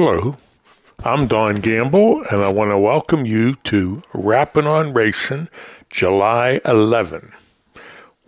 Hello, 0.00 0.36
I'm 1.02 1.26
Don 1.26 1.56
Gamble, 1.56 2.22
and 2.30 2.40
I 2.40 2.52
want 2.52 2.70
to 2.70 2.78
welcome 2.78 3.26
you 3.26 3.56
to 3.64 4.00
Rapping 4.14 4.64
on 4.64 4.94
Racing, 4.94 5.48
July 5.90 6.60
11. 6.64 7.32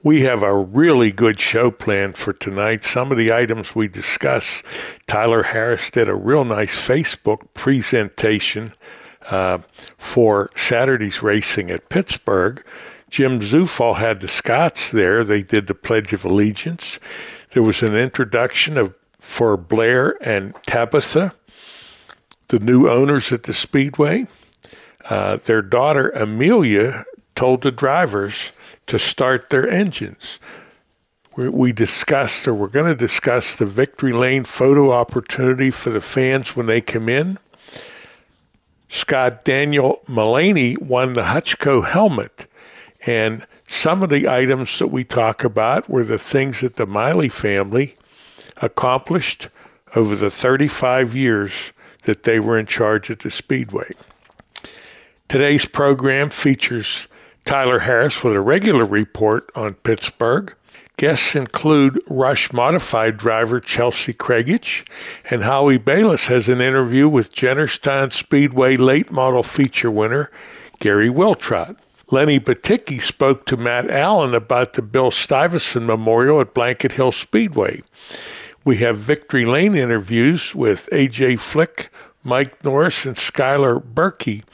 We 0.02 0.22
have 0.22 0.42
a 0.42 0.52
really 0.52 1.12
good 1.12 1.38
show 1.38 1.70
planned 1.70 2.16
for 2.16 2.32
tonight. 2.32 2.82
Some 2.82 3.12
of 3.12 3.18
the 3.18 3.32
items 3.32 3.76
we 3.76 3.86
discuss, 3.86 4.64
Tyler 5.06 5.44
Harris 5.44 5.92
did 5.92 6.08
a 6.08 6.14
real 6.16 6.44
nice 6.44 6.74
Facebook 6.74 7.46
presentation 7.54 8.72
uh, 9.30 9.58
for 9.96 10.50
Saturday's 10.56 11.22
racing 11.22 11.70
at 11.70 11.88
Pittsburgh. 11.88 12.64
Jim 13.10 13.38
Zufall 13.38 13.98
had 13.98 14.18
the 14.18 14.26
Scots 14.26 14.90
there. 14.90 15.22
They 15.22 15.44
did 15.44 15.68
the 15.68 15.74
Pledge 15.76 16.12
of 16.12 16.24
Allegiance. 16.24 16.98
There 17.52 17.62
was 17.62 17.80
an 17.84 17.94
introduction 17.94 18.76
of 18.76 18.92
for 19.20 19.56
Blair 19.56 20.16
and 20.22 20.54
Tabitha 20.66 21.34
the 22.50 22.58
new 22.58 22.88
owners 22.88 23.32
at 23.32 23.44
the 23.44 23.54
Speedway. 23.54 24.26
Uh, 25.08 25.36
their 25.36 25.62
daughter 25.62 26.10
Amelia 26.10 27.04
told 27.34 27.62
the 27.62 27.70
drivers 27.70 28.58
to 28.86 28.98
start 28.98 29.50
their 29.50 29.68
engines. 29.68 30.38
We, 31.36 31.48
we 31.48 31.72
discussed, 31.72 32.46
or 32.46 32.54
we're 32.54 32.68
going 32.68 32.90
to 32.90 32.96
discuss, 32.96 33.54
the 33.54 33.66
victory 33.66 34.12
lane 34.12 34.44
photo 34.44 34.90
opportunity 34.90 35.70
for 35.70 35.90
the 35.90 36.00
fans 36.00 36.56
when 36.56 36.66
they 36.66 36.80
come 36.80 37.08
in. 37.08 37.38
Scott 38.88 39.44
Daniel 39.44 40.00
Mullaney 40.08 40.76
won 40.76 41.14
the 41.14 41.22
Hutchco 41.22 41.86
helmet. 41.86 42.46
And 43.06 43.46
some 43.68 44.02
of 44.02 44.10
the 44.10 44.28
items 44.28 44.76
that 44.80 44.88
we 44.88 45.04
talk 45.04 45.44
about 45.44 45.88
were 45.88 46.02
the 46.02 46.18
things 46.18 46.60
that 46.60 46.74
the 46.74 46.86
Miley 46.86 47.28
family 47.28 47.94
accomplished 48.60 49.48
over 49.94 50.16
the 50.16 50.30
35 50.30 51.14
years 51.14 51.72
that 52.02 52.22
they 52.24 52.40
were 52.40 52.58
in 52.58 52.66
charge 52.66 53.10
at 53.10 53.20
the 53.20 53.30
Speedway. 53.30 53.90
Today's 55.28 55.64
program 55.64 56.30
features 56.30 57.06
Tyler 57.44 57.80
Harris 57.80 58.22
with 58.22 58.34
a 58.34 58.40
regular 58.40 58.84
report 58.84 59.50
on 59.54 59.74
Pittsburgh. 59.74 60.54
Guests 60.96 61.34
include 61.34 62.02
Rush 62.08 62.52
Modified 62.52 63.16
driver 63.16 63.60
Chelsie 63.60 64.14
Kriegisch, 64.14 64.86
and 65.30 65.42
Howie 65.42 65.78
Balis 65.78 66.26
has 66.26 66.48
an 66.48 66.60
interview 66.60 67.08
with 67.08 67.34
Jennerstown 67.34 68.12
Speedway 68.12 68.76
late 68.76 69.10
model 69.10 69.42
feature 69.42 69.90
winner 69.90 70.30
Gary 70.78 71.08
Wiltrout. 71.08 71.76
Lenny 72.10 72.40
Batycki 72.40 73.00
spoke 73.00 73.46
to 73.46 73.56
Matt 73.56 73.88
Aland 73.88 74.34
about 74.34 74.72
the 74.72 74.82
Bill 74.82 75.10
Stivason 75.10 75.86
Memorial 75.86 76.40
at 76.40 76.52
Blanket 76.54 76.92
Hill 76.92 77.12
Speedway. 77.12 77.82
We 78.62 78.76
have 78.78 78.98
Victory 78.98 79.46
Lane 79.46 79.74
interviews 79.74 80.54
with 80.54 80.88
AJ 80.92 81.40
Flick, 81.40 81.88
Mike 82.22 82.62
Norris, 82.62 83.06
and 83.06 83.16
Skyler 83.16 83.80
Berkey. 83.80 84.44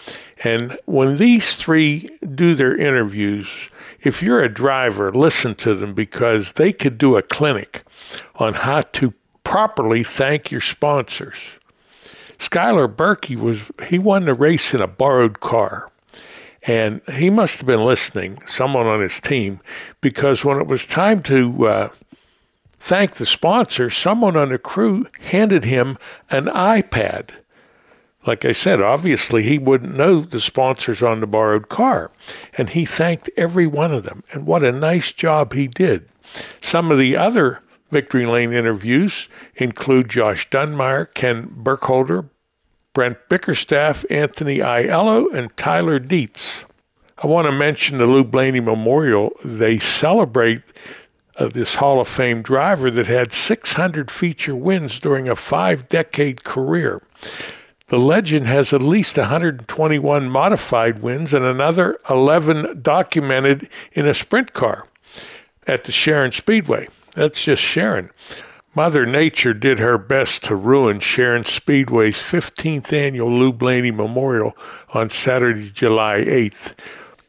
And 0.44 0.78
when 0.84 1.17
these 1.17 1.56
three 1.56 2.09
do 2.22 2.55
their 2.55 2.77
interviews, 2.77 3.49
if 4.00 4.22
you're 4.22 4.44
a 4.44 4.49
driver, 4.49 5.11
listen 5.11 5.56
to 5.56 5.75
them 5.75 5.93
because 5.93 6.53
they 6.53 6.72
could 6.72 6.99
do 6.99 7.17
a 7.17 7.22
clinic 7.22 7.83
on 8.37 8.55
how 8.55 8.83
to 8.83 9.12
properly 9.43 10.05
thank 10.05 10.53
your 10.53 10.61
sponsors. 10.61 11.59
Skyler 12.38 12.87
Berkey 12.87 13.34
was 13.34 13.73
he 13.88 13.99
won 13.99 14.27
the 14.27 14.34
race 14.34 14.73
in 14.73 14.81
a 14.81 14.87
borrowed 14.87 15.41
car. 15.41 15.91
And 16.62 17.00
he 17.12 17.31
must 17.31 17.59
have 17.59 17.67
been 17.67 17.84
listening, 17.84 18.38
someone 18.47 18.87
on 18.87 19.00
his 19.00 19.21
team, 19.21 19.61
because 20.00 20.44
when 20.44 20.61
it 20.61 20.67
was 20.67 20.84
time 20.84 21.23
to 21.23 21.67
uh, 21.67 21.88
thank 22.86 23.16
the 23.16 23.26
sponsor, 23.26 23.91
someone 23.91 24.36
on 24.36 24.50
the 24.50 24.58
crew 24.58 25.06
handed 25.22 25.64
him 25.64 25.98
an 26.30 26.47
iPad. 26.47 27.30
Like 28.24 28.44
I 28.44 28.52
said, 28.52 28.80
obviously 28.80 29.42
he 29.42 29.58
wouldn't 29.58 29.97
know 29.97 30.20
the 30.20 30.41
sponsors 30.41 31.02
on 31.02 31.19
the 31.19 31.26
borrowed 31.26 31.69
car. 31.69 32.12
And 32.56 32.70
he 32.70 32.84
thanked 32.84 33.28
every 33.36 33.66
one 33.66 33.92
of 33.92 34.04
them. 34.04 34.22
And 34.30 34.46
what 34.46 34.62
a 34.62 34.70
nice 34.70 35.12
job 35.12 35.52
he 35.52 35.66
did. 35.66 36.08
Some 36.60 36.92
of 36.92 36.98
the 36.98 37.16
other 37.16 37.60
Victory 37.91 38.25
Lane 38.25 38.52
interviews 38.52 39.26
include 39.56 40.08
Josh 40.08 40.48
Dunmyer, 40.48 41.12
Ken 41.12 41.48
Burkholder, 41.50 42.28
Brent 42.92 43.19
Bickerstaff, 43.28 44.04
Anthony 44.10 44.58
Aiello, 44.58 45.26
and 45.34 45.56
Tyler 45.56 45.98
Dietz. 45.98 46.64
I 47.19 47.26
want 47.26 47.46
to 47.46 47.52
mention 47.52 47.98
the 47.98 48.06
Lou 48.06 48.22
Blaney 48.22 48.60
Memorial. 48.60 49.32
They 49.44 49.78
celebrate 49.78 50.62
of 51.36 51.52
this 51.52 51.76
Hall 51.76 52.00
of 52.00 52.08
Fame 52.08 52.42
driver 52.42 52.91
that 52.91 53.06
had 53.06 53.32
600 53.32 54.10
feature 54.10 54.56
wins 54.56 54.98
during 54.98 55.28
a 55.28 55.36
five 55.36 55.88
decade 55.88 56.44
career. 56.44 57.02
The 57.88 57.98
legend 57.98 58.47
has 58.47 58.72
at 58.72 58.82
least 58.82 59.16
121 59.16 60.28
modified 60.28 61.00
wins 61.00 61.32
and 61.32 61.44
another 61.44 61.98
11 62.10 62.80
documented 62.82 63.69
in 63.92 64.06
a 64.06 64.14
sprint 64.14 64.52
car 64.52 64.86
at 65.66 65.84
the 65.84 65.92
Sharon 65.92 66.32
Speedway. 66.32 66.88
That's 67.14 67.44
just 67.44 67.62
Sharon. 67.62 68.10
Mother 68.75 69.06
Nature 69.06 69.54
did 69.54 69.78
her 69.78 69.96
best 69.96 70.44
to 70.44 70.56
ruin 70.56 71.00
Sharon 71.00 71.44
Speedway's 71.44 72.19
15th 72.19 72.92
annual 72.92 73.30
Lou 73.30 73.52
Blaney 73.52 73.91
Memorial 73.91 74.56
on 74.92 75.08
Saturday, 75.08 75.70
July 75.70 76.19
8th 76.19 76.75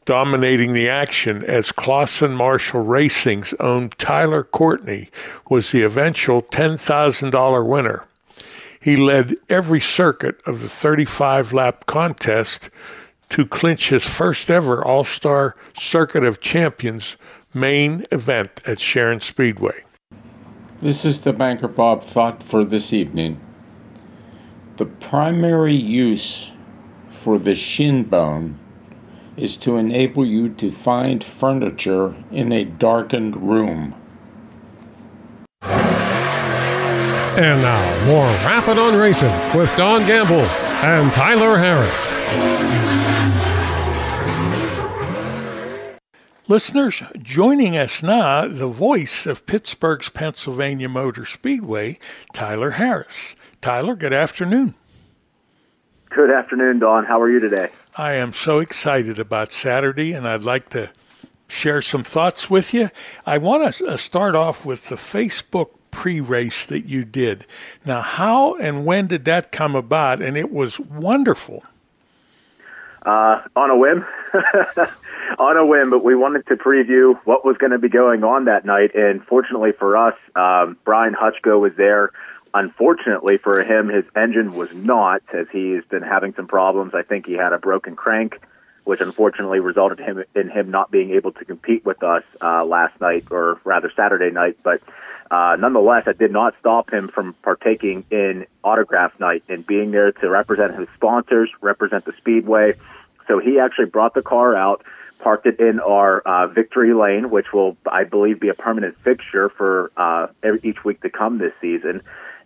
dominating 0.08 0.72
the 0.72 0.88
action 0.88 1.44
as 1.44 1.74
Clauson 1.74 2.34
Marshall 2.34 2.82
Racing's 2.82 3.54
own 3.60 3.90
Tyler 3.90 4.42
Courtney 4.42 5.10
was 5.50 5.72
the 5.72 5.84
eventual 5.84 6.42
$10,000 6.42 7.68
winner. 7.68 8.06
He 8.80 8.96
led 8.96 9.36
every 9.50 9.82
circuit 9.82 10.40
of 10.46 10.62
the 10.62 10.70
35 10.70 11.52
lap 11.52 11.86
contest 11.88 12.70
to 13.30 13.46
clinch 13.46 13.90
his 13.90 14.08
first 14.08 14.50
ever 14.50 14.84
All 14.84 15.04
Star 15.04 15.58
Circuit 15.78 16.24
of 16.24 16.40
Champions 16.40 17.18
main 17.54 18.06
event 18.10 18.62
at 18.66 18.80
Sharon 18.80 19.20
Speedway. 19.20 19.84
This 20.80 21.04
is 21.04 21.20
the 21.20 21.34
Banker 21.34 21.68
Bob 21.68 22.02
thought 22.06 22.42
for 22.42 22.64
this 22.64 22.94
evening. 22.94 23.42
The 24.78 24.86
primary 24.86 25.76
use 25.76 26.50
for 27.24 27.38
the 27.38 27.56
shin 27.56 28.04
bone 28.04 28.58
is 29.38 29.56
to 29.58 29.78
enable 29.78 30.26
you 30.26 30.50
to 30.50 30.72
find 30.72 31.24
furniture 31.24 32.14
in 32.32 32.52
a 32.52 32.66
darkened 32.66 33.38
room. 33.38 33.96
And 37.38 37.62
now, 37.62 38.06
more 38.08 38.26
Rapping 38.48 38.80
on 38.80 38.96
Racing 38.96 39.32
with 39.56 39.76
Don 39.78 40.06
Gamble 40.08 40.42
and 40.82 41.14
Tyler 41.14 41.58
Harris. 41.58 42.14
Listeners, 46.48 47.04
joining 47.22 47.78
us 47.78 48.02
now, 48.02 48.48
the 48.48 48.68
voice 48.68 49.28
of 49.28 49.46
Pittsburgh's 49.46 50.10
Pennsylvania 50.10 50.90
Motor 50.90 51.26
Speedway, 51.26 52.00
Tyler 52.34 52.72
Harris. 52.72 53.36
Tyler, 53.62 53.96
good 53.96 54.14
afternoon. 54.14 54.74
Good 56.10 56.32
afternoon, 56.32 56.80
Don. 56.80 57.06
How 57.06 57.22
are 57.22 57.30
you 57.30 57.40
today? 57.40 57.70
I 57.96 58.14
am 58.14 58.32
so 58.34 58.60
excited 58.60 59.20
about 59.20 59.52
Saturday, 59.52 60.14
and 60.14 60.28
I'd 60.28 60.44
like 60.44 60.70
to 60.70 60.90
share 61.48 61.82
some 61.82 62.04
thoughts 62.04 62.50
with 62.50 62.74
you. 62.74 62.90
I 63.26 63.38
want 63.38 63.74
to 63.76 63.88
uh, 63.88 63.98
start 63.98 64.34
off 64.34 64.66
with 64.66 64.88
the 64.88 64.96
Facebook 64.96 65.72
pre 65.92 66.22
race 66.22 66.66
that 66.66 66.86
you 66.86 67.04
did. 67.04 67.46
Now, 67.86 68.02
how 68.02 68.56
and 68.56 68.86
when 68.86 69.08
did 69.08 69.26
that 69.26 69.52
come 69.52 69.76
about? 69.76 70.22
And 70.22 70.38
it 70.38 70.52
was 70.52 70.80
wonderful. 70.80 71.64
Uh, 73.06 73.42
on 73.56 73.70
a 73.70 73.78
whim. 73.78 74.06
on 75.40 75.58
a 75.58 75.66
whim, 75.66 75.90
but 75.90 76.04
we 76.04 76.16
wanted 76.16 76.48
to 76.48 76.56
preview 76.56 77.20
what 77.26 77.46
was 77.46 77.58
going 77.58 77.72
to 77.72 77.80
be 77.80 77.90
going 77.90 78.24
on 78.24 78.46
that 78.46 78.66
night. 78.66 78.96
And 78.96 79.24
fortunately 79.26 79.72
for 79.72 79.98
us, 79.98 80.16
um, 80.36 80.78
Brian 80.84 81.14
Hutchko 81.14 81.60
was 81.60 81.74
there 81.78 82.12
unfortunately 82.54 83.38
for 83.38 83.64
him, 83.64 83.90
his 83.90 84.06
engine 84.16 84.54
was 84.54 84.74
not, 84.74 85.22
as 85.34 85.48
he's 85.52 85.84
been 85.86 86.04
having 86.04 86.34
some 86.34 86.48
problems. 86.48 86.94
I 86.94 87.04
think 87.04 87.26
he 87.26 87.34
had 87.34 87.54
a 87.54 87.58
broken 87.58 87.96
crank, 87.96 88.40
which 88.84 89.02
unfortunately 89.02 89.60
resulted 89.60 90.00
him 90.00 90.24
in 90.36 90.50
him 90.50 90.72
not 90.72 90.92
being 90.92 91.12
able 91.12 91.32
to 91.34 91.46
compete 91.46 91.86
with 91.86 92.04
us 92.04 92.24
uh, 92.42 92.64
last 92.66 93.00
night, 93.02 93.26
or 93.32 93.60
rather 93.64 93.92
Saturday 93.96 94.32
night. 94.32 94.58
But 94.64 94.82
uh, 95.30 95.58
nonetheless, 95.60 96.06
that 96.06 96.18
did 96.18 96.32
not 96.32 96.56
stop 96.60 96.92
him 96.92 97.08
from 97.08 97.34
partaking 97.44 98.06
in 98.10 98.46
autograph 98.64 99.20
night 99.20 99.44
and 99.50 99.66
being 99.66 99.92
there 99.92 100.12
to 100.12 100.30
represent 100.30 100.76
his 100.76 100.88
sponsors, 100.96 101.52
represent 101.62 102.06
the 102.06 102.14
Speedway. 102.18 102.74
So 103.28 103.40
he 103.40 103.60
actually 103.60 103.86
brought 103.88 104.14
the 104.14 104.22
car 104.22 104.56
out 104.56 104.84
parked 105.20 105.46
it 105.46 105.60
in 105.60 105.80
our 105.80 106.20
uh, 106.22 106.48
victory 106.48 106.94
lane, 106.94 107.30
which 107.30 107.52
will, 107.54 107.78
I 107.90 108.04
believe, 108.04 108.40
be 108.40 108.50
a 108.50 108.54
permanent 108.54 108.98
fixture 109.04 109.50
for 109.50 109.92
uh, 109.98 110.28
every, 110.44 110.60
each 110.64 110.84
week 110.84 111.02
to 111.02 111.10
come 111.10 111.38
this 111.38 111.54
season, 111.62 112.02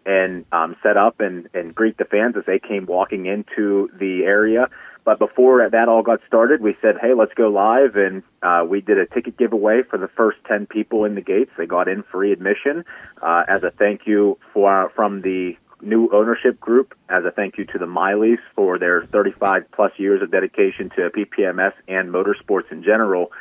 and 0.05 0.45
um, 0.51 0.75
set 0.83 0.97
up 0.97 1.19
and, 1.19 1.49
and 1.53 1.75
greet 1.75 1.97
the 1.97 2.05
fans 2.05 2.35
as 2.37 2.43
they 2.45 2.59
came 2.59 2.85
walking 2.85 3.25
into 3.25 3.89
the 3.99 4.23
area. 4.23 4.67
But 5.03 5.17
before 5.17 5.67
that 5.67 5.89
all 5.89 6.03
got 6.03 6.19
started, 6.27 6.61
we 6.61 6.77
said, 6.79 6.97
"Hey, 7.01 7.15
let's 7.15 7.33
go 7.33 7.49
live," 7.49 7.95
and 7.95 8.21
uh, 8.43 8.63
we 8.67 8.81
did 8.81 8.99
a 8.99 9.07
ticket 9.07 9.35
giveaway 9.35 9.81
for 9.81 9.97
the 9.97 10.07
first 10.07 10.37
ten 10.47 10.67
people 10.67 11.05
in 11.05 11.15
the 11.15 11.21
gates. 11.21 11.51
They 11.57 11.65
got 11.65 11.87
in 11.87 12.03
free 12.03 12.31
admission 12.31 12.85
uh, 13.21 13.43
as 13.47 13.63
a 13.63 13.71
thank 13.71 14.05
you 14.05 14.37
for 14.53 14.91
from 14.95 15.21
the 15.21 15.57
new 15.81 16.09
ownership 16.13 16.59
group 16.59 16.95
as 17.09 17.25
a 17.25 17.31
thank 17.31 17.57
you 17.57 17.65
to 17.65 17.79
the 17.79 17.87
Mileys 17.87 18.37
for 18.55 18.77
their 18.77 19.03
35 19.05 19.65
plus 19.71 19.91
years 19.97 20.21
of 20.21 20.31
dedication 20.31 20.91
to 20.91 21.09
PPMS 21.09 21.73
and 21.87 22.09
motorsports 22.09 22.71
in 22.71 22.83
general. 22.83 23.31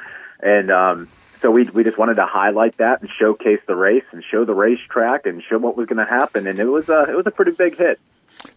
And 0.41 0.71
um, 0.71 1.09
so 1.41 1.51
we 1.51 1.65
we 1.65 1.85
just 1.85 1.99
wanted 1.99 2.15
to 2.15 2.27
highlight 2.27 2.77
that 2.79 3.01
and 3.01 3.11
showcase 3.11 3.61
the 3.67 3.77
race 3.77 4.05
and 4.13 4.23
show 4.23 4.45
the 4.45 4.55
racetrack 4.55 5.27
and 5.27 5.43
show 5.43 5.59
what 5.59 5.77
was 5.77 5.87
going 5.87 6.05
to 6.05 6.11
happen. 6.11 6.47
And 6.47 6.59
it 6.59 6.67
was 6.67 6.89
a 6.89 7.05
it 7.09 7.17
was 7.17 7.27
a 7.27 7.31
pretty 7.31 7.53
big 7.53 7.77
hit. 7.77 8.01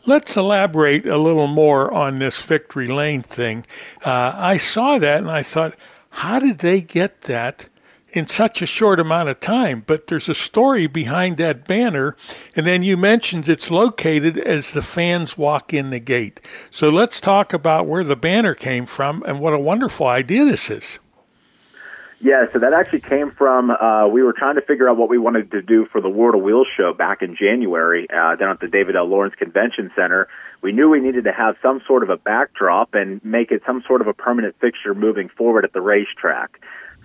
Let's 0.06 0.38
elaborate 0.38 1.06
a 1.06 1.18
little 1.18 1.48
more 1.48 1.94
on 1.94 2.20
this 2.20 2.42
victory 2.42 2.88
lane 2.88 3.22
thing. 3.22 3.66
Uh, 4.04 4.34
I 4.36 4.58
saw 4.58 4.98
that 4.98 5.18
and 5.20 5.32
I 5.32 5.44
thought, 5.44 5.76
how 6.10 6.40
did 6.40 6.60
they 6.60 6.82
get 6.82 7.22
that? 7.24 7.68
in 8.14 8.28
such 8.28 8.62
a 8.62 8.68
short 8.68 9.00
amount 9.00 9.28
of 9.28 9.40
time. 9.40 9.84
But 9.86 10.06
there's 10.06 10.30
a 10.30 10.36
story 10.36 10.88
behind 10.88 11.38
that 11.38 11.68
banner. 11.68 12.16
And 12.56 12.66
then 12.66 12.84
you 12.84 12.96
mentioned 12.96 13.50
it's 13.50 13.72
located 13.72 14.38
as 14.38 14.72
the 14.72 14.84
fans 14.84 15.36
walk 15.36 15.74
in 15.74 15.90
the 15.90 16.00
gate. 16.00 16.40
So 16.70 16.90
let's 16.90 17.20
talk 17.20 17.54
about 17.54 17.88
where 17.88 18.04
the 18.04 18.16
banner 18.16 18.54
came 18.54 18.86
from 18.86 19.24
and 19.24 19.40
what 19.40 19.54
a 19.54 19.60
wonderful 19.60 20.08
idea 20.08 20.46
this 20.46 20.70
is. 20.70 21.00
Yeah, 22.24 22.46
so 22.54 22.60
that 22.60 22.72
actually 22.72 23.02
came 23.02 23.32
from 23.32 23.70
uh, 23.70 24.08
we 24.08 24.24
were 24.24 24.32
trying 24.32 24.56
to 24.56 24.62
figure 24.62 24.90
out 24.90 24.96
what 24.96 25.10
we 25.10 25.18
wanted 25.18 25.52
to 25.52 25.62
do 25.62 25.86
for 25.92 26.00
the 26.00 26.08
World 26.08 26.36
of 26.36 26.42
Wheels 26.42 26.68
show 26.78 26.94
back 26.94 27.22
in 27.22 27.36
January 27.36 28.08
uh, 28.10 28.38
down 28.38 28.52
at 28.52 28.62
the 28.62 28.70
David 28.70 28.96
L. 28.96 29.08
Lawrence 29.08 29.36
Convention 29.36 29.92
Center. 29.94 30.30
We 30.62 30.72
knew 30.72 30.88
we 30.88 31.02
needed 31.02 31.26
to 31.26 31.34
have 31.34 31.58
some 31.62 31.82
sort 31.86 32.02
of 32.02 32.10
a 32.10 32.16
backdrop 32.16 32.94
and 32.94 33.20
make 33.26 33.52
it 33.52 33.62
some 33.66 33.84
sort 33.86 34.00
of 34.00 34.08
a 34.08 34.14
permanent 34.14 34.56
fixture 34.62 34.94
moving 34.94 35.28
forward 35.28 35.66
at 35.66 35.74
the 35.74 35.82
racetrack. 35.82 36.62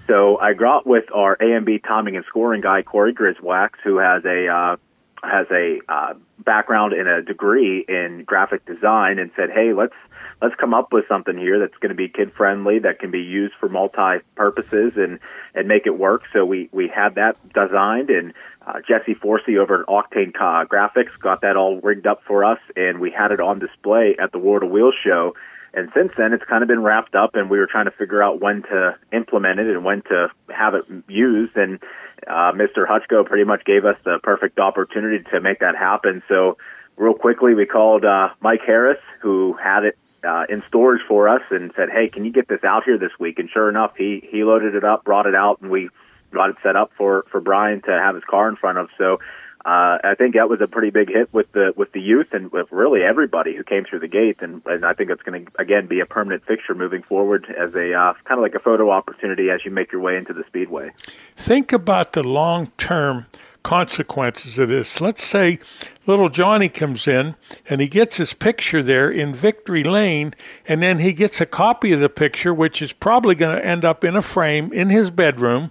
So 0.06 0.38
I 0.38 0.52
got 0.54 0.86
with 0.86 1.06
our 1.12 1.36
AMB 1.36 1.82
timing 1.82 2.14
and 2.14 2.24
scoring 2.26 2.60
guy 2.60 2.82
Corey 2.82 3.12
Griswax, 3.12 3.70
who 3.82 3.98
has 3.98 4.24
a 4.24 4.46
uh, 4.46 4.76
has 5.24 5.48
a 5.50 5.80
uh, 5.88 6.14
background 6.44 6.92
in 6.92 7.08
a 7.08 7.22
degree 7.22 7.84
in 7.88 8.22
graphic 8.24 8.64
design, 8.66 9.18
and 9.18 9.32
said, 9.34 9.50
"Hey, 9.50 9.72
let's 9.72 9.96
let's 10.40 10.54
come 10.54 10.74
up 10.74 10.92
with 10.92 11.06
something 11.08 11.36
here 11.36 11.58
that's 11.58 11.76
going 11.78 11.90
to 11.90 11.94
be 11.94 12.08
kid 12.08 12.32
friendly, 12.32 12.78
that 12.80 12.98
can 12.98 13.10
be 13.10 13.20
used 13.20 13.54
for 13.58 13.68
multi 13.68 14.18
purposes, 14.34 14.92
and 14.96 15.18
and 15.54 15.68
make 15.68 15.86
it 15.86 15.98
work." 15.98 16.22
So 16.32 16.44
we 16.44 16.68
we 16.72 16.88
had 16.88 17.16
that 17.16 17.36
designed, 17.52 18.10
and 18.10 18.32
uh, 18.66 18.80
Jesse 18.86 19.14
Forsey 19.14 19.58
over 19.58 19.82
at 19.82 19.86
Octane 19.86 20.32
Graphics 20.32 21.18
got 21.18 21.42
that 21.42 21.56
all 21.56 21.80
rigged 21.80 22.06
up 22.06 22.22
for 22.26 22.44
us, 22.44 22.60
and 22.76 23.00
we 23.00 23.10
had 23.10 23.32
it 23.32 23.40
on 23.40 23.58
display 23.58 24.16
at 24.18 24.32
the 24.32 24.38
World 24.38 24.62
of 24.62 24.70
Wheels 24.70 24.94
show 25.04 25.34
and 25.74 25.90
since 25.94 26.12
then 26.16 26.32
it's 26.32 26.44
kind 26.44 26.62
of 26.62 26.68
been 26.68 26.82
wrapped 26.82 27.14
up 27.14 27.34
and 27.34 27.50
we 27.50 27.58
were 27.58 27.66
trying 27.66 27.84
to 27.84 27.90
figure 27.90 28.22
out 28.22 28.40
when 28.40 28.62
to 28.62 28.96
implement 29.12 29.60
it 29.60 29.68
and 29.68 29.84
when 29.84 30.02
to 30.02 30.28
have 30.48 30.74
it 30.74 30.84
used 31.08 31.56
and 31.56 31.78
uh, 32.26 32.52
Mr. 32.52 32.86
Hutchko 32.86 33.24
pretty 33.24 33.44
much 33.44 33.64
gave 33.64 33.84
us 33.84 33.96
the 34.04 34.18
perfect 34.22 34.58
opportunity 34.58 35.22
to 35.30 35.40
make 35.40 35.60
that 35.60 35.76
happen. 35.76 36.22
So 36.28 36.56
real 36.96 37.14
quickly 37.14 37.54
we 37.54 37.66
called 37.66 38.04
uh, 38.04 38.30
Mike 38.40 38.62
Harris 38.66 38.98
who 39.20 39.56
had 39.62 39.84
it 39.84 39.98
uh, 40.24 40.44
in 40.48 40.62
storage 40.68 41.02
for 41.06 41.28
us 41.28 41.42
and 41.50 41.72
said, 41.76 41.88
"Hey, 41.90 42.08
can 42.08 42.24
you 42.24 42.32
get 42.32 42.48
this 42.48 42.64
out 42.64 42.84
here 42.84 42.98
this 42.98 43.12
week?" 43.18 43.38
And 43.38 43.48
sure 43.50 43.68
enough, 43.68 43.92
he 43.96 44.26
he 44.30 44.44
loaded 44.44 44.74
it 44.74 44.84
up, 44.84 45.04
brought 45.04 45.26
it 45.26 45.34
out, 45.34 45.60
and 45.60 45.70
we 45.70 45.88
got 46.32 46.50
it 46.50 46.56
set 46.62 46.76
up 46.76 46.92
for 46.96 47.24
for 47.30 47.40
Brian 47.40 47.82
to 47.82 47.90
have 47.90 48.14
his 48.14 48.24
car 48.24 48.48
in 48.48 48.56
front 48.56 48.78
of. 48.78 48.90
So 48.98 49.18
uh, 49.64 49.98
I 50.02 50.14
think 50.16 50.34
that 50.34 50.48
was 50.48 50.60
a 50.60 50.66
pretty 50.66 50.90
big 50.90 51.08
hit 51.08 51.32
with 51.34 51.50
the 51.52 51.72
with 51.76 51.92
the 51.92 52.00
youth 52.00 52.32
and 52.32 52.50
with 52.50 52.70
really 52.70 53.02
everybody 53.02 53.56
who 53.56 53.64
came 53.64 53.84
through 53.84 54.00
the 54.00 54.08
gate, 54.08 54.38
and, 54.40 54.62
and 54.66 54.84
I 54.84 54.94
think 54.94 55.10
it's 55.10 55.22
going 55.22 55.44
to 55.44 55.52
again 55.60 55.86
be 55.86 56.00
a 56.00 56.06
permanent 56.06 56.44
fixture 56.46 56.74
moving 56.74 57.02
forward 57.02 57.46
as 57.56 57.74
a 57.74 57.92
uh, 57.92 58.14
kind 58.24 58.38
of 58.38 58.42
like 58.42 58.54
a 58.54 58.60
photo 58.60 58.90
opportunity 58.90 59.50
as 59.50 59.64
you 59.64 59.70
make 59.70 59.92
your 59.92 60.00
way 60.00 60.16
into 60.16 60.32
the 60.32 60.44
speedway. 60.44 60.92
Think 61.36 61.72
about 61.72 62.12
the 62.12 62.22
long 62.22 62.68
term 62.78 63.26
consequences 63.62 64.58
of 64.58 64.68
this. 64.68 65.00
Let's 65.00 65.22
say 65.22 65.58
little 66.06 66.28
Johnny 66.28 66.68
comes 66.68 67.06
in 67.08 67.36
and 67.68 67.80
he 67.80 67.88
gets 67.88 68.16
his 68.16 68.32
picture 68.32 68.82
there 68.82 69.10
in 69.10 69.34
Victory 69.34 69.84
Lane, 69.84 70.34
and 70.66 70.82
then 70.82 70.98
he 70.98 71.12
gets 71.12 71.40
a 71.40 71.46
copy 71.46 71.92
of 71.92 72.00
the 72.00 72.08
picture, 72.08 72.54
which 72.54 72.80
is 72.80 72.92
probably 72.92 73.34
going 73.34 73.56
to 73.56 73.64
end 73.64 73.84
up 73.84 74.04
in 74.04 74.16
a 74.16 74.22
frame 74.22 74.72
in 74.72 74.88
his 74.88 75.10
bedroom 75.10 75.70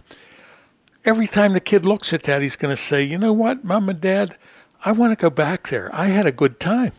every 1.07 1.25
time 1.25 1.53
the 1.53 1.59
kid 1.59 1.85
looks 1.85 2.13
at 2.13 2.23
that, 2.23 2.41
he's 2.41 2.57
going 2.57 2.75
to 2.75 2.81
say, 2.81 3.01
you 3.01 3.17
know 3.17 3.33
what, 3.33 3.63
mom 3.63 3.89
and 3.89 4.01
dad, 4.01 4.37
I 4.83 4.91
want 4.91 5.17
to 5.17 5.21
go 5.21 5.29
back 5.29 5.69
there. 5.69 5.89
I 5.93 6.07
had 6.07 6.27
a 6.27 6.31
good 6.31 6.59
time. 6.59 6.91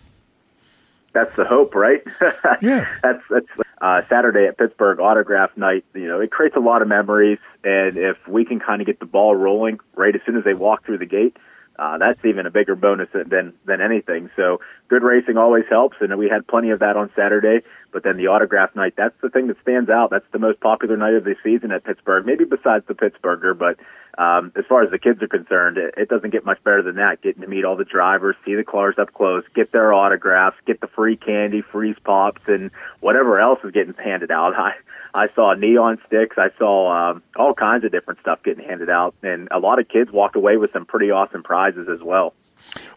That's 1.12 1.36
the 1.36 1.44
hope, 1.44 1.74
right? 1.74 2.02
yeah. 2.62 2.88
that's 3.02 3.22
that's 3.30 3.46
uh, 3.80 4.02
Saturday 4.08 4.46
at 4.46 4.58
Pittsburgh 4.58 5.00
Autograph 5.00 5.56
Night. 5.56 5.84
You 5.94 6.08
know, 6.08 6.20
it 6.20 6.30
creates 6.30 6.56
a 6.56 6.60
lot 6.60 6.82
of 6.82 6.88
memories, 6.88 7.38
and 7.64 7.96
if 7.96 8.16
we 8.26 8.44
can 8.44 8.60
kind 8.60 8.80
of 8.80 8.86
get 8.86 9.00
the 9.00 9.06
ball 9.06 9.34
rolling 9.34 9.80
right 9.94 10.14
as 10.14 10.20
soon 10.26 10.36
as 10.36 10.44
they 10.44 10.54
walk 10.54 10.84
through 10.84 10.98
the 10.98 11.06
gate, 11.06 11.36
uh, 11.78 11.96
that's 11.96 12.24
even 12.24 12.44
a 12.46 12.50
bigger 12.50 12.74
bonus 12.74 13.08
than 13.12 13.52
than 13.64 13.80
anything. 13.80 14.30
So 14.34 14.60
good 14.88 15.04
racing 15.04 15.36
always 15.36 15.64
helps, 15.70 15.98
and 16.00 16.16
we 16.18 16.28
had 16.28 16.46
plenty 16.46 16.70
of 16.70 16.80
that 16.80 16.96
on 16.96 17.10
Saturday. 17.14 17.64
But 17.92 18.02
then 18.02 18.16
the 18.16 18.26
autograph 18.26 18.74
night, 18.74 18.94
that's 18.96 19.14
the 19.22 19.30
thing 19.30 19.46
that 19.46 19.60
stands 19.62 19.88
out. 19.88 20.10
That's 20.10 20.26
the 20.32 20.40
most 20.40 20.58
popular 20.60 20.96
night 20.96 21.14
of 21.14 21.24
the 21.24 21.36
season 21.44 21.70
at 21.70 21.84
Pittsburgh, 21.84 22.26
maybe 22.26 22.44
besides 22.44 22.84
the 22.86 22.94
Pittsburgher. 22.94 23.56
But 23.56 23.78
um, 24.18 24.50
as 24.56 24.64
far 24.66 24.82
as 24.82 24.90
the 24.90 24.98
kids 24.98 25.22
are 25.22 25.28
concerned, 25.28 25.78
it, 25.78 25.94
it 25.96 26.08
doesn't 26.08 26.30
get 26.30 26.44
much 26.44 26.62
better 26.64 26.82
than 26.82 26.96
that. 26.96 27.22
Getting 27.22 27.42
to 27.42 27.48
meet 27.48 27.64
all 27.64 27.76
the 27.76 27.84
drivers, 27.84 28.34
see 28.44 28.56
the 28.56 28.64
cars 28.64 28.98
up 28.98 29.14
close, 29.14 29.44
get 29.54 29.70
their 29.70 29.92
autographs, 29.92 30.56
get 30.66 30.80
the 30.80 30.88
free 30.88 31.16
candy, 31.16 31.62
freeze 31.62 31.96
pops, 32.02 32.42
and 32.48 32.72
whatever 32.98 33.38
else 33.38 33.60
is 33.62 33.70
getting 33.70 33.94
handed 33.94 34.32
out. 34.32 34.54
I, 34.58 34.72
I 35.14 35.28
saw 35.28 35.54
neon 35.54 36.00
sticks. 36.06 36.36
I 36.36 36.50
saw 36.58 37.10
um, 37.12 37.22
all 37.36 37.54
kinds 37.54 37.84
of 37.84 37.92
different 37.92 38.18
stuff 38.18 38.42
getting 38.42 38.64
handed 38.64 38.90
out, 38.90 39.14
and 39.22 39.46
a 39.52 39.60
lot 39.60 39.78
of 39.78 39.88
kids 39.88 40.10
walked 40.10 40.34
away 40.34 40.56
with 40.56 40.72
some 40.72 40.84
pretty 40.84 41.12
awesome 41.12 41.44
prizes 41.44 41.88
as 41.88 42.02
well. 42.02 42.34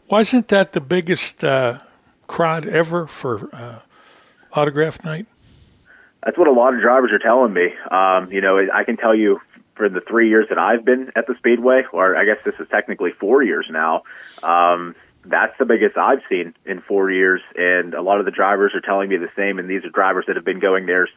Wasn't 0.10 0.48
that 0.48 0.72
the 0.72 0.82
biggest 0.82 1.44
uh, 1.44 1.80
crowd 2.26 2.66
ever 2.66 3.06
for 3.06 3.48
uh, 3.54 3.80
autograph 4.54 5.06
night? 5.06 5.28
That's 6.24 6.38
what 6.38 6.48
a 6.48 6.52
lot 6.52 6.74
of 6.74 6.82
drivers 6.82 7.12
are 7.12 7.20
telling 7.20 7.54
me. 7.54 7.74
Um, 7.90 8.32
you 8.32 8.42
know, 8.42 8.60
I 8.74 8.84
can 8.84 8.98
tell 8.98 9.16
you 9.16 9.40
for 9.76 9.90
the 9.90 10.02
three 10.02 10.30
years 10.30 10.48
that 10.50 10.58
I've 10.58 10.86
been 10.86 11.12
at 11.16 11.28
the 11.28 11.36
Speedway, 11.38 11.84
or 11.92 12.16
I 12.16 12.26
guess 12.26 12.38
this 12.44 12.56
is 12.60 12.68
technically 12.70 13.12
four 13.20 13.44
years 13.44 13.68
now. 13.70 14.04
Um, 14.44 14.96
that's 15.26 15.54
the 15.60 15.66
biggest 15.66 15.98
I've 15.98 16.22
seen 16.30 16.54
in 16.66 16.82
four 16.82 17.12
years, 17.12 17.42
and 17.56 17.94
a 17.94 18.02
lot 18.02 18.20
of 18.20 18.26
the 18.26 18.32
drivers 18.32 18.74
are 18.74 18.82
telling 18.82 19.10
me 19.10 19.18
the 19.18 19.30
same. 19.36 19.60
And 19.60 19.70
these 19.70 19.84
are 19.86 19.90
drivers 19.90 20.26
that 20.28 20.36
have 20.36 20.46
been 20.46 20.60
going 20.60 20.86
there 20.86 21.08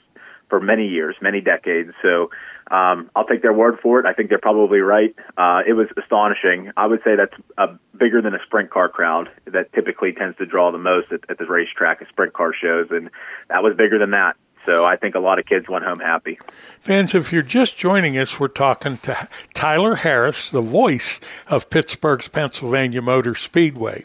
for 0.49 0.61
many 0.61 0.87
years, 0.89 1.17
many 1.21 1.41
decades. 1.41 1.91
So 2.03 2.31
um, 2.71 3.11
I'll 3.17 3.27
take 3.27 3.43
their 3.43 3.53
word 3.53 3.79
for 3.83 4.01
it. 4.01 4.07
I 4.07 4.13
think 4.13 4.29
they're 4.29 4.39
probably 4.39 4.81
right. 4.81 5.15
Uh, 5.37 5.61
it 5.67 5.73
was 5.73 5.89
astonishing. 5.97 6.71
I 6.77 6.87
would 6.87 7.01
say 7.05 7.13
that's 7.17 7.79
bigger 7.99 8.21
than 8.23 8.35
a 8.35 8.39
sprint 8.47 8.71
car 8.71 8.89
crowd 8.89 9.29
that 9.47 9.73
typically 9.73 10.13
tends 10.13 10.37
to 10.39 10.47
draw 10.47 10.71
the 10.71 10.79
most 10.79 11.13
at, 11.13 11.21
at 11.31 11.39
the 11.39 11.47
racetrack 11.47 12.03
at 12.03 12.09
sprint 12.09 12.35
car 12.35 12.53
shows, 12.55 12.89
and 12.91 13.11
that 13.49 13.63
was 13.63 13.75
bigger 13.77 13.99
than 13.99 14.11
that. 14.11 14.37
So 14.65 14.85
I 14.85 14.97
think 14.97 15.15
a 15.15 15.21
lot 15.21 15.39
of 15.39 15.47
kids 15.47 15.69
went 15.69 15.85
home 15.85 16.01
happy. 16.01 16.39
Fans, 16.81 17.15
if 17.15 17.33
you're 17.33 17.43
just 17.43 17.77
joining 17.77 18.17
us, 18.17 18.41
we're 18.41 18.49
talking 18.49 18.99
to 18.99 19.29
Tyler 19.53 19.97
Harris, 19.97 20.51
the 20.51 20.63
voice 20.63 21.21
of 21.49 21.69
Pittsburgh's 21.69 22.29
Pennsylvania 22.29 23.03
Motor 23.03 23.35
Speedway. 23.35 24.05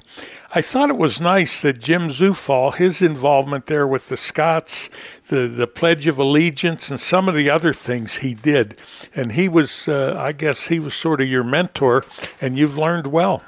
I 0.53 0.61
thought 0.61 0.89
it 0.89 0.97
was 0.97 1.21
nice 1.21 1.61
that 1.61 1.79
Jim 1.79 2.09
Zufall, 2.09 2.75
his 2.75 3.01
involvement 3.01 3.67
there 3.67 3.87
with 3.87 4.09
the 4.09 4.17
Scots, 4.17 4.89
the, 5.27 5.47
the 5.47 5.67
Pledge 5.67 6.07
of 6.07 6.17
Allegiance, 6.17 6.89
and 6.89 6.99
some 6.99 7.29
of 7.29 7.35
the 7.35 7.49
other 7.49 7.71
things 7.71 8.17
he 8.17 8.33
did. 8.33 8.75
And 9.15 9.33
he 9.33 9.47
was, 9.47 9.87
uh, 9.87 10.15
I 10.17 10.31
guess, 10.31 10.67
he 10.67 10.79
was 10.79 10.95
sort 10.95 11.21
of 11.21 11.29
your 11.29 11.43
mentor, 11.43 12.03
and 12.41 12.57
you've 12.57 12.77
learned 12.77 13.07
well. 13.07 13.43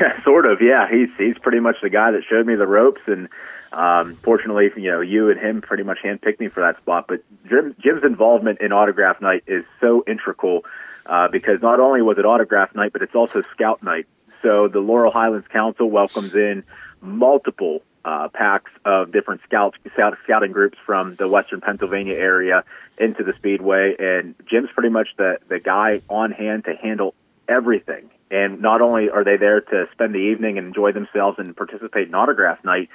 Yeah, 0.00 0.22
sort 0.24 0.46
of. 0.46 0.60
Yeah, 0.60 0.88
he's 0.90 1.10
he's 1.16 1.38
pretty 1.38 1.60
much 1.60 1.76
the 1.82 1.90
guy 1.90 2.10
that 2.10 2.24
showed 2.24 2.46
me 2.46 2.54
the 2.54 2.66
ropes, 2.66 3.02
and 3.06 3.28
um, 3.72 4.14
fortunately, 4.16 4.70
you 4.76 4.90
know, 4.90 5.00
you 5.00 5.30
and 5.30 5.40
him 5.40 5.62
pretty 5.62 5.82
much 5.82 5.98
handpicked 6.04 6.40
me 6.40 6.48
for 6.48 6.60
that 6.60 6.76
spot. 6.78 7.06
But 7.08 7.22
Jim, 7.48 7.74
Jim's 7.80 8.04
involvement 8.04 8.60
in 8.60 8.72
autograph 8.72 9.20
night 9.20 9.44
is 9.46 9.64
so 9.80 10.04
integral 10.06 10.64
uh, 11.06 11.28
because 11.28 11.62
not 11.62 11.80
only 11.80 12.02
was 12.02 12.18
it 12.18 12.24
autograph 12.24 12.74
night, 12.74 12.92
but 12.92 13.02
it's 13.02 13.14
also 13.14 13.42
scout 13.52 13.82
night. 13.82 14.06
So 14.42 14.68
the 14.68 14.80
Laurel 14.80 15.12
Highlands 15.12 15.48
Council 15.48 15.88
welcomes 15.88 16.34
in 16.34 16.64
multiple 17.00 17.82
uh, 18.04 18.28
packs 18.28 18.70
of 18.84 19.12
different 19.12 19.40
scout, 19.44 19.76
scout 19.94 20.16
scouting 20.24 20.52
groups 20.52 20.78
from 20.84 21.14
the 21.14 21.28
Western 21.28 21.60
Pennsylvania 21.60 22.14
area 22.14 22.64
into 22.98 23.22
the 23.22 23.32
Speedway, 23.34 23.94
and 23.98 24.34
Jim's 24.46 24.70
pretty 24.72 24.88
much 24.88 25.08
the 25.16 25.38
the 25.48 25.60
guy 25.60 26.02
on 26.08 26.32
hand 26.32 26.64
to 26.64 26.74
handle 26.74 27.14
everything. 27.48 28.10
And 28.30 28.60
not 28.62 28.80
only 28.80 29.10
are 29.10 29.24
they 29.24 29.36
there 29.36 29.60
to 29.60 29.88
spend 29.92 30.14
the 30.14 30.18
evening 30.18 30.56
and 30.56 30.66
enjoy 30.68 30.92
themselves 30.92 31.38
and 31.38 31.54
participate 31.54 32.08
in 32.08 32.14
autograph 32.14 32.64
night, 32.64 32.88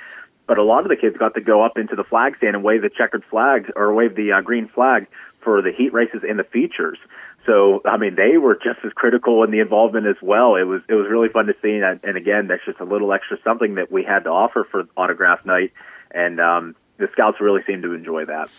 but 0.48 0.58
a 0.58 0.64
lot 0.64 0.84
of 0.84 0.90
the 0.90 0.96
kids 0.96 1.18
got 1.18 1.36
to 1.36 1.42
go 1.42 1.64
up 1.64 1.78
into 1.78 1.96
the 1.96 2.04
flag 2.04 2.38
stand 2.38 2.56
and 2.56 2.64
wave 2.64 2.82
the 2.82 2.90
checkered 2.90 3.24
flag 3.26 3.72
or 3.76 3.94
wave 3.94 4.16
the 4.16 4.32
uh, 4.32 4.42
green 4.42 4.68
flag 4.68 5.08
for 5.42 5.62
the 5.62 5.72
heat 5.72 5.94
races 5.94 6.24
and 6.28 6.40
the 6.40 6.44
features. 6.44 6.98
So 7.46 7.82
I 7.86 7.98
mean, 7.98 8.16
they 8.16 8.38
were 8.38 8.56
just 8.56 8.80
as 8.84 8.92
critical 8.94 9.44
in 9.44 9.52
the 9.52 9.60
involvement 9.60 10.08
as 10.08 10.18
well. 10.22 10.56
It 10.56 10.64
was 10.64 10.82
it 10.90 10.94
was 10.96 11.08
really 11.10 11.30
fun 11.30 11.46
to 11.48 11.56
see, 11.62 11.76
and, 11.76 12.00
and 12.04 12.18
again, 12.18 12.48
that's 12.48 12.66
just 12.66 12.80
a 12.80 12.86
little 12.86 13.14
extra 13.14 13.38
something 13.44 13.76
that 13.76 13.92
we 13.92 14.04
had 14.04 14.24
to 14.26 14.30
offer 14.30 14.68
for 14.70 14.84
autograph 14.98 15.46
night, 15.46 15.72
and 16.12 16.42
um, 16.42 16.76
the 16.98 17.08
scouts 17.14 17.40
really 17.40 17.62
seemed 17.66 17.84
to 17.84 17.94
enjoy 17.94 18.26
that. 18.26 18.50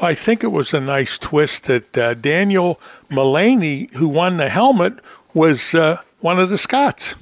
I 0.00 0.14
think 0.14 0.42
it 0.42 0.48
was 0.48 0.72
a 0.72 0.80
nice 0.80 1.18
twist 1.18 1.64
that 1.64 1.98
uh, 1.98 2.14
Daniel 2.14 2.80
Mullaney, 3.10 3.90
who 3.94 4.08
won 4.08 4.38
the 4.38 4.48
helmet, 4.48 5.00
was 5.34 5.74
uh, 5.74 6.00
one 6.20 6.38
of 6.38 6.48
the 6.48 6.58
Scots. 6.58 7.16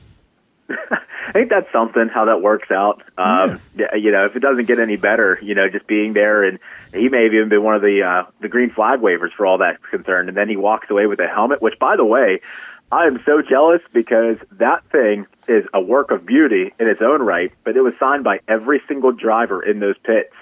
I 1.27 1.33
think 1.33 1.51
that's 1.51 1.71
something 1.73 2.09
how 2.09 2.27
that 2.27 2.41
works 2.41 2.71
out. 2.71 3.03
Um, 3.19 3.61
yeah. 3.77 3.95
You 3.97 4.13
know, 4.13 4.27
if 4.27 4.37
it 4.37 4.41
doesn't 4.41 4.67
get 4.67 4.79
any 4.79 4.97
better, 4.97 5.39
you 5.43 5.55
know, 5.55 5.69
just 5.69 5.87
being 5.87 6.13
there 6.13 6.45
and 6.45 6.59
he 6.93 7.09
may 7.09 7.25
have 7.25 7.35
even 7.35 7.49
been 7.49 7.65
one 7.65 7.75
of 7.75 7.83
the 7.83 8.03
uh, 8.03 8.31
the 8.41 8.49
green 8.49 8.71
flag 8.71 9.01
wavers 9.01 9.33
for 9.37 9.45
all 9.45 9.59
that's 9.59 9.85
concerned. 9.91 10.29
And 10.29 10.37
then 10.37 10.49
he 10.49 10.57
walks 10.57 10.89
away 10.89 11.07
with 11.07 11.19
a 11.19 11.27
helmet, 11.27 11.61
which, 11.61 11.79
by 11.81 11.97
the 11.97 12.05
way, 12.05 12.41
I 12.93 13.07
am 13.07 13.21
so 13.27 13.43
jealous 13.43 13.83
because 13.93 14.37
that 14.53 14.85
thing 14.91 15.27
is 15.49 15.65
a 15.75 15.81
work 15.81 16.13
of 16.13 16.25
beauty 16.25 16.73
in 16.79 16.89
its 16.89 17.03
own 17.03 17.21
right. 17.21 17.53
But 17.65 17.77
it 17.77 17.81
was 17.81 17.95
signed 17.99 18.23
by 18.23 18.41
every 18.47 18.81
single 18.87 19.13
driver 19.13 19.63
in 19.63 19.81
those 19.81 19.99
pits. 19.99 20.33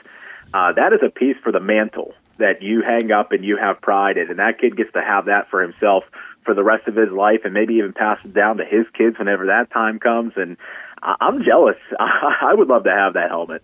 Uh, 0.52 0.72
that 0.72 0.92
is 0.92 1.00
a 1.02 1.10
piece 1.10 1.36
for 1.42 1.50
the 1.50 1.60
mantle 1.60 2.14
that 2.38 2.62
you 2.62 2.82
hang 2.82 3.10
up 3.10 3.32
and 3.32 3.44
you 3.44 3.56
have 3.56 3.80
pride 3.80 4.18
in, 4.18 4.28
and 4.28 4.38
that 4.38 4.58
kid 4.58 4.76
gets 4.76 4.92
to 4.92 5.00
have 5.00 5.26
that 5.26 5.48
for 5.50 5.62
himself 5.62 6.04
for 6.44 6.54
the 6.54 6.64
rest 6.64 6.86
of 6.88 6.96
his 6.96 7.10
life 7.10 7.40
and 7.44 7.54
maybe 7.54 7.74
even 7.74 7.92
pass 7.92 8.18
it 8.24 8.34
down 8.34 8.58
to 8.58 8.64
his 8.64 8.86
kids 8.96 9.18
whenever 9.18 9.46
that 9.46 9.70
time 9.72 9.98
comes. 9.98 10.32
And 10.36 10.56
I'm 11.02 11.44
jealous. 11.44 11.76
I 11.98 12.54
would 12.54 12.68
love 12.68 12.84
to 12.84 12.90
have 12.90 13.14
that 13.14 13.30
helmet. 13.30 13.62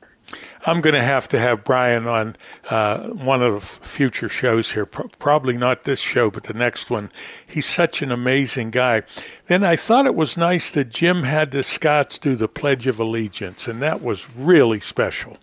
I'm 0.64 0.80
going 0.80 0.94
to 0.94 1.02
have 1.02 1.26
to 1.28 1.38
have 1.38 1.64
Brian 1.64 2.06
on 2.06 2.36
uh, 2.68 3.08
one 3.08 3.42
of 3.42 3.54
the 3.54 3.60
future 3.60 4.28
shows 4.28 4.72
here. 4.72 4.86
Pro- 4.86 5.08
probably 5.18 5.56
not 5.56 5.84
this 5.84 6.00
show, 6.00 6.30
but 6.30 6.44
the 6.44 6.54
next 6.54 6.90
one. 6.90 7.10
He's 7.48 7.66
such 7.66 8.02
an 8.02 8.12
amazing 8.12 8.70
guy. 8.70 9.02
Then 9.46 9.64
I 9.64 9.76
thought 9.76 10.06
it 10.06 10.14
was 10.14 10.36
nice 10.36 10.70
that 10.70 10.90
Jim 10.90 11.22
had 11.24 11.50
the 11.50 11.62
Scots 11.62 12.18
do 12.18 12.36
the 12.36 12.48
Pledge 12.48 12.86
of 12.86 13.00
Allegiance, 13.00 13.66
and 13.66 13.80
that 13.82 14.02
was 14.02 14.30
really 14.36 14.80
special. 14.80 15.38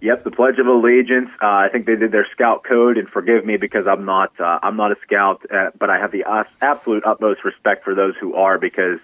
Yep, 0.00 0.24
the 0.24 0.30
Pledge 0.30 0.58
of 0.58 0.66
Allegiance. 0.66 1.30
Uh, 1.40 1.46
I 1.46 1.68
think 1.70 1.86
they 1.86 1.96
did 1.96 2.12
their 2.12 2.26
Scout 2.32 2.64
code, 2.64 2.98
and 2.98 3.08
forgive 3.08 3.46
me 3.46 3.56
because 3.56 3.86
I'm 3.86 4.04
not 4.04 4.38
uh, 4.38 4.58
I'm 4.62 4.76
not 4.76 4.92
a 4.92 4.96
Scout, 5.02 5.42
uh, 5.50 5.70
but 5.78 5.88
I 5.88 5.98
have 5.98 6.12
the 6.12 6.24
uh, 6.24 6.44
absolute 6.60 7.04
utmost 7.06 7.44
respect 7.44 7.84
for 7.84 7.94
those 7.94 8.14
who 8.20 8.34
are 8.34 8.58
because 8.58 8.98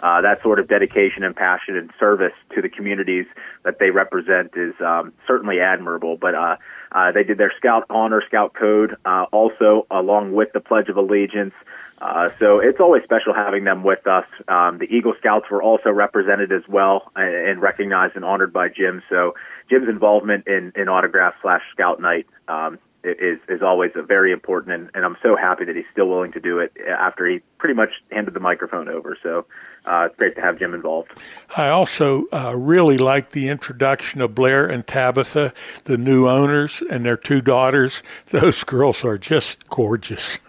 uh, 0.00 0.20
that 0.20 0.42
sort 0.42 0.58
of 0.58 0.68
dedication 0.68 1.24
and 1.24 1.34
passion 1.34 1.76
and 1.76 1.90
service 1.98 2.32
to 2.54 2.62
the 2.62 2.68
communities 2.68 3.26
that 3.64 3.78
they 3.78 3.90
represent 3.90 4.52
is 4.56 4.74
um, 4.80 5.12
certainly 5.26 5.60
admirable. 5.60 6.16
But 6.16 6.34
uh, 6.34 6.56
uh, 6.92 7.12
they 7.12 7.24
did 7.24 7.38
their 7.38 7.52
Scout 7.56 7.84
Honor 7.90 8.22
Scout 8.26 8.54
Code 8.54 8.96
uh, 9.04 9.26
also 9.32 9.86
along 9.90 10.32
with 10.32 10.52
the 10.52 10.60
Pledge 10.60 10.88
of 10.88 10.96
Allegiance. 10.96 11.54
Uh, 11.98 12.28
so 12.38 12.58
it's 12.58 12.78
always 12.78 13.02
special 13.04 13.32
having 13.32 13.64
them 13.64 13.82
with 13.82 14.06
us. 14.06 14.26
Um, 14.48 14.78
the 14.78 14.84
Eagle 14.84 15.14
Scouts 15.18 15.50
were 15.50 15.62
also 15.62 15.90
represented 15.90 16.52
as 16.52 16.62
well 16.68 17.10
and, 17.16 17.34
and 17.34 17.62
recognized 17.62 18.16
and 18.16 18.24
honored 18.24 18.52
by 18.52 18.68
Jim. 18.68 19.02
So 19.08 19.34
Jim's 19.70 19.88
involvement 19.88 20.46
in, 20.46 20.72
in 20.76 20.88
autograph 20.88 21.34
slash 21.40 21.62
scout 21.72 22.00
night 22.00 22.26
um, 22.48 22.78
is 23.06 23.38
is 23.48 23.62
always 23.62 23.92
a 23.94 24.02
very 24.02 24.32
important, 24.32 24.74
and, 24.74 24.90
and 24.94 25.04
I'm 25.04 25.16
so 25.22 25.36
happy 25.36 25.64
that 25.64 25.76
he's 25.76 25.84
still 25.92 26.08
willing 26.08 26.32
to 26.32 26.40
do 26.40 26.58
it 26.58 26.76
after 26.88 27.26
he 27.26 27.40
pretty 27.58 27.74
much 27.74 27.90
handed 28.10 28.34
the 28.34 28.40
microphone 28.40 28.88
over. 28.88 29.16
So 29.22 29.46
uh, 29.84 30.08
it's 30.10 30.16
great 30.16 30.34
to 30.36 30.42
have 30.42 30.58
Jim 30.58 30.74
involved. 30.74 31.12
I 31.56 31.68
also 31.68 32.26
uh, 32.32 32.54
really 32.56 32.98
like 32.98 33.30
the 33.30 33.48
introduction 33.48 34.20
of 34.20 34.34
Blair 34.34 34.66
and 34.66 34.86
Tabitha, 34.86 35.54
the 35.84 35.96
new 35.96 36.28
owners, 36.28 36.82
and 36.90 37.04
their 37.04 37.16
two 37.16 37.40
daughters. 37.40 38.02
Those 38.30 38.64
girls 38.64 39.04
are 39.04 39.18
just 39.18 39.68
gorgeous. 39.68 40.38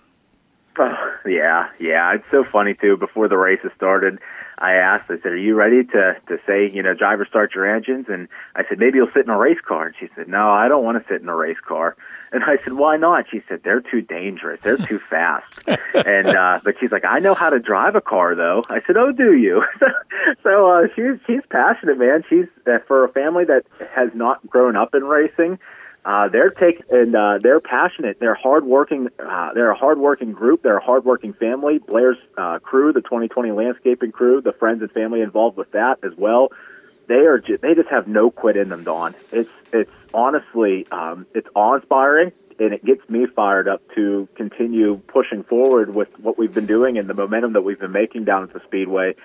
Oh, 0.79 0.95
yeah, 1.25 1.69
yeah. 1.79 2.13
It's 2.13 2.29
so 2.29 2.43
funny 2.43 2.75
too. 2.75 2.97
Before 2.97 3.27
the 3.27 3.35
races 3.35 3.71
started, 3.75 4.19
I 4.59 4.73
asked, 4.73 5.09
I 5.09 5.17
said, 5.21 5.31
"Are 5.31 5.37
you 5.37 5.55
ready 5.55 5.83
to 5.83 6.17
to 6.27 6.39
say, 6.47 6.69
you 6.69 6.81
know, 6.81 6.93
driver 6.93 7.25
start 7.25 7.53
your 7.53 7.65
engines?" 7.65 8.07
And 8.09 8.27
I 8.55 8.63
said, 8.67 8.79
"Maybe 8.79 8.97
you'll 8.97 9.11
sit 9.13 9.25
in 9.25 9.29
a 9.29 9.37
race 9.37 9.59
car." 9.67 9.87
And 9.87 9.95
she 9.99 10.09
said, 10.15 10.27
"No, 10.27 10.49
I 10.49 10.67
don't 10.67 10.83
want 10.83 11.01
to 11.01 11.07
sit 11.11 11.21
in 11.21 11.29
a 11.29 11.35
race 11.35 11.59
car." 11.65 11.95
And 12.31 12.43
I 12.43 12.57
said, 12.63 12.73
"Why 12.73 12.97
not?" 12.97 13.25
She 13.31 13.41
said, 13.47 13.61
"They're 13.63 13.81
too 13.81 14.01
dangerous. 14.01 14.59
They're 14.61 14.77
too 14.77 14.99
fast." 15.09 15.59
and 15.67 16.27
uh, 16.27 16.59
but 16.63 16.75
she's 16.79 16.91
like, 16.91 17.05
"I 17.05 17.19
know 17.19 17.33
how 17.33 17.49
to 17.49 17.59
drive 17.59 17.95
a 17.95 18.01
car, 18.01 18.35
though." 18.35 18.61
I 18.69 18.81
said, 18.85 18.97
"Oh, 18.97 19.11
do 19.11 19.33
you?" 19.33 19.63
so 20.43 20.69
uh, 20.69 20.87
she's 20.95 21.19
she's 21.25 21.41
passionate, 21.49 21.97
man. 21.97 22.23
She's 22.29 22.47
uh, 22.65 22.79
for 22.87 23.05
a 23.05 23.09
family 23.09 23.45
that 23.45 23.65
has 23.95 24.09
not 24.13 24.45
grown 24.47 24.75
up 24.75 24.93
in 24.93 25.03
racing. 25.03 25.59
Uh, 26.07 26.29
they're 26.29 26.51
take 26.51 26.81
and 26.89 27.13
uh, 27.13 27.37
they're 27.41 27.59
passionate. 27.59 28.17
They're 28.17 28.33
hardworking. 28.33 29.09
Uh, 29.19 29.53
they're 29.53 29.71
a 29.71 29.77
hardworking 29.77 30.31
group. 30.31 30.63
They're 30.63 30.77
a 30.77 30.83
hardworking 30.83 31.33
family. 31.33 31.79
Blair's 31.79 32.17
uh, 32.37 32.59
crew, 32.59 32.93
the 32.93 33.01
2020 33.01 33.51
landscaping 33.51 34.13
crew, 34.13 34.39
the 34.39 34.53
friends 34.53 34.81
and 34.81 34.89
family 34.91 35.19
involved 35.19 35.57
with 35.57 35.69
that 35.73 35.99
as 36.03 36.13
well. 36.17 36.49
They 37.07 37.15
are. 37.15 37.39
Just, 37.39 37.61
they 37.61 37.73
just 37.73 37.89
have 37.89 38.07
no 38.07 38.29
quit 38.29 38.57
in 38.57 38.69
them, 38.69 38.83
Don. 38.83 39.15
It's 39.31 39.49
it's 39.71 39.91
honestly 40.13 40.85
um, 40.91 41.25
it's 41.33 41.47
awe 41.55 41.75
inspiring, 41.75 42.31
and 42.59 42.73
it 42.73 42.83
gets 42.83 43.07
me 43.09 43.25
fired 43.27 43.67
up 43.67 43.81
to 43.95 44.27
continue 44.35 44.97
pushing 45.07 45.43
forward 45.43 45.93
with 45.93 46.17
what 46.19 46.37
we've 46.37 46.53
been 46.53 46.65
doing 46.65 46.97
and 46.97 47.09
the 47.09 47.13
momentum 47.13 47.53
that 47.53 47.61
we've 47.61 47.79
been 47.79 47.91
making 47.91 48.25
down 48.25 48.43
at 48.43 48.53
the 48.53 48.61
Speedway. 48.65 49.15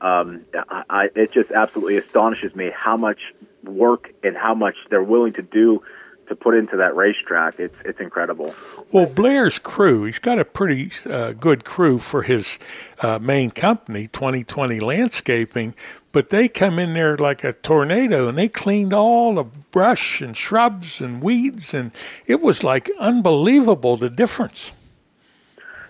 Um, 0.00 0.44
I, 0.68 0.82
I, 0.88 1.08
it 1.14 1.32
just 1.32 1.50
absolutely 1.50 1.96
astonishes 1.96 2.54
me 2.54 2.70
how 2.74 2.96
much 2.96 3.20
work 3.64 4.12
and 4.22 4.36
how 4.36 4.54
much 4.54 4.76
they're 4.90 5.02
willing 5.02 5.32
to 5.34 5.42
do 5.42 5.82
to 6.28 6.36
put 6.36 6.54
into 6.54 6.76
that 6.76 6.94
racetrack. 6.94 7.58
It's 7.58 7.74
it's 7.84 8.00
incredible. 8.00 8.54
Well, 8.92 9.06
Blair's 9.06 9.58
crew, 9.58 10.04
he's 10.04 10.18
got 10.18 10.38
a 10.38 10.44
pretty 10.44 10.90
uh, 11.08 11.32
good 11.32 11.64
crew 11.64 11.98
for 11.98 12.22
his 12.22 12.58
uh, 13.00 13.18
main 13.18 13.50
company, 13.50 14.08
2020 14.08 14.80
Landscaping, 14.80 15.74
but 16.18 16.30
they 16.30 16.48
come 16.48 16.80
in 16.80 16.94
there 16.94 17.16
like 17.16 17.44
a 17.44 17.52
tornado 17.52 18.26
and 18.26 18.36
they 18.36 18.48
cleaned 18.48 18.92
all 18.92 19.36
the 19.36 19.44
brush 19.44 20.20
and 20.20 20.36
shrubs 20.36 21.00
and 21.00 21.22
weeds, 21.22 21.72
and 21.72 21.92
it 22.26 22.40
was 22.40 22.64
like 22.64 22.90
unbelievable 22.98 23.96
the 23.96 24.10
difference. 24.10 24.72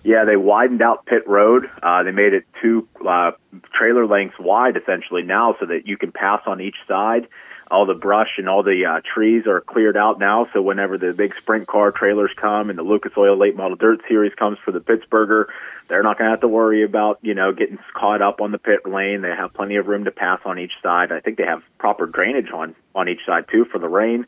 Yeah, 0.05 0.27
they 0.27 0.37
widened 0.37 0.83
out 0.83 1.07
pit 1.07 1.27
road. 1.27 1.71
Uh, 1.83 2.03
they 2.03 2.11
made 2.11 2.35
it 2.35 2.45
two 2.61 2.87
uh, 3.09 3.31
trailer 3.73 4.07
lengths 4.07 4.39
wide 4.39 4.77
essentially 4.77 5.23
now, 5.23 5.57
so 5.59 5.65
that 5.65 5.87
you 5.87 5.97
can 5.97 6.13
pass 6.13 6.43
on 6.45 6.61
each 6.61 6.77
side 6.87 7.27
all 7.71 7.87
the 7.87 7.95
brush 7.95 8.39
and 8.39 8.49
all 8.49 8.63
the 8.63 8.87
uh, 8.87 9.01
trees 9.15 9.47
are 9.47 9.61
cleared 9.61 9.97
out 9.97 10.19
now. 10.19 10.49
So 10.53 10.63
whenever 10.63 10.99
the 10.99 11.13
big 11.13 11.35
sprint 11.37 11.67
car 11.67 11.93
trailers 11.93 12.31
come 12.37 12.71
and 12.71 12.79
the 12.79 12.83
Lucas 12.83 13.13
Oil 13.17 13.37
Late 13.37 13.57
Model 13.57 13.77
Dirt 13.77 14.01
Series 14.09 14.35
comes 14.35 14.59
for 14.65 14.73
the 14.73 14.81
Pittsburgher, 14.81 15.47
they're 15.89 16.03
not 16.03 16.19
going 16.19 16.27
to 16.27 16.31
have 16.31 16.41
to 16.41 16.49
worry 16.49 16.83
about 16.85 17.19
you 17.23 17.35
know 17.35 17.53
getting 17.53 17.79
caught 17.95 18.23
up 18.23 18.41
on 18.41 18.53
the 18.53 18.59
pit 18.59 18.87
lane. 18.87 19.23
They 19.23 19.29
have 19.29 19.55
plenty 19.55 19.77
of 19.77 19.87
room 19.87 20.05
to 20.05 20.11
pass 20.11 20.41
on 20.45 20.59
each 20.59 20.73
side. 20.83 21.13
I 21.13 21.21
think 21.21 21.39
they 21.39 21.47
have 21.47 21.63
proper 21.79 22.07
drainage 22.07 22.51
on 22.53 22.75
on 22.95 23.09
each 23.09 23.25
side 23.27 23.47
too 23.51 23.65
for 23.65 23.79
the 23.79 23.89
rain. 23.89 24.27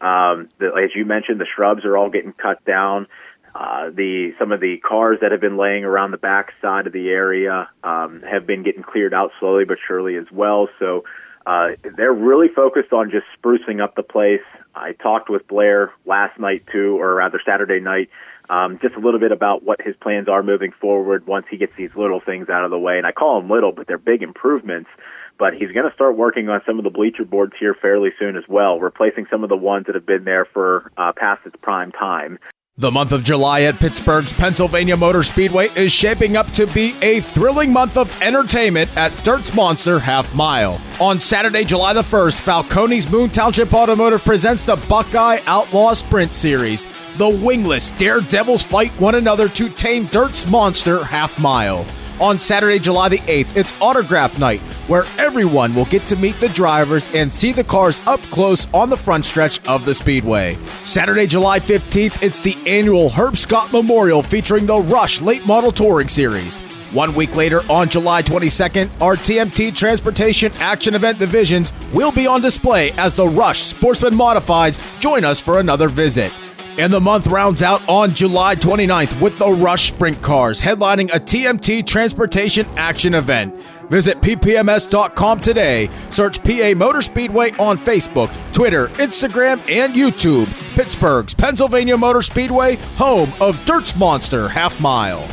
Um, 0.00 0.48
the, 0.58 0.72
as 0.74 0.94
you 0.94 1.04
mentioned, 1.04 1.40
the 1.40 1.46
shrubs 1.46 1.84
are 1.84 1.96
all 1.96 2.10
getting 2.10 2.32
cut 2.32 2.64
down. 2.64 3.06
Uh, 3.54 3.88
the 3.88 4.34
some 4.38 4.52
of 4.52 4.60
the 4.60 4.76
cars 4.78 5.18
that 5.22 5.32
have 5.32 5.40
been 5.40 5.56
laying 5.56 5.84
around 5.84 6.10
the 6.10 6.18
back 6.18 6.52
side 6.60 6.86
of 6.86 6.92
the 6.92 7.08
area 7.08 7.68
um, 7.82 8.22
have 8.22 8.46
been 8.46 8.62
getting 8.62 8.82
cleared 8.82 9.14
out 9.14 9.30
slowly 9.40 9.64
but 9.64 9.78
surely 9.78 10.16
as 10.16 10.30
well. 10.30 10.68
So 10.78 11.04
uh, 11.46 11.68
they're 11.96 12.12
really 12.12 12.48
focused 12.48 12.92
on 12.92 13.10
just 13.10 13.24
sprucing 13.40 13.80
up 13.82 13.94
the 13.94 14.02
place. 14.02 14.42
I 14.74 14.92
talked 14.92 15.30
with 15.30 15.46
Blair 15.46 15.92
last 16.04 16.38
night 16.40 16.64
too, 16.72 17.00
or 17.00 17.14
rather 17.14 17.40
Saturday 17.46 17.78
night, 17.78 18.10
um, 18.50 18.78
just 18.82 18.94
a 18.96 18.98
little 18.98 19.20
bit 19.20 19.32
about 19.32 19.62
what 19.62 19.80
his 19.80 19.94
plans 19.96 20.28
are 20.28 20.42
moving 20.42 20.72
forward 20.72 21.26
once 21.26 21.46
he 21.48 21.56
gets 21.56 21.72
these 21.76 21.94
little 21.96 22.20
things 22.20 22.48
out 22.48 22.64
of 22.64 22.70
the 22.70 22.78
way. 22.78 22.98
And 22.98 23.06
I 23.06 23.12
call 23.12 23.40
them 23.40 23.48
little, 23.48 23.72
but 23.72 23.86
they're 23.86 23.96
big 23.96 24.22
improvements. 24.22 24.90
But 25.38 25.54
he's 25.54 25.70
going 25.70 25.88
to 25.88 25.94
start 25.94 26.16
working 26.16 26.48
on 26.48 26.62
some 26.66 26.78
of 26.78 26.84
the 26.84 26.90
bleacher 26.90 27.24
boards 27.24 27.52
here 27.60 27.74
fairly 27.74 28.10
soon 28.18 28.36
as 28.36 28.44
well, 28.48 28.80
replacing 28.80 29.26
some 29.30 29.44
of 29.44 29.50
the 29.50 29.56
ones 29.56 29.86
that 29.86 29.94
have 29.94 30.06
been 30.06 30.24
there 30.24 30.46
for 30.46 30.90
uh, 30.96 31.12
past 31.14 31.42
its 31.44 31.56
prime 31.56 31.92
time. 31.92 32.38
The 32.78 32.90
month 32.90 33.12
of 33.12 33.24
July 33.24 33.62
at 33.62 33.76
Pittsburgh's 33.76 34.34
Pennsylvania 34.34 34.98
Motor 34.98 35.22
Speedway 35.22 35.70
is 35.74 35.90
shaping 35.90 36.36
up 36.36 36.50
to 36.50 36.66
be 36.66 36.94
a 37.00 37.22
thrilling 37.22 37.72
month 37.72 37.96
of 37.96 38.14
entertainment 38.20 38.94
at 38.98 39.16
Dirt's 39.24 39.54
Monster 39.54 39.98
Half 39.98 40.34
Mile. 40.34 40.78
On 41.00 41.18
Saturday, 41.18 41.64
July 41.64 41.94
the 41.94 42.02
1st, 42.02 42.42
Falcone's 42.42 43.10
Moon 43.10 43.30
Township 43.30 43.72
Automotive 43.72 44.22
presents 44.24 44.64
the 44.64 44.76
Buckeye 44.76 45.38
Outlaw 45.46 45.94
Sprint 45.94 46.34
Series. 46.34 46.86
The 47.16 47.30
wingless 47.30 47.92
daredevils 47.92 48.62
fight 48.62 48.92
one 49.00 49.14
another 49.14 49.48
to 49.48 49.70
tame 49.70 50.04
Dirt's 50.08 50.46
Monster 50.46 51.02
Half 51.02 51.38
Mile. 51.38 51.86
On 52.18 52.40
Saturday, 52.40 52.78
July 52.78 53.10
the 53.10 53.18
8th, 53.18 53.54
it's 53.54 53.74
Autograph 53.78 54.38
Night, 54.38 54.60
where 54.88 55.04
everyone 55.18 55.74
will 55.74 55.84
get 55.84 56.06
to 56.06 56.16
meet 56.16 56.40
the 56.40 56.48
drivers 56.48 57.10
and 57.12 57.30
see 57.30 57.52
the 57.52 57.62
cars 57.62 58.00
up 58.06 58.20
close 58.30 58.66
on 58.72 58.88
the 58.88 58.96
front 58.96 59.26
stretch 59.26 59.62
of 59.66 59.84
the 59.84 59.92
Speedway. 59.92 60.56
Saturday, 60.84 61.26
July 61.26 61.60
15th, 61.60 62.22
it's 62.22 62.40
the 62.40 62.56
annual 62.66 63.10
Herb 63.10 63.36
Scott 63.36 63.70
Memorial 63.70 64.22
featuring 64.22 64.64
the 64.64 64.78
Rush 64.78 65.20
Late 65.20 65.44
Model 65.44 65.70
Touring 65.70 66.08
Series. 66.08 66.58
One 66.92 67.14
week 67.14 67.36
later, 67.36 67.60
on 67.70 67.90
July 67.90 68.22
22nd, 68.22 68.88
our 69.02 69.16
TMT 69.16 69.74
Transportation 69.74 70.52
Action 70.54 70.94
Event 70.94 71.18
divisions 71.18 71.70
will 71.92 72.12
be 72.12 72.26
on 72.26 72.40
display 72.40 72.92
as 72.92 73.12
the 73.12 73.28
Rush 73.28 73.62
Sportsman 73.64 74.14
Modifieds 74.14 74.78
join 75.00 75.22
us 75.22 75.38
for 75.38 75.60
another 75.60 75.90
visit. 75.90 76.32
And 76.78 76.92
the 76.92 77.00
month 77.00 77.26
rounds 77.28 77.62
out 77.62 77.86
on 77.88 78.14
July 78.14 78.54
29th 78.54 79.20
with 79.20 79.38
the 79.38 79.48
Rush 79.50 79.88
Sprint 79.88 80.20
Cars 80.20 80.60
headlining 80.60 81.08
a 81.14 81.18
TMT 81.18 81.86
Transportation 81.86 82.66
Action 82.76 83.14
event. 83.14 83.54
Visit 83.88 84.20
ppms.com 84.20 85.40
today. 85.40 85.88
Search 86.10 86.42
PA 86.42 86.72
Motor 86.76 87.02
Speedway 87.02 87.52
on 87.52 87.78
Facebook, 87.78 88.34
Twitter, 88.52 88.88
Instagram, 88.88 89.58
and 89.70 89.94
YouTube. 89.94 90.46
Pittsburgh's 90.74 91.34
Pennsylvania 91.34 91.96
Motor 91.96 92.22
Speedway, 92.22 92.76
home 92.96 93.32
of 93.40 93.64
Dirt's 93.64 93.96
Monster 93.96 94.48
Half 94.48 94.78
Mile. 94.80 95.26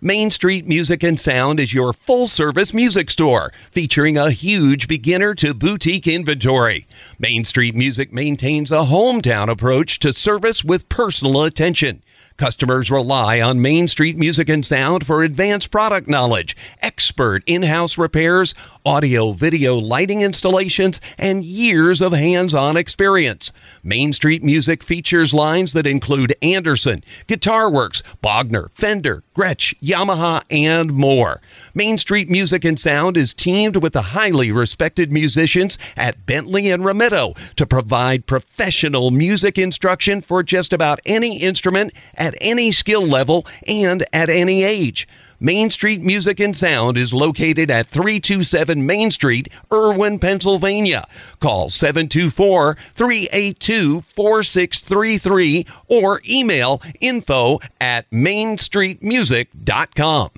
Main 0.00 0.30
Street 0.30 0.64
Music 0.64 1.02
and 1.02 1.18
Sound 1.18 1.58
is 1.58 1.74
your 1.74 1.92
full 1.92 2.28
service 2.28 2.72
music 2.72 3.10
store 3.10 3.52
featuring 3.72 4.16
a 4.16 4.30
huge 4.30 4.86
beginner 4.86 5.34
to 5.34 5.52
boutique 5.52 6.06
inventory. 6.06 6.86
Main 7.18 7.44
Street 7.44 7.74
Music 7.74 8.12
maintains 8.12 8.70
a 8.70 8.84
hometown 8.84 9.48
approach 9.48 9.98
to 9.98 10.12
service 10.12 10.62
with 10.62 10.88
personal 10.88 11.42
attention. 11.42 12.04
Customers 12.36 12.88
rely 12.88 13.40
on 13.40 13.60
Main 13.60 13.88
Street 13.88 14.16
Music 14.16 14.48
and 14.48 14.64
Sound 14.64 15.04
for 15.04 15.24
advanced 15.24 15.72
product 15.72 16.06
knowledge, 16.06 16.56
expert 16.80 17.42
in 17.46 17.64
house 17.64 17.98
repairs, 17.98 18.54
audio 18.86 19.32
video 19.32 19.74
lighting 19.74 20.20
installations, 20.20 21.00
and 21.18 21.44
years 21.44 22.00
of 22.00 22.12
hands 22.12 22.54
on 22.54 22.76
experience. 22.76 23.50
Main 23.88 24.12
Street 24.12 24.44
Music 24.44 24.82
features 24.82 25.32
lines 25.32 25.72
that 25.72 25.86
include 25.86 26.34
Anderson, 26.42 27.02
Guitar 27.26 27.70
Works, 27.70 28.02
Bogner, 28.22 28.70
Fender, 28.72 29.22
Gretsch, 29.34 29.72
Yamaha, 29.82 30.42
and 30.50 30.92
more. 30.92 31.40
Main 31.72 31.96
Street 31.96 32.28
Music 32.28 32.66
and 32.66 32.78
Sound 32.78 33.16
is 33.16 33.32
teamed 33.32 33.76
with 33.76 33.94
the 33.94 34.12
highly 34.12 34.52
respected 34.52 35.10
musicians 35.10 35.78
at 35.96 36.26
Bentley 36.26 36.68
and 36.70 36.82
Ramitto 36.82 37.34
to 37.54 37.66
provide 37.66 38.26
professional 38.26 39.10
music 39.10 39.56
instruction 39.56 40.20
for 40.20 40.42
just 40.42 40.74
about 40.74 41.00
any 41.06 41.38
instrument 41.38 41.94
at 42.14 42.34
any 42.42 42.70
skill 42.72 43.06
level 43.06 43.46
and 43.66 44.04
at 44.12 44.28
any 44.28 44.64
age. 44.64 45.08
Main 45.40 45.70
Street 45.70 46.00
Music 46.00 46.40
and 46.40 46.56
Sound 46.56 46.98
is 46.98 47.14
located 47.14 47.70
at 47.70 47.86
327 47.86 48.84
Main 48.84 49.12
Street, 49.12 49.46
Irwin, 49.72 50.18
Pennsylvania. 50.18 51.06
Call 51.40 51.70
724 51.70 52.74
382 52.94 54.00
4633 54.00 55.64
or 55.86 56.20
email 56.28 56.82
info 57.00 57.60
at 57.80 58.10
mainstreetmusic.com. 58.10 60.30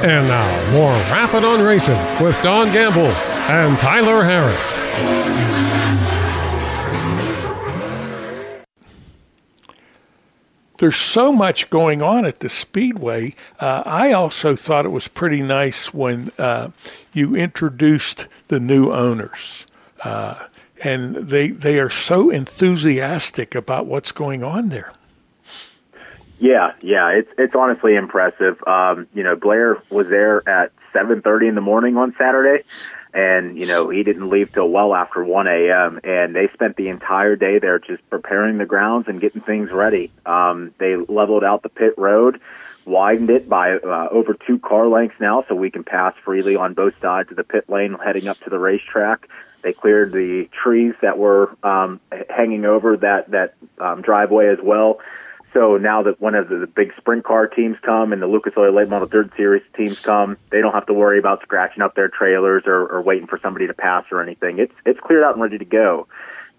And 0.00 0.28
now, 0.28 0.70
more 0.72 0.92
Rapping 1.12 1.42
on 1.44 1.60
Racing 1.60 1.98
with 2.22 2.40
Don 2.42 2.72
Gamble 2.72 3.06
and 3.50 3.76
Tyler 3.78 4.24
Harris. 4.24 4.78
There's 10.78 10.96
so 10.96 11.32
much 11.32 11.70
going 11.70 12.02
on 12.02 12.24
at 12.24 12.40
the 12.40 12.48
Speedway. 12.48 13.34
Uh, 13.60 13.82
I 13.84 14.12
also 14.12 14.56
thought 14.56 14.84
it 14.84 14.90
was 14.90 15.08
pretty 15.08 15.42
nice 15.42 15.92
when 15.92 16.32
uh, 16.38 16.70
you 17.12 17.34
introduced 17.36 18.26
the 18.48 18.60
new 18.60 18.92
owners. 18.92 19.66
Uh, 20.02 20.46
and 20.82 21.16
they 21.16 21.48
they 21.48 21.80
are 21.80 21.90
so 21.90 22.30
enthusiastic 22.30 23.54
about 23.54 23.86
what's 23.86 24.12
going 24.12 24.44
on 24.44 24.68
there. 24.68 24.92
Yeah, 26.38 26.72
yeah, 26.80 27.10
it's 27.10 27.30
it's 27.36 27.54
honestly 27.54 27.96
impressive. 27.96 28.62
Um, 28.66 29.08
you 29.12 29.24
know, 29.24 29.34
Blair 29.34 29.78
was 29.90 30.08
there 30.08 30.48
at 30.48 30.70
7:30 30.94 31.48
in 31.48 31.54
the 31.56 31.60
morning 31.60 31.96
on 31.96 32.14
Saturday, 32.16 32.64
and 33.14 33.58
you 33.58 33.66
know 33.66 33.88
he 33.88 34.02
didn't 34.02 34.28
leave 34.28 34.52
till 34.52 34.68
well 34.68 34.94
after 34.94 35.24
1 35.24 35.46
a.m. 35.46 36.00
and 36.04 36.34
they 36.34 36.48
spent 36.52 36.76
the 36.76 36.88
entire 36.88 37.36
day 37.36 37.58
there 37.58 37.78
just 37.78 38.08
preparing 38.10 38.58
the 38.58 38.66
grounds 38.66 39.08
and 39.08 39.20
getting 39.20 39.40
things 39.40 39.70
ready. 39.70 40.10
Um, 40.26 40.74
they 40.78 40.96
leveled 40.96 41.44
out 41.44 41.62
the 41.62 41.68
pit 41.68 41.94
road, 41.96 42.40
widened 42.84 43.30
it 43.30 43.48
by 43.48 43.72
uh, 43.72 44.08
over 44.10 44.34
two 44.46 44.58
car 44.58 44.88
lengths 44.88 45.20
now, 45.20 45.44
so 45.48 45.54
we 45.54 45.70
can 45.70 45.84
pass 45.84 46.14
freely 46.24 46.56
on 46.56 46.74
both 46.74 46.94
sides 47.00 47.30
of 47.30 47.36
the 47.36 47.44
pit 47.44 47.68
lane 47.68 47.96
heading 48.02 48.28
up 48.28 48.38
to 48.40 48.50
the 48.50 48.58
racetrack. 48.58 49.28
They 49.62 49.72
cleared 49.72 50.12
the 50.12 50.48
trees 50.62 50.94
that 51.02 51.18
were 51.18 51.56
um, 51.62 52.00
hanging 52.30 52.64
over 52.64 52.96
that 52.98 53.30
that 53.30 53.54
um, 53.78 54.02
driveway 54.02 54.48
as 54.48 54.58
well. 54.62 55.00
So 55.54 55.76
now 55.78 56.02
that 56.02 56.20
one 56.20 56.34
of 56.34 56.48
the, 56.48 56.66
big 56.66 56.92
sprint 56.96 57.24
car 57.24 57.46
teams 57.46 57.76
come 57.82 58.12
and 58.12 58.20
the 58.20 58.26
Lucas 58.26 58.52
Oil 58.56 58.72
Late 58.74 58.88
Model 58.88 59.08
Dirt 59.08 59.32
Series 59.36 59.62
teams 59.76 59.98
come, 60.00 60.36
they 60.50 60.60
don't 60.60 60.74
have 60.74 60.86
to 60.86 60.92
worry 60.92 61.18
about 61.18 61.42
scratching 61.42 61.82
up 61.82 61.94
their 61.94 62.08
trailers 62.08 62.64
or, 62.66 62.86
or 62.86 63.02
waiting 63.02 63.26
for 63.26 63.38
somebody 63.38 63.66
to 63.66 63.74
pass 63.74 64.04
or 64.12 64.22
anything. 64.22 64.58
It's 64.58 64.74
it's 64.84 65.00
cleared 65.00 65.24
out 65.24 65.32
and 65.32 65.42
ready 65.42 65.58
to 65.58 65.64
go. 65.64 66.06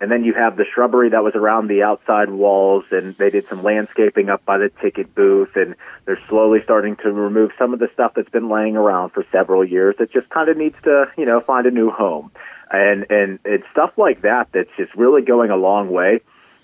And 0.01 0.09
then 0.09 0.23
you 0.23 0.33
have 0.33 0.55
the 0.55 0.65
shrubbery 0.73 1.09
that 1.09 1.23
was 1.23 1.35
around 1.35 1.67
the 1.67 1.83
outside 1.83 2.29
walls, 2.29 2.85
and 2.89 3.15
they 3.17 3.29
did 3.29 3.47
some 3.49 3.63
landscaping 3.63 4.29
up 4.29 4.45
by 4.45 4.57
the 4.57 4.69
ticket 4.81 5.13
booth, 5.13 5.55
and 5.55 5.75
they're 6.05 6.21
slowly 6.29 6.61
starting 6.63 6.95
to 6.97 7.11
remove 7.11 7.51
some 7.59 7.73
of 7.73 7.79
the 7.79 7.89
stuff 7.93 8.13
that's 8.15 8.29
been 8.29 8.49
laying 8.49 8.77
around 8.77 9.09
for 9.09 9.25
several 9.29 9.63
years 9.65 9.95
that 9.99 10.11
just 10.11 10.29
kind 10.29 10.47
of 10.47 10.55
needs 10.55 10.81
to, 10.83 11.11
you 11.17 11.25
know, 11.25 11.41
find 11.41 11.67
a 11.67 11.71
new 11.71 11.91
home. 11.91 12.31
And 12.71 13.07
and 13.09 13.39
it's 13.43 13.65
stuff 13.71 13.91
like 13.97 14.21
that 14.21 14.49
that's 14.53 14.69
just 14.77 14.95
really 14.95 15.21
going 15.21 15.51
a 15.51 15.57
long 15.57 15.89
way 15.89 16.21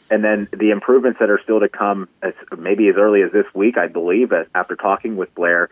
and 0.09 0.23
then 0.23 0.47
the 0.51 0.71
improvements 0.71 1.19
that 1.19 1.29
are 1.29 1.39
still 1.43 1.59
to 1.59 1.69
come, 1.69 2.07
as 2.21 2.33
maybe 2.57 2.87
as 2.89 2.95
early 2.95 3.21
as 3.21 3.31
this 3.31 3.45
week, 3.53 3.77
I 3.77 3.87
believe, 3.87 4.31
after 4.53 4.75
talking 4.75 5.17
with 5.17 5.33
Blair, 5.33 5.69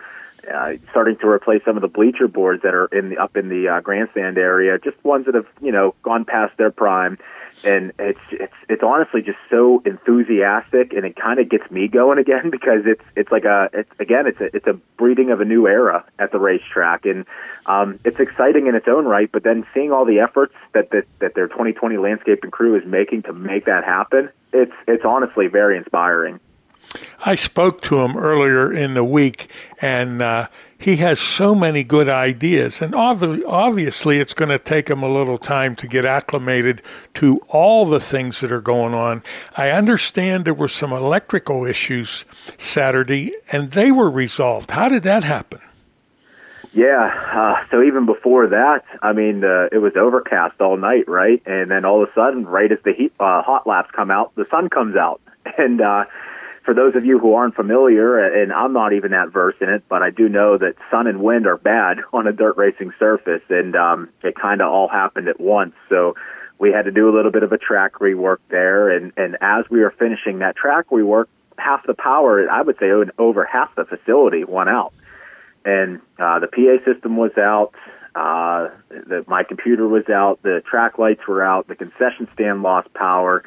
uh, 0.52 0.74
starting 0.90 1.18
to 1.18 1.28
replace 1.28 1.64
some 1.64 1.78
of 1.78 1.82
the 1.82 1.88
bleacher 1.88 2.28
boards 2.28 2.64
that 2.64 2.74
are 2.74 2.88
in 2.88 3.10
the 3.10 3.18
up 3.18 3.38
in 3.38 3.50
the 3.50 3.70
uh, 3.70 3.80
grandstand 3.82 4.38
area, 4.38 4.78
just 4.80 5.02
ones 5.04 5.26
that 5.26 5.36
have 5.36 5.48
you 5.62 5.72
know 5.72 5.96
gone 6.04 6.26
past 6.26 6.58
their 6.58 6.72
prime, 6.72 7.18
and 7.64 7.92
it's 8.00 8.20
it's 8.32 8.54
it's 8.70 8.84
honestly 8.84 9.22
just 9.22 9.38
so 9.50 9.82
enthusiastic, 9.86 10.94
and 10.94 11.06
it 11.06 11.16
kind 11.16 11.40
of 11.40 11.50
gets 11.50 11.70
me 11.72 11.88
going 11.88 12.18
again 12.26 12.50
because 12.50 12.82
it's 12.86 13.04
it's 13.16 13.32
like 13.32 13.46
a 13.46 13.70
it's 13.74 14.00
again 14.00 14.28
it's 14.28 14.40
a 14.42 14.56
it's 14.56 14.68
a 14.68 14.74
breeding 14.98 15.32
of 15.32 15.42
a 15.42 15.46
new 15.46 15.68
era 15.68 16.06
at 16.20 16.32
the 16.32 16.40
racetrack, 16.40 17.06
and 17.06 17.26
um, 17.66 18.00
it's 18.04 18.20
exciting 18.20 18.68
in 18.68 18.76
its 18.76 18.88
own 18.88 19.06
right. 19.06 19.32
But 19.32 19.44
then 19.44 19.66
seeing 19.74 19.92
all 19.92 20.06
the 20.06 20.20
efforts 20.20 20.56
that 20.74 20.92
that 20.92 21.06
that 21.20 21.36
their 21.36 21.48
2020 21.48 21.98
landscaping 21.98 22.52
crew 22.52 22.76
is 22.76 22.86
making 22.86 23.24
to 23.24 23.34
make 23.34 23.66
that 23.66 23.84
happen, 23.84 24.30
it's 24.52 24.74
it's 24.88 25.06
honestly 25.06 25.48
very 25.48 25.78
inspiring. 25.78 26.40
I 27.26 27.36
spoke 27.36 27.82
to 27.84 28.02
him 28.02 28.18
earlier 28.18 28.72
in 28.72 28.94
the 28.94 29.04
week, 29.04 29.50
and 29.82 30.22
uh, 30.22 30.48
he 30.84 30.98
has 30.98 31.18
so 31.18 31.56
many 31.56 31.82
good 31.82 32.10
ideas. 32.10 32.82
And 32.82 32.94
obviously, 32.94 34.20
it's 34.20 34.34
going 34.34 34.50
to 34.50 34.60
take 34.60 34.90
him 34.90 35.02
a 35.02 35.08
little 35.08 35.38
time 35.38 35.78
to 35.78 35.88
get 35.88 36.04
acclimated 36.04 36.82
to 37.14 37.38
all 37.48 37.86
the 37.86 38.02
things 38.02 38.42
that 38.42 38.52
are 38.52 38.60
going 38.60 38.94
on. 38.94 39.24
I 39.56 39.70
understand 39.70 40.44
there 40.44 40.54
were 40.54 40.68
some 40.68 40.92
electrical 40.92 41.66
issues 41.66 42.26
Saturday, 42.58 43.34
and 43.50 43.72
they 43.72 43.94
were 43.94 44.10
resolved. 44.10 44.72
How 44.72 44.90
did 44.90 45.04
that 45.04 45.24
happen? 45.24 45.62
Yeah. 46.74 47.30
Uh, 47.32 47.66
so 47.72 47.82
even 47.82 48.06
before 48.06 48.48
that, 48.48 48.84
I 49.02 49.14
mean, 49.14 49.46
uh, 49.46 49.70
it 49.72 49.78
was 49.78 49.94
overcast 49.96 50.60
all 50.60 50.76
night, 50.76 51.08
right? 51.08 51.42
And 51.46 51.72
then 51.72 51.86
all 51.86 52.04
of 52.04 52.10
a 52.10 52.14
sudden, 52.14 52.44
right 52.44 52.70
as 52.70 52.80
the 52.84 52.92
heat 52.92 53.14
uh, 53.22 53.42
hot 53.42 53.66
laps 53.66 53.90
come 53.96 54.12
out, 54.12 54.36
the 54.36 54.46
sun 54.52 54.68
comes 54.68 54.98
out, 54.98 55.22
and 55.58 55.80
uh, 55.80 56.04
for 56.64 56.74
those 56.74 56.96
of 56.96 57.06
you 57.06 57.20
who 57.20 57.34
aren't 57.34 57.56
familiar, 57.56 58.18
and 58.18 58.52
I'm 58.54 58.74
not 58.74 58.94
even 58.94 59.12
that 59.12 59.32
versed 59.32 59.62
in 59.62 59.70
it, 59.70 59.84
but 59.90 60.02
I 60.02 60.10
do 60.10 60.30
know 60.30 60.58
that 60.58 60.76
sun 60.90 61.08
and 61.08 61.22
wind 61.22 61.46
are 61.46 61.58
bad 61.58 62.00
on 62.14 62.28
a 62.28 62.32
dirt 62.32 62.58
racing 62.58 62.94
surface, 63.00 63.44
and 63.50 63.76
um, 63.76 64.10
it 64.24 64.36
kind 64.36 64.62
of 64.62 64.72
all 64.72 64.88
happened 64.88 65.28
at 65.28 65.40
once. 65.40 65.74
So 65.90 66.16
we 66.60 66.72
had 66.72 66.86
to 66.86 66.92
do 66.92 67.10
a 67.10 67.14
little 67.16 67.32
bit 67.32 67.44
of 67.44 67.52
a 67.52 67.58
track 67.58 67.94
rework 67.96 68.38
there, 68.50 68.90
and 68.90 69.12
and 69.18 69.38
as 69.42 69.66
we 69.70 69.82
were 69.82 69.92
finishing 69.92 70.40
that 70.40 70.56
track 70.56 70.90
rework, 70.90 71.26
half 71.58 71.86
the 71.86 71.94
power, 71.94 72.50
I 72.50 72.62
would 72.62 72.78
say, 72.80 72.92
over 73.18 73.46
half 73.46 73.76
the 73.76 73.86
facility 73.86 74.44
went 74.46 74.70
out, 74.70 74.94
and 75.66 76.00
uh, 76.18 76.40
the 76.40 76.48
PA 76.48 76.84
system 76.90 77.18
was 77.18 77.38
out. 77.38 77.74
Uh, 78.16 78.70
the, 78.90 79.26
my 79.28 79.44
computer 79.44 79.88
was 79.88 80.08
out. 80.08 80.40
The 80.44 80.62
track 80.70 81.00
lights 81.00 81.28
were 81.28 81.44
out. 81.44 81.68
The 81.68 81.76
concession 81.76 82.28
stand 82.36 82.62
lost 82.62 82.94
power 82.94 83.44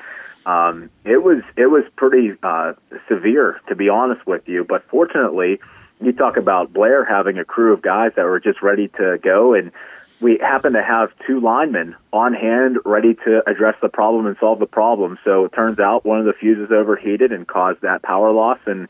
um, 0.46 0.90
it 1.04 1.22
was 1.22 1.42
it 1.56 1.66
was 1.66 1.84
pretty 1.96 2.32
uh, 2.42 2.74
severe, 3.08 3.60
to 3.68 3.74
be 3.74 3.88
honest 3.88 4.26
with 4.26 4.48
you. 4.48 4.64
But 4.64 4.88
fortunately, 4.88 5.60
you 6.00 6.12
talk 6.12 6.36
about 6.36 6.72
Blair 6.72 7.04
having 7.04 7.38
a 7.38 7.44
crew 7.44 7.72
of 7.72 7.82
guys 7.82 8.12
that 8.16 8.24
were 8.24 8.38
just 8.38 8.62
ready 8.62 8.88
to 8.96 9.18
go, 9.22 9.54
and 9.54 9.72
we 10.20 10.38
happened 10.38 10.74
to 10.74 10.82
have 10.82 11.10
two 11.26 11.40
linemen 11.40 11.96
on 12.12 12.32
hand 12.32 12.78
ready 12.84 13.14
to 13.14 13.42
address 13.46 13.74
the 13.82 13.88
problem 13.88 14.26
and 14.26 14.36
solve 14.38 14.60
the 14.60 14.66
problem. 14.66 15.18
So 15.24 15.44
it 15.44 15.52
turns 15.52 15.80
out 15.80 16.06
one 16.06 16.20
of 16.20 16.26
the 16.26 16.32
fuses 16.32 16.70
overheated 16.70 17.32
and 17.32 17.46
caused 17.46 17.82
that 17.82 18.02
power 18.02 18.30
loss, 18.30 18.60
and 18.66 18.88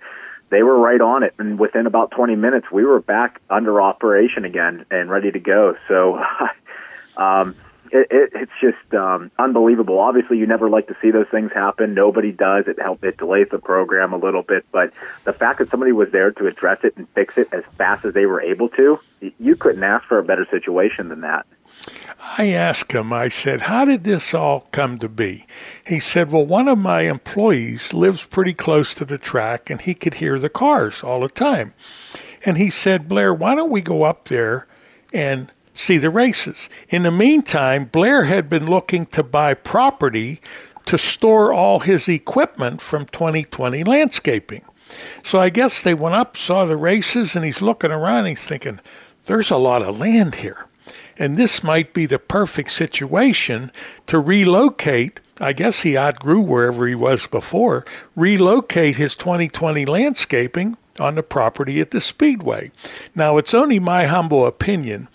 they 0.51 0.63
were 0.63 0.79
right 0.79 1.01
on 1.01 1.23
it. 1.23 1.35
And 1.39 1.59
within 1.59 1.87
about 1.87 2.11
20 2.13 2.37
minutes, 2.37 2.71
we 2.71 2.85
were 2.85 3.01
back 3.01 3.41
under 3.51 3.81
operation 3.81 4.45
again 4.45 4.85
and 4.91 5.09
ready 5.09 5.33
to 5.33 5.41
go. 5.41 5.77
So 5.89 6.23
um, 7.17 7.57
it, 7.93 8.09
it, 8.11 8.31
it's 8.35 8.53
just 8.61 8.95
um, 8.95 9.31
unbelievable. 9.39 9.99
Obviously, 9.99 10.39
you 10.39 10.47
never 10.47 10.69
like 10.69 10.89
to 10.89 10.97
see 11.01 11.11
those 11.11 11.29
things 11.29 11.53
happen. 11.53 11.95
Nobody 11.95 12.33
does. 12.33 12.67
It 12.67 12.81
help 12.81 13.05
it 13.05 13.17
delays 13.17 13.49
the 13.51 13.59
program 13.59 14.13
a 14.13 14.17
little 14.17 14.43
bit, 14.43 14.65
but 14.73 14.93
the 15.25 15.33
fact 15.33 15.59
that 15.59 15.69
somebody 15.69 15.93
was 15.93 16.11
there 16.11 16.33
to 16.33 16.47
address 16.47 16.81
it 16.85 16.97
and 16.97 17.09
fix 17.11 17.39
it 17.39 17.49
as 17.53 17.65
fast 17.77 18.05
as 18.05 18.15
they 18.15 18.27
were 18.27 18.41
able 18.41 18.69
to, 18.71 18.99
you 19.39 19.57
couldn't 19.57 19.83
ask 19.83 20.05
for 20.05 20.19
a 20.19 20.25
better 20.25 20.47
situation 20.51 21.09
than 21.09 21.21
that. 21.23 21.47
I 22.39 22.49
asked 22.49 22.93
him, 22.93 23.13
I 23.13 23.29
said, 23.29 23.63
How 23.63 23.85
did 23.85 24.05
this 24.05 24.35
all 24.35 24.69
come 24.73 24.99
to 24.99 25.09
be? 25.09 25.47
He 25.87 26.01
said, 26.01 26.33
Well, 26.33 26.47
one 26.47 26.69
of 26.69 26.79
my 26.79 27.03
employees 27.03 27.93
lives 27.93 28.25
pretty 28.27 28.55
close 28.55 28.95
to 28.95 29.05
the 29.05 29.19
track 29.19 29.71
and 29.71 29.81
he 29.81 29.95
could 29.95 30.15
hear 30.15 30.39
the 30.39 30.49
cars 30.49 31.03
all 31.03 31.21
the 31.21 31.29
time. 31.29 31.75
And 32.45 32.57
he 32.57 32.71
said, 32.71 33.09
Blair, 33.09 33.33
why 33.35 33.55
don't 33.55 33.71
we 33.71 33.81
go 33.81 34.05
up 34.05 34.27
there 34.29 34.67
and 35.13 35.53
see 35.79 35.99
the 35.99 36.11
races. 36.11 36.69
In 36.89 37.03
the 37.03 37.11
meantime, 37.11 37.87
Blair 37.87 38.25
had 38.25 38.49
been 38.49 38.67
looking 38.67 39.07
to 39.07 39.23
buy 39.23 39.55
property 39.55 40.41
to 40.87 40.97
store 40.97 41.53
all 41.53 41.81
his 41.81 42.09
equipment 42.09 42.81
from 42.81 43.07
2020 43.07 43.85
landscaping. 43.85 44.65
So 45.25 45.41
I 45.41 45.51
guess 45.51 45.83
they 45.83 45.95
went 45.95 46.15
up, 46.15 46.37
saw 46.37 46.65
the 46.65 46.77
races, 46.77 47.35
and 47.35 47.45
he's 47.45 47.61
looking 47.61 47.91
around. 47.91 48.27
he's 48.27 48.47
thinking, 48.47 48.81
there's 49.27 49.51
a 49.51 49.57
lot 49.57 49.83
of 49.83 49.99
land 49.99 50.37
here. 50.37 50.67
And 51.19 51.37
this 51.37 51.65
might 51.65 51.93
be 51.93 52.07
the 52.07 52.19
perfect 52.19 52.71
situation 52.71 53.73
to 54.07 54.21
relocate. 54.21 55.21
I 55.41 55.53
guess 55.53 55.81
he 55.81 55.99
outgrew 55.99 56.41
wherever 56.41 56.87
he 56.87 56.95
was 56.95 57.27
before, 57.27 57.85
relocate 58.15 58.97
his 58.97 59.17
2020 59.17 59.85
landscaping 59.87 60.77
on 61.01 61.17
the 61.17 61.23
property 61.23 61.81
at 61.81 61.91
the 61.91 62.01
Speedway. 62.01 62.71
Now, 63.15 63.37
it's 63.37 63.55
only 63.55 63.79
my 63.79 64.07
humble 64.07 64.47
opinion, 64.47 65.09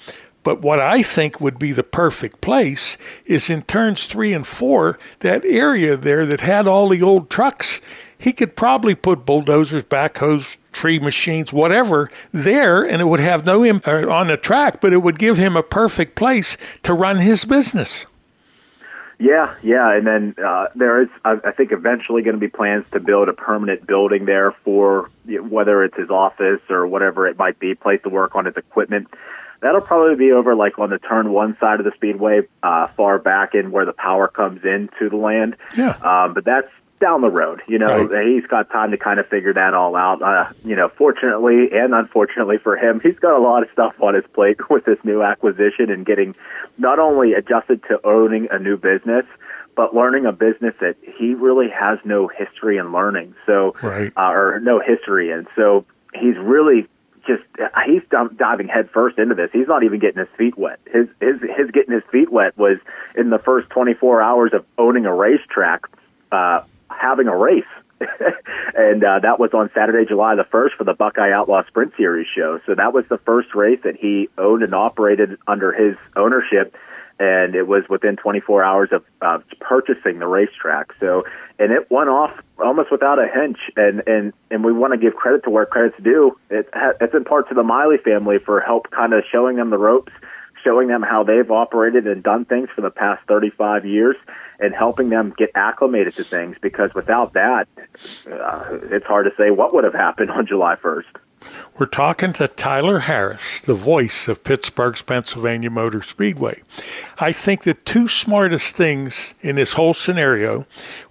but 0.44 0.62
what 0.62 0.80
I 0.80 1.04
think 1.04 1.40
would 1.40 1.60
be 1.60 1.72
the 1.72 1.84
perfect 1.84 2.42
place 2.42 2.98
is 3.26 3.50
in 3.50 3.62
turns 3.64 4.08
three 4.08 4.34
and 4.34 4.46
four, 4.46 4.98
that 5.20 5.46
area 5.46 5.96
there 5.96 6.26
that 6.26 6.42
had 6.42 6.68
all 6.68 6.90
the 6.90 7.02
old 7.02 7.30
trucks. 7.30 7.80
He 8.18 8.34
could 8.34 8.56
probably 8.56 8.94
put 8.94 9.26
bulldozers, 9.26 9.84
backhoes, 9.84 10.58
tree 10.72 11.00
machines, 11.00 11.52
whatever 11.52 12.10
there, 12.32 12.84
and 12.84 13.02
it 13.02 13.06
would 13.06 13.20
have 13.20 13.46
no 13.46 13.64
impact 13.64 14.08
on 14.08 14.28
the 14.28 14.38
track, 14.38 14.80
but 14.80 14.94
it 14.94 15.00
would 15.00 15.18
give 15.18 15.38
him 15.38 15.56
a 15.56 15.64
perfect 15.64 16.16
place 16.16 16.56
to 16.84 16.94
run 16.94 17.18
his 17.18 17.46
business. 17.46 18.06
Yeah, 19.22 19.54
yeah, 19.62 19.96
and 19.96 20.08
then 20.08 20.36
uh, 20.44 20.68
there 20.74 21.04
is, 21.04 21.10
I, 21.24 21.38
I 21.46 21.52
think, 21.52 21.72
eventually 21.72 22.24
going 22.24 22.36
to 22.36 22.40
be 22.40 22.48
plans 22.48 22.86
to 22.92 23.00
build 23.00 23.30
a 23.30 23.34
permanent 23.34 23.86
building 23.86 24.26
there 24.26 24.52
for 24.64 25.12
whether 25.26 25.84
it's 25.84 25.96
his 25.96 26.10
office 26.10 26.62
or 26.72 26.88
whatever 26.88 27.28
it 27.28 27.38
might 27.38 27.60
be, 27.60 27.76
place 27.76 28.02
to 28.02 28.10
work 28.10 28.36
on 28.36 28.46
his 28.46 28.58
equipment. 28.58 29.08
That'll 29.62 29.82
probably 29.82 30.16
be 30.16 30.32
over 30.32 30.56
like 30.56 30.80
on 30.80 30.90
the 30.90 30.98
turn 30.98 31.32
one 31.32 31.56
side 31.60 31.80
of 31.80 31.86
the 31.86 31.92
speedway, 31.96 32.42
uh, 32.64 32.88
far 32.98 33.20
back 33.20 33.54
in 33.54 33.72
where 33.72 33.86
the 33.86 33.94
power 33.94 34.28
comes 34.28 34.62
into 34.64 35.10
the 35.10 35.18
land. 35.18 35.56
Yeah. 35.78 35.92
Um, 36.04 36.34
but 36.34 36.46
that's 36.46 36.68
down 37.02 37.22
the 37.22 37.30
road. 37.30 37.62
You 37.68 37.80
know, 37.80 38.06
right. 38.06 38.28
he's 38.28 38.46
got 38.46 38.70
time 38.70 38.92
to 38.92 38.98
kind 38.98 39.20
of 39.20 39.28
figure 39.28 39.54
that 39.54 39.74
all 39.74 39.96
out. 39.96 40.22
Uh, 40.22 40.54
you 40.64 40.76
know, 40.76 40.88
fortunately 40.88 41.70
and 41.74 41.94
unfortunately 41.94 42.60
for 42.60 42.78
him, 42.78 43.02
he's 43.02 43.20
got 43.20 43.38
a 43.38 43.42
lot 43.42 43.64
of 43.64 43.70
stuff 43.74 43.94
on 44.00 44.14
his 44.14 44.24
plate 44.34 44.58
with 44.70 44.86
this 44.86 45.00
new 45.04 45.22
acquisition 45.22 45.90
and 45.90 46.06
getting 46.06 46.34
not 46.78 47.00
only 47.00 47.34
adjusted 47.34 47.84
to 47.90 48.00
owning 48.06 48.48
a 48.52 48.60
new 48.60 48.78
business, 48.78 49.26
but 49.76 49.96
learning 49.96 50.26
a 50.26 50.32
business 50.32 50.78
that 50.80 50.96
he 51.18 51.34
really 51.34 51.70
has 51.70 51.98
no 52.06 52.28
history 52.28 52.78
in 52.78 52.92
learning. 52.92 53.36
So, 53.46 53.76
right. 53.82 54.14
uh, 54.16 54.32
or 54.32 54.60
no 54.62 54.80
history 54.80 55.32
in. 55.32 55.48
So 55.56 55.86
he's 56.14 56.38
really 56.38 56.88
just 57.38 57.44
he's 57.86 58.02
diving 58.38 58.68
headfirst 58.68 59.18
into 59.18 59.36
this. 59.36 59.50
He's 59.52 59.68
not 59.68 59.84
even 59.84 60.00
getting 60.00 60.20
his 60.20 60.30
feet 60.38 60.58
wet. 60.58 60.80
His 60.86 61.08
his 61.20 61.42
his 61.42 61.72
getting 61.72 61.94
his 61.94 62.04
feet 62.12 62.32
wet 62.32 62.58
was 62.58 62.78
in 63.16 63.30
the 63.30 63.40
first 63.40 63.70
24 63.70 64.22
hours 64.22 64.54
of 64.54 64.66
owning 64.78 65.06
a 65.06 65.14
racetrack, 65.14 65.86
uh, 66.32 66.64
having 66.90 67.28
a 67.28 67.36
race. 67.36 67.64
and 68.76 69.04
uh, 69.04 69.20
that 69.20 69.40
was 69.40 69.52
on 69.54 69.70
Saturday, 69.76 70.08
July 70.08 70.36
the 70.36 70.44
1st 70.44 70.72
for 70.76 70.84
the 70.84 70.94
Buckeye 70.94 71.32
Outlaw 71.32 71.64
Sprint 71.68 71.94
Series 71.98 72.26
show. 72.36 72.60
So 72.66 72.74
that 72.74 72.94
was 72.94 73.06
the 73.10 73.20
first 73.20 73.54
race 73.54 73.80
that 73.84 73.96
he 73.96 74.28
owned 74.40 74.64
and 74.64 74.74
operated 74.74 75.38
under 75.48 75.72
his 75.72 75.96
ownership 76.16 76.76
and 77.22 77.54
it 77.54 77.68
was 77.68 77.84
within 77.88 78.16
24 78.16 78.64
hours 78.64 78.90
of, 78.92 79.04
of 79.22 79.44
purchasing 79.60 80.18
the 80.18 80.26
racetrack. 80.26 80.92
So, 81.00 81.24
and 81.60 81.72
it 81.72 81.92
went 81.92 82.10
off 82.10 82.32
almost 82.58 82.92
without 82.92 83.20
a 83.20 83.28
hitch. 83.28 83.60
And 83.78 84.02
and 84.08 84.34
and 84.50 84.64
we 84.64 84.74
want 84.74 84.94
to 84.94 84.98
give 84.98 85.14
credit 85.14 85.44
to 85.44 85.52
where 85.52 85.68
credit's 85.68 86.02
due. 86.02 86.36
It, 86.50 86.68
it's 87.00 87.14
in 87.14 87.24
part 87.24 87.48
to 87.50 87.54
the 87.54 87.62
Miley 87.62 87.98
family 88.04 88.40
for 88.44 88.60
help, 88.60 88.90
kind 88.90 89.14
of 89.14 89.24
showing 89.32 89.58
them 89.58 89.70
the 89.70 89.78
ropes, 89.78 90.12
showing 90.64 90.88
them 90.88 91.04
how 91.04 91.24
they've 91.24 91.52
operated 91.52 92.08
and 92.08 92.24
done 92.24 92.44
things 92.46 92.70
for 92.74 92.82
the 92.82 92.90
past 92.90 93.22
35 93.28 93.86
years, 93.86 94.16
and 94.60 94.74
helping 94.74 95.10
them 95.10 95.32
get 95.38 95.52
acclimated 95.54 96.16
to 96.16 96.24
things. 96.24 96.56
Because 96.60 96.92
without 96.96 97.34
that, 97.34 97.68
uh, 98.32 98.80
it's 98.90 99.06
hard 99.06 99.28
to 99.28 99.32
say 99.38 99.52
what 99.52 99.76
would 99.76 99.84
have 99.84 99.94
happened 99.94 100.32
on 100.32 100.48
July 100.48 100.76
1st. 100.76 101.06
We're 101.78 101.86
talking 101.86 102.34
to 102.34 102.48
Tyler 102.48 103.00
Harris, 103.00 103.62
the 103.62 103.74
voice 103.74 104.28
of 104.28 104.44
Pittsburgh's 104.44 105.02
Pennsylvania 105.02 105.70
Motor 105.70 106.02
Speedway. 106.02 106.62
I 107.18 107.32
think 107.32 107.64
the 107.64 107.74
two 107.74 108.08
smartest 108.08 108.76
things 108.76 109.34
in 109.42 109.56
this 109.56 109.74
whole 109.74 109.94
scenario 109.94 110.66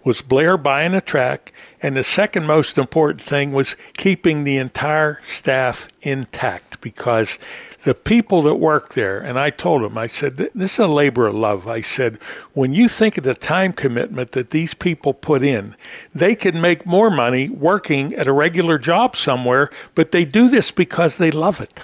was 0.04 0.22
Blair 0.22 0.56
buying 0.56 0.94
a 0.94 1.00
track, 1.00 1.52
and 1.82 1.96
the 1.96 2.04
second 2.04 2.46
most 2.46 2.78
important 2.78 3.20
thing 3.20 3.52
was 3.52 3.74
keeping 3.96 4.44
the 4.44 4.58
entire 4.58 5.20
staff 5.24 5.88
intact 6.02 6.80
because 6.80 7.38
the 7.84 7.94
people 7.94 8.42
that 8.42 8.56
work 8.56 8.94
there, 8.94 9.18
and 9.18 9.38
I 9.38 9.50
told 9.50 9.82
them, 9.82 9.96
I 9.96 10.06
said, 10.06 10.36
this 10.36 10.74
is 10.74 10.78
a 10.78 10.88
labor 10.88 11.26
of 11.26 11.34
love. 11.34 11.66
I 11.66 11.80
said, 11.80 12.16
when 12.52 12.74
you 12.74 12.88
think 12.88 13.16
of 13.16 13.24
the 13.24 13.34
time 13.34 13.72
commitment 13.72 14.32
that 14.32 14.50
these 14.50 14.74
people 14.74 15.14
put 15.14 15.42
in, 15.42 15.76
they 16.14 16.34
can 16.34 16.60
make 16.60 16.84
more 16.84 17.10
money 17.10 17.48
working 17.48 18.12
at 18.14 18.26
a 18.26 18.32
regular 18.32 18.78
job 18.78 19.16
somewhere, 19.16 19.70
but 19.94 20.12
they 20.12 20.24
do 20.24 20.48
this 20.48 20.70
because 20.70 21.16
they 21.16 21.30
love 21.30 21.60
it. 21.60 21.80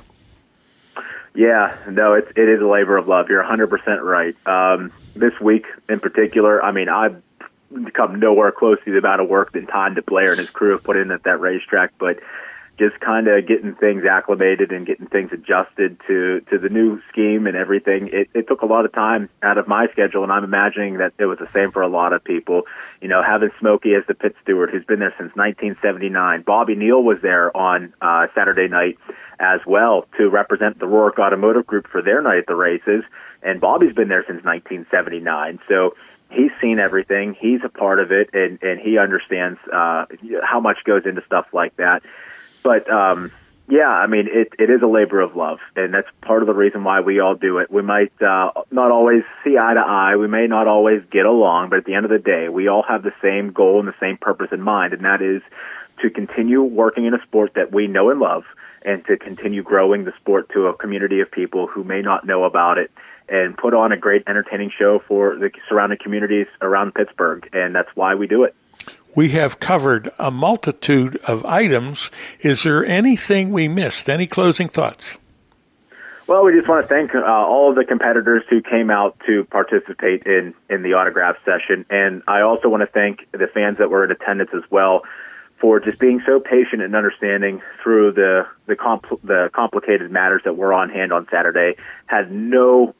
Yeah, 1.35 1.77
no, 1.91 2.15
it's 2.15 2.31
it 2.35 2.49
is 2.49 2.63
a 2.63 2.67
labor 2.67 2.97
of 2.97 3.09
love. 3.09 3.29
You're 3.29 3.45
100% 3.45 4.03
right. 4.03 4.35
Um, 4.47 4.91
this 5.15 5.39
week 5.39 5.67
in 5.87 6.01
particular, 6.01 6.65
I 6.65 6.73
mean, 6.73 6.89
I've 6.89 7.23
come 7.93 8.21
nowhere 8.21 8.53
close 8.53 8.79
to 8.85 8.93
the 8.93 8.99
amount 8.99 9.21
of 9.21 9.29
work 9.29 9.53
that 9.53 10.07
Blair 10.07 10.31
and 10.31 10.39
his 10.39 10.51
crew 10.51 10.73
have 10.73 10.83
put 10.83 10.97
in 10.97 11.11
at 11.11 11.25
that 11.25 11.41
racetrack, 11.41 11.93
but 11.99 12.21
just 12.79 13.01
kind 13.01 13.27
of 13.27 13.47
getting 13.47 13.75
things 13.75 14.05
acclimated 14.05 14.71
and 14.71 14.87
getting 14.87 15.07
things 15.07 15.31
adjusted 15.33 15.99
to 16.07 16.41
to 16.51 16.59
the 16.59 16.69
new 16.69 17.01
scheme 17.09 17.47
and 17.47 17.57
everything. 17.57 18.09
It, 18.13 18.29
it 18.35 18.49
took 18.49 18.63
a 18.63 18.67
lot 18.67 18.85
of 18.85 18.93
time 18.93 19.29
out 19.43 19.59
of 19.59 19.67
my 19.67 19.87
schedule, 19.89 20.23
and 20.23 20.33
I'm 20.33 20.45
imagining 20.45 20.99
that 20.99 21.15
it 21.19 21.25
was 21.27 21.39
the 21.39 21.49
same 21.49 21.73
for 21.73 21.83
a 21.83 21.89
lot 21.89 22.13
of 22.13 22.23
people. 22.23 22.63
You 23.01 23.09
know, 23.09 23.23
having 23.23 23.51
Smokey 23.59 23.95
as 23.95 24.05
the 24.07 24.15
pit 24.15 24.37
steward, 24.43 24.71
who's 24.71 24.85
been 24.85 24.99
there 24.99 25.15
since 25.19 25.35
1979. 25.35 26.43
Bobby 26.43 26.75
Neal 26.75 27.03
was 27.03 27.19
there 27.23 27.57
on 27.57 27.95
uh, 28.01 28.27
Saturday 28.35 28.69
night 28.69 28.99
as 29.39 29.61
well 29.67 30.07
to 30.17 30.29
represent 30.29 30.79
the 30.79 30.87
Roark 30.87 31.19
Automotive 31.19 31.67
Group 31.67 31.89
for 31.89 32.03
their 32.03 32.21
night 32.23 32.39
at 32.39 32.47
the 32.47 32.55
races, 32.55 33.05
and 33.43 33.61
Bobby's 33.61 33.95
been 33.95 34.09
there 34.09 34.25
since 34.27 34.45
1979. 34.45 35.61
So 35.69 35.95
he's 36.31 36.51
seen 36.61 36.79
everything. 36.79 37.37
He's 37.39 37.61
a 37.65 37.69
part 37.69 38.01
of 38.01 38.13
it, 38.13 38.31
and 38.33 38.63
and 38.63 38.81
he 38.81 38.99
understands 38.99 39.59
uh, 39.73 40.07
how 40.43 40.61
much 40.61 40.79
goes 40.85 41.07
into 41.07 41.23
stuff 41.25 41.47
like 41.53 41.77
that. 41.77 42.03
But 42.67 42.91
um, 42.91 43.31
yeah, 43.69 43.89
I 43.89 44.09
mean, 44.09 44.27
it, 44.29 44.53
it 44.59 44.71
is 44.71 44.83
a 44.83 44.89
labor 44.89 45.21
of 45.21 45.37
love, 45.37 45.61
and 45.77 45.95
that's 45.95 46.09
part 46.21 46.43
of 46.43 46.49
the 46.49 46.53
reason 46.53 46.83
why 46.83 47.01
we 47.01 47.21
all 47.21 47.37
do 47.37 47.59
it. 47.59 47.71
We 47.71 47.81
might 47.81 48.11
uh, 48.21 48.51
not 48.73 48.91
always 48.91 49.23
see 49.45 49.57
eye 49.57 49.75
to 49.75 49.81
eye, 49.81 50.17
we 50.17 50.27
may 50.27 50.49
not 50.49 50.67
always 50.67 51.05
get 51.09 51.27
along, 51.27 51.71
but 51.71 51.79
at 51.79 51.85
the 51.85 51.95
end 51.95 52.07
of 52.07 52.11
the 52.11 52.19
day, 52.19 52.49
we 52.49 52.67
all 52.67 52.83
have 52.83 53.05
the 53.05 53.13
same 53.23 53.53
goal 53.53 53.79
and 53.79 53.87
the 53.87 53.95
same 54.01 54.17
purpose 54.17 54.49
in 54.51 54.61
mind, 54.61 54.95
and 54.95 55.05
that 55.05 55.23
is 55.23 55.43
to 56.03 56.11
continue 56.11 56.61
working 56.61 57.07
in 57.07 57.15
a 57.15 57.23
sport 57.23 57.55
that 57.55 57.73
we 57.73 57.87
know 57.87 58.11
and 58.11 58.19
love, 58.19 58.43
and 58.83 59.05
to 59.07 59.17
continue 59.17 59.63
growing 59.63 60.03
the 60.03 60.13
sport 60.21 60.49
to 60.55 60.67
a 60.67 60.75
community 60.75 61.21
of 61.21 61.31
people 61.31 61.69
who 61.69 61.85
may 61.85 62.03
not 62.03 62.27
know 62.27 62.43
about 62.43 62.79
it 62.79 62.91
and 63.29 63.57
put 63.57 63.75
on 63.75 63.93
a 63.93 63.97
great 63.97 64.25
entertaining 64.27 64.73
show 64.77 65.01
for 65.07 65.37
the 65.37 65.51
surrounding 65.69 65.99
communities 66.03 66.49
around 66.61 66.95
Pittsburgh. 66.95 67.49
And 67.53 67.73
that's 67.77 67.91
why 67.95 68.17
we 68.17 68.27
do 68.27 68.43
it 68.43 68.57
we 69.17 69.31
have 69.31 69.59
covered 69.59 70.11
a 70.19 70.31
multitude 70.31 71.17
of 71.27 71.45
items. 71.45 72.11
Is 72.41 72.63
there 72.63 72.85
anything 72.85 73.51
we 73.51 73.67
missed? 73.67 74.09
Any 74.09 74.29
closing 74.29 74.69
thoughts? 74.69 75.19
Well, 76.27 76.45
we 76.45 76.53
just 76.53 76.69
want 76.69 76.83
to 76.83 76.89
thank 76.89 77.15
uh, 77.15 77.23
all 77.23 77.71
of 77.71 77.77
the 77.77 77.85
competitors 77.85 78.43
who 78.51 78.61
came 78.61 78.91
out 78.91 79.17
to 79.27 79.45
participate 79.45 80.25
in, 80.27 80.55
in 80.69 80.83
the 80.83 80.95
autograph 80.95 81.37
session. 81.45 81.87
And 81.89 82.23
I 82.27 82.41
also 82.41 82.69
want 82.69 82.83
to 82.83 82.89
thank 82.89 83.31
the 83.31 83.47
fans 83.47 83.79
that 83.79 83.91
were 83.91 84.05
in 84.05 84.11
attendance 84.11 84.51
as 84.53 84.69
well 84.69 85.03
for 85.61 85.79
just 85.79 86.01
being 86.01 86.21
so 86.27 86.41
patient 86.41 86.83
and 86.83 86.97
understanding 86.97 87.63
through 87.83 88.13
the, 88.13 88.47
the, 88.67 88.75
compl- 88.75 89.21
the 89.23 89.51
complicated 89.55 90.11
matters 90.11 90.43
that 90.45 90.57
were 90.57 90.75
on 90.75 90.91
hand 90.91 91.13
on 91.13 91.29
Saturday. 91.31 91.77
Had 92.07 92.33
no 92.33 92.95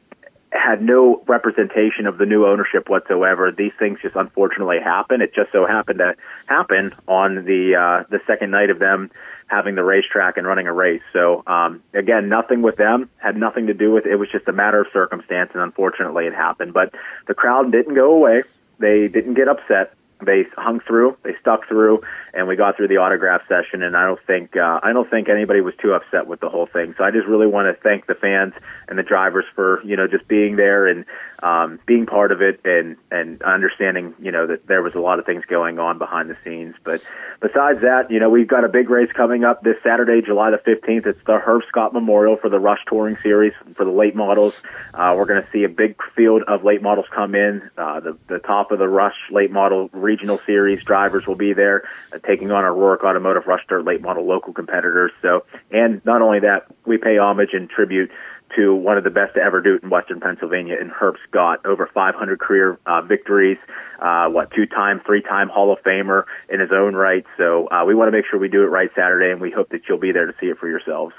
had 0.57 0.83
no 0.83 1.23
representation 1.27 2.07
of 2.07 2.19
the 2.19 2.27
new 2.27 2.47
ownership 2.47 2.89
whatsoever. 2.89 3.53
These 3.53 3.73
things 3.79 3.99
just 4.03 4.17
unfortunately 4.17 4.79
happen. 4.83 5.21
It 5.21 5.35
just 5.35 5.53
so 5.53 5.67
happened 5.67 5.99
to 5.99 6.15
happen 6.47 6.95
on 7.07 7.45
the 7.45 7.75
uh, 7.75 8.05
the 8.11 8.21
second 8.27 8.51
night 8.51 8.71
of 8.71 8.79
them 8.79 9.11
having 9.49 9.77
the 9.77 9.85
racetrack 9.85 10.37
and 10.37 10.47
running 10.47 10.67
a 10.67 10.73
race. 10.73 11.03
So 11.13 11.43
um, 11.47 11.83
again, 11.95 12.29
nothing 12.29 12.63
with 12.63 12.77
them 12.77 13.09
had 13.19 13.37
nothing 13.37 13.69
to 13.69 13.75
do 13.75 13.93
with 13.93 14.07
it. 14.07 14.13
It 14.13 14.17
was 14.17 14.31
just 14.31 14.49
a 14.49 14.53
matter 14.53 14.81
of 14.81 14.89
circumstance, 14.93 15.51
and 15.55 15.63
unfortunately, 15.63 16.27
it 16.27 16.35
happened. 16.35 16.73
But 16.73 16.95
the 17.27 17.35
crowd 17.35 17.71
didn't 17.73 17.95
go 17.95 18.15
away. 18.15 18.43
They 18.79 19.09
didn't 19.09 19.35
get 19.35 19.49
upset 19.49 19.95
they 20.25 20.45
hung 20.57 20.81
through, 20.81 21.17
they 21.23 21.35
stuck 21.41 21.69
through, 21.69 22.03
and 22.33 22.49
we 22.49 22.57
got 22.57 22.77
through 22.77 22.89
the 22.89 22.97
autograph 22.99 23.43
session. 23.49 23.83
And 23.83 23.97
I 23.97 24.07
don't 24.07 24.21
think 24.27 24.57
uh, 24.57 24.81
I 24.83 24.93
don't 24.93 25.09
think 25.11 25.29
anybody 25.29 25.61
was 25.61 25.75
too 25.81 25.93
upset 25.93 26.27
with 26.27 26.41
the 26.41 26.49
whole 26.49 26.67
thing. 26.67 26.95
So 26.97 27.05
I 27.05 27.11
just 27.11 27.27
really 27.27 27.47
want 27.47 27.75
to 27.75 27.83
thank 27.83 28.07
the 28.07 28.15
fans 28.15 28.55
and 28.89 28.99
the 28.99 29.03
drivers 29.03 29.45
for 29.55 29.83
you 29.85 29.97
know 29.97 30.07
just 30.07 30.27
being 30.29 30.57
there 30.57 30.87
and 30.87 31.05
um, 31.43 31.79
being 31.87 32.07
part 32.07 32.33
of 32.33 32.41
it 32.41 32.61
and 32.65 32.97
and 33.11 33.43
understanding 33.43 34.15
you 34.21 34.33
know 34.33 34.47
that 34.47 34.67
there 34.67 34.83
was 34.83 34.95
a 34.95 35.01
lot 35.01 35.19
of 35.19 35.27
things 35.27 35.45
going 35.49 35.79
on 35.79 35.99
behind 35.99 36.31
the 36.31 36.37
scenes. 36.45 36.75
But 36.85 37.03
besides 37.41 37.81
that, 37.83 38.11
you 38.11 38.21
know 38.21 38.31
we've 38.31 38.49
got 38.49 38.65
a 38.65 38.69
big 38.69 38.91
race 38.91 39.11
coming 39.13 39.45
up 39.45 39.63
this 39.63 39.77
Saturday, 39.83 40.23
July 40.23 40.51
the 40.51 40.59
15th. 40.59 41.07
It's 41.07 41.25
the 41.27 41.39
Herb 41.39 41.63
Scott 41.69 41.93
Memorial 41.93 42.37
for 42.37 42.49
the 42.49 42.59
Rush 42.59 42.81
Touring 42.89 43.17
Series 43.19 43.53
for 43.75 43.85
the 43.85 43.91
late 43.91 44.15
models. 44.15 44.61
Uh, 44.95 45.15
we're 45.17 45.27
going 45.27 45.43
to 45.43 45.51
see 45.51 45.65
a 45.65 45.69
big 45.69 45.97
field 46.15 46.43
of 46.49 46.65
late 46.65 46.83
models 46.83 47.07
come 47.15 47.35
in. 47.35 47.71
Uh, 47.77 48.01
the 48.01 48.19
the 48.29 48.39
top 48.39 48.71
of 48.71 48.79
the 48.79 48.89
Rush 48.89 49.17
late 49.31 49.51
model 49.51 49.91
regional 49.93 50.39
series 50.39 50.83
drivers 50.83 51.27
will 51.27 51.37
be 51.37 51.53
there, 51.53 51.89
uh, 52.13 52.19
taking 52.19 52.51
on 52.51 52.65
our 52.65 52.73
Roark 52.73 53.05
Automotive 53.05 53.47
Rush 53.47 53.67
Dirt 53.69 53.85
late 53.85 54.01
model 54.01 54.27
local 54.27 54.53
competitors. 54.53 55.13
So, 55.23 55.45
and 55.71 56.05
not 56.05 56.23
only 56.23 56.41
that, 56.41 56.67
we 56.87 56.99
pay 56.99 57.19
homage 57.19 57.51
and 57.53 57.69
tribute 57.69 58.11
to 58.55 58.75
one 58.75 58.97
of 58.97 59.05
the 59.05 59.11
best 59.11 59.35
to 59.35 59.41
ever 59.41 59.61
do 59.61 59.75
it 59.75 59.83
in 59.83 59.91
Western 59.91 60.21
Pennsylvania 60.21 60.77
in 60.81 60.89
Herb 60.89 61.17
Scott. 61.29 61.65
Over 61.67 61.91
500 61.93 62.39
career 62.39 62.79
uh, 62.87 63.03
victories, 63.03 63.59
uh, 64.01 64.29
what 64.29 64.51
two-time, 64.53 65.01
three-time 65.05 65.49
Hall 65.49 65.73
of 65.73 65.79
Famer 65.83 66.25
in 66.49 66.61
his 66.61 66.71
own 66.73 66.95
right. 66.95 67.25
So 67.37 67.69
uh, 67.69 67.85
we 67.85 67.95
want 67.95 68.09
to 68.09 68.13
make 68.13 68.25
sure 68.31 68.39
we 68.39 68.49
do 68.49 68.63
it 68.63 68.67
right 68.67 68.91
Saturday, 68.95 69.33
and 69.33 69.41
we 69.41 69.51
hope 69.51 69.71
that 69.71 69.83
you'll 69.89 69.99
be 69.99 70.13
there 70.13 70.27
to 70.27 70.35
see 70.41 70.47
it 70.47 70.59
for 70.59 70.69
yourselves. 70.69 71.15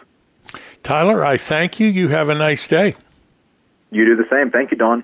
Tyler, 0.83 1.25
I 1.25 1.37
thank 1.37 1.79
you. 1.79 1.87
You 1.87 2.07
have 2.09 2.29
a 2.29 2.35
nice 2.35 2.67
day. 2.67 2.95
You 3.91 4.05
do 4.05 4.15
the 4.15 4.27
same. 4.29 4.51
Thank 4.51 4.71
you, 4.71 4.77
Don 4.77 5.03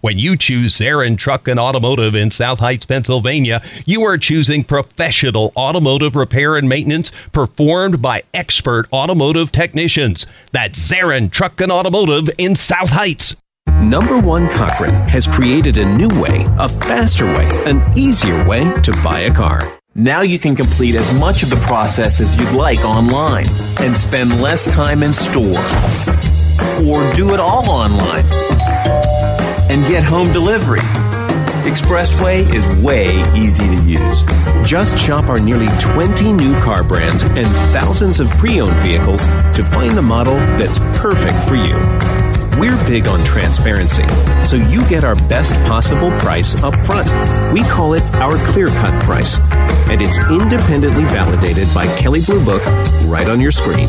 When 0.00 0.18
you 0.18 0.34
choose 0.34 0.78
Zarin 0.78 1.18
Truck 1.18 1.46
and 1.46 1.60
Automotive 1.60 2.14
in 2.14 2.30
South 2.30 2.60
Heights, 2.60 2.86
Pennsylvania, 2.86 3.60
you 3.84 4.02
are 4.04 4.16
choosing 4.16 4.64
professional 4.64 5.52
automotive 5.54 6.16
repair 6.16 6.56
and 6.56 6.66
maintenance 6.66 7.12
performed 7.32 8.00
by 8.00 8.22
expert 8.32 8.90
automotive 8.94 9.52
technicians. 9.52 10.26
That's 10.52 10.78
Zarin 10.90 11.30
Truck 11.30 11.60
and 11.60 11.70
Automotive 11.70 12.30
in 12.38 12.56
South 12.56 12.88
Heights. 12.88 13.36
Number 13.82 14.18
One 14.18 14.48
Cochran 14.48 14.94
has 15.10 15.26
created 15.26 15.76
a 15.76 15.84
new 15.84 16.08
way, 16.18 16.46
a 16.58 16.70
faster 16.70 17.26
way, 17.26 17.48
an 17.66 17.82
easier 17.94 18.48
way 18.48 18.72
to 18.80 18.92
buy 19.04 19.20
a 19.20 19.34
car. 19.34 19.70
Now 19.94 20.22
you 20.22 20.38
can 20.38 20.56
complete 20.56 20.94
as 20.94 21.12
much 21.20 21.42
of 21.42 21.50
the 21.50 21.62
process 21.66 22.20
as 22.22 22.40
you'd 22.40 22.52
like 22.52 22.82
online 22.86 23.46
and 23.80 23.94
spend 23.94 24.40
less 24.40 24.64
time 24.72 25.02
in 25.02 25.12
store. 25.12 25.60
Or 26.88 27.12
do 27.14 27.34
it 27.34 27.40
all 27.40 27.68
online 27.68 28.49
and 29.70 29.86
get 29.86 30.02
home 30.02 30.32
delivery. 30.32 30.80
Expressway 31.62 32.42
is 32.52 32.66
way 32.82 33.22
easy 33.36 33.62
to 33.62 33.82
use. 33.84 34.24
Just 34.68 34.98
shop 34.98 35.28
our 35.28 35.38
nearly 35.38 35.68
20 35.78 36.32
new 36.32 36.52
car 36.60 36.82
brands 36.82 37.22
and 37.22 37.46
thousands 37.72 38.18
of 38.18 38.28
pre 38.30 38.60
owned 38.60 38.74
vehicles 38.82 39.24
to 39.54 39.62
find 39.62 39.96
the 39.96 40.02
model 40.02 40.34
that's 40.58 40.80
perfect 40.98 41.36
for 41.48 41.54
you. 41.54 41.76
We're 42.58 42.76
big 42.88 43.06
on 43.06 43.24
transparency, 43.24 44.06
so 44.42 44.56
you 44.56 44.86
get 44.88 45.04
our 45.04 45.14
best 45.28 45.54
possible 45.66 46.10
price 46.18 46.60
up 46.64 46.74
front. 46.84 47.08
We 47.54 47.62
call 47.62 47.94
it 47.94 48.02
our 48.14 48.36
clear 48.52 48.66
cut 48.66 49.04
price, 49.04 49.38
and 49.88 50.02
it's 50.02 50.18
independently 50.28 51.04
validated 51.04 51.72
by 51.72 51.86
Kelley 51.96 52.22
Blue 52.22 52.44
Book 52.44 52.62
right 53.06 53.28
on 53.28 53.40
your 53.40 53.52
screen. 53.52 53.88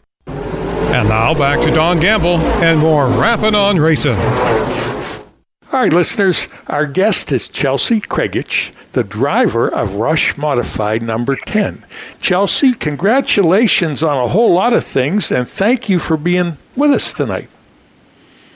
And 1.01 1.09
now 1.09 1.33
back 1.33 1.59
to 1.65 1.71
Don 1.73 1.99
Gamble 1.99 2.37
and 2.61 2.79
more 2.79 3.07
Rapping 3.07 3.55
on 3.55 3.79
Racing. 3.79 4.13
All 4.13 5.79
right, 5.79 5.91
listeners, 5.91 6.47
our 6.67 6.85
guest 6.85 7.31
is 7.31 7.49
Chelsie 7.49 8.05
Kriegisch, 8.05 8.71
the 8.91 9.03
driver 9.03 9.67
of 9.67 9.95
Rush 9.95 10.37
Modified 10.37 11.01
number 11.01 11.35
10. 11.35 11.83
Chelsie, 12.21 12.79
congratulations 12.79 14.03
on 14.03 14.23
a 14.23 14.27
whole 14.27 14.53
lot 14.53 14.73
of 14.73 14.83
things, 14.83 15.31
and 15.31 15.49
thank 15.49 15.89
you 15.89 15.97
for 15.97 16.17
being 16.17 16.59
with 16.75 16.91
us 16.91 17.13
tonight. 17.13 17.49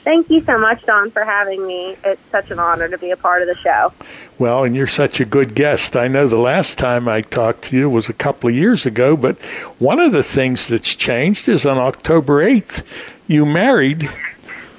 Thank 0.06 0.30
you 0.30 0.40
so 0.40 0.56
much, 0.56 0.84
Don, 0.84 1.10
for 1.10 1.24
having 1.24 1.66
me. 1.66 1.96
It's 2.04 2.22
such 2.30 2.52
an 2.52 2.60
honor 2.60 2.88
to 2.88 2.96
be 2.96 3.10
a 3.10 3.16
part 3.16 3.42
of 3.42 3.48
the 3.48 3.56
show. 3.56 3.92
Well, 4.38 4.62
and 4.62 4.76
you're 4.76 4.86
such 4.86 5.18
a 5.18 5.24
good 5.24 5.56
guest. 5.56 5.96
I 5.96 6.06
know 6.06 6.28
the 6.28 6.38
last 6.38 6.78
time 6.78 7.08
I 7.08 7.22
talked 7.22 7.62
to 7.64 7.76
you 7.76 7.90
was 7.90 8.08
a 8.08 8.12
couple 8.12 8.48
of 8.48 8.54
years 8.54 8.86
ago, 8.86 9.16
but 9.16 9.42
one 9.80 9.98
of 9.98 10.12
the 10.12 10.22
things 10.22 10.68
that's 10.68 10.94
changed 10.94 11.48
is 11.48 11.66
on 11.66 11.76
October 11.76 12.40
8th, 12.40 12.84
you 13.26 13.44
married 13.44 14.08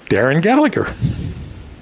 Darren 0.06 0.42
Gallagher. 0.42 0.96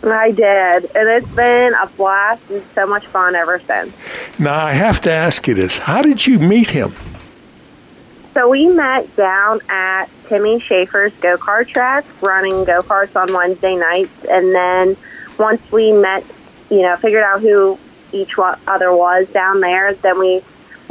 I 0.02 0.32
did, 0.32 0.86
and 0.96 1.08
it's 1.08 1.30
been 1.36 1.76
a 1.76 1.86
blast 1.86 2.50
and 2.50 2.64
so 2.74 2.88
much 2.88 3.06
fun 3.06 3.36
ever 3.36 3.60
since. 3.60 3.94
Now, 4.40 4.56
I 4.56 4.74
have 4.74 5.02
to 5.02 5.12
ask 5.12 5.48
you 5.48 5.54
this 5.54 5.78
how 5.78 6.02
did 6.02 6.26
you 6.26 6.40
meet 6.40 6.72
him? 6.72 6.96
So 8.36 8.50
we 8.50 8.68
met 8.68 9.16
down 9.16 9.62
at 9.70 10.08
Timmy 10.28 10.60
Schaefer's 10.60 11.14
go 11.22 11.38
kart 11.38 11.70
track, 11.70 12.04
running 12.22 12.66
go 12.66 12.84
karts 12.84 13.16
on 13.16 13.34
Wednesday 13.34 13.78
nights, 13.78 14.26
and 14.30 14.54
then 14.54 14.98
once 15.40 15.62
we 15.72 15.94
met, 15.94 16.26
you 16.70 16.82
know, 16.82 16.98
figured 16.98 17.24
out 17.24 17.40
who 17.40 17.80
each 18.12 18.38
other 18.38 18.94
was 18.94 19.26
down 19.30 19.62
there, 19.62 19.94
then 19.94 20.20
we 20.20 20.44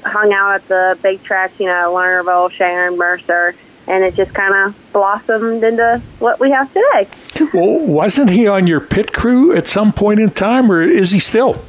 hung 0.06 0.32
out 0.32 0.54
at 0.54 0.68
the 0.68 0.98
big 1.02 1.22
tracks, 1.22 1.60
you 1.60 1.66
know, 1.66 1.92
Lernerville, 1.94 2.50
Sharon, 2.50 2.96
Mercer, 2.96 3.54
and 3.86 4.02
it 4.04 4.14
just 4.14 4.32
kind 4.32 4.54
of 4.54 4.92
blossomed 4.94 5.62
into 5.62 6.00
what 6.20 6.40
we 6.40 6.50
have 6.50 6.72
today. 6.72 7.06
Well, 7.52 7.78
wasn't 7.86 8.30
he 8.30 8.48
on 8.48 8.66
your 8.66 8.80
pit 8.80 9.12
crew 9.12 9.54
at 9.54 9.66
some 9.66 9.92
point 9.92 10.18
in 10.18 10.30
time, 10.30 10.72
or 10.72 10.80
is 10.80 11.10
he 11.10 11.18
still? 11.18 11.62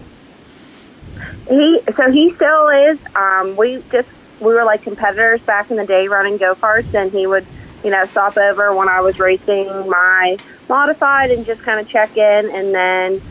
He 1.50 1.82
so 1.98 2.10
he 2.12 2.34
still 2.34 2.70
is. 2.70 2.98
Um, 3.14 3.58
we 3.58 3.84
just 3.92 4.08
we 4.40 4.54
were 4.54 4.66
like 4.66 4.82
competitors 4.84 5.42
back 5.42 5.72
in 5.72 5.78
the 5.78 5.86
day 5.86 6.08
running 6.08 6.38
go 6.38 6.56
karts, 6.56 6.94
and 6.94 7.12
he 7.12 7.28
would, 7.28 7.46
you 7.84 7.90
know, 7.90 8.06
stop 8.06 8.38
over 8.38 8.76
when 8.76 8.90
I 8.90 9.02
was 9.02 9.20
racing 9.20 9.68
my 9.90 10.38
modified 10.68 11.32
and 11.32 11.46
just 11.46 11.62
kind 11.62 11.80
of 11.80 11.88
check 11.88 12.18
in. 12.18 12.50
And 12.50 12.74
then 12.74 13.22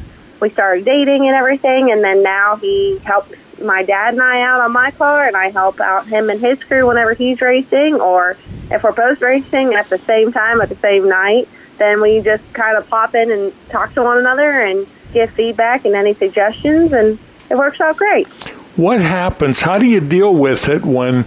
we 0.40 0.50
started 0.50 0.84
dating 0.84 1.26
and 1.26 1.36
everything. 1.36 1.90
And 1.90 2.02
then 2.02 2.22
now 2.22 2.56
he 2.56 2.98
helps 2.98 3.32
my 3.60 3.82
dad 3.84 4.14
and 4.14 4.22
I 4.22 4.42
out 4.42 4.60
on 4.60 4.72
my 4.72 4.90
car, 4.90 5.26
and 5.26 5.36
I 5.36 5.50
help 5.50 5.80
out 5.80 6.06
him 6.08 6.30
and 6.30 6.40
his 6.40 6.62
crew 6.62 6.88
whenever 6.88 7.14
he's 7.14 7.40
racing, 7.40 7.94
or 8.00 8.36
if 8.70 8.82
we're 8.82 8.92
both 8.92 9.20
racing 9.20 9.74
at 9.74 9.88
the 9.90 9.98
same 9.98 10.32
time 10.32 10.60
at 10.60 10.68
the 10.68 10.76
same 10.76 11.08
night. 11.08 11.48
then 11.78 12.00
we 12.00 12.20
just 12.20 12.42
kind 12.52 12.76
of 12.76 12.88
pop 12.88 13.14
in 13.14 13.30
and 13.30 13.52
talk 13.68 13.92
to 13.94 14.02
one 14.02 14.18
another 14.18 14.60
and 14.60 14.86
give 15.12 15.30
feedback 15.30 15.84
and 15.84 15.94
any 15.94 16.14
suggestions, 16.14 16.92
and 16.92 17.18
it 17.50 17.56
works 17.56 17.80
out 17.80 17.96
great. 17.96 18.28
What 18.76 19.00
happens? 19.00 19.60
How 19.60 19.78
do 19.78 19.86
you 19.86 20.00
deal 20.00 20.34
with 20.34 20.68
it 20.68 20.84
when 20.84 21.26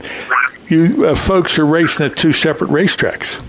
you 0.68 1.08
uh, 1.08 1.16
folks 1.16 1.58
are 1.58 1.66
racing 1.66 2.08
at 2.08 2.18
two 2.18 2.34
separate 2.34 2.70
racetracks? 2.70 3.42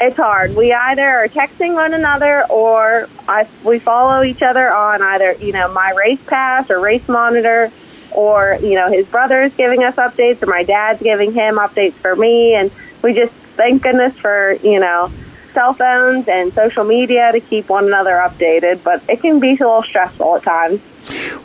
It's 0.00 0.16
hard. 0.16 0.56
We 0.56 0.72
either 0.72 1.06
are 1.06 1.28
texting 1.28 1.74
one 1.74 1.94
another 1.94 2.44
or 2.50 3.08
I, 3.28 3.46
we 3.64 3.78
follow 3.78 4.22
each 4.24 4.42
other 4.42 4.72
on 4.72 5.02
either, 5.02 5.32
you 5.34 5.52
know, 5.52 5.72
my 5.72 5.92
race 5.92 6.20
pass 6.26 6.70
or 6.70 6.80
race 6.80 7.08
monitor 7.08 7.70
or, 8.10 8.58
you 8.62 8.74
know, 8.74 8.90
his 8.90 9.06
brother 9.06 9.42
is 9.42 9.52
giving 9.54 9.84
us 9.84 9.94
updates 9.96 10.42
or 10.42 10.46
my 10.46 10.64
dad's 10.64 11.00
giving 11.00 11.32
him 11.32 11.56
updates 11.56 11.94
for 11.94 12.16
me. 12.16 12.54
And 12.54 12.70
we 13.02 13.12
just, 13.12 13.32
thank 13.56 13.82
goodness 13.82 14.16
for, 14.16 14.52
you 14.62 14.80
know, 14.80 15.10
cell 15.52 15.72
phones 15.72 16.28
and 16.28 16.52
social 16.52 16.84
media 16.84 17.30
to 17.32 17.40
keep 17.40 17.68
one 17.68 17.86
another 17.86 18.12
updated, 18.12 18.82
but 18.82 19.02
it 19.08 19.20
can 19.20 19.38
be 19.40 19.50
a 19.50 19.52
little 19.52 19.82
stressful 19.82 20.36
at 20.36 20.42
times. 20.42 20.80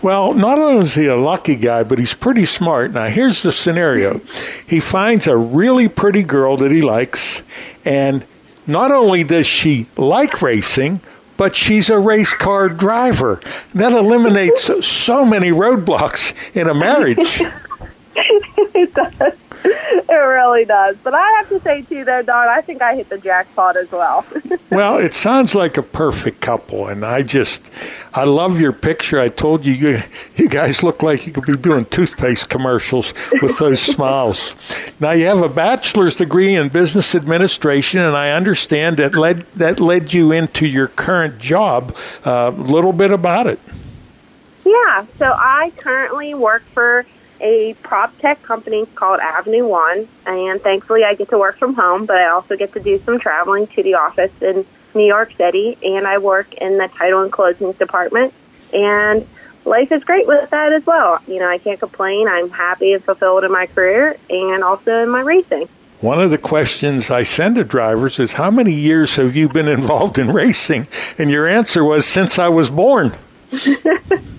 Well, 0.04 0.34
not 0.34 0.60
only 0.60 0.84
is 0.84 0.96
he 0.96 1.06
a 1.06 1.16
lucky 1.16 1.56
guy, 1.56 1.84
but 1.84 1.98
he's 1.98 2.14
pretty 2.14 2.46
smart. 2.46 2.92
Now, 2.92 3.08
here's 3.08 3.42
the 3.42 3.54
scenario 3.54 4.20
he 4.68 4.82
finds 4.82 5.28
a 5.28 5.38
really 5.38 5.88
pretty 5.88 6.24
girl 6.24 6.58
that 6.58 6.72
he 6.72 6.82
likes, 6.82 7.42
and 7.86 8.26
not 8.68 8.92
only 8.92 9.24
does 9.24 9.48
she 9.48 9.88
like 9.96 10.42
racing, 10.42 11.00
but 11.38 11.56
she's 11.56 11.90
a 11.90 12.00
race 12.00 12.34
car 12.34 12.68
driver. 12.68 13.40
That 13.74 13.94
eliminates 13.94 14.86
so, 14.86 15.26
many 15.26 15.52
roadblocks 15.52 16.34
in 16.54 16.68
a 16.68 16.74
marriage. 16.74 17.42
it 18.16 18.94
does. 18.94 19.34
It 20.10 20.14
really 20.14 20.66
does. 20.66 20.96
But 21.04 21.16
I 21.16 21.28
have 21.38 21.50
to 21.50 21.60
say, 21.62 21.82
too, 21.84 22.04
though, 22.04 22.22
Don, 22.22 22.48
I 22.48 22.62
think 22.62 22.82
I 22.82 22.96
hit 22.96 23.10
the 23.10 23.18
jackpot 23.18 23.78
as 23.78 23.92
well. 23.92 24.26
well, 24.70 24.98
it 24.98 25.14
sounds 25.14 25.56
like 25.56 25.78
a 25.78 25.82
perfect 25.82 26.42
couple. 26.42 26.88
And 26.88 27.06
I 27.06 27.22
just, 27.24 27.72
I 28.14 28.24
love 28.24 28.60
your 28.60 28.74
picture. 28.74 29.20
I 29.20 29.30
told 29.30 29.66
you, 29.66 29.74
you, 29.74 30.04
you 30.36 30.50
guys 30.50 30.84
look 30.84 31.02
like 31.02 31.26
you 31.26 31.34
could 31.34 31.46
be 31.46 31.56
doing 31.58 31.86
toothpaste 31.86 32.50
commercials 32.50 33.14
with 33.42 33.58
those 33.58 33.82
smiles. 33.94 34.56
Now, 35.00 35.12
you 35.12 35.26
have 35.26 35.42
a 35.42 35.50
bachelor's 35.50 36.16
degree 36.16 36.56
in 36.56 36.70
business 36.70 37.16
administration, 37.16 38.02
and 38.02 38.16
I 38.16 38.32
understand 38.32 38.98
that 38.98 39.16
led, 39.16 39.46
that 39.56 39.80
led 39.80 40.14
you 40.14 40.32
into 40.32 40.68
your 40.68 40.90
current 40.90 41.40
job. 41.40 41.96
A 42.26 42.30
uh, 42.30 42.50
little 42.52 42.94
bit 42.94 43.12
about 43.12 43.48
it. 43.48 43.60
Yeah. 44.66 45.06
So 45.18 45.32
I 45.34 45.72
currently 45.78 46.34
work 46.34 46.64
for 46.74 47.06
a 47.44 47.76
prop 47.84 48.18
tech 48.20 48.42
company 48.42 48.88
called 48.96 49.20
Avenue 49.20 49.68
One, 49.68 50.08
and 50.26 50.62
thankfully 50.62 51.04
I 51.04 51.14
get 51.14 51.30
to 51.30 51.38
work 51.38 51.58
from 51.60 51.76
home, 51.76 52.06
but 52.06 52.18
I 52.18 52.30
also 52.30 52.56
get 52.56 52.74
to 52.74 52.80
do 52.80 53.00
some 53.06 53.20
traveling 53.20 53.68
to 53.68 53.84
the 53.84 53.96
office 53.96 54.32
in 54.42 54.66
New 54.96 55.06
York 55.06 55.34
City, 55.36 55.78
and 55.84 56.08
I 56.08 56.18
work 56.18 56.54
in 56.56 56.78
the 56.78 56.88
title 56.88 57.22
and 57.22 57.32
closings 57.32 57.78
department, 57.78 58.34
and 58.74 59.28
life 59.66 59.92
is 59.92 60.04
great 60.04 60.26
with 60.26 60.50
that 60.52 60.72
as 60.72 60.86
well. 60.86 61.20
You 61.28 61.40
know, 61.40 61.50
I 61.50 61.58
can't 61.58 61.80
complain. 61.80 62.28
I'm 62.28 62.50
happy 62.50 62.94
and 62.94 63.04
fulfilled 63.04 63.44
in 63.44 63.52
my 63.52 63.68
career 63.68 64.18
and 64.30 64.64
also 64.64 65.04
in 65.04 65.10
my 65.10 65.22
racing. 65.22 65.68
One 66.00 66.20
of 66.20 66.32
the 66.32 66.38
questions 66.38 67.10
I 67.10 67.24
send 67.24 67.56
to 67.56 67.64
drivers 67.64 68.20
is 68.20 68.34
how 68.34 68.52
many 68.52 68.74
years 68.74 69.16
have 69.16 69.36
you 69.36 69.48
been 69.48 69.70
involved 69.70 70.18
in 70.18 70.32
racing? 70.32 70.86
And 71.18 71.30
your 71.30 71.48
answer 71.48 71.84
was 71.84 72.06
since 72.06 72.38
I 72.38 72.50
was 72.50 72.70
born. 72.70 73.14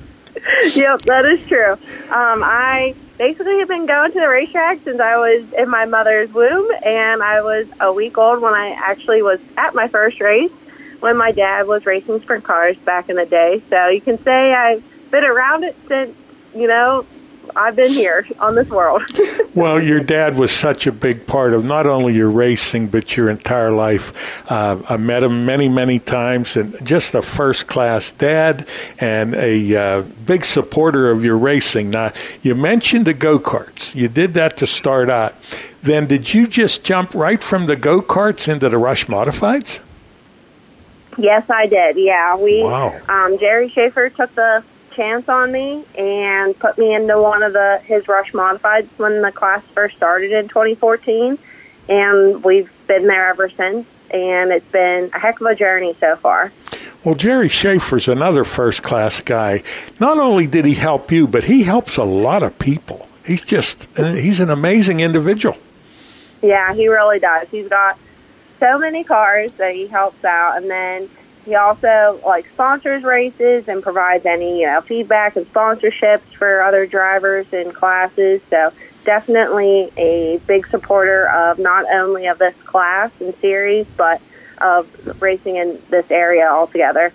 yep, 0.75 1.01
that 1.03 1.25
is 1.25 1.47
true. 1.47 1.73
Um, 1.73 2.43
I 2.43 2.95
basically 3.19 3.59
have 3.61 3.69
been 3.69 3.87
going 3.87 4.13
to 4.13 4.21
the 4.21 4.29
racetrack 4.29 4.81
since 4.85 5.01
I 5.01 5.17
was 5.17 5.53
in 5.55 5.69
my 5.69 5.87
mother's 5.87 6.33
womb, 6.33 6.71
and 6.85 7.23
I 7.23 7.41
was 7.43 7.67
a 7.81 7.93
week 7.93 8.19
old 8.19 8.43
when 8.43 8.53
I 8.53 8.71
actually 8.71 9.23
was 9.23 9.41
at 9.57 9.75
my 9.75 9.89
first 9.89 10.21
race 10.21 10.51
when 11.01 11.17
my 11.17 11.33
dad 11.33 11.67
was 11.67 11.87
racing 11.87 12.21
sprint 12.21 12.45
cars 12.45 12.77
back 12.79 13.09
in 13.09 13.17
the 13.17 13.27
day. 13.27 13.63
So 13.71 13.89
you 13.89 14.01
can 14.01 14.19
say 14.23 14.55
I've 14.55 14.83
been 15.11 15.25
around 15.25 15.65
it 15.65 15.77
since, 15.87 16.17
you 16.55 16.67
know, 16.67 17.07
I've 17.57 17.77
been 17.77 17.93
here 17.93 18.27
on 18.39 18.55
this 18.55 18.69
world. 18.69 19.03
well, 19.55 19.83
your 19.83 20.01
dad 20.01 20.39
was 20.39 20.51
such 20.51 20.87
a 20.87 20.93
big 20.93 21.27
part 21.27 21.55
of 21.55 21.65
not 21.65 21.87
only 21.87 22.15
your 22.15 22.31
racing 22.31 22.89
but 22.89 23.17
your 23.17 23.31
entire 23.31 23.71
life. 23.71 24.51
Uh, 24.51 24.81
I 24.89 24.97
met 24.97 25.23
him 25.23 25.47
many, 25.47 25.69
many 25.69 25.99
times, 25.99 26.57
and 26.57 26.85
just 26.85 27.15
a 27.15 27.23
first-class 27.23 28.13
dad 28.13 28.69
and 28.99 29.35
a 29.35 29.77
uh, 29.77 30.03
big 30.27 30.45
supporter 30.45 31.11
of 31.11 31.25
your 31.25 31.39
racing. 31.39 31.91
Now, 31.91 32.13
you 32.43 32.55
mentioned 32.55 33.07
the 33.07 33.15
go-karts. 33.15 33.95
You 33.95 34.09
did 34.09 34.35
that 34.35 34.57
to 34.59 34.67
start 34.67 35.11
out. 35.11 35.35
Then, 35.83 36.07
did 36.07 36.33
you 36.33 36.47
just 36.47 36.85
jump 36.85 37.15
right 37.15 37.43
from 37.43 37.67
the 37.67 37.77
go-karts 37.77 38.49
into 38.49 38.69
the 38.69 38.79
Rush 38.79 39.07
Modifieds? 39.07 39.81
Yes, 41.17 41.49
I 41.49 41.67
did. 41.67 41.97
Yeah, 41.97 42.37
we. 42.37 42.63
Wow. 42.63 43.01
Um, 43.09 43.39
Jerry 43.39 43.69
Schaefer 43.69 44.11
took 44.11 44.35
the 44.35 44.65
chance 44.95 45.29
on 45.29 45.53
me 45.53 45.85
and 45.97 46.59
put 46.59 46.79
me 46.79 46.95
into 46.95 47.21
one 47.21 47.43
of 47.43 47.53
the 47.53 47.81
his 47.85 48.09
Rush 48.09 48.33
Modifieds 48.33 48.89
when 48.97 49.23
the 49.23 49.33
class 49.33 49.63
first 49.75 49.97
started 49.97 50.33
in 50.33 50.49
2014, 50.49 51.39
and 51.89 52.45
we've 52.45 52.71
been 52.87 53.07
there 53.07 53.29
ever 53.29 53.49
since. 53.51 53.87
And 54.11 54.53
it's 54.53 54.71
been 54.71 55.11
a 55.13 55.19
heck 55.19 55.41
of 55.41 55.47
a 55.47 55.55
journey 55.57 55.97
so 55.99 56.15
far. 56.17 56.53
Well, 57.05 57.15
Jerry 57.15 57.49
Schaefer's 57.49 58.07
another 58.07 58.45
first 58.45 58.83
class 58.83 59.21
guy. 59.21 59.63
Not 59.99 60.19
only 60.19 60.47
did 60.47 60.65
he 60.65 60.75
help 60.75 61.11
you, 61.11 61.27
but 61.27 61.45
he 61.45 61.65
helps 61.65 61.97
a 61.97 62.05
lot 62.05 62.43
of 62.43 62.59
people. 62.59 63.09
He's 63.27 63.45
just, 63.45 63.89
he's 63.97 64.41
an 64.41 64.51
amazing 64.51 65.01
individual. 65.01 65.57
Yeah, 66.43 66.75
he 66.75 66.89
really 66.89 67.19
does. 67.19 67.49
He's 67.49 67.69
got 67.69 67.99
so 68.61 68.79
many 68.79 69.05
cars 69.05 69.53
that 69.55 69.75
he 69.75 69.87
helps 69.87 70.25
out. 70.25 70.57
And 70.57 70.71
then 70.71 71.11
he 71.45 71.55
also 71.55 72.21
like 72.25 72.49
sponsors 72.53 73.03
races 73.03 73.69
and 73.69 73.83
provides 73.83 74.25
any 74.27 74.61
you 74.61 74.67
know 74.67 74.81
feedback 74.81 75.37
and 75.37 75.51
sponsorships 75.53 76.27
for 76.39 76.63
other 76.63 76.87
drivers 76.87 77.47
and 77.53 77.75
classes. 77.75 78.41
So 78.51 78.73
definitely 79.05 79.93
a 79.97 80.39
big 80.47 80.67
supporter 80.67 81.29
of 81.29 81.59
not 81.59 81.85
only 81.93 82.27
of 82.27 82.39
this 82.39 82.57
class 82.65 83.11
and 83.21 83.35
series, 83.37 83.87
but 83.97 84.21
of 84.59 84.89
racing 85.21 85.57
in 85.57 85.81
this 85.91 86.11
area 86.11 86.47
altogether. 86.49 87.13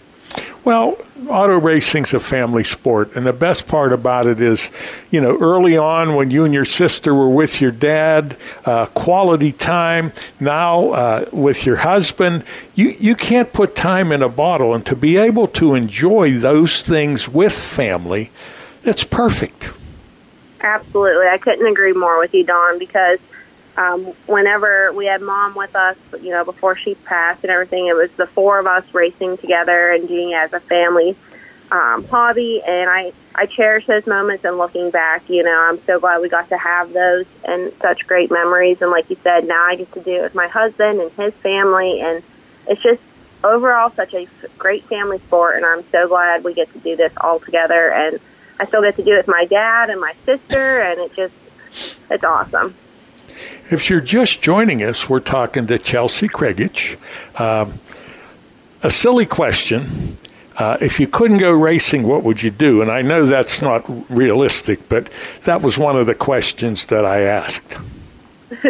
Well, 0.65 0.97
auto 1.27 1.59
racing's 1.59 2.13
a 2.13 2.19
family 2.19 2.63
sport, 2.63 3.15
and 3.15 3.25
the 3.25 3.33
best 3.33 3.67
part 3.67 3.93
about 3.93 4.27
it 4.27 4.41
is, 4.41 4.69
you 5.09 5.21
know, 5.21 5.37
early 5.39 5.77
on 5.77 6.15
when 6.15 6.31
you 6.31 6.43
and 6.43 6.53
your 6.53 6.65
sister 6.65 7.13
were 7.13 7.29
with 7.29 7.61
your 7.61 7.71
dad, 7.71 8.37
uh, 8.65 8.87
quality 8.87 9.51
time. 9.53 10.11
Now 10.39 10.89
uh, 10.89 11.25
with 11.31 11.65
your 11.65 11.77
husband, 11.77 12.43
you 12.75 12.95
you 12.99 13.15
can't 13.15 13.53
put 13.53 13.75
time 13.75 14.11
in 14.11 14.21
a 14.21 14.29
bottle, 14.29 14.73
and 14.73 14.85
to 14.85 14.95
be 14.95 15.17
able 15.17 15.47
to 15.47 15.75
enjoy 15.75 16.37
those 16.37 16.81
things 16.81 17.29
with 17.29 17.53
family, 17.53 18.31
it's 18.83 19.03
perfect. 19.03 19.71
Absolutely, 20.61 21.27
I 21.27 21.37
couldn't 21.37 21.67
agree 21.67 21.93
more 21.93 22.19
with 22.19 22.33
you, 22.33 22.43
Don, 22.43 22.79
because 22.79 23.19
um, 23.79 24.07
whenever 24.27 24.91
we 24.91 25.05
had 25.05 25.21
mom 25.21 25.55
with 25.55 25.73
us, 25.73 25.95
you 26.21 26.31
know, 26.31 26.43
before 26.43 26.75
she 26.75 26.95
passed 26.95 27.43
and 27.43 27.51
everything, 27.51 27.87
it 27.87 27.95
was 27.95 28.11
the 28.17 28.27
four 28.27 28.59
of 28.59 28.67
us 28.67 28.83
racing 28.93 29.37
together 29.37 29.91
and 29.91 30.05
doing 30.05 30.31
it 30.31 30.35
as 30.35 30.51
a 30.51 30.59
family 30.59 31.15
um, 31.71 32.03
hobby. 32.03 32.61
And 32.61 32.89
I, 32.89 33.13
I 33.33 33.45
cherish 33.45 33.85
those 33.85 34.05
moments 34.05 34.43
and 34.43 34.57
looking 34.57 34.91
back, 34.91 35.29
you 35.29 35.43
know, 35.43 35.57
I'm 35.57 35.81
so 35.85 35.97
glad 35.97 36.19
we 36.21 36.27
got 36.27 36.49
to 36.49 36.57
have 36.57 36.91
those 36.91 37.25
and 37.45 37.71
such 37.81 38.05
great 38.05 38.29
memories. 38.29 38.81
And 38.81 38.91
like 38.91 39.09
you 39.09 39.15
said, 39.23 39.47
now 39.47 39.63
I 39.63 39.77
get 39.77 39.93
to 39.93 40.01
do 40.01 40.11
it 40.11 40.21
with 40.23 40.35
my 40.35 40.47
husband 40.47 40.99
and 40.99 41.09
his 41.13 41.33
family. 41.35 42.01
And 42.01 42.21
it's 42.67 42.81
just 42.81 43.01
overall 43.45 43.91
such 43.91 44.13
a 44.13 44.27
great 44.57 44.83
family 44.89 45.19
sport. 45.19 45.55
And 45.55 45.65
I'm 45.65 45.89
so 45.89 46.05
glad 46.09 46.43
we 46.43 46.53
get 46.53 46.69
to 46.73 46.79
do 46.79 46.97
this 46.97 47.13
all 47.21 47.39
together. 47.39 47.93
And 47.93 48.19
I 48.59 48.65
still 48.65 48.81
get 48.81 48.97
to 48.97 49.03
do 49.05 49.13
it 49.13 49.17
with 49.19 49.29
my 49.29 49.45
dad 49.45 49.89
and 49.89 50.01
my 50.01 50.15
sister. 50.25 50.81
And 50.81 50.99
it 50.99 51.15
just, 51.15 51.33
it's 52.09 52.25
awesome. 52.25 52.75
If 53.71 53.89
you're 53.89 54.01
just 54.01 54.41
joining 54.41 54.83
us, 54.83 55.09
we're 55.09 55.19
talking 55.19 55.67
to 55.67 55.77
Chelsie 55.77 56.29
Kriegisch. 56.29 56.97
Um, 57.39 57.79
a 58.81 58.89
silly 58.89 59.25
question. 59.25 60.17
Uh, 60.57 60.77
if 60.81 60.99
you 60.99 61.07
couldn't 61.07 61.37
go 61.37 61.51
racing, 61.51 62.03
what 62.03 62.23
would 62.23 62.43
you 62.43 62.51
do? 62.51 62.81
And 62.81 62.91
I 62.91 63.01
know 63.01 63.25
that's 63.25 63.61
not 63.61 63.83
realistic, 64.09 64.89
but 64.89 65.09
that 65.43 65.61
was 65.61 65.77
one 65.77 65.95
of 65.95 66.05
the 66.05 66.15
questions 66.15 66.85
that 66.87 67.05
I 67.05 67.21
asked. 67.21 67.77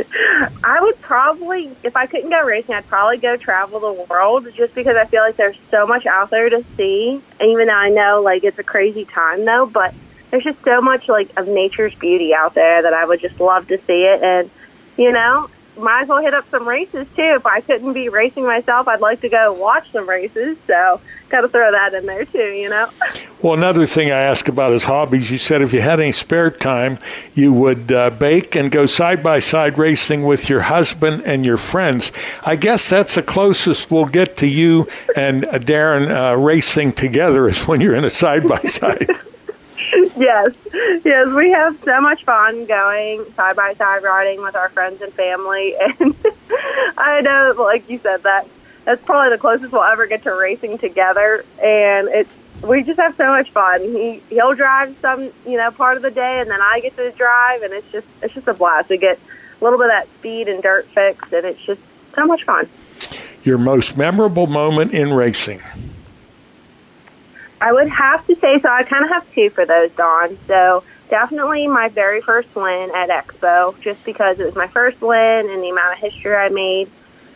I 0.63 0.79
would 0.81 1.01
probably, 1.01 1.75
if 1.83 1.95
I 1.95 2.05
couldn't 2.05 2.29
go 2.29 2.43
racing, 2.43 2.75
I'd 2.75 2.87
probably 2.87 3.17
go 3.17 3.37
travel 3.37 3.79
the 3.79 4.03
world 4.03 4.47
just 4.53 4.75
because 4.75 4.97
I 4.97 5.05
feel 5.05 5.21
like 5.21 5.37
there's 5.37 5.57
so 5.71 5.87
much 5.87 6.05
out 6.05 6.29
there 6.29 6.49
to 6.49 6.63
see. 6.77 7.21
Even 7.41 7.67
though 7.67 7.73
I 7.73 7.89
know 7.89 8.21
like 8.21 8.43
it's 8.43 8.59
a 8.59 8.63
crazy 8.63 9.05
time 9.05 9.45
though, 9.45 9.65
but 9.65 9.93
there's 10.29 10.43
just 10.43 10.63
so 10.63 10.81
much 10.81 11.07
like 11.07 11.35
of 11.37 11.47
nature's 11.47 11.95
beauty 11.95 12.33
out 12.33 12.53
there 12.53 12.81
that 12.81 12.93
I 12.93 13.05
would 13.05 13.19
just 13.19 13.39
love 13.39 13.67
to 13.69 13.77
see 13.87 14.03
it. 14.03 14.21
And 14.21 14.51
you 14.99 15.13
know, 15.13 15.49
might 15.77 16.03
as 16.03 16.09
well 16.09 16.21
hit 16.21 16.33
up 16.33 16.45
some 16.51 16.67
races 16.67 17.07
too. 17.15 17.21
If 17.21 17.45
I 17.45 17.61
couldn't 17.61 17.93
be 17.93 18.09
racing 18.09 18.43
myself, 18.43 18.87
I'd 18.89 18.99
like 18.99 19.21
to 19.21 19.29
go 19.29 19.53
watch 19.53 19.89
some 19.93 20.07
races. 20.09 20.57
So, 20.67 20.99
got 21.29 21.41
to 21.41 21.47
throw 21.47 21.71
that 21.71 21.93
in 21.93 22.05
there 22.05 22.25
too, 22.25 22.49
you 22.49 22.67
know. 22.67 22.89
Well, 23.41 23.53
another 23.53 23.85
thing 23.85 24.11
I 24.11 24.19
asked 24.19 24.49
about 24.49 24.71
his 24.71 24.83
hobbies, 24.83 25.31
you 25.31 25.37
said 25.37 25.61
if 25.61 25.71
you 25.71 25.79
had 25.79 26.01
any 26.01 26.11
spare 26.11 26.51
time, 26.51 26.97
you 27.33 27.53
would 27.53 27.93
uh, 27.93 28.09
bake 28.09 28.57
and 28.57 28.69
go 28.69 28.85
side 28.85 29.23
by 29.23 29.39
side 29.39 29.77
racing 29.77 30.23
with 30.25 30.49
your 30.49 30.61
husband 30.61 31.23
and 31.25 31.45
your 31.45 31.55
friends. 31.55 32.11
I 32.43 32.57
guess 32.57 32.89
that's 32.89 33.15
the 33.15 33.23
closest 33.23 33.89
we'll 33.89 34.05
get 34.05 34.35
to 34.37 34.47
you 34.47 34.85
and 35.15 35.45
uh, 35.45 35.59
Darren 35.59 36.11
uh, 36.11 36.35
racing 36.35 36.91
together 36.91 37.47
is 37.47 37.65
when 37.65 37.79
you're 37.79 37.95
in 37.95 38.03
a 38.03 38.09
side 38.09 38.45
by 38.45 38.59
side. 38.63 39.07
yes, 40.17 40.57
yes, 41.05 41.29
we 41.29 41.51
have 41.51 41.81
so 41.83 42.01
much 42.01 42.23
fun 42.23 42.65
going 42.65 43.25
side 43.33 43.55
by 43.55 43.73
side 43.75 44.03
riding 44.03 44.41
with 44.41 44.55
our 44.55 44.69
friends 44.69 45.01
and 45.01 45.13
family, 45.13 45.75
and 45.99 46.15
I 46.97 47.21
know, 47.21 47.53
like 47.57 47.89
you 47.89 47.97
said, 47.99 48.23
that 48.23 48.47
that's 48.85 49.03
probably 49.03 49.29
the 49.29 49.37
closest 49.37 49.71
we'll 49.71 49.83
ever 49.83 50.07
get 50.07 50.23
to 50.23 50.33
racing 50.33 50.77
together, 50.79 51.45
and 51.61 52.07
it's 52.09 52.33
we 52.63 52.83
just 52.83 52.99
have 52.99 53.15
so 53.15 53.27
much 53.27 53.51
fun. 53.51 53.81
He 53.81 54.21
he'll 54.29 54.53
drive 54.53 54.95
some 55.01 55.31
you 55.45 55.57
know 55.57 55.71
part 55.71 55.97
of 55.97 56.03
the 56.03 56.11
day, 56.11 56.39
and 56.41 56.49
then 56.49 56.61
I 56.61 56.79
get 56.81 56.95
to 56.97 57.11
drive, 57.11 57.61
and 57.61 57.73
it's 57.73 57.89
just 57.91 58.07
it's 58.21 58.33
just 58.33 58.47
a 58.47 58.53
blast. 58.53 58.89
We 58.89 58.97
get 58.97 59.17
a 59.59 59.63
little 59.63 59.79
bit 59.79 59.85
of 59.85 59.91
that 59.91 60.07
speed 60.19 60.49
and 60.49 60.61
dirt 60.61 60.87
fix, 60.87 61.31
and 61.31 61.45
it's 61.45 61.61
just 61.61 61.81
so 62.15 62.25
much 62.25 62.43
fun. 62.43 62.67
Your 63.43 63.57
most 63.57 63.97
memorable 63.97 64.47
moment 64.47 64.93
in 64.93 65.13
racing? 65.13 65.61
I 67.61 67.73
would 67.73 67.89
have 67.89 68.25
to 68.27 68.35
say 68.35 68.59
so. 68.59 68.69
I 68.69 68.83
kind 68.83 69.03
of 69.03 69.09
have 69.09 69.33
two 69.33 69.49
for 69.49 69.65
those, 69.65 69.91
Don. 69.91 70.37
So 70.47 70.83
definitely 71.09 71.67
my 71.67 71.89
very 71.89 72.21
first 72.21 72.53
win 72.55 72.91
at 72.95 73.09
Expo, 73.09 73.79
just 73.81 74.03
because 74.05 74.39
it 74.39 74.45
was 74.45 74.55
my 74.55 74.67
first 74.67 75.01
win 75.01 75.49
and 75.49 75.61
the 75.61 75.69
amount 75.69 75.93
of 75.93 75.99
history 75.99 76.35
I 76.35 76.49
made. 76.49 76.89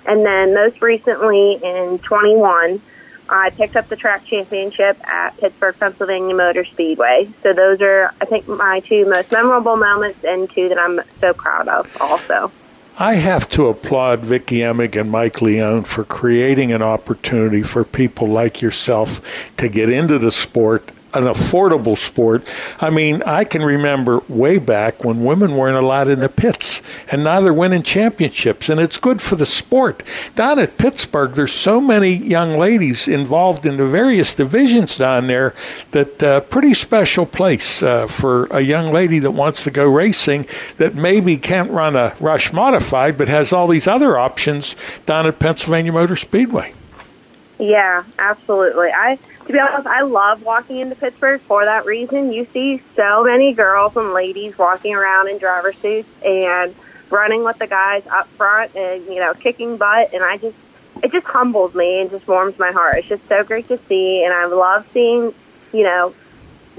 And 0.05 0.25
then 0.25 0.53
most 0.53 0.81
recently 0.81 1.55
in 1.63 1.99
21, 1.99 2.81
I 3.29 3.49
picked 3.51 3.75
up 3.75 3.87
the 3.87 3.95
track 3.95 4.25
championship 4.25 4.97
at 5.07 5.37
Pittsburgh, 5.37 5.75
Pennsylvania 5.79 6.35
Motor 6.35 6.65
Speedway. 6.65 7.29
So 7.41 7.53
those 7.53 7.81
are, 7.81 8.13
I 8.19 8.25
think, 8.25 8.47
my 8.47 8.81
two 8.81 9.05
most 9.05 9.31
memorable 9.31 9.77
moments 9.77 10.23
and 10.23 10.49
two 10.49 10.69
that 10.69 10.77
I'm 10.77 11.01
so 11.19 11.33
proud 11.33 11.67
of 11.67 11.89
also. 12.01 12.51
I 12.99 13.15
have 13.15 13.49
to 13.51 13.67
applaud 13.67 14.19
Vicki 14.19 14.57
Emig 14.59 14.99
and 14.99 15.09
Mike 15.09 15.41
Leone 15.41 15.83
for 15.83 16.03
creating 16.03 16.71
an 16.71 16.83
opportunity 16.83 17.63
for 17.63 17.83
people 17.83 18.27
like 18.27 18.61
yourself 18.61 19.51
to 19.57 19.67
get 19.67 19.89
into 19.89 20.19
the 20.19 20.31
sport 20.31 20.91
an 21.13 21.23
affordable 21.25 21.97
sport. 21.97 22.47
I 22.79 22.89
mean, 22.89 23.21
I 23.23 23.43
can 23.43 23.61
remember 23.61 24.21
way 24.27 24.57
back 24.57 25.03
when 25.03 25.23
women 25.23 25.55
weren't 25.55 25.77
allowed 25.77 26.07
in 26.07 26.19
the 26.19 26.29
pits, 26.29 26.81
and 27.09 27.23
now 27.23 27.41
they're 27.41 27.53
winning 27.53 27.83
championships, 27.83 28.69
and 28.69 28.79
it's 28.79 28.97
good 28.97 29.21
for 29.21 29.35
the 29.35 29.45
sport. 29.45 30.03
Down 30.35 30.59
at 30.59 30.77
Pittsburgh, 30.77 31.33
there's 31.33 31.51
so 31.51 31.79
many 31.79 32.13
young 32.13 32.57
ladies 32.57 33.07
involved 33.07 33.65
in 33.65 33.77
the 33.77 33.85
various 33.85 34.33
divisions 34.33 34.97
down 34.97 35.27
there 35.27 35.53
that 35.91 36.23
uh, 36.23 36.41
pretty 36.41 36.73
special 36.73 37.25
place 37.25 37.83
uh, 37.83 38.07
for 38.07 38.45
a 38.45 38.61
young 38.61 38.91
lady 38.91 39.19
that 39.19 39.31
wants 39.31 39.63
to 39.63 39.71
go 39.71 39.85
racing 39.85 40.45
that 40.77 40.95
maybe 40.95 41.37
can't 41.37 41.71
run 41.71 41.95
a 41.95 42.13
Rush 42.19 42.53
modified, 42.53 43.17
but 43.17 43.27
has 43.27 43.51
all 43.51 43.67
these 43.67 43.87
other 43.87 44.17
options 44.17 44.75
down 45.05 45.25
at 45.25 45.39
Pennsylvania 45.39 45.91
Motor 45.91 46.15
Speedway. 46.15 46.73
Yeah, 47.59 48.03
absolutely. 48.17 48.89
I 48.91 49.17
to 49.45 49.53
be 49.53 49.59
honest, 49.59 49.87
I 49.87 50.01
love 50.01 50.43
walking 50.43 50.77
into 50.77 50.95
Pittsburgh 50.95 51.41
for 51.41 51.65
that 51.65 51.85
reason. 51.85 52.31
You 52.31 52.47
see 52.53 52.81
so 52.95 53.23
many 53.23 53.53
girls 53.53 53.95
and 53.95 54.13
ladies 54.13 54.57
walking 54.57 54.95
around 54.95 55.29
in 55.29 55.37
driver 55.37 55.73
suits 55.73 56.09
and 56.23 56.73
running 57.09 57.43
with 57.43 57.59
the 57.59 57.67
guys 57.67 58.03
up 58.07 58.27
front 58.29 58.75
and 58.75 59.05
you 59.05 59.15
know 59.15 59.33
kicking 59.33 59.77
butt, 59.77 60.13
and 60.13 60.23
I 60.23 60.37
just 60.37 60.55
it 61.03 61.11
just 61.11 61.27
humbles 61.27 61.73
me 61.75 62.01
and 62.01 62.09
just 62.09 62.27
warms 62.27 62.57
my 62.57 62.71
heart. 62.71 62.97
It's 62.99 63.07
just 63.07 63.27
so 63.27 63.43
great 63.43 63.67
to 63.67 63.77
see, 63.77 64.23
and 64.23 64.33
I 64.33 64.45
love 64.45 64.89
seeing 64.89 65.33
you 65.71 65.83
know 65.83 66.13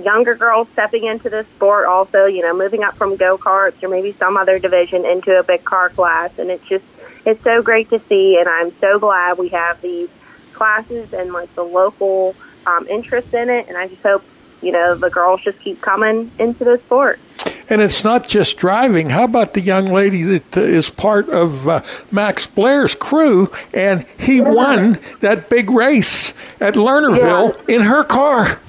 younger 0.03 0.35
girls 0.35 0.67
stepping 0.73 1.05
into 1.05 1.31
the 1.31 1.47
sport. 1.57 1.87
Also, 1.87 2.27
you 2.27 2.43
know, 2.43 2.53
moving 2.53 2.83
up 2.83 2.97
from 2.97 3.17
go 3.17 3.39
karts 3.39 3.81
or 3.83 3.89
maybe 3.89 4.13
some 4.19 4.37
other 4.37 4.59
division 4.59 5.05
into 5.05 5.39
a 5.39 5.45
big 5.45 5.65
car 5.65 5.91
class, 5.91 6.37
and 6.39 6.51
it's 6.51 6.67
just 6.67 6.85
it's 7.25 7.43
so 7.45 7.63
great 7.63 7.91
to 7.91 8.01
see, 8.09 8.39
and 8.39 8.49
I'm 8.49 8.73
so 8.81 8.99
glad 8.99 9.39
we 9.39 9.51
have 9.51 9.81
these 9.81 10.09
classes 10.55 11.13
and 11.13 11.33
like 11.33 11.55
the 11.55 11.65
local 11.65 12.35
um, 12.67 12.87
interest 12.89 13.35
in 13.35 13.51
it, 13.51 13.69
and 13.69 13.77
I 13.77 13.89
just 13.89 14.03
hope 14.03 14.25
you 14.63 14.73
know 14.73 14.95
the 14.95 15.11
girls 15.11 15.43
just 15.43 15.61
keep 15.61 15.81
coming 15.81 16.31
into 16.39 16.65
the 16.65 16.79
sport. 16.79 17.21
And 17.69 17.81
it's 17.81 18.05
not 18.05 18.29
just 18.29 18.59
driving. 18.59 19.11
How 19.11 19.25
about 19.25 19.55
the 19.55 19.61
young 19.61 19.87
lady 19.87 20.23
that 20.23 20.57
uh, 20.57 21.01
part 21.01 21.29
of 21.31 21.67
uh, 21.67 21.83
Max 22.11 22.47
Blair's 22.47 22.95
crew, 22.95 23.51
and 23.73 24.05
he 24.19 24.39
yeah. 24.39 24.51
won 24.51 24.99
that 25.21 25.49
big 25.49 25.71
race 25.71 26.35
at 26.61 26.75
Lernerville 26.75 27.59
yeah. 27.67 27.75
in 27.75 27.81
her 27.83 28.05
car? 28.05 28.61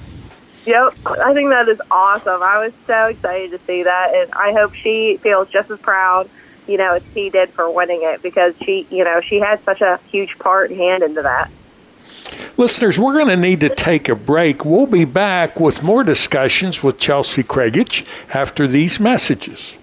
Yep, 0.66 0.94
I 1.06 1.32
think 1.32 1.50
that 1.50 1.68
is 1.68 1.80
awesome. 1.90 2.42
I 2.42 2.58
was 2.58 2.72
so 2.86 3.06
excited 3.06 3.52
to 3.52 3.58
see 3.66 3.84
that, 3.84 4.14
and 4.14 4.32
I 4.32 4.52
hope 4.52 4.74
she 4.74 5.16
feels 5.18 5.48
just 5.48 5.70
as 5.70 5.78
proud, 5.78 6.28
you 6.66 6.76
know, 6.76 6.94
as 6.94 7.04
he 7.14 7.30
did 7.30 7.50
for 7.50 7.70
winning 7.70 8.00
it 8.02 8.20
because 8.20 8.54
she, 8.64 8.86
you 8.90 9.04
know, 9.04 9.20
she 9.20 9.38
had 9.38 9.62
such 9.62 9.80
a 9.80 10.00
huge 10.10 10.36
part 10.38 10.70
and 10.70 10.80
hand 10.80 11.04
into 11.04 11.22
that. 11.22 11.50
Listeners, 12.56 12.98
we're 12.98 13.14
going 13.14 13.28
to 13.28 13.36
need 13.36 13.60
to 13.60 13.68
take 13.68 14.08
a 14.08 14.14
break. 14.14 14.64
We'll 14.64 14.86
be 14.86 15.04
back 15.04 15.60
with 15.60 15.82
more 15.82 16.04
discussions 16.04 16.82
with 16.82 16.98
Chelsie 16.98 17.44
Kriegisch 17.44 18.06
after 18.34 18.66
these 18.66 18.98
messages. 19.00 19.76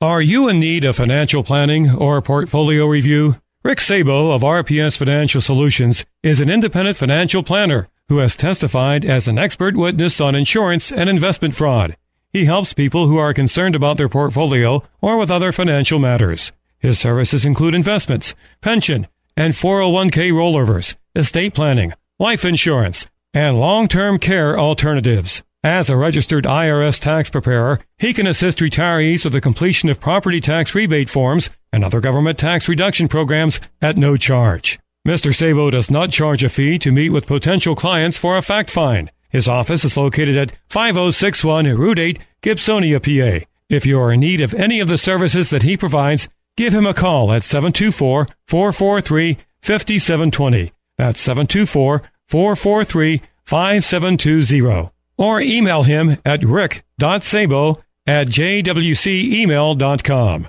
Are 0.00 0.22
you 0.22 0.48
in 0.48 0.58
need 0.58 0.84
of 0.84 0.96
financial 0.96 1.44
planning 1.44 1.90
or 1.90 2.20
portfolio 2.20 2.86
review? 2.86 3.36
Rick 3.62 3.80
Sabo 3.80 4.32
of 4.32 4.42
RPS 4.42 4.96
Financial 4.96 5.40
Solutions 5.40 6.04
is 6.24 6.40
an 6.40 6.50
independent 6.50 6.96
financial 6.96 7.44
planner 7.44 7.88
who 8.08 8.18
has 8.18 8.34
testified 8.34 9.04
as 9.04 9.28
an 9.28 9.38
expert 9.38 9.76
witness 9.76 10.20
on 10.20 10.34
insurance 10.34 10.90
and 10.90 11.08
investment 11.08 11.54
fraud. 11.54 11.96
He 12.32 12.46
helps 12.46 12.72
people 12.72 13.06
who 13.06 13.18
are 13.18 13.32
concerned 13.32 13.76
about 13.76 13.98
their 13.98 14.08
portfolio 14.08 14.82
or 15.00 15.16
with 15.16 15.30
other 15.30 15.52
financial 15.52 15.98
matters. 15.98 16.50
His 16.80 16.98
services 16.98 17.44
include 17.44 17.74
investments, 17.74 18.34
pension, 18.60 19.06
and 19.36 19.54
401k 19.54 20.32
rollovers 20.32 20.96
estate 21.14 21.54
planning, 21.54 21.92
life 22.18 22.44
insurance, 22.44 23.06
and 23.34 23.58
long 23.58 23.88
term 23.88 24.18
care 24.18 24.58
alternatives. 24.58 25.42
As 25.64 25.88
a 25.88 25.96
registered 25.96 26.44
IRS 26.44 27.00
tax 27.00 27.30
preparer, 27.30 27.78
he 27.96 28.12
can 28.12 28.26
assist 28.26 28.58
retirees 28.58 29.22
with 29.22 29.32
the 29.32 29.40
completion 29.40 29.88
of 29.88 30.00
property 30.00 30.40
tax 30.40 30.74
rebate 30.74 31.08
forms 31.08 31.50
and 31.72 31.84
other 31.84 32.00
government 32.00 32.36
tax 32.36 32.68
reduction 32.68 33.06
programs 33.06 33.60
at 33.80 33.96
no 33.96 34.16
charge. 34.16 34.80
Mr. 35.06 35.34
Sabo 35.34 35.70
does 35.70 35.90
not 35.90 36.10
charge 36.10 36.42
a 36.42 36.48
fee 36.48 36.78
to 36.80 36.90
meet 36.90 37.10
with 37.10 37.26
potential 37.26 37.76
clients 37.76 38.18
for 38.18 38.36
a 38.36 38.42
fact 38.42 38.70
find. 38.70 39.10
His 39.30 39.48
office 39.48 39.84
is 39.84 39.96
located 39.96 40.36
at 40.36 40.52
5061 40.68 41.66
Route 41.76 41.98
8, 41.98 42.18
Gibsonia, 42.42 43.00
PA. 43.00 43.46
If 43.68 43.86
you 43.86 43.98
are 44.00 44.12
in 44.12 44.20
need 44.20 44.40
of 44.40 44.54
any 44.54 44.80
of 44.80 44.88
the 44.88 44.98
services 44.98 45.50
that 45.50 45.62
he 45.62 45.76
provides, 45.76 46.28
give 46.56 46.74
him 46.74 46.86
a 46.86 46.94
call 46.94 47.32
at 47.32 47.44
724 47.44 48.26
443 48.46 49.38
5720. 49.62 50.72
That's 50.98 51.20
724 51.20 52.02
443 52.28 53.22
5720. 53.44 54.90
Or 55.18 55.40
email 55.40 55.82
him 55.82 56.16
at 56.24 56.42
rick.sabo 56.42 57.82
at 58.06 58.28
jwcemail.com. 58.28 60.48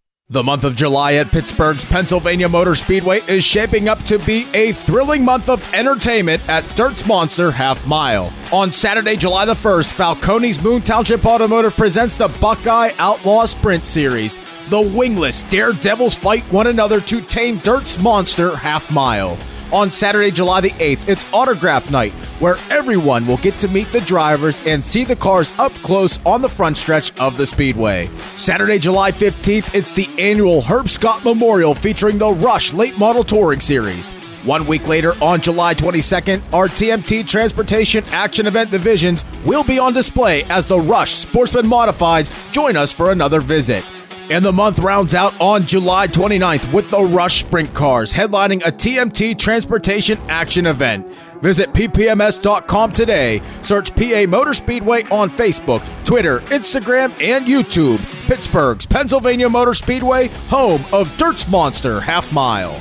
The 0.31 0.43
month 0.43 0.63
of 0.63 0.77
July 0.77 1.15
at 1.15 1.29
Pittsburgh's 1.29 1.83
Pennsylvania 1.83 2.47
Motor 2.47 2.73
Speedway 2.73 3.19
is 3.27 3.43
shaping 3.43 3.89
up 3.89 4.01
to 4.03 4.17
be 4.17 4.47
a 4.53 4.71
thrilling 4.71 5.25
month 5.25 5.49
of 5.49 5.73
entertainment 5.73 6.41
at 6.47 6.63
Dirt's 6.77 7.05
Monster 7.05 7.51
Half 7.51 7.85
Mile. 7.85 8.31
On 8.53 8.71
Saturday, 8.71 9.17
July 9.17 9.43
the 9.43 9.53
1st, 9.53 9.91
Falcone's 9.91 10.63
Moon 10.63 10.81
Township 10.83 11.25
Automotive 11.25 11.75
presents 11.75 12.15
the 12.15 12.29
Buckeye 12.29 12.93
Outlaw 12.97 13.45
Sprint 13.45 13.83
Series. 13.83 14.39
The 14.69 14.79
wingless 14.79 15.43
daredevils 15.43 16.15
fight 16.15 16.45
one 16.45 16.67
another 16.67 17.01
to 17.01 17.19
tame 17.19 17.57
Dirt's 17.57 17.99
Monster 17.99 18.55
Half 18.55 18.89
Mile 18.89 19.37
on 19.71 19.91
Saturday, 19.91 20.31
July 20.31 20.61
the 20.61 20.71
8th. 20.71 21.07
It's 21.07 21.25
Autograph 21.33 21.91
Night, 21.91 22.11
where 22.39 22.57
everyone 22.69 23.25
will 23.27 23.37
get 23.37 23.57
to 23.59 23.67
meet 23.67 23.91
the 23.91 24.01
drivers 24.01 24.61
and 24.65 24.83
see 24.83 25.03
the 25.03 25.15
cars 25.15 25.51
up 25.57 25.73
close 25.75 26.19
on 26.25 26.41
the 26.41 26.49
front 26.49 26.77
stretch 26.77 27.17
of 27.19 27.37
the 27.37 27.45
Speedway. 27.45 28.09
Saturday, 28.37 28.79
July 28.79 29.11
15th, 29.11 29.73
it's 29.73 29.91
the 29.91 30.09
annual 30.17 30.61
Herb 30.61 30.89
Scott 30.89 31.23
Memorial 31.23 31.73
featuring 31.75 32.17
the 32.17 32.29
Rush 32.29 32.73
Late 32.73 32.97
Model 32.97 33.23
Touring 33.23 33.59
Series. 33.59 34.11
One 34.43 34.65
week 34.65 34.87
later, 34.87 35.13
on 35.23 35.39
July 35.39 35.75
22nd, 35.75 36.41
our 36.51 36.67
TMT 36.67 37.27
Transportation 37.27 38.03
Action 38.05 38.47
Event 38.47 38.71
divisions 38.71 39.23
will 39.45 39.63
be 39.63 39.77
on 39.77 39.93
display 39.93 40.43
as 40.45 40.65
the 40.65 40.79
Rush 40.79 41.13
Sportsman 41.13 41.67
Modifieds 41.67 42.31
join 42.51 42.75
us 42.75 42.91
for 42.91 43.11
another 43.11 43.39
visit. 43.39 43.85
And 44.31 44.45
the 44.45 44.51
month 44.53 44.79
rounds 44.79 45.13
out 45.13 45.33
on 45.41 45.65
July 45.65 46.07
29th 46.07 46.71
with 46.71 46.89
the 46.89 47.01
Rush 47.01 47.41
Sprint 47.41 47.73
Cars 47.73 48.13
headlining 48.13 48.65
a 48.65 48.71
TMT 48.71 49.37
Transportation 49.37 50.17
Action 50.29 50.67
event. 50.67 51.05
Visit 51.41 51.73
ppms.com 51.73 52.93
today. 52.93 53.41
Search 53.61 53.93
PA 53.93 54.23
Motor 54.29 54.53
Speedway 54.53 55.03
on 55.09 55.29
Facebook, 55.29 55.85
Twitter, 56.05 56.39
Instagram, 56.47 57.11
and 57.21 57.45
YouTube. 57.45 57.99
Pittsburgh's 58.25 58.85
Pennsylvania 58.85 59.49
Motor 59.49 59.73
Speedway, 59.73 60.29
home 60.47 60.85
of 60.93 61.13
Dirt's 61.17 61.45
Monster 61.49 61.99
Half 61.99 62.31
Mile. 62.31 62.79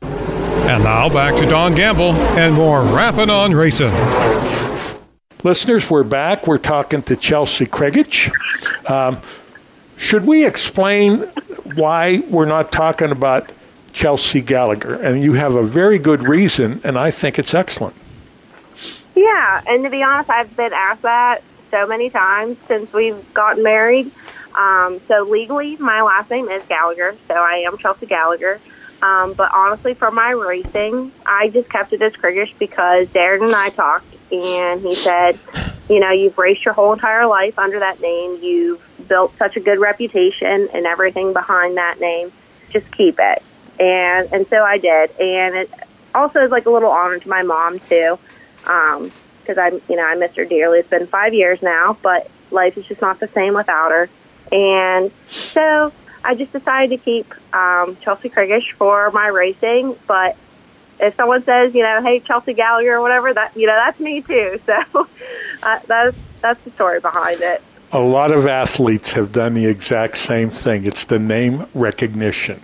And 0.00 0.82
now 0.82 1.10
back 1.10 1.38
to 1.38 1.46
Don 1.46 1.74
Gamble 1.74 2.12
and 2.12 2.54
more 2.54 2.80
Rapping 2.80 3.28
on 3.28 3.52
Racing. 3.54 3.92
Listeners, 5.44 5.90
we're 5.90 6.02
back. 6.02 6.46
We're 6.46 6.56
talking 6.56 7.02
to 7.02 7.14
Chelsie 7.14 7.66
Kriegisch. 7.66 8.30
Um, 8.90 9.20
should 10.00 10.26
we 10.26 10.46
explain 10.46 11.18
why 11.74 12.22
we're 12.30 12.46
not 12.46 12.72
talking 12.72 13.10
about 13.10 13.52
Chelsie 13.92 14.44
Gallagher? 14.44 14.94
And 14.94 15.22
you 15.22 15.34
have 15.34 15.54
a 15.54 15.62
very 15.62 15.98
good 15.98 16.24
reason, 16.26 16.80
and 16.82 16.98
I 16.98 17.10
think 17.10 17.38
it's 17.38 17.52
excellent. 17.52 17.94
Yeah, 19.14 19.60
and 19.66 19.84
to 19.84 19.90
be 19.90 20.02
honest, 20.02 20.30
I've 20.30 20.56
been 20.56 20.72
asked 20.72 21.02
that 21.02 21.42
so 21.70 21.86
many 21.86 22.08
times 22.08 22.56
since 22.66 22.94
we've 22.94 23.34
gotten 23.34 23.62
married. 23.62 24.10
Um, 24.54 25.02
so 25.06 25.22
legally, 25.22 25.76
my 25.76 26.00
last 26.00 26.30
name 26.30 26.48
is 26.48 26.62
Gallagher, 26.66 27.14
so 27.28 27.34
I 27.34 27.56
am 27.66 27.76
Chelsie 27.76 28.08
Gallagher. 28.08 28.58
Um, 29.02 29.34
but 29.34 29.52
honestly, 29.52 29.92
for 29.92 30.10
my 30.10 30.30
racing, 30.30 31.12
I 31.26 31.50
just 31.50 31.68
kept 31.68 31.92
it 31.92 32.00
as 32.00 32.14
Kriegisch 32.14 32.54
because 32.58 33.08
Darren 33.08 33.44
and 33.44 33.54
I 33.54 33.68
talked, 33.68 34.14
and 34.32 34.80
he 34.80 34.94
said, 34.94 35.38
you 35.90 36.00
know, 36.00 36.10
you've 36.10 36.38
raced 36.38 36.64
your 36.64 36.72
whole 36.72 36.94
entire 36.94 37.26
life 37.26 37.58
under 37.58 37.80
that 37.80 38.00
name. 38.00 38.38
You've 38.42 38.80
built 39.10 39.36
such 39.36 39.56
a 39.56 39.60
good 39.60 39.78
reputation 39.78 40.68
and 40.72 40.86
everything 40.86 41.34
behind 41.34 41.76
that 41.76 42.00
name. 42.00 42.32
Just 42.70 42.90
keep 42.92 43.18
it. 43.18 43.42
And 43.78 44.32
and 44.32 44.48
so 44.48 44.62
I 44.64 44.78
did. 44.78 45.10
And 45.20 45.54
it 45.54 45.70
also 46.14 46.40
is 46.40 46.50
like 46.50 46.64
a 46.64 46.70
little 46.70 46.90
honor 46.90 47.18
to 47.18 47.28
my 47.28 47.42
mom 47.42 47.80
too, 47.80 48.18
because 48.62 48.98
um, 48.98 49.58
I 49.58 49.80
you 49.88 49.96
know 49.96 50.04
I 50.04 50.14
miss 50.14 50.34
her 50.36 50.46
dearly. 50.46 50.78
It's 50.78 50.88
been 50.88 51.06
five 51.06 51.34
years 51.34 51.60
now, 51.60 51.98
but 52.00 52.30
life 52.50 52.78
is 52.78 52.86
just 52.86 53.02
not 53.02 53.20
the 53.20 53.28
same 53.28 53.52
without 53.52 53.90
her. 53.90 54.08
And 54.52 55.10
so 55.28 55.92
I 56.24 56.34
just 56.34 56.52
decided 56.52 56.96
to 56.96 57.04
keep 57.04 57.30
um, 57.54 57.96
Chelsie 57.96 58.32
Kriegisch 58.32 58.72
for 58.72 59.10
my 59.10 59.28
racing, 59.28 59.96
but 60.06 60.36
if 61.00 61.16
someone 61.16 61.42
says, 61.44 61.74
you 61.74 61.82
know, 61.82 62.02
hey 62.02 62.20
Chelsie 62.20 62.54
Gallagher 62.54 62.94
or 62.94 63.00
whatever, 63.00 63.32
that 63.34 63.56
you 63.56 63.66
know 63.66 63.76
that's 63.76 63.98
me 63.98 64.22
too. 64.22 64.60
So 64.66 65.08
uh, 65.62 65.80
that's 65.86 66.16
that's 66.40 66.60
the 66.60 66.70
story 66.70 67.00
behind 67.00 67.40
it 67.40 67.62
a 67.92 67.98
lot 67.98 68.32
of 68.32 68.46
athletes 68.46 69.12
have 69.14 69.32
done 69.32 69.54
the 69.54 69.66
exact 69.66 70.16
same 70.16 70.50
thing. 70.50 70.84
It's 70.84 71.04
the 71.04 71.18
name 71.18 71.66
recognition. 71.74 72.62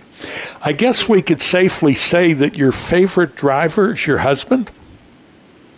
I 0.61 0.73
guess 0.73 1.07
we 1.07 1.21
could 1.21 1.41
safely 1.41 1.93
say 1.93 2.33
that 2.33 2.55
your 2.55 2.71
favorite 2.71 3.35
driver 3.35 3.93
is 3.93 4.07
your 4.07 4.19
husband? 4.19 4.71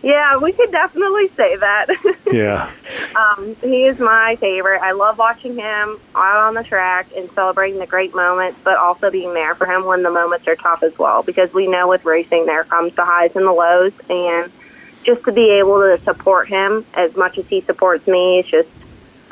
Yeah, 0.02 0.38
we 0.38 0.54
could 0.54 0.72
definitely 0.72 1.28
say 1.30 1.58
that. 1.58 1.88
yeah. 2.32 2.72
Um, 3.18 3.56
he 3.62 3.86
is 3.86 4.00
my 4.00 4.38
favorite. 4.38 4.82
I 4.82 4.94
love 4.94 5.18
watching 5.18 5.56
him 5.56 6.00
out 6.16 6.38
on 6.38 6.54
the 6.54 6.64
track 6.64 7.08
and 7.18 7.30
celebrating 7.32 7.80
the 7.80 7.86
great 7.86 8.16
moments, 8.16 8.58
but 8.64 8.78
also 8.78 9.12
being 9.12 9.34
there 9.34 9.56
for 9.56 9.66
him 9.66 9.84
when 9.84 10.04
the 10.04 10.12
moments 10.12 10.48
are 10.48 10.56
tough 10.56 10.84
as 10.84 10.98
well, 10.98 11.22
because 11.22 11.54
we 11.54 11.68
know 11.68 11.90
with 11.90 12.06
racing 12.06 12.46
there 12.46 12.64
comes 12.64 12.94
the 12.96 13.04
highs 13.04 13.36
and 13.36 13.46
the 13.46 13.52
lows, 13.52 13.92
and 14.10 14.50
just 15.04 15.26
to 15.26 15.34
be 15.34 15.50
able 15.52 15.82
to 15.82 15.98
support 15.98 16.48
him 16.48 16.86
as 16.94 17.14
much 17.18 17.38
as 17.38 17.48
he 17.48 17.60
supports 17.60 18.08
me, 18.08 18.40
is 18.40 18.46
just 18.46 18.70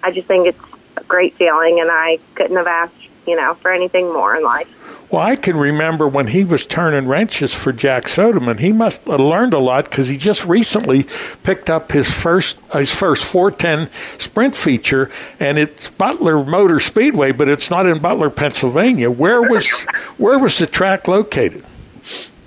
I 0.04 0.12
just 0.12 0.28
think 0.28 0.48
it's 0.48 0.60
a 0.98 1.04
great 1.04 1.36
feeling, 1.36 1.80
and 1.80 1.90
I 1.92 2.20
couldn't 2.36 2.58
have 2.58 2.68
asked, 2.68 2.96
you 3.26 3.36
know, 3.36 3.56
for 3.56 3.72
anything 3.72 4.12
more 4.12 4.36
in 4.36 4.44
life. 4.44 4.72
Well, 5.10 5.22
I 5.22 5.38
can 5.38 5.56
remember 5.56 6.06
when 6.06 6.28
he 6.28 6.44
was 6.44 6.66
turning 6.66 7.08
wrenches 7.08 7.54
for 7.54 7.72
Jack 7.72 8.06
Sodeman. 8.06 8.60
He 8.60 8.74
must 8.74 9.08
have 9.08 9.22
learned 9.22 9.54
a 9.54 9.60
lot 9.60 9.86
because 9.86 10.10
he 10.10 10.18
just 10.18 10.46
recently 10.46 11.06
picked 11.44 11.70
up 11.70 11.94
his 11.94 12.12
first 12.12 12.60
his 12.74 12.94
first 12.94 13.24
410 13.24 13.90
sprint 14.20 14.54
feature, 14.54 15.10
and 15.40 15.58
it's 15.58 15.88
Butler 15.88 16.44
Motor 16.44 16.82
Speedway, 16.82 17.32
but 17.32 17.48
it's 17.48 17.70
not 17.70 17.86
in 17.86 18.00
Butler, 18.00 18.30
Pennsylvania. 18.30 19.10
Where 19.10 19.42
was 19.42 19.70
where 20.18 20.38
was 20.38 20.58
the 20.58 20.68
track 20.68 21.08
located? 21.08 21.64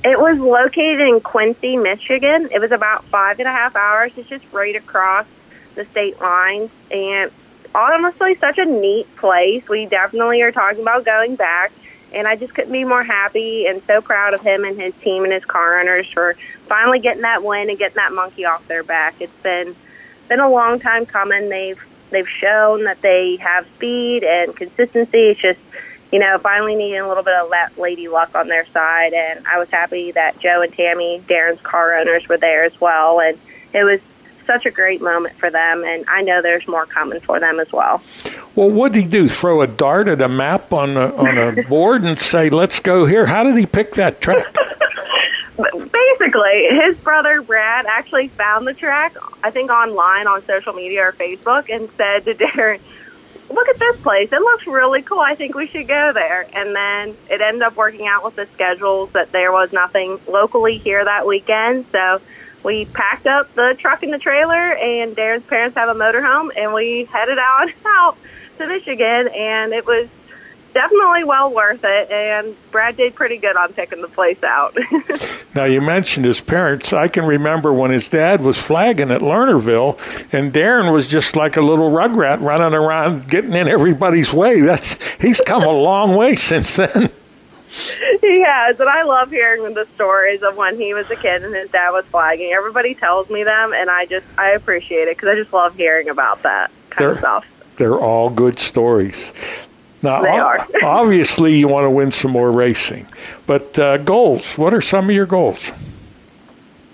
It 0.05 0.19
was 0.19 0.39
located 0.39 1.01
in 1.01 1.21
Quincy, 1.21 1.79
Michigan. 1.79 2.49
It 2.53 2.59
was 2.59 2.73
about 2.73 3.05
five 3.05 3.39
and 3.39 3.49
a 3.49 3.53
half 3.53 3.75
hours. 3.75 4.13
It's 4.17 4.29
just 4.29 4.45
right 4.53 4.77
across 4.77 5.27
the 5.81 5.91
state 5.91 6.21
lines, 6.21 6.71
and 6.91 7.31
honestly 7.75 8.35
such 8.37 8.59
a 8.59 8.65
neat 8.65 9.15
place. 9.17 9.69
We 9.69 9.87
definitely 9.87 10.43
are 10.43 10.53
talking 10.53 10.83
about 10.83 11.05
going 11.05 11.37
back. 11.37 11.73
And 12.13 12.27
I 12.27 12.35
just 12.35 12.55
couldn't 12.55 12.73
be 12.73 12.85
more 12.85 13.05
happy 13.05 13.67
and 13.67 13.83
so 13.87 14.01
proud 14.01 14.35
of 14.35 14.41
him 14.41 14.65
and 14.65 14.81
his 14.81 14.95
team 14.97 15.23
and 15.23 15.33
his 15.33 15.45
car 15.45 15.79
owners 15.79 16.11
for 16.11 16.35
finally 16.67 16.99
getting 16.99 17.23
that 17.23 17.45
win 17.45 17.71
and 17.71 17.79
getting 17.79 17.97
that 17.97 18.13
monkey 18.13 18.45
off 18.45 18.67
their 18.67 18.83
back. 18.83 19.15
It's 19.21 19.33
been 19.43 19.77
been 20.29 20.41
a 20.41 20.51
long 20.51 20.81
time 20.81 21.07
coming. 21.07 21.49
They've 21.49 21.81
they've 22.11 22.29
shown 22.29 22.85
that 22.85 23.01
they 23.01 23.37
have 23.37 23.65
speed 23.77 24.25
and 24.25 24.57
consistency. 24.57 25.29
It's 25.29 25.41
just 25.41 25.61
you 26.11 26.19
know 26.19 26.37
finally 26.39 26.75
needing 26.75 26.99
a 26.99 27.07
little 27.07 27.23
bit 27.23 27.35
of 27.35 27.79
lady 27.79 28.09
luck 28.09 28.35
on 28.35 28.49
their 28.49 28.67
side. 28.67 29.13
And 29.13 29.47
I 29.47 29.61
was 29.61 29.69
happy 29.71 30.11
that 30.11 30.41
Joe 30.41 30.63
and 30.63 30.73
Tammy, 30.73 31.23
Darren's 31.29 31.61
car 31.61 31.95
owners, 31.95 32.29
were 32.29 32.39
there 32.39 32.65
as 32.65 32.81
well. 32.81 33.21
And 33.21 33.39
it 33.73 33.85
was 33.85 34.01
such 34.51 34.67
a 34.67 34.71
great 34.71 35.01
moment 35.01 35.37
for 35.37 35.49
them, 35.49 35.85
and 35.85 36.05
I 36.09 36.23
know 36.23 36.43
there's 36.43 36.67
more 36.67 36.85
coming 36.85 37.21
for 37.21 37.39
them 37.39 37.61
as 37.61 37.71
well. 37.73 38.03
Well, 38.57 38.69
what 38.69 38.93
did 38.93 39.03
he 39.03 39.09
do? 39.09 39.29
Throw 39.29 39.61
a 39.61 39.69
dart 39.69 40.09
at 40.09 40.21
a 40.21 40.29
map 40.29 40.73
on 40.73 40.97
a, 40.97 41.15
on 41.15 41.39
a 41.39 41.63
board 41.69 42.03
and 42.03 42.19
say, 42.19 42.51
"Let's 42.51 42.81
go 42.81 43.07
here." 43.07 43.27
How 43.27 43.45
did 43.45 43.57
he 43.57 43.67
pick 43.67 43.93
that 43.93 44.21
track? 44.21 44.53
Basically, 45.57 46.69
his 46.71 46.99
brother 46.99 47.43
Brad 47.43 47.87
actually 47.87 48.29
found 48.29 48.67
the 48.67 48.75
track, 48.75 49.15
I 49.45 49.51
think 49.51 49.71
online 49.71 50.27
on 50.27 50.43
social 50.47 50.73
media 50.73 51.03
or 51.03 51.13
Facebook, 51.13 51.73
and 51.73 51.89
said 51.97 52.25
to 52.25 52.35
Darren, 52.47 52.81
look 53.51 53.69
at 53.69 53.79
this 53.79 54.01
place. 54.01 54.33
It 54.33 54.41
looks 54.41 54.67
really 54.67 55.03
cool. 55.03 55.21
I 55.21 55.35
think 55.35 55.55
we 55.55 55.67
should 55.67 55.87
go 55.87 56.13
there. 56.13 56.47
And 56.55 56.75
then 56.75 57.17
it 57.29 57.41
ended 57.41 57.63
up 57.63 57.77
working 57.77 58.07
out 58.07 58.25
with 58.25 58.37
the 58.37 58.47
schedules 58.55 59.11
that 59.13 59.33
there 59.33 59.53
was 59.53 59.73
nothing 59.73 60.19
locally 60.27 60.79
here 60.79 61.05
that 61.05 61.27
weekend. 61.27 61.85
So 61.93 62.21
we 62.63 62.85
packed 62.87 63.27
up 63.27 63.55
the 63.55 63.75
truck 63.79 64.03
and 64.03 64.13
the 64.13 64.19
trailer, 64.19 64.75
and 64.75 65.17
Darren's 65.17 65.45
parents 65.45 65.77
have 65.77 65.89
a 65.89 65.99
motorhome, 65.99 66.51
and 66.57 66.73
we 66.73 67.05
headed 67.05 67.39
out 67.39 67.71
out 67.87 68.17
to 68.59 68.67
Michigan, 68.67 69.29
and 69.29 69.73
it 69.73 69.87
was 69.87 70.09
definitely 70.75 71.25
well 71.25 71.53
worth 71.53 71.81
it. 71.83 72.11
And 72.11 72.55
Brad 72.71 72.97
did 72.97 73.15
pretty 73.15 73.39
good 73.39 73.57
on 73.57 73.73
picking 73.73 74.03
the 74.03 74.09
place 74.09 74.43
out. 74.43 74.77
now 75.55 75.65
you 75.65 75.81
mentioned 75.81 76.27
his 76.27 76.41
parents. 76.41 76.93
I 76.93 77.09
can 77.09 77.25
remember 77.25 77.73
when 77.73 77.91
his 77.91 78.09
dad 78.09 78.43
was 78.43 78.59
flagging 78.59 79.11
at 79.11 79.21
Lernerville, 79.21 79.99
and 80.33 80.53
Darren 80.53 80.93
was 80.93 81.11
just 81.11 81.37
like 81.37 81.57
a 81.57 81.63
little 81.63 81.91
rugrat 81.91 82.41
running 82.41 82.75
around, 82.75 83.29
getting 83.29 83.55
in 83.55 83.69
everybody's 83.69 84.33
way. 84.33 84.61
That's 84.61 85.15
he's 85.15 85.41
come 85.41 85.63
a 85.63 85.73
long 85.73 86.15
way 86.15 86.37
since 86.37 86.77
then. 86.77 87.11
he 88.21 88.43
has, 88.43 88.81
and 88.81 88.89
I 88.89 89.03
love 89.03 89.31
hearing 89.31 89.63
the 89.75 89.87
stories 89.95 90.43
of 90.43 90.57
when 90.57 90.77
he 90.77 90.93
was 90.93 91.09
a 91.11 91.17
kid 91.17 91.45
and 91.45 91.55
his 91.55 91.71
dad 91.71 91.91
was 91.91 92.05
flagging. 92.07 92.51
Everybody 92.53 92.95
tells 92.95 93.31
me 93.31 93.45
them, 93.45 93.73
and 93.73 93.89
I 93.89 94.07
just 94.07 94.27
I 94.37 94.51
appreciate 94.51 95.07
it 95.07 95.17
because 95.17 95.29
I 95.29 95.37
just 95.37 95.53
love 95.53 95.77
hearing 95.77 96.09
about 96.09 96.43
that 96.43 96.71
kind 96.91 97.05
they're, 97.05 97.11
of 97.13 97.19
stuff. 97.19 97.47
They're 97.77 97.99
all 97.99 98.29
good 98.29 98.59
stories. 98.59 99.33
Now, 100.03 100.23
they 100.23 100.31
are. 100.31 100.67
obviously, 100.83 101.57
you 101.57 101.69
want 101.69 101.85
to 101.85 101.91
win 101.91 102.11
some 102.11 102.33
more 102.33 102.51
racing, 102.51 103.07
but 103.47 103.79
uh, 103.79 103.99
goals. 103.99 104.59
What 104.59 104.75
are 104.75 104.81
some 104.81 105.09
of 105.09 105.15
your 105.15 105.27
goals? 105.27 105.71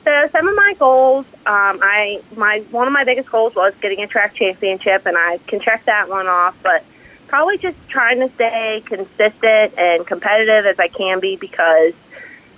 So 0.04 0.28
some 0.30 0.46
of 0.46 0.54
my 0.54 0.74
goals, 0.78 1.24
um, 1.46 1.80
I 1.82 2.20
my 2.36 2.60
one 2.70 2.86
of 2.86 2.92
my 2.92 3.04
biggest 3.04 3.30
goals 3.30 3.54
was 3.54 3.72
getting 3.80 4.02
a 4.02 4.06
track 4.06 4.34
championship, 4.34 5.06
and 5.06 5.16
I 5.16 5.38
can 5.46 5.58
check 5.58 5.86
that 5.86 6.10
one 6.10 6.26
off. 6.26 6.54
But 6.62 6.84
probably 7.26 7.58
just 7.58 7.76
trying 7.88 8.20
to 8.20 8.34
stay 8.34 8.82
consistent 8.84 9.78
and 9.78 10.06
competitive 10.06 10.66
as 10.66 10.78
I 10.78 10.88
can 10.88 11.20
be 11.20 11.36
because, 11.36 11.92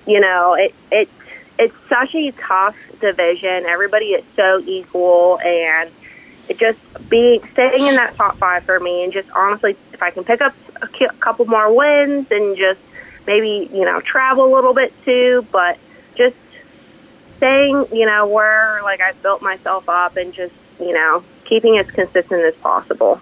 you 0.06 0.20
know, 0.20 0.54
it 0.54 0.74
it 0.90 1.08
it's 1.58 1.74
such 1.88 2.14
a 2.14 2.30
tough 2.32 2.76
division. 3.00 3.66
Everybody 3.66 4.12
is 4.12 4.24
so 4.36 4.60
equal, 4.64 5.40
and 5.40 5.90
it 6.48 6.58
just 6.58 6.78
being 7.08 7.46
staying 7.52 7.86
in 7.86 7.96
that 7.96 8.14
top 8.16 8.36
five 8.36 8.64
for 8.64 8.78
me, 8.78 9.04
and 9.04 9.12
just 9.12 9.30
honestly, 9.30 9.76
if 9.92 10.02
I 10.02 10.10
can 10.10 10.24
pick 10.24 10.40
up 10.40 10.54
a 10.80 10.88
couple 10.88 11.46
more 11.46 11.74
wins 11.74 12.30
and 12.30 12.56
just 12.56 12.80
maybe 13.26 13.68
you 13.72 13.84
know 13.84 14.00
travel 14.00 14.44
a 14.44 14.52
little 14.54 14.74
bit 14.74 14.92
too, 15.04 15.46
but 15.50 15.78
just 16.16 16.36
staying, 17.36 17.86
you 17.92 18.06
know, 18.06 18.26
where 18.26 18.80
like 18.82 19.00
I've 19.00 19.20
built 19.22 19.42
myself 19.42 19.88
up 19.88 20.16
and 20.16 20.32
just 20.32 20.54
you 20.78 20.92
know 20.92 21.24
keeping 21.44 21.78
as 21.78 21.90
consistent 21.90 22.44
as 22.44 22.54
possible 22.56 23.20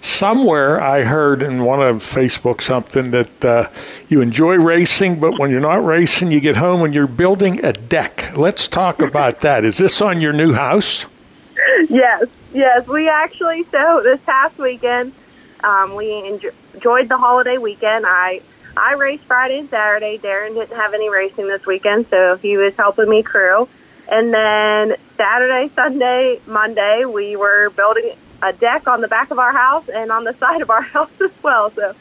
somewhere 0.00 0.80
I 0.80 1.02
heard 1.02 1.42
in 1.42 1.64
one 1.64 1.82
of 1.82 1.96
Facebook 1.96 2.60
something 2.60 3.10
that 3.10 3.44
uh, 3.44 3.68
you 4.08 4.20
enjoy 4.20 4.56
racing, 4.56 5.20
but 5.20 5.38
when 5.38 5.50
you're 5.50 5.60
not 5.60 5.84
racing, 5.84 6.30
you 6.30 6.40
get 6.40 6.56
home 6.56 6.82
and 6.82 6.94
you're 6.94 7.06
building 7.06 7.64
a 7.64 7.72
deck. 7.72 8.36
Let's 8.36 8.68
talk 8.68 9.00
about 9.00 9.40
that. 9.46 9.64
Is 9.64 9.78
this 9.78 10.00
on 10.00 10.20
your 10.20 10.32
new 10.32 10.52
house? 10.52 11.06
Yes, 11.88 12.24
yes. 12.52 12.86
We 12.86 13.08
actually 13.08 13.64
so 13.64 14.00
this 14.02 14.20
past 14.20 14.56
weekend 14.58 15.12
um, 15.62 15.94
we 15.94 16.06
enjo- 16.06 16.52
enjoyed 16.74 17.08
the 17.08 17.16
holiday 17.16 17.58
weekend. 17.58 18.06
I 18.06 18.40
I 18.76 18.94
raced 18.94 19.24
Friday 19.24 19.58
and 19.58 19.70
Saturday. 19.70 20.18
Darren 20.18 20.54
didn't 20.54 20.76
have 20.76 20.94
any 20.94 21.10
racing 21.10 21.48
this 21.48 21.66
weekend, 21.66 22.06
so 22.08 22.36
he 22.36 22.56
was 22.56 22.74
helping 22.74 23.08
me 23.08 23.22
crew. 23.22 23.68
And 24.08 24.32
then 24.32 24.96
Saturday, 25.16 25.70
Sunday, 25.74 26.40
Monday, 26.46 27.04
we 27.04 27.36
were 27.36 27.70
building 27.70 28.12
a 28.42 28.52
deck 28.52 28.88
on 28.88 29.00
the 29.00 29.08
back 29.08 29.30
of 29.30 29.38
our 29.38 29.52
house 29.52 29.88
and 29.88 30.10
on 30.10 30.24
the 30.24 30.32
side 30.38 30.62
of 30.62 30.70
our 30.70 30.82
house 30.82 31.10
as 31.20 31.30
well. 31.42 31.70
So 31.72 31.94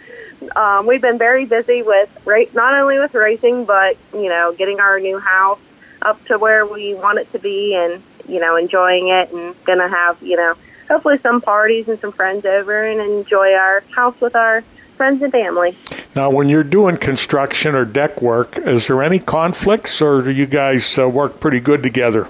um, 0.56 0.86
we've 0.86 1.02
been 1.02 1.18
very 1.18 1.46
busy 1.46 1.82
with 1.82 2.10
not 2.54 2.74
only 2.74 3.00
with 3.00 3.14
racing, 3.14 3.66
but 3.66 3.98
you 4.14 4.30
know, 4.30 4.54
getting 4.54 4.80
our 4.80 5.00
new 5.00 5.20
house 5.20 5.60
up 6.02 6.24
to 6.26 6.38
where 6.38 6.66
we 6.66 6.94
want 6.94 7.20
it 7.20 7.32
to 7.34 7.40
be, 7.40 7.76
and 7.76 8.02
you 8.28 8.40
know, 8.40 8.56
enjoying 8.56 9.10
it, 9.10 9.32
and 9.32 9.56
gonna 9.66 9.90
have 9.90 10.22
you 10.22 10.38
know, 10.38 10.56
hopefully 10.88 11.18
some 11.20 11.42
parties 11.42 11.90
and 11.90 12.00
some 12.00 12.12
friends 12.12 12.46
over 12.46 12.86
and 12.86 13.02
enjoy 13.02 13.54
our 13.54 13.84
house 13.92 14.20
with 14.22 14.36
our 14.36 14.64
friends 14.96 15.22
and 15.22 15.32
family. 15.32 15.76
Now, 16.16 16.30
when 16.30 16.50
you're 16.50 16.64
doing 16.64 16.98
construction 16.98 17.76
or 17.76 17.86
deck 17.86 18.22
work, 18.22 18.58
is 18.58 18.88
there 18.88 19.04
any 19.04 19.20
conflicts, 19.20 20.02
or 20.02 20.22
do 20.22 20.32
you 20.32 20.46
guys 20.46 20.98
uh, 20.98 21.08
work 21.08 21.40
pretty 21.40 21.60
good 21.60 21.84
together? 21.84 22.28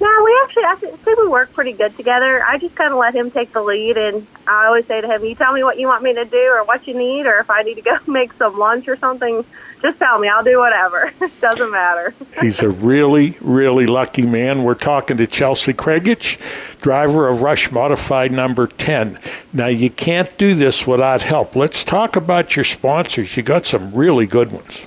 Yeah, 0.00 0.22
we 0.22 0.40
actually, 0.44 0.64
I 0.64 0.74
think 0.76 1.18
we 1.18 1.28
work 1.28 1.52
pretty 1.52 1.72
good 1.72 1.96
together. 1.96 2.44
I 2.44 2.56
just 2.58 2.76
kind 2.76 2.92
of 2.92 2.98
let 2.98 3.16
him 3.16 3.32
take 3.32 3.52
the 3.52 3.62
lead, 3.62 3.96
and 3.96 4.26
I 4.46 4.66
always 4.66 4.86
say 4.86 5.00
to 5.00 5.08
him, 5.08 5.24
"You 5.24 5.34
tell 5.34 5.52
me 5.52 5.64
what 5.64 5.78
you 5.78 5.88
want 5.88 6.04
me 6.04 6.14
to 6.14 6.24
do, 6.24 6.50
or 6.52 6.62
what 6.64 6.86
you 6.86 6.94
need, 6.94 7.26
or 7.26 7.38
if 7.40 7.50
I 7.50 7.62
need 7.62 7.74
to 7.74 7.82
go 7.82 7.98
make 8.06 8.32
some 8.34 8.56
lunch 8.56 8.86
or 8.86 8.96
something, 8.96 9.44
just 9.82 9.98
tell 9.98 10.20
me. 10.20 10.28
I'll 10.28 10.44
do 10.44 10.58
whatever. 10.58 11.12
it 11.20 11.40
doesn't 11.40 11.72
matter." 11.72 12.14
He's 12.40 12.62
a 12.62 12.68
really, 12.68 13.36
really 13.40 13.86
lucky 13.86 14.22
man. 14.22 14.62
We're 14.62 14.74
talking 14.74 15.16
to 15.16 15.26
Chelsie 15.26 15.74
Kriegisch, 15.74 16.38
driver 16.80 17.28
of 17.28 17.42
Rush 17.42 17.72
Modified 17.72 18.30
number 18.30 18.68
10. 18.68 19.18
Now, 19.52 19.66
you 19.66 19.90
can't 19.90 20.36
do 20.38 20.54
this 20.54 20.86
without 20.86 21.22
help. 21.22 21.56
Let's 21.56 21.82
talk 21.82 22.14
about 22.14 22.54
your 22.54 22.64
sponsors. 22.64 23.36
You 23.36 23.42
got 23.42 23.66
some 23.66 23.92
really 23.92 24.26
good 24.26 24.52
ones. 24.52 24.86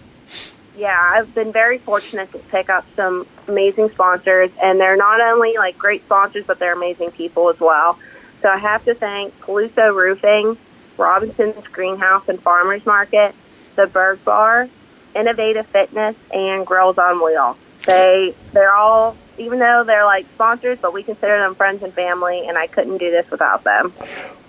Yeah, 0.82 1.12
I've 1.14 1.36
been 1.36 1.52
very 1.52 1.78
fortunate 1.78 2.32
to 2.32 2.40
pick 2.40 2.68
up 2.68 2.88
some 2.96 3.28
amazing 3.48 3.92
sponsors, 3.92 4.50
and 4.60 4.80
they're 4.80 4.98
not 4.98 5.22
only 5.22 5.56
like 5.56 5.78
great 5.78 6.04
sponsors, 6.06 6.44
but 6.48 6.58
they're 6.58 6.74
amazing 6.74 7.12
people 7.12 7.50
as 7.50 7.60
well. 7.60 8.00
So 8.42 8.50
I 8.50 8.58
have 8.58 8.84
to 8.86 8.96
thank 8.96 9.40
Caluso 9.42 9.96
Roofing, 9.96 10.58
Robinson's 10.98 11.68
Greenhouse 11.68 12.28
and 12.28 12.42
Farmers 12.42 12.84
Market, 12.88 13.36
the 13.76 13.86
Berg 13.86 14.26
Bar, 14.26 14.70
Innovative 15.14 15.68
Fitness, 15.68 16.16
and 16.34 16.66
Grills 16.66 16.98
on 16.98 17.24
Wheel. 17.24 17.58
They 17.86 18.34
they're 18.52 18.74
all 18.74 19.16
even 19.38 19.60
though 19.60 19.84
they're 19.84 20.06
like 20.06 20.26
sponsors, 20.34 20.80
but 20.82 20.94
we 20.94 21.04
consider 21.04 21.38
them 21.38 21.54
friends 21.54 21.84
and 21.84 21.94
family, 21.94 22.48
and 22.48 22.58
I 22.58 22.66
couldn't 22.66 22.98
do 22.98 23.12
this 23.12 23.30
without 23.30 23.64
them. 23.64 23.94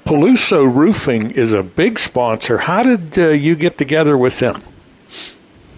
Peluso 0.06 0.64
Roofing 0.64 1.30
is 1.32 1.52
a 1.52 1.62
big 1.62 1.98
sponsor. 1.98 2.56
How 2.56 2.82
did 2.82 3.18
uh, 3.18 3.28
you 3.28 3.54
get 3.54 3.76
together 3.76 4.16
with 4.16 4.38
them? 4.38 4.62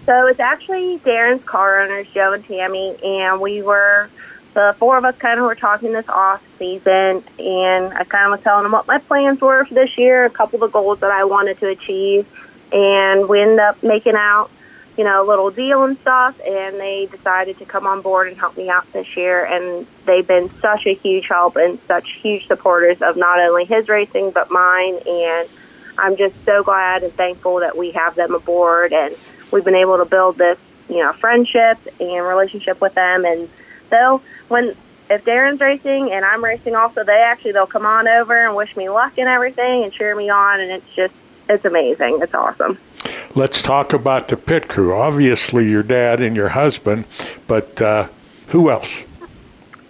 So 0.05 0.27
it's 0.27 0.39
actually 0.39 0.99
Darren's 0.99 1.43
car 1.45 1.81
owners, 1.81 2.07
Joe 2.13 2.33
and 2.33 2.45
Tammy, 2.45 2.95
and 3.03 3.41
we 3.41 3.63
were 3.63 4.09
the 4.53 4.75
four 4.77 4.97
of 4.97 5.03
us 5.03 5.17
kind 5.17 5.39
of 5.39 5.45
were 5.45 5.55
talking 5.55 5.93
this 5.93 6.07
off 6.07 6.43
season, 6.59 7.23
and 7.39 7.91
I 7.91 8.03
kind 8.03 8.25
of 8.25 8.31
was 8.31 8.41
telling 8.41 8.63
them 8.63 8.71
what 8.71 8.87
my 8.87 8.99
plans 8.99 9.41
were 9.41 9.65
for 9.65 9.73
this 9.73 9.97
year, 9.97 10.23
a 10.25 10.29
couple 10.29 10.63
of 10.63 10.71
the 10.71 10.79
goals 10.79 10.99
that 10.99 11.11
I 11.11 11.25
wanted 11.25 11.59
to 11.59 11.69
achieve, 11.69 12.27
and 12.71 13.27
we 13.27 13.41
ended 13.41 13.59
up 13.59 13.81
making 13.81 14.15
out, 14.15 14.51
you 14.95 15.03
know, 15.03 15.23
a 15.23 15.27
little 15.27 15.49
deal 15.49 15.83
and 15.83 15.97
stuff, 15.97 16.39
and 16.39 16.79
they 16.79 17.07
decided 17.07 17.57
to 17.57 17.65
come 17.65 17.87
on 17.87 18.01
board 18.01 18.27
and 18.27 18.37
help 18.37 18.55
me 18.55 18.69
out 18.69 18.89
this 18.93 19.17
year, 19.17 19.43
and 19.43 19.87
they've 20.05 20.27
been 20.27 20.49
such 20.61 20.85
a 20.85 20.93
huge 20.93 21.27
help 21.27 21.55
and 21.55 21.79
such 21.87 22.11
huge 22.13 22.47
supporters 22.47 23.01
of 23.01 23.17
not 23.17 23.39
only 23.39 23.65
his 23.65 23.89
racing 23.89 24.29
but 24.29 24.51
mine, 24.51 24.99
and 25.07 25.49
I'm 25.97 26.15
just 26.15 26.35
so 26.45 26.63
glad 26.63 27.03
and 27.03 27.11
thankful 27.13 27.61
that 27.61 27.75
we 27.75 27.91
have 27.91 28.15
them 28.15 28.35
aboard 28.35 28.93
and 28.93 29.15
we've 29.51 29.65
been 29.65 29.75
able 29.75 29.97
to 29.97 30.05
build 30.05 30.37
this, 30.37 30.57
you 30.89 30.97
know, 30.97 31.13
friendship 31.13 31.77
and 31.99 32.25
relationship 32.25 32.81
with 32.81 32.93
them. 32.93 33.25
And 33.25 33.49
they'll, 33.89 34.21
when, 34.47 34.75
if 35.09 35.23
Darren's 35.23 35.61
racing 35.61 36.11
and 36.11 36.25
I'm 36.25 36.43
racing 36.43 36.75
also, 36.75 37.03
they 37.03 37.21
actually, 37.21 37.53
they'll 37.53 37.67
come 37.67 37.85
on 37.85 38.07
over 38.07 38.45
and 38.45 38.55
wish 38.55 38.75
me 38.75 38.89
luck 38.89 39.17
and 39.17 39.27
everything 39.27 39.83
and 39.83 39.91
cheer 39.91 40.15
me 40.15 40.29
on. 40.29 40.59
And 40.59 40.71
it's 40.71 40.93
just, 40.95 41.13
it's 41.49 41.65
amazing. 41.65 42.19
It's 42.21 42.33
awesome. 42.33 42.77
Let's 43.35 43.61
talk 43.61 43.93
about 43.93 44.29
the 44.29 44.37
pit 44.37 44.67
crew. 44.67 44.93
Obviously, 44.93 45.69
your 45.69 45.83
dad 45.83 46.21
and 46.21 46.35
your 46.35 46.49
husband, 46.49 47.05
but 47.47 47.81
uh, 47.81 48.07
who 48.47 48.69
else? 48.69 49.03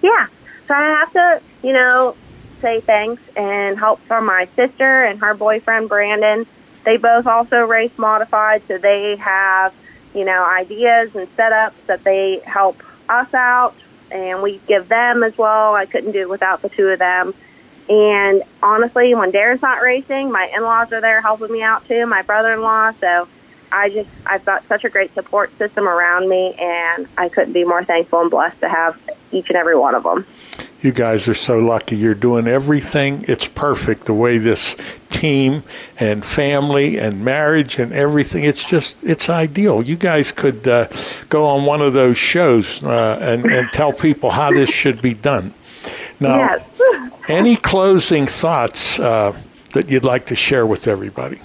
Yeah. 0.02 0.28
So 0.68 0.74
I 0.74 0.88
have 0.90 1.14
to, 1.14 1.42
you 1.62 1.74
know, 1.74 2.16
say 2.62 2.82
thanks 2.82 3.22
and 3.36 3.78
help 3.78 4.00
from 4.02 4.26
my 4.26 4.48
sister 4.56 5.04
and 5.04 5.20
her 5.20 5.36
boyfriend, 5.36 5.90
Brandon 5.90 6.48
they 6.86 6.98
both 6.98 7.28
also 7.28 7.66
race 7.66 7.98
modified, 7.98 8.62
so 8.68 8.78
they 8.78 9.18
have, 9.18 9.74
you 10.14 10.24
know, 10.24 10.46
ideas 10.46 11.16
and 11.16 11.28
setups 11.36 11.74
that 11.88 12.04
they 12.04 12.40
help 12.46 12.82
us 13.10 13.34
out, 13.34 13.76
and 14.12 14.42
we 14.42 14.60
give 14.68 14.88
them 14.88 15.24
as 15.24 15.38
well. 15.38 15.74
I 15.76 15.86
couldn't 15.86 16.14
do 16.14 16.22
it 16.22 16.30
without 16.30 16.62
the 16.62 16.70
two 16.70 16.88
of 16.90 17.00
them. 17.00 17.34
And 17.90 18.44
honestly, 18.64 19.14
when 19.14 19.32
Darren's 19.32 19.62
not 19.62 19.82
racing, 19.82 20.32
my 20.32 20.50
in-laws 20.56 20.92
are 20.94 21.02
there 21.02 21.22
helping 21.22 21.52
me 21.52 21.62
out 21.62 21.88
too, 21.88 22.06
my 22.06 22.22
brother-in-law. 22.22 22.94
So 23.02 23.28
I 23.72 23.90
just, 23.90 24.10
I've 24.26 24.46
got 24.46 24.68
such 24.68 24.86
a 24.86 24.90
great 24.90 25.14
support 25.14 25.56
system 25.58 25.88
around 25.88 26.30
me, 26.30 26.54
and 26.54 27.08
I 27.18 27.30
couldn't 27.30 27.54
be 27.54 27.64
more 27.64 27.84
thankful 27.84 28.22
and 28.22 28.32
blessed 28.32 28.60
to 28.62 28.70
have 28.70 28.98
each 29.32 29.50
and 29.50 29.58
every 29.58 29.78
one 29.78 29.96
of 29.96 30.04
them. 30.04 30.26
You 30.86 30.92
guys 30.92 31.28
are 31.28 31.34
so 31.34 31.58
lucky. 31.58 31.98
You're 31.98 32.14
doing 32.14 32.48
everything. 32.48 33.24
It's 33.28 33.48
perfect 33.48 34.06
the 34.06 34.14
way 34.14 34.38
this 34.38 34.78
team 35.10 35.64
and 35.98 36.24
family 36.24 37.00
and 37.00 37.26
marriage 37.26 37.80
and 37.80 37.92
everything. 37.92 38.44
It's 38.44 38.70
just, 38.70 39.04
it's 39.04 39.28
ideal. 39.28 39.84
You 39.84 39.96
guys 39.96 40.32
could 40.32 40.68
uh, 40.68 40.88
go 41.30 41.48
on 41.48 41.66
one 41.66 41.82
of 41.82 41.94
those 41.94 42.20
shows 42.20 42.84
uh, 42.84 43.18
and, 43.20 43.46
and 43.48 43.68
tell 43.72 43.94
people 43.94 44.30
how 44.30 44.52
this 44.52 44.70
should 44.70 45.02
be 45.02 45.16
done. 45.16 45.56
Now, 46.20 46.38
yes. 46.78 47.12
any 47.30 47.56
closing 47.56 48.28
thoughts 48.28 49.00
uh, 49.00 49.36
that 49.74 49.90
you'd 49.90 50.06
like 50.06 50.28
to 50.28 50.36
share 50.36 50.68
with 50.68 50.88
everybody? 50.88 51.42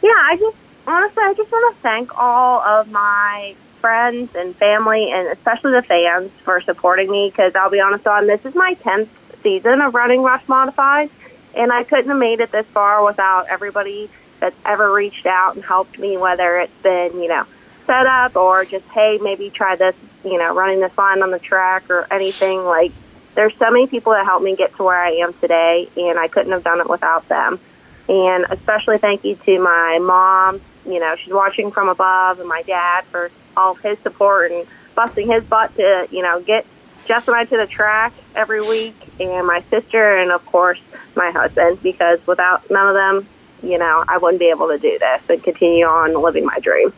Yeah, 0.00 0.10
I 0.12 0.36
just 0.40 0.56
honestly, 0.86 1.22
I 1.24 1.34
just 1.34 1.50
want 1.50 1.74
to 1.74 1.82
thank 1.82 2.16
all 2.16 2.60
of 2.60 2.88
my 2.88 3.56
friends 3.86 4.34
and 4.34 4.56
family, 4.56 5.12
and 5.12 5.28
especially 5.28 5.70
the 5.70 5.82
fans 5.82 6.32
for 6.42 6.60
supporting 6.60 7.08
me. 7.08 7.30
Because 7.30 7.54
I'll 7.54 7.70
be 7.70 7.78
honest, 7.78 8.04
on 8.04 8.26
this 8.26 8.44
is 8.44 8.52
my 8.52 8.74
tenth 8.74 9.08
season 9.44 9.80
of 9.80 9.94
running 9.94 10.22
Rush 10.22 10.42
Modified, 10.48 11.08
and 11.54 11.70
I 11.70 11.84
couldn't 11.84 12.08
have 12.08 12.18
made 12.18 12.40
it 12.40 12.50
this 12.50 12.66
far 12.66 13.04
without 13.04 13.46
everybody 13.48 14.10
that's 14.40 14.56
ever 14.64 14.92
reached 14.92 15.24
out 15.24 15.54
and 15.54 15.64
helped 15.64 16.00
me. 16.00 16.16
Whether 16.16 16.58
it's 16.58 16.82
been 16.82 17.22
you 17.22 17.28
know 17.28 17.44
set 17.86 18.06
up 18.06 18.34
or 18.34 18.64
just 18.64 18.84
hey 18.88 19.20
maybe 19.22 19.50
try 19.50 19.76
this 19.76 19.94
you 20.24 20.36
know 20.36 20.52
running 20.52 20.80
this 20.80 20.98
line 20.98 21.22
on 21.22 21.30
the 21.30 21.38
track 21.38 21.88
or 21.88 22.08
anything 22.10 22.64
like. 22.64 22.90
There's 23.36 23.54
so 23.58 23.70
many 23.70 23.86
people 23.86 24.14
that 24.14 24.24
helped 24.24 24.44
me 24.44 24.56
get 24.56 24.74
to 24.78 24.82
where 24.82 25.00
I 25.00 25.10
am 25.16 25.32
today, 25.34 25.90
and 25.96 26.18
I 26.18 26.26
couldn't 26.26 26.52
have 26.52 26.64
done 26.64 26.80
it 26.80 26.88
without 26.88 27.28
them. 27.28 27.60
And 28.08 28.46
especially 28.50 28.96
thank 28.96 29.24
you 29.24 29.36
to 29.36 29.60
my 29.60 29.98
mom. 30.00 30.60
You 30.86 30.98
know, 30.98 31.14
she's 31.16 31.34
watching 31.34 31.70
from 31.70 31.88
above, 31.88 32.40
and 32.40 32.48
my 32.48 32.62
dad 32.62 33.04
for 33.04 33.30
all 33.56 33.72
of 33.72 33.80
his 33.80 33.98
support 34.00 34.52
and 34.52 34.66
busting 34.94 35.28
his 35.28 35.44
butt 35.44 35.74
to, 35.76 36.08
you 36.10 36.22
know, 36.22 36.40
get 36.40 36.66
Jess 37.06 37.28
and 37.28 37.36
I 37.36 37.44
to 37.44 37.56
the 37.56 37.66
track 37.66 38.12
every 38.34 38.60
week, 38.60 38.96
and 39.20 39.46
my 39.46 39.62
sister, 39.70 40.16
and 40.16 40.32
of 40.32 40.44
course 40.46 40.80
my 41.14 41.30
husband, 41.30 41.82
because 41.82 42.24
without 42.26 42.68
none 42.70 42.88
of 42.88 42.94
them, 42.94 43.28
you 43.62 43.78
know, 43.78 44.04
I 44.08 44.18
wouldn't 44.18 44.40
be 44.40 44.50
able 44.50 44.68
to 44.68 44.78
do 44.78 44.98
this 44.98 45.22
and 45.30 45.42
continue 45.42 45.86
on 45.86 46.20
living 46.20 46.44
my 46.44 46.58
dream. 46.58 46.92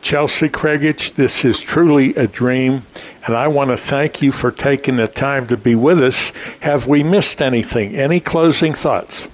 Chelsie 0.00 0.48
Kriegisch, 0.48 1.14
this 1.14 1.44
is 1.44 1.60
truly 1.60 2.14
a 2.14 2.28
dream, 2.28 2.84
and 3.26 3.36
I 3.36 3.48
want 3.48 3.70
to 3.70 3.76
thank 3.76 4.22
you 4.22 4.30
for 4.30 4.52
taking 4.52 4.96
the 4.96 5.08
time 5.08 5.48
to 5.48 5.56
be 5.56 5.74
with 5.74 6.00
us. 6.00 6.30
Have 6.60 6.86
we 6.86 7.02
missed 7.02 7.42
anything? 7.42 7.96
Any 7.96 8.20
closing 8.20 8.72
thoughts? 8.72 9.28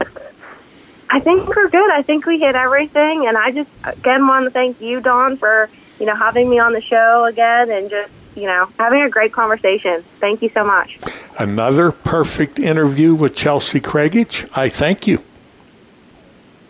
I 1.10 1.20
think 1.20 1.46
we're 1.46 1.68
good. 1.68 1.90
I 1.90 2.00
think 2.00 2.24
we 2.24 2.38
hit 2.38 2.54
everything, 2.54 3.26
and 3.26 3.36
I 3.36 3.50
just 3.50 3.68
again 3.84 4.26
want 4.26 4.46
to 4.46 4.50
thank 4.50 4.80
you, 4.80 5.02
Don, 5.02 5.36
for 5.36 5.68
you 6.02 6.08
know, 6.08 6.16
having 6.16 6.50
me 6.50 6.58
on 6.58 6.72
the 6.72 6.80
show 6.80 7.26
again 7.26 7.70
and 7.70 7.88
just, 7.88 8.10
you 8.34 8.42
know, 8.42 8.68
having 8.76 9.02
a 9.02 9.08
great 9.08 9.32
conversation. 9.32 10.02
Thank 10.18 10.42
you 10.42 10.48
so 10.48 10.64
much. 10.64 10.98
Another 11.38 11.92
perfect 11.92 12.58
interview 12.58 13.14
with 13.14 13.36
Chelsie 13.36 13.80
Kriegisch. 13.80 14.50
I 14.56 14.68
thank 14.68 15.06
you. 15.06 15.22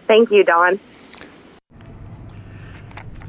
Thank 0.07 0.30
you, 0.30 0.45
Don. 0.45 0.78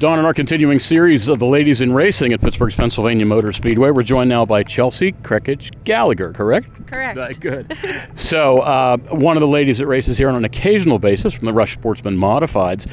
Don, 0.00 0.18
in 0.18 0.24
our 0.24 0.34
continuing 0.34 0.80
series 0.80 1.28
of 1.28 1.38
the 1.38 1.46
ladies 1.46 1.80
in 1.80 1.92
racing 1.92 2.32
at 2.32 2.40
Pittsburgh's 2.40 2.74
Pennsylvania 2.74 3.24
Motor 3.26 3.52
Speedway, 3.52 3.92
we're 3.92 4.02
joined 4.02 4.28
now 4.28 4.44
by 4.44 4.64
Chelsie 4.64 5.14
Kriegisch 5.22 5.70
Gallagher, 5.84 6.32
correct? 6.32 6.88
Correct. 6.88 7.16
Uh, 7.16 7.28
good. 7.38 7.78
so, 8.16 8.58
uh, 8.58 8.96
one 8.96 9.36
of 9.36 9.40
the 9.40 9.46
ladies 9.46 9.78
that 9.78 9.86
races 9.86 10.18
here 10.18 10.28
on 10.28 10.34
an 10.34 10.44
occasional 10.44 10.98
basis 10.98 11.32
from 11.32 11.46
the 11.46 11.52
Rush 11.52 11.74
Sportsman 11.74 12.18
Modifieds. 12.18 12.88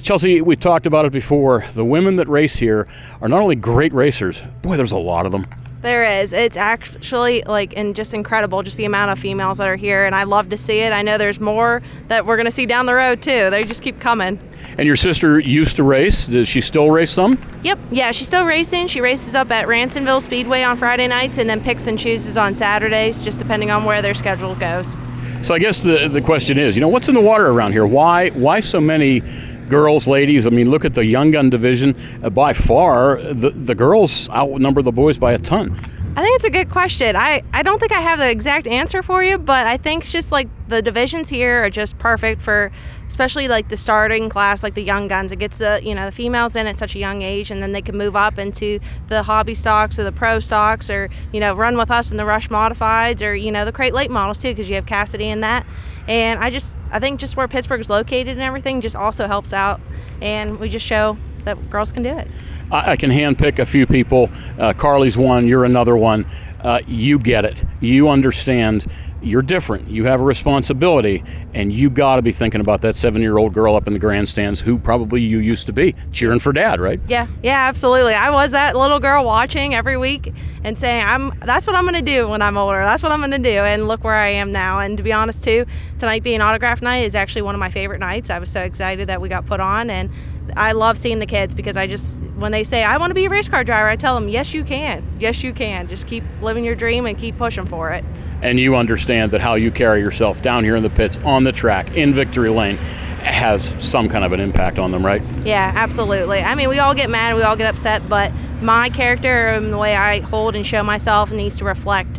Chelsie, 0.00 0.42
we've 0.42 0.60
talked 0.60 0.84
about 0.84 1.06
it 1.06 1.12
before. 1.12 1.64
The 1.72 1.86
women 1.86 2.16
that 2.16 2.28
race 2.28 2.54
here 2.54 2.86
are 3.22 3.28
not 3.28 3.40
only 3.40 3.56
great 3.56 3.94
racers, 3.94 4.42
boy, 4.60 4.76
there's 4.76 4.92
a 4.92 4.98
lot 4.98 5.24
of 5.24 5.32
them. 5.32 5.46
There 5.80 6.20
is. 6.20 6.34
It's 6.34 6.58
actually 6.58 7.42
like 7.44 7.76
and 7.76 7.96
just 7.96 8.14
incredible 8.14 8.62
just 8.62 8.76
the 8.76 8.84
amount 8.84 9.10
of 9.10 9.18
females 9.18 9.58
that 9.58 9.66
are 9.66 9.74
here 9.74 10.04
and 10.04 10.14
I 10.14 10.24
love 10.24 10.50
to 10.50 10.56
see 10.56 10.78
it. 10.78 10.92
I 10.92 11.02
know 11.02 11.18
there's 11.18 11.40
more 11.40 11.82
that 12.06 12.24
we're 12.24 12.36
going 12.36 12.46
to 12.46 12.52
see 12.52 12.66
down 12.66 12.86
the 12.86 12.94
road 12.94 13.20
too. 13.20 13.50
They 13.50 13.64
just 13.64 13.82
keep 13.82 13.98
coming. 13.98 14.38
And 14.78 14.86
your 14.86 14.96
sister 14.96 15.38
used 15.38 15.76
to 15.76 15.82
race. 15.82 16.26
Does 16.26 16.48
she 16.48 16.60
still 16.60 16.90
race 16.90 17.10
some? 17.10 17.38
Yep. 17.62 17.78
Yeah, 17.90 18.10
she's 18.12 18.28
still 18.28 18.44
racing. 18.44 18.86
She 18.86 19.00
races 19.00 19.34
up 19.34 19.50
at 19.50 19.66
Ransomville 19.66 20.22
Speedway 20.22 20.62
on 20.62 20.76
Friday 20.76 21.06
nights 21.08 21.38
and 21.38 21.48
then 21.48 21.62
picks 21.62 21.86
and 21.86 21.98
chooses 21.98 22.36
on 22.36 22.54
Saturdays 22.54 23.22
just 23.22 23.38
depending 23.38 23.70
on 23.70 23.84
where 23.84 24.02
their 24.02 24.14
schedule 24.14 24.54
goes. 24.54 24.96
So 25.42 25.54
I 25.54 25.58
guess 25.58 25.82
the 25.82 26.08
the 26.08 26.20
question 26.20 26.58
is, 26.58 26.76
you 26.76 26.80
know, 26.80 26.88
what's 26.88 27.08
in 27.08 27.14
the 27.14 27.20
water 27.20 27.46
around 27.46 27.72
here? 27.72 27.86
Why 27.86 28.30
why 28.30 28.60
so 28.60 28.80
many 28.80 29.20
girls, 29.68 30.06
ladies? 30.06 30.46
I 30.46 30.50
mean, 30.50 30.70
look 30.70 30.84
at 30.84 30.94
the 30.94 31.04
young 31.04 31.32
gun 31.32 31.50
division. 31.50 31.96
Uh, 32.22 32.30
by 32.30 32.52
far, 32.52 33.20
the 33.20 33.50
the 33.50 33.74
girls 33.74 34.28
outnumber 34.30 34.82
the 34.82 34.92
boys 34.92 35.18
by 35.18 35.32
a 35.32 35.38
ton. 35.38 35.78
I 36.14 36.20
think 36.20 36.36
it's 36.36 36.44
a 36.44 36.50
good 36.50 36.68
question. 36.68 37.16
I, 37.16 37.40
I 37.54 37.62
don't 37.62 37.78
think 37.78 37.90
I 37.92 38.00
have 38.00 38.18
the 38.18 38.28
exact 38.28 38.66
answer 38.66 39.02
for 39.02 39.24
you, 39.24 39.38
but 39.38 39.64
I 39.64 39.78
think 39.78 40.02
it's 40.02 40.12
just 40.12 40.30
like 40.30 40.50
the 40.66 40.82
divisions 40.82 41.26
here 41.30 41.64
are 41.64 41.70
just 41.70 41.96
perfect 41.96 42.42
for 42.42 42.70
especially 43.08 43.48
like 43.48 43.68
the 43.68 43.78
starting 43.78 44.28
class, 44.28 44.62
like 44.62 44.74
the 44.74 44.82
young 44.82 45.08
guns. 45.08 45.32
It 45.32 45.36
gets 45.38 45.56
the 45.56 45.80
you 45.82 45.94
know 45.94 46.04
the 46.04 46.12
females 46.12 46.54
in 46.54 46.66
at 46.66 46.76
such 46.76 46.94
a 46.96 46.98
young 46.98 47.22
age, 47.22 47.50
and 47.50 47.62
then 47.62 47.72
they 47.72 47.80
can 47.80 47.96
move 47.96 48.14
up 48.14 48.38
into 48.38 48.78
the 49.06 49.22
hobby 49.22 49.54
stocks 49.54 49.98
or 49.98 50.04
the 50.04 50.12
pro 50.12 50.38
stocks, 50.38 50.90
or 50.90 51.08
you 51.30 51.40
know 51.40 51.54
run 51.54 51.78
with 51.78 51.90
us 51.90 52.10
in 52.10 52.18
the 52.18 52.26
rush 52.26 52.48
modifieds, 52.48 53.22
or 53.26 53.34
you 53.34 53.50
know 53.50 53.64
the 53.64 53.72
crate 53.72 53.94
late 53.94 54.10
models 54.10 54.38
too, 54.38 54.50
because 54.50 54.68
you 54.68 54.74
have 54.74 54.84
Cassidy 54.84 55.30
in 55.30 55.40
that. 55.40 55.66
And 56.06 56.40
I 56.44 56.50
just 56.50 56.76
I 56.90 56.98
think 57.00 57.20
just 57.20 57.38
where 57.38 57.48
Pittsburgh 57.48 57.80
is 57.80 57.88
located 57.88 58.28
and 58.28 58.42
everything 58.42 58.82
just 58.82 58.96
also 58.96 59.26
helps 59.26 59.54
out, 59.54 59.80
and 60.20 60.58
we 60.58 60.68
just 60.68 60.84
show 60.84 61.18
that 61.44 61.56
girls 61.70 61.90
can 61.90 62.02
do 62.02 62.18
it. 62.18 62.28
I, 62.72 62.92
I 62.92 62.96
can 62.96 63.10
handpick 63.10 63.58
a 63.58 63.66
few 63.66 63.86
people. 63.86 64.32
Uh, 64.58 64.72
Carly's 64.72 65.16
one, 65.16 65.46
you're 65.46 65.64
another 65.64 65.96
one. 65.96 66.26
Uh, 66.60 66.80
you 66.86 67.18
get 67.18 67.44
it. 67.44 67.64
You 67.80 68.08
understand. 68.08 68.86
You're 69.20 69.42
different. 69.42 69.86
You 69.86 70.04
have 70.04 70.20
a 70.20 70.24
responsibility, 70.24 71.22
and 71.54 71.72
you 71.72 71.90
got 71.90 72.16
to 72.16 72.22
be 72.22 72.32
thinking 72.32 72.60
about 72.60 72.80
that 72.80 72.96
seven-year-old 72.96 73.52
girl 73.52 73.76
up 73.76 73.86
in 73.86 73.92
the 73.92 73.98
grandstands 74.00 74.60
who 74.60 74.78
probably 74.78 75.20
you 75.20 75.38
used 75.38 75.66
to 75.66 75.72
be, 75.72 75.94
cheering 76.10 76.40
for 76.40 76.52
dad, 76.52 76.80
right? 76.80 77.00
Yeah, 77.06 77.28
yeah, 77.40 77.68
absolutely. 77.68 78.14
I 78.14 78.30
was 78.30 78.50
that 78.50 78.76
little 78.76 78.98
girl 78.98 79.24
watching 79.24 79.74
every 79.74 79.96
week 79.96 80.34
and 80.64 80.76
saying, 80.76 81.04
"I'm. 81.06 81.30
That's 81.44 81.68
what 81.68 81.76
I'm 81.76 81.84
gonna 81.84 82.02
do 82.02 82.28
when 82.28 82.42
I'm 82.42 82.56
older. 82.56 82.78
That's 82.78 83.02
what 83.02 83.12
I'm 83.12 83.20
gonna 83.20 83.38
do." 83.38 83.48
And 83.50 83.86
look 83.86 84.02
where 84.02 84.16
I 84.16 84.28
am 84.28 84.50
now. 84.50 84.80
And 84.80 84.96
to 84.96 85.04
be 85.04 85.12
honest, 85.12 85.44
too, 85.44 85.66
tonight 85.98 86.24
being 86.24 86.40
autograph 86.40 86.82
night 86.82 87.04
is 87.04 87.14
actually 87.14 87.42
one 87.42 87.54
of 87.54 87.60
my 87.60 87.70
favorite 87.70 88.00
nights. 88.00 88.28
I 88.28 88.40
was 88.40 88.50
so 88.50 88.62
excited 88.62 89.08
that 89.08 89.20
we 89.20 89.28
got 89.28 89.46
put 89.46 89.60
on, 89.60 89.88
and 89.88 90.10
I 90.56 90.72
love 90.72 90.98
seeing 90.98 91.18
the 91.18 91.26
kids 91.26 91.54
because 91.54 91.76
I 91.76 91.86
just 91.86 92.18
when 92.34 92.52
they 92.52 92.64
say 92.64 92.82
I 92.84 92.96
want 92.96 93.10
to 93.10 93.14
be 93.14 93.26
a 93.26 93.28
race 93.28 93.48
car 93.48 93.64
driver, 93.64 93.88
I 93.88 93.96
tell 93.96 94.14
them 94.14 94.28
yes 94.28 94.54
you 94.54 94.64
can, 94.64 95.04
yes 95.18 95.42
you 95.42 95.52
can. 95.52 95.88
Just 95.88 96.06
keep 96.06 96.24
living 96.40 96.64
your 96.64 96.74
dream 96.74 97.06
and 97.06 97.16
keep 97.16 97.36
pushing 97.36 97.66
for 97.66 97.92
it. 97.92 98.04
And 98.42 98.58
you 98.58 98.74
understand 98.74 99.30
that 99.32 99.40
how 99.40 99.54
you 99.54 99.70
carry 99.70 100.00
yourself 100.00 100.42
down 100.42 100.64
here 100.64 100.74
in 100.74 100.82
the 100.82 100.90
pits, 100.90 101.16
on 101.18 101.44
the 101.44 101.52
track, 101.52 101.96
in 101.96 102.12
victory 102.12 102.50
lane, 102.50 102.76
has 102.76 103.72
some 103.78 104.08
kind 104.08 104.24
of 104.24 104.32
an 104.32 104.40
impact 104.40 104.80
on 104.80 104.90
them, 104.90 105.06
right? 105.06 105.22
Yeah, 105.44 105.70
absolutely. 105.74 106.42
I 106.42 106.56
mean, 106.56 106.68
we 106.68 106.80
all 106.80 106.94
get 106.94 107.08
mad, 107.08 107.36
we 107.36 107.44
all 107.44 107.54
get 107.54 107.72
upset, 107.72 108.08
but 108.08 108.32
my 108.60 108.88
character 108.90 109.48
and 109.48 109.72
the 109.72 109.78
way 109.78 109.94
I 109.94 110.20
hold 110.20 110.56
and 110.56 110.66
show 110.66 110.82
myself 110.82 111.30
needs 111.30 111.58
to 111.58 111.64
reflect 111.64 112.11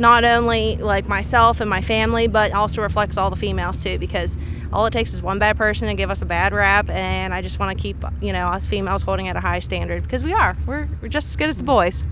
not 0.00 0.24
only 0.24 0.76
like 0.80 1.08
myself 1.08 1.60
and 1.60 1.70
my 1.70 1.80
family, 1.82 2.26
but 2.26 2.52
also 2.52 2.82
reflects 2.82 3.18
all 3.18 3.30
the 3.30 3.36
females 3.36 3.78
too 3.78 3.98
because 3.98 4.36
all 4.72 4.86
it 4.86 4.92
takes 4.92 5.14
is 5.14 5.22
one 5.22 5.38
bad 5.38 5.56
person 5.56 5.88
to 5.88 5.94
give 5.94 6.10
us 6.10 6.22
a 6.22 6.26
bad 6.26 6.52
rap 6.52 6.88
and 6.90 7.34
i 7.34 7.42
just 7.42 7.58
want 7.58 7.76
to 7.76 7.80
keep 7.80 8.04
you 8.20 8.32
know 8.32 8.48
us 8.48 8.66
females 8.66 9.02
holding 9.02 9.28
at 9.28 9.36
a 9.36 9.40
high 9.40 9.58
standard 9.58 10.02
because 10.02 10.22
we 10.24 10.32
are. 10.32 10.56
We're, 10.66 10.88
we're 11.00 11.08
just 11.08 11.30
as 11.30 11.36
good 11.36 11.48
as 11.48 11.56
the 11.56 11.62
boys. 11.62 12.02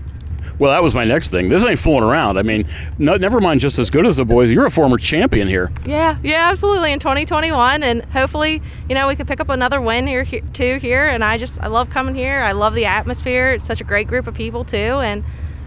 Well 0.57 0.71
that 0.71 0.83
was 0.83 0.93
my 0.93 1.03
next 1.03 1.31
thing. 1.31 1.49
This 1.49 1.65
ain't 1.65 1.79
fooling 1.79 2.03
around. 2.03 2.37
I 2.37 2.43
mean 2.43 2.65
no, 2.97 3.15
never 3.15 3.41
mind 3.41 3.59
just 3.59 3.79
as 3.79 3.89
good 3.89 4.05
as 4.05 4.15
the 4.15 4.25
boys. 4.25 4.51
You're 4.51 4.65
a 4.65 4.71
former 4.71 4.97
champion 4.97 5.47
here. 5.47 5.71
Yeah 5.85 6.17
yeah 6.21 6.49
absolutely. 6.51 6.93
In 6.93 6.99
2021 6.99 7.83
and 7.83 8.05
hopefully 8.11 8.61
you 8.87 8.95
know 8.95 9.07
we 9.07 9.15
could 9.15 9.27
pick 9.27 9.41
up 9.41 9.49
another 9.49 9.81
win 9.81 10.07
here, 10.07 10.23
here 10.23 10.41
too 10.53 10.77
here 10.79 11.09
and 11.09 11.23
i 11.23 11.37
just 11.37 11.57
i 11.61 11.67
love 11.67 11.89
coming 11.89 12.15
here. 12.15 12.41
I 12.41 12.51
love 12.53 12.73
the 12.73 12.85
atmosphere. 12.85 13.53
It's 13.53 13.65
such 13.65 13.81
a 13.81 13.85
great 13.85 14.07
group 14.07 14.27
of 14.27 14.33
people 14.33 14.63
too 14.63 14.77
and 14.77 15.23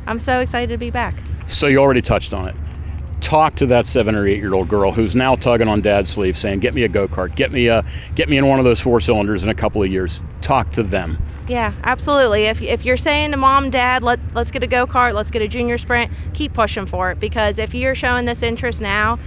i'm 0.07 0.19
so 0.19 0.41
excited 0.41 0.71
to 0.71 0.79
be 0.79 0.91
back. 0.91 1.23
So 1.47 1.67
you 1.67 1.79
already 1.79 2.03
touched 2.03 2.33
on 2.33 2.49
it. 2.49 2.57
Talk 3.21 3.57
to 3.57 3.67
that 3.67 3.87
seven 3.87 4.15
or 4.15 4.27
eight 4.27 4.39
year 4.39 4.55
old 4.55 4.69
girl 4.69 4.91
who's 4.91 5.15
now 5.15 5.35
tugging 5.37 5.69
on 5.69 5.81
dad's 5.81 6.11
sleeve 6.11 6.37
saying 6.37 6.61
get 6.61 6.75
me 6.75 6.83
a 6.83 6.89
go-kart. 6.89 7.35
Get 7.35 7.53
me 7.53 7.69
a 7.69 7.85
get 8.15 8.29
me 8.29 8.37
in 8.37 8.47
one 8.47 8.59
of 8.59 8.65
those 8.65 8.81
four 8.81 9.01
cylinders 9.01 9.45
in 9.45 9.51
a 9.51 9.55
couple 9.55 9.83
of 9.83 9.89
years. 9.91 10.23
Talk 10.41 10.73
to 10.73 10.83
them. 10.83 11.19
Yeah 11.47 11.75
absolutely. 11.85 12.45
If, 12.45 12.63
if 12.63 12.85
you're 12.85 12.97
saying 12.97 13.31
to 13.33 13.37
mom 13.37 13.71
dad 13.71 14.03
let, 14.03 14.19
let's 14.35 14.51
get 14.51 14.63
a 14.63 14.67
go-kart 14.67 15.15
let's 15.15 15.31
get 15.31 15.43
a 15.43 15.49
junior 15.49 15.79
sprint 15.79 16.11
keep 16.33 16.53
pushing 16.53 16.87
for 16.87 17.11
it. 17.11 17.21
Because 17.21 17.59
if 17.59 17.75
you're 17.75 17.95
showing 17.95 18.25
this 18.25 18.43
interest 18.43 18.81
now 18.81 19.19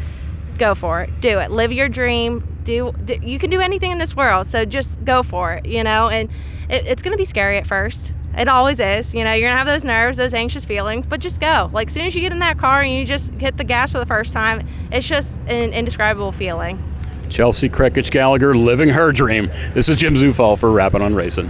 go 0.57 0.75
for 0.75 1.01
it. 1.01 1.21
Do 1.21 1.39
it. 1.39 1.51
Live 1.51 1.71
your 1.71 1.89
dream. 1.89 2.43
Do, 2.63 2.91
do 3.03 3.17
you 3.21 3.39
can 3.39 3.49
do 3.49 3.61
anything 3.61 3.91
in 3.91 3.97
this 3.97 4.15
world 4.15 4.47
so 4.47 4.65
just 4.65 5.03
go 5.03 5.23
for 5.23 5.53
it 5.53 5.65
you 5.65 5.83
know? 5.83 6.09
And 6.09 6.29
it, 6.69 6.85
it's 6.87 7.01
going 7.01 7.13
to 7.13 7.17
be 7.17 7.25
scary 7.25 7.57
at 7.59 7.67
first 7.67 8.11
it 8.37 8.47
always 8.47 8.79
is. 8.79 9.13
You 9.13 9.23
know, 9.23 9.33
you're 9.33 9.49
gonna 9.49 9.57
have 9.57 9.67
those 9.67 9.83
nerves, 9.83 10.17
those 10.17 10.33
anxious 10.33 10.65
feelings, 10.65 11.05
but 11.05 11.19
just 11.19 11.39
go. 11.39 11.69
Like, 11.73 11.87
as 11.87 11.93
soon 11.93 12.05
as 12.05 12.15
you 12.15 12.21
get 12.21 12.31
in 12.31 12.39
that 12.39 12.57
car 12.57 12.81
and 12.81 12.93
you 12.93 13.05
just 13.05 13.31
hit 13.33 13.57
the 13.57 13.63
gas 13.63 13.91
for 13.91 13.99
the 13.99 14.05
first 14.05 14.33
time, 14.33 14.67
it's 14.91 15.07
just 15.07 15.37
an 15.47 15.73
indescribable 15.73 16.31
feeling. 16.31 16.81
Chelsie 17.29 17.69
Kriegisch 17.69 18.11
Gallagher 18.11 18.55
living 18.55 18.89
her 18.89 19.11
dream. 19.11 19.49
This 19.73 19.89
is 19.89 19.99
Jim 19.99 20.15
Zufall 20.15 20.57
for 20.57 20.71
Rapping 20.71 21.01
on 21.01 21.15
Racing. 21.15 21.49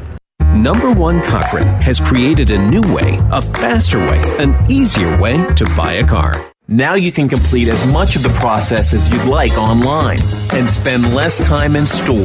Number 0.56 0.92
One 0.92 1.22
Cochran 1.22 1.68
has 1.82 2.00
created 2.00 2.50
a 2.50 2.58
new 2.58 2.82
way, 2.94 3.20
a 3.32 3.42
faster 3.42 4.00
way, 4.00 4.22
an 4.40 4.56
easier 4.72 5.20
way 5.20 5.46
to 5.56 5.66
buy 5.76 5.94
a 5.94 6.08
car. 6.08 6.34
Now 6.68 6.96
you 6.96 7.12
can 7.12 7.28
complete 7.30 7.68
as 7.68 7.86
much 7.92 8.16
of 8.16 8.24
the 8.24 8.30
process 8.40 8.94
as 8.94 9.12
you'd 9.14 9.26
like 9.26 9.56
online 9.58 10.18
and 10.54 10.70
spend 10.70 11.14
less 11.14 11.46
time 11.46 11.76
in 11.76 11.86
store. 11.86 12.16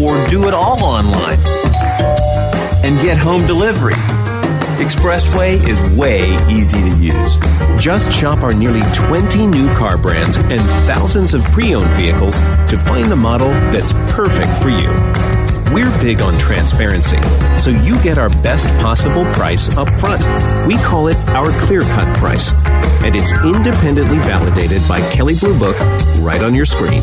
Or 0.00 0.26
do 0.28 0.48
it 0.48 0.54
all 0.54 0.82
online 0.82 1.38
and 2.84 3.00
get 3.02 3.16
home 3.18 3.46
delivery. 3.46 3.94
Expressway 4.78 5.56
is 5.66 5.80
way 5.98 6.34
easy 6.50 6.78
to 6.78 6.96
use. 7.00 7.38
Just 7.82 8.12
shop 8.12 8.42
our 8.42 8.52
nearly 8.52 8.82
20 8.94 9.46
new 9.46 9.66
car 9.74 9.96
brands 9.96 10.36
and 10.36 10.60
thousands 10.86 11.32
of 11.32 11.42
pre 11.44 11.74
owned 11.74 11.90
vehicles 11.96 12.38
to 12.68 12.76
find 12.76 13.10
the 13.10 13.16
model 13.16 13.48
that's 13.72 13.92
perfect 14.12 14.50
for 14.62 14.68
you. 14.68 14.90
We're 15.72 15.90
big 16.00 16.20
on 16.20 16.38
transparency, 16.38 17.20
so 17.56 17.70
you 17.70 18.00
get 18.02 18.18
our 18.18 18.28
best 18.42 18.68
possible 18.80 19.24
price 19.32 19.76
up 19.76 19.88
front. 19.98 20.22
We 20.66 20.76
call 20.76 21.08
it 21.08 21.16
our 21.30 21.50
clear 21.66 21.80
cut 21.80 22.06
price, 22.18 22.54
and 23.02 23.16
it's 23.16 23.32
independently 23.32 24.18
validated 24.18 24.86
by 24.86 25.00
Kelley 25.10 25.34
Blue 25.34 25.58
Book 25.58 25.76
right 26.20 26.42
on 26.42 26.54
your 26.54 26.66
screen. 26.66 27.02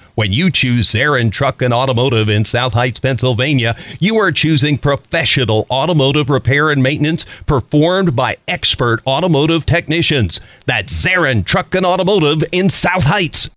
When 0.15 0.33
you 0.33 0.51
choose 0.51 0.91
Zarin 0.91 1.31
Truck 1.31 1.61
and 1.61 1.73
Automotive 1.73 2.27
in 2.27 2.43
South 2.43 2.73
Heights, 2.73 2.99
Pennsylvania, 2.99 3.75
you 3.99 4.17
are 4.17 4.31
choosing 4.31 4.77
professional 4.77 5.65
automotive 5.69 6.29
repair 6.29 6.69
and 6.69 6.83
maintenance 6.83 7.25
performed 7.45 8.15
by 8.15 8.37
expert 8.47 9.01
automotive 9.07 9.65
technicians. 9.65 10.41
That's 10.65 10.93
Zarin 10.93 11.45
Truck 11.45 11.73
and 11.75 11.85
Automotive 11.85 12.43
in 12.51 12.69
South 12.69 13.03
Heights. 13.03 13.49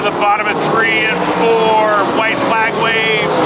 To 0.00 0.08
the 0.08 0.16
bottom 0.16 0.46
of 0.48 0.56
three 0.72 1.04
and 1.04 1.18
four. 1.36 1.92
White 2.16 2.40
flag 2.48 2.72
waves. 2.80 3.36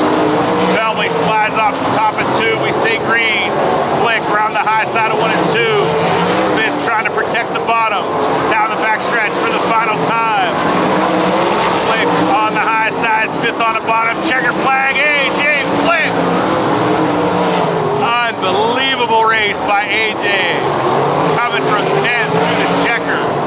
Felmy 0.70 1.10
slides 1.26 1.58
off 1.58 1.74
the 1.74 1.90
top 1.98 2.14
of 2.14 2.26
two. 2.38 2.54
We 2.62 2.70
stay 2.70 3.02
green. 3.10 3.50
Flick 3.98 4.22
around 4.30 4.54
the 4.54 4.62
high 4.62 4.86
side 4.86 5.10
of 5.10 5.18
one 5.18 5.34
and 5.34 5.46
two. 5.50 5.74
Smith 6.54 6.74
trying 6.86 7.10
to 7.10 7.14
protect 7.14 7.50
the 7.54 7.64
bottom. 7.66 8.06
Down 8.54 8.70
the 8.70 8.78
backstretch 8.78 9.34
for 9.42 9.50
the 9.50 9.62
final 9.66 9.98
time. 10.06 10.54
Flick 11.90 12.06
on 12.30 12.54
the 12.54 12.62
high 12.62 12.90
side. 12.90 13.30
Smith 13.34 13.58
on 13.58 13.74
the 13.74 13.84
bottom. 13.90 14.14
Checker 14.28 14.54
flag. 14.62 14.94
AJ 14.94 15.66
Flick. 15.82 16.12
Unbelievable 17.98 19.24
race 19.24 19.58
by 19.66 19.90
AJ. 19.90 20.54
Coming 21.34 21.64
from 21.66 21.82
10th 21.82 22.30
through 22.30 22.58
the 22.62 22.70
checker. 22.86 23.44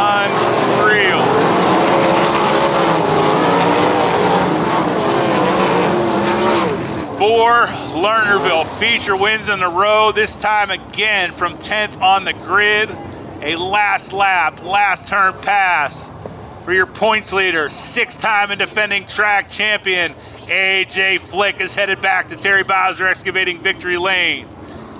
Unreal. 0.00 1.18
Four 7.18 7.66
Lernerville 7.66 8.64
feature 8.78 9.16
wins 9.16 9.48
in 9.48 9.60
a 9.60 9.68
row, 9.68 10.12
this 10.12 10.36
time 10.36 10.70
again 10.70 11.32
from 11.32 11.58
10th 11.58 12.00
on 12.00 12.22
the 12.22 12.32
grid. 12.32 12.88
A 13.42 13.56
last 13.56 14.12
lap, 14.12 14.62
last 14.62 15.08
turn 15.08 15.32
pass 15.32 16.08
for 16.64 16.72
your 16.72 16.86
points 16.86 17.32
leader, 17.32 17.70
six 17.70 18.16
time 18.16 18.52
and 18.52 18.60
defending 18.60 19.04
track 19.04 19.50
champion. 19.50 20.14
AJ 20.46 21.18
Flick 21.18 21.60
is 21.60 21.74
headed 21.74 22.00
back 22.00 22.28
to 22.28 22.36
Terry 22.36 22.62
Bowser 22.62 23.08
excavating 23.08 23.58
victory 23.58 23.98
lane. 23.98 24.46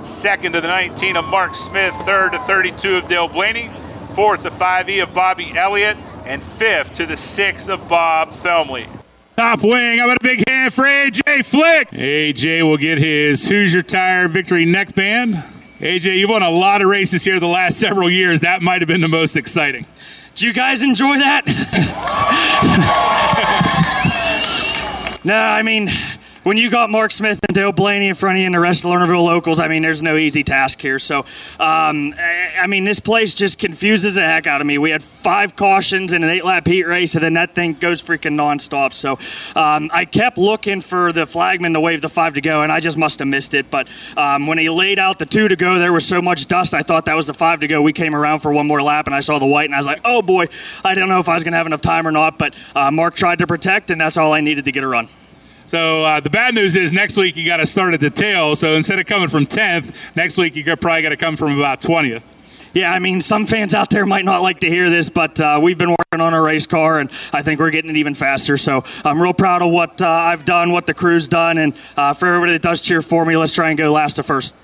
Second 0.02 0.54
to 0.54 0.60
the 0.60 0.66
19 0.66 1.18
of 1.18 1.24
Mark 1.24 1.54
Smith, 1.54 1.94
third 2.04 2.32
to 2.32 2.40
32 2.40 2.96
of 2.96 3.08
Dale 3.08 3.28
Blaney, 3.28 3.70
fourth 4.16 4.42
to 4.42 4.50
5E 4.50 5.04
of 5.04 5.14
Bobby 5.14 5.56
Elliott, 5.56 5.96
and 6.26 6.42
fifth 6.42 6.94
to 6.94 7.06
the 7.06 7.16
six 7.16 7.68
of 7.68 7.88
Bob 7.88 8.32
Felmley. 8.32 8.88
Top 9.38 9.62
wing. 9.62 10.00
How 10.00 10.06
about 10.06 10.16
a 10.16 10.24
big 10.24 10.42
hand 10.48 10.74
for 10.74 10.82
AJ 10.82 11.48
Flick? 11.48 11.90
AJ 11.90 12.64
will 12.64 12.76
get 12.76 12.98
his 12.98 13.46
Hoosier 13.48 13.82
Tire 13.82 14.26
Victory 14.26 14.66
neckband. 14.66 15.44
AJ, 15.78 16.18
you've 16.18 16.28
won 16.28 16.42
a 16.42 16.50
lot 16.50 16.82
of 16.82 16.88
races 16.88 17.22
here 17.22 17.38
the 17.38 17.46
last 17.46 17.78
several 17.80 18.10
years. 18.10 18.40
That 18.40 18.62
might 18.62 18.80
have 18.80 18.88
been 18.88 19.00
the 19.00 19.06
most 19.06 19.36
exciting. 19.36 19.86
Did 20.34 20.42
you 20.42 20.52
guys 20.52 20.82
enjoy 20.82 21.18
that? 21.18 21.46
no, 25.24 25.36
I 25.36 25.62
mean, 25.62 25.88
when 26.48 26.56
you 26.56 26.70
got 26.70 26.88
Mark 26.88 27.10
Smith 27.10 27.38
and 27.46 27.54
Dale 27.54 27.72
Blaney 27.72 28.08
in 28.08 28.14
front 28.14 28.36
of 28.36 28.40
you 28.40 28.46
and 28.46 28.54
the 28.54 28.58
rest 28.58 28.82
of 28.82 28.88
the 28.88 28.96
Lernerville 28.96 29.22
locals, 29.22 29.60
I 29.60 29.68
mean, 29.68 29.82
there's 29.82 30.02
no 30.02 30.16
easy 30.16 30.42
task 30.42 30.80
here. 30.80 30.98
So, 30.98 31.18
um, 31.60 32.14
I 32.18 32.66
mean, 32.66 32.84
this 32.84 33.00
place 33.00 33.34
just 33.34 33.58
confuses 33.58 34.14
the 34.14 34.22
heck 34.22 34.46
out 34.46 34.62
of 34.62 34.66
me. 34.66 34.78
We 34.78 34.90
had 34.90 35.02
five 35.02 35.56
cautions 35.56 36.14
in 36.14 36.24
an 36.24 36.30
eight 36.30 36.46
lap 36.46 36.66
heat 36.66 36.84
race, 36.84 37.16
and 37.16 37.22
then 37.22 37.34
that 37.34 37.54
thing 37.54 37.74
goes 37.74 38.02
freaking 38.02 38.32
nonstop. 38.32 38.94
So, 38.94 39.18
um, 39.60 39.90
I 39.92 40.06
kept 40.06 40.38
looking 40.38 40.80
for 40.80 41.12
the 41.12 41.26
flagman 41.26 41.74
to 41.74 41.80
wave 41.80 42.00
the 42.00 42.08
five 42.08 42.32
to 42.32 42.40
go, 42.40 42.62
and 42.62 42.72
I 42.72 42.80
just 42.80 42.96
must 42.96 43.18
have 43.18 43.28
missed 43.28 43.52
it. 43.52 43.70
But 43.70 43.90
um, 44.16 44.46
when 44.46 44.56
he 44.56 44.70
laid 44.70 44.98
out 44.98 45.18
the 45.18 45.26
two 45.26 45.48
to 45.48 45.56
go, 45.56 45.78
there 45.78 45.92
was 45.92 46.08
so 46.08 46.22
much 46.22 46.46
dust, 46.46 46.72
I 46.72 46.80
thought 46.82 47.04
that 47.04 47.14
was 47.14 47.26
the 47.26 47.34
five 47.34 47.60
to 47.60 47.66
go. 47.66 47.82
We 47.82 47.92
came 47.92 48.14
around 48.14 48.38
for 48.38 48.54
one 48.54 48.66
more 48.66 48.80
lap, 48.80 49.06
and 49.06 49.14
I 49.14 49.20
saw 49.20 49.38
the 49.38 49.44
white, 49.44 49.66
and 49.66 49.74
I 49.74 49.78
was 49.78 49.86
like, 49.86 50.00
oh 50.06 50.22
boy, 50.22 50.46
I 50.82 50.94
don't 50.94 51.10
know 51.10 51.20
if 51.20 51.28
I 51.28 51.34
was 51.34 51.44
going 51.44 51.52
to 51.52 51.58
have 51.58 51.66
enough 51.66 51.82
time 51.82 52.08
or 52.08 52.10
not. 52.10 52.38
But 52.38 52.56
uh, 52.74 52.90
Mark 52.90 53.16
tried 53.16 53.40
to 53.40 53.46
protect, 53.46 53.90
and 53.90 54.00
that's 54.00 54.16
all 54.16 54.32
I 54.32 54.40
needed 54.40 54.64
to 54.64 54.72
get 54.72 54.82
a 54.82 54.88
run. 54.88 55.10
So 55.68 56.02
uh, 56.02 56.20
the 56.20 56.30
bad 56.30 56.54
news 56.54 56.76
is 56.76 56.94
next 56.94 57.18
week 57.18 57.36
you 57.36 57.44
got 57.44 57.58
to 57.58 57.66
start 57.66 57.92
at 57.92 58.00
the 58.00 58.08
tail. 58.08 58.56
So 58.56 58.72
instead 58.72 58.98
of 58.98 59.04
coming 59.04 59.28
from 59.28 59.44
10th, 59.44 60.16
next 60.16 60.38
week 60.38 60.56
you 60.56 60.64
probably 60.64 61.02
got 61.02 61.10
to 61.10 61.16
come 61.18 61.36
from 61.36 61.58
about 61.58 61.82
20th. 61.82 62.22
Yeah, 62.72 62.90
I 62.90 62.98
mean, 62.98 63.20
some 63.20 63.44
fans 63.44 63.74
out 63.74 63.90
there 63.90 64.06
might 64.06 64.24
not 64.24 64.40
like 64.40 64.60
to 64.60 64.70
hear 64.70 64.88
this, 64.88 65.10
but 65.10 65.38
uh, 65.38 65.60
we've 65.62 65.76
been 65.76 65.90
working 65.90 66.22
on 66.22 66.32
a 66.32 66.40
race 66.40 66.66
car, 66.66 67.00
and 67.00 67.10
I 67.34 67.42
think 67.42 67.60
we're 67.60 67.70
getting 67.70 67.90
it 67.90 67.98
even 67.98 68.14
faster. 68.14 68.56
So 68.56 68.82
I'm 69.04 69.20
real 69.20 69.34
proud 69.34 69.60
of 69.60 69.70
what 69.70 70.00
uh, 70.00 70.08
I've 70.08 70.46
done, 70.46 70.72
what 70.72 70.86
the 70.86 70.94
crew's 70.94 71.28
done, 71.28 71.58
and 71.58 71.74
uh, 71.98 72.14
for 72.14 72.28
everybody 72.28 72.52
that 72.52 72.62
does 72.62 72.80
cheer 72.80 73.02
for 73.02 73.26
me, 73.26 73.36
let's 73.36 73.52
try 73.52 73.68
and 73.68 73.76
go 73.76 73.92
last 73.92 74.14
to 74.14 74.22
first. 74.22 74.54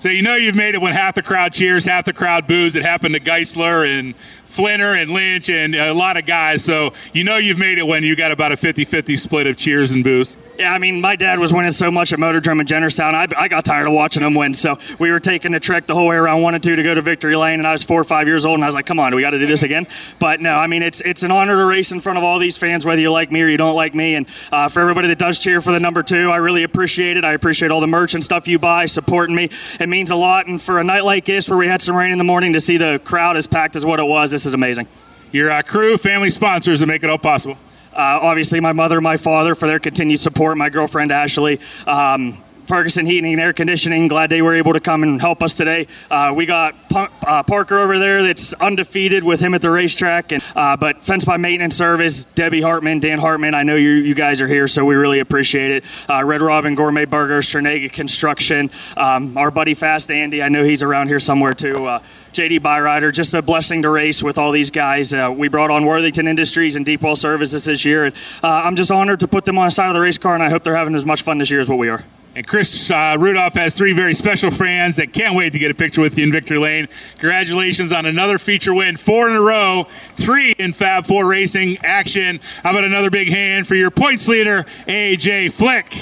So 0.00 0.08
you 0.08 0.22
know 0.22 0.36
you've 0.36 0.54
made 0.54 0.76
it 0.76 0.80
when 0.80 0.92
half 0.92 1.16
the 1.16 1.22
crowd 1.22 1.52
cheers, 1.52 1.84
half 1.84 2.04
the 2.04 2.12
crowd 2.12 2.46
boos. 2.46 2.76
It 2.76 2.84
happened 2.84 3.14
to 3.14 3.20
Geisler 3.20 3.84
and 3.98 4.14
Flinner 4.16 5.00
and 5.00 5.10
Lynch 5.10 5.50
and 5.50 5.74
a 5.74 5.92
lot 5.92 6.16
of 6.16 6.24
guys. 6.24 6.64
So 6.64 6.92
you 7.12 7.24
know 7.24 7.36
you've 7.36 7.58
made 7.58 7.78
it 7.78 7.86
when 7.86 8.04
you 8.04 8.14
got 8.14 8.30
about 8.30 8.52
a 8.52 8.56
50-50 8.56 9.18
split 9.18 9.46
of 9.48 9.56
cheers 9.56 9.90
and 9.90 10.04
boos. 10.04 10.36
Yeah, 10.58 10.72
I 10.72 10.78
mean, 10.78 11.00
my 11.00 11.16
dad 11.16 11.38
was 11.38 11.52
winning 11.52 11.70
so 11.72 11.90
much 11.90 12.12
at 12.12 12.18
Motordrome 12.18 12.60
in 12.60 12.66
Jennerstown. 12.66 13.14
I, 13.14 13.26
I 13.36 13.48
got 13.48 13.64
tired 13.64 13.86
of 13.86 13.92
watching 13.92 14.22
him 14.22 14.34
win. 14.34 14.54
So 14.54 14.78
we 14.98 15.10
were 15.10 15.20
taking 15.20 15.52
the 15.52 15.60
trek 15.60 15.86
the 15.86 15.94
whole 15.94 16.06
way 16.06 16.16
around 16.16 16.42
one 16.42 16.54
and 16.54 16.62
two 16.62 16.76
to 16.76 16.82
go 16.82 16.94
to 16.94 17.00
Victory 17.00 17.36
Lane, 17.36 17.60
and 17.60 17.66
I 17.66 17.72
was 17.72 17.82
four 17.82 18.00
or 18.00 18.04
five 18.04 18.26
years 18.26 18.46
old, 18.46 18.54
and 18.54 18.64
I 18.64 18.66
was 18.66 18.74
like, 18.74 18.86
"Come 18.86 18.98
on, 18.98 19.10
do 19.12 19.16
we 19.16 19.22
got 19.22 19.30
to 19.30 19.38
do 19.38 19.46
this 19.46 19.62
again?" 19.62 19.86
But 20.18 20.40
no, 20.40 20.54
I 20.54 20.66
mean, 20.66 20.82
it's 20.82 21.00
it's 21.02 21.22
an 21.24 21.30
honor 21.30 21.56
to 21.56 21.64
race 21.64 21.92
in 21.92 22.00
front 22.00 22.18
of 22.18 22.24
all 22.24 22.38
these 22.38 22.56
fans, 22.56 22.84
whether 22.84 23.00
you 23.00 23.12
like 23.12 23.30
me 23.30 23.42
or 23.42 23.48
you 23.48 23.56
don't 23.56 23.76
like 23.76 23.94
me. 23.94 24.14
And 24.14 24.26
uh, 24.50 24.68
for 24.68 24.80
everybody 24.80 25.08
that 25.08 25.18
does 25.18 25.38
cheer 25.38 25.60
for 25.60 25.72
the 25.72 25.80
number 25.80 26.02
two, 26.02 26.30
I 26.30 26.36
really 26.36 26.62
appreciate 26.62 27.16
it. 27.16 27.24
I 27.24 27.32
appreciate 27.32 27.70
all 27.70 27.80
the 27.80 27.86
merch 27.86 28.14
and 28.14 28.24
stuff 28.24 28.48
you 28.48 28.58
buy, 28.58 28.86
supporting 28.86 29.34
me. 29.34 29.50
It 29.78 29.87
means 29.88 30.10
a 30.10 30.16
lot. 30.16 30.46
And 30.46 30.60
for 30.60 30.78
a 30.78 30.84
night 30.84 31.04
like 31.04 31.24
this, 31.24 31.48
where 31.48 31.58
we 31.58 31.66
had 31.66 31.82
some 31.82 31.96
rain 31.96 32.12
in 32.12 32.18
the 32.18 32.24
morning, 32.24 32.52
to 32.52 32.60
see 32.60 32.76
the 32.76 33.00
crowd 33.04 33.36
as 33.36 33.46
packed 33.46 33.76
as 33.76 33.84
what 33.84 34.00
it 34.00 34.04
was, 34.04 34.30
this 34.30 34.46
is 34.46 34.54
amazing. 34.54 34.86
Your 35.32 35.50
uh, 35.50 35.62
crew, 35.62 35.98
family 35.98 36.30
sponsors 36.30 36.80
that 36.80 36.86
make 36.86 37.02
it 37.02 37.10
all 37.10 37.18
possible. 37.18 37.58
Uh, 37.92 38.20
obviously, 38.22 38.60
my 38.60 38.72
mother, 38.72 39.00
my 39.00 39.16
father, 39.16 39.54
for 39.54 39.66
their 39.66 39.78
continued 39.78 40.20
support. 40.20 40.56
My 40.56 40.70
girlfriend 40.70 41.10
Ashley. 41.10 41.60
Um, 41.86 42.38
Ferguson 42.68 43.06
Heating 43.06 43.32
and 43.32 43.40
Air 43.40 43.54
Conditioning. 43.54 44.08
Glad 44.08 44.28
they 44.28 44.42
were 44.42 44.54
able 44.54 44.74
to 44.74 44.80
come 44.80 45.02
and 45.02 45.20
help 45.20 45.42
us 45.42 45.54
today. 45.54 45.86
Uh, 46.10 46.34
we 46.36 46.44
got 46.44 46.74
uh, 46.94 47.42
Parker 47.42 47.78
over 47.78 47.98
there 47.98 48.22
that's 48.22 48.52
undefeated 48.52 49.24
with 49.24 49.40
him 49.40 49.54
at 49.54 49.62
the 49.62 49.70
racetrack, 49.70 50.32
and 50.32 50.44
uh, 50.54 50.76
but 50.76 51.02
Fence 51.02 51.24
by 51.24 51.38
Maintenance 51.38 51.74
Service, 51.74 52.24
Debbie 52.24 52.60
Hartman, 52.60 53.00
Dan 53.00 53.18
Hartman. 53.18 53.54
I 53.54 53.62
know 53.62 53.76
you 53.76 53.90
you 53.90 54.14
guys 54.14 54.42
are 54.42 54.46
here, 54.46 54.68
so 54.68 54.84
we 54.84 54.96
really 54.96 55.20
appreciate 55.20 55.70
it. 55.70 55.84
Uh, 56.10 56.22
Red 56.24 56.42
Robin 56.42 56.74
Gourmet 56.74 57.06
Burgers, 57.06 57.48
Trinega 57.48 57.90
Construction, 57.90 58.70
um, 58.98 59.36
our 59.38 59.50
buddy 59.50 59.72
Fast 59.72 60.10
Andy. 60.10 60.42
I 60.42 60.50
know 60.50 60.62
he's 60.62 60.82
around 60.82 61.08
here 61.08 61.20
somewhere 61.20 61.54
too. 61.54 61.86
Uh, 61.86 62.00
JD 62.32 62.60
Byrider, 62.60 63.12
just 63.12 63.32
a 63.32 63.40
blessing 63.40 63.80
to 63.82 63.88
race 63.88 64.22
with 64.22 64.36
all 64.36 64.52
these 64.52 64.70
guys. 64.70 65.14
Uh, 65.14 65.34
we 65.34 65.48
brought 65.48 65.70
on 65.70 65.86
Worthington 65.86 66.28
Industries 66.28 66.76
and 66.76 66.84
Deepwell 66.84 67.16
Services 67.16 67.64
this 67.64 67.86
year, 67.86 68.04
and 68.04 68.14
uh, 68.44 68.48
I'm 68.48 68.76
just 68.76 68.92
honored 68.92 69.20
to 69.20 69.28
put 69.28 69.46
them 69.46 69.58
on 69.58 69.68
the 69.68 69.70
side 69.70 69.88
of 69.88 69.94
the 69.94 70.00
race 70.00 70.18
car, 70.18 70.34
and 70.34 70.42
I 70.42 70.50
hope 70.50 70.64
they're 70.64 70.76
having 70.76 70.94
as 70.94 71.06
much 71.06 71.22
fun 71.22 71.38
this 71.38 71.50
year 71.50 71.60
as 71.60 71.70
what 71.70 71.78
we 71.78 71.88
are. 71.88 72.04
And 72.38 72.46
Chris 72.46 72.88
uh, 72.88 73.16
Rudolph 73.18 73.54
has 73.54 73.76
three 73.76 73.92
very 73.92 74.14
special 74.14 74.52
fans 74.52 74.94
that 74.94 75.12
can't 75.12 75.34
wait 75.34 75.52
to 75.54 75.58
get 75.58 75.72
a 75.72 75.74
picture 75.74 76.00
with 76.00 76.16
you 76.16 76.22
in 76.22 76.30
Victory 76.30 76.58
Lane. 76.58 76.86
Congratulations 77.14 77.92
on 77.92 78.06
another 78.06 78.38
feature 78.38 78.72
win, 78.72 78.94
four 78.94 79.28
in 79.28 79.34
a 79.34 79.40
row, 79.40 79.86
three 79.88 80.54
in 80.56 80.72
Fab 80.72 81.04
Four 81.04 81.26
Racing 81.28 81.78
action. 81.82 82.38
How 82.62 82.70
about 82.70 82.84
another 82.84 83.10
big 83.10 83.26
hand 83.26 83.66
for 83.66 83.74
your 83.74 83.90
points 83.90 84.28
leader, 84.28 84.62
AJ 84.86 85.52
Flick? 85.52 85.92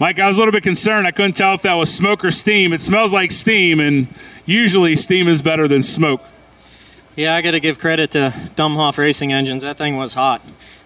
Mike, 0.00 0.18
I 0.18 0.26
was 0.26 0.36
a 0.36 0.38
little 0.38 0.50
bit 0.50 0.62
concerned. 0.62 1.06
I 1.06 1.10
couldn't 1.10 1.34
tell 1.34 1.52
if 1.52 1.60
that 1.60 1.74
was 1.74 1.94
smoke 1.94 2.24
or 2.24 2.30
steam. 2.30 2.72
It 2.72 2.80
smells 2.80 3.12
like 3.12 3.30
steam, 3.30 3.78
and 3.78 4.06
usually 4.46 4.96
steam 4.96 5.28
is 5.28 5.42
better 5.42 5.68
than 5.68 5.82
smoke. 5.82 6.22
Yeah, 7.16 7.36
I 7.36 7.42
got 7.42 7.50
to 7.50 7.60
give 7.60 7.78
credit 7.78 8.12
to 8.12 8.32
Dummhoff 8.54 8.96
Racing 8.96 9.30
Engines. 9.30 9.60
That 9.60 9.76
thing 9.76 9.98
was 9.98 10.14
hot. 10.14 10.40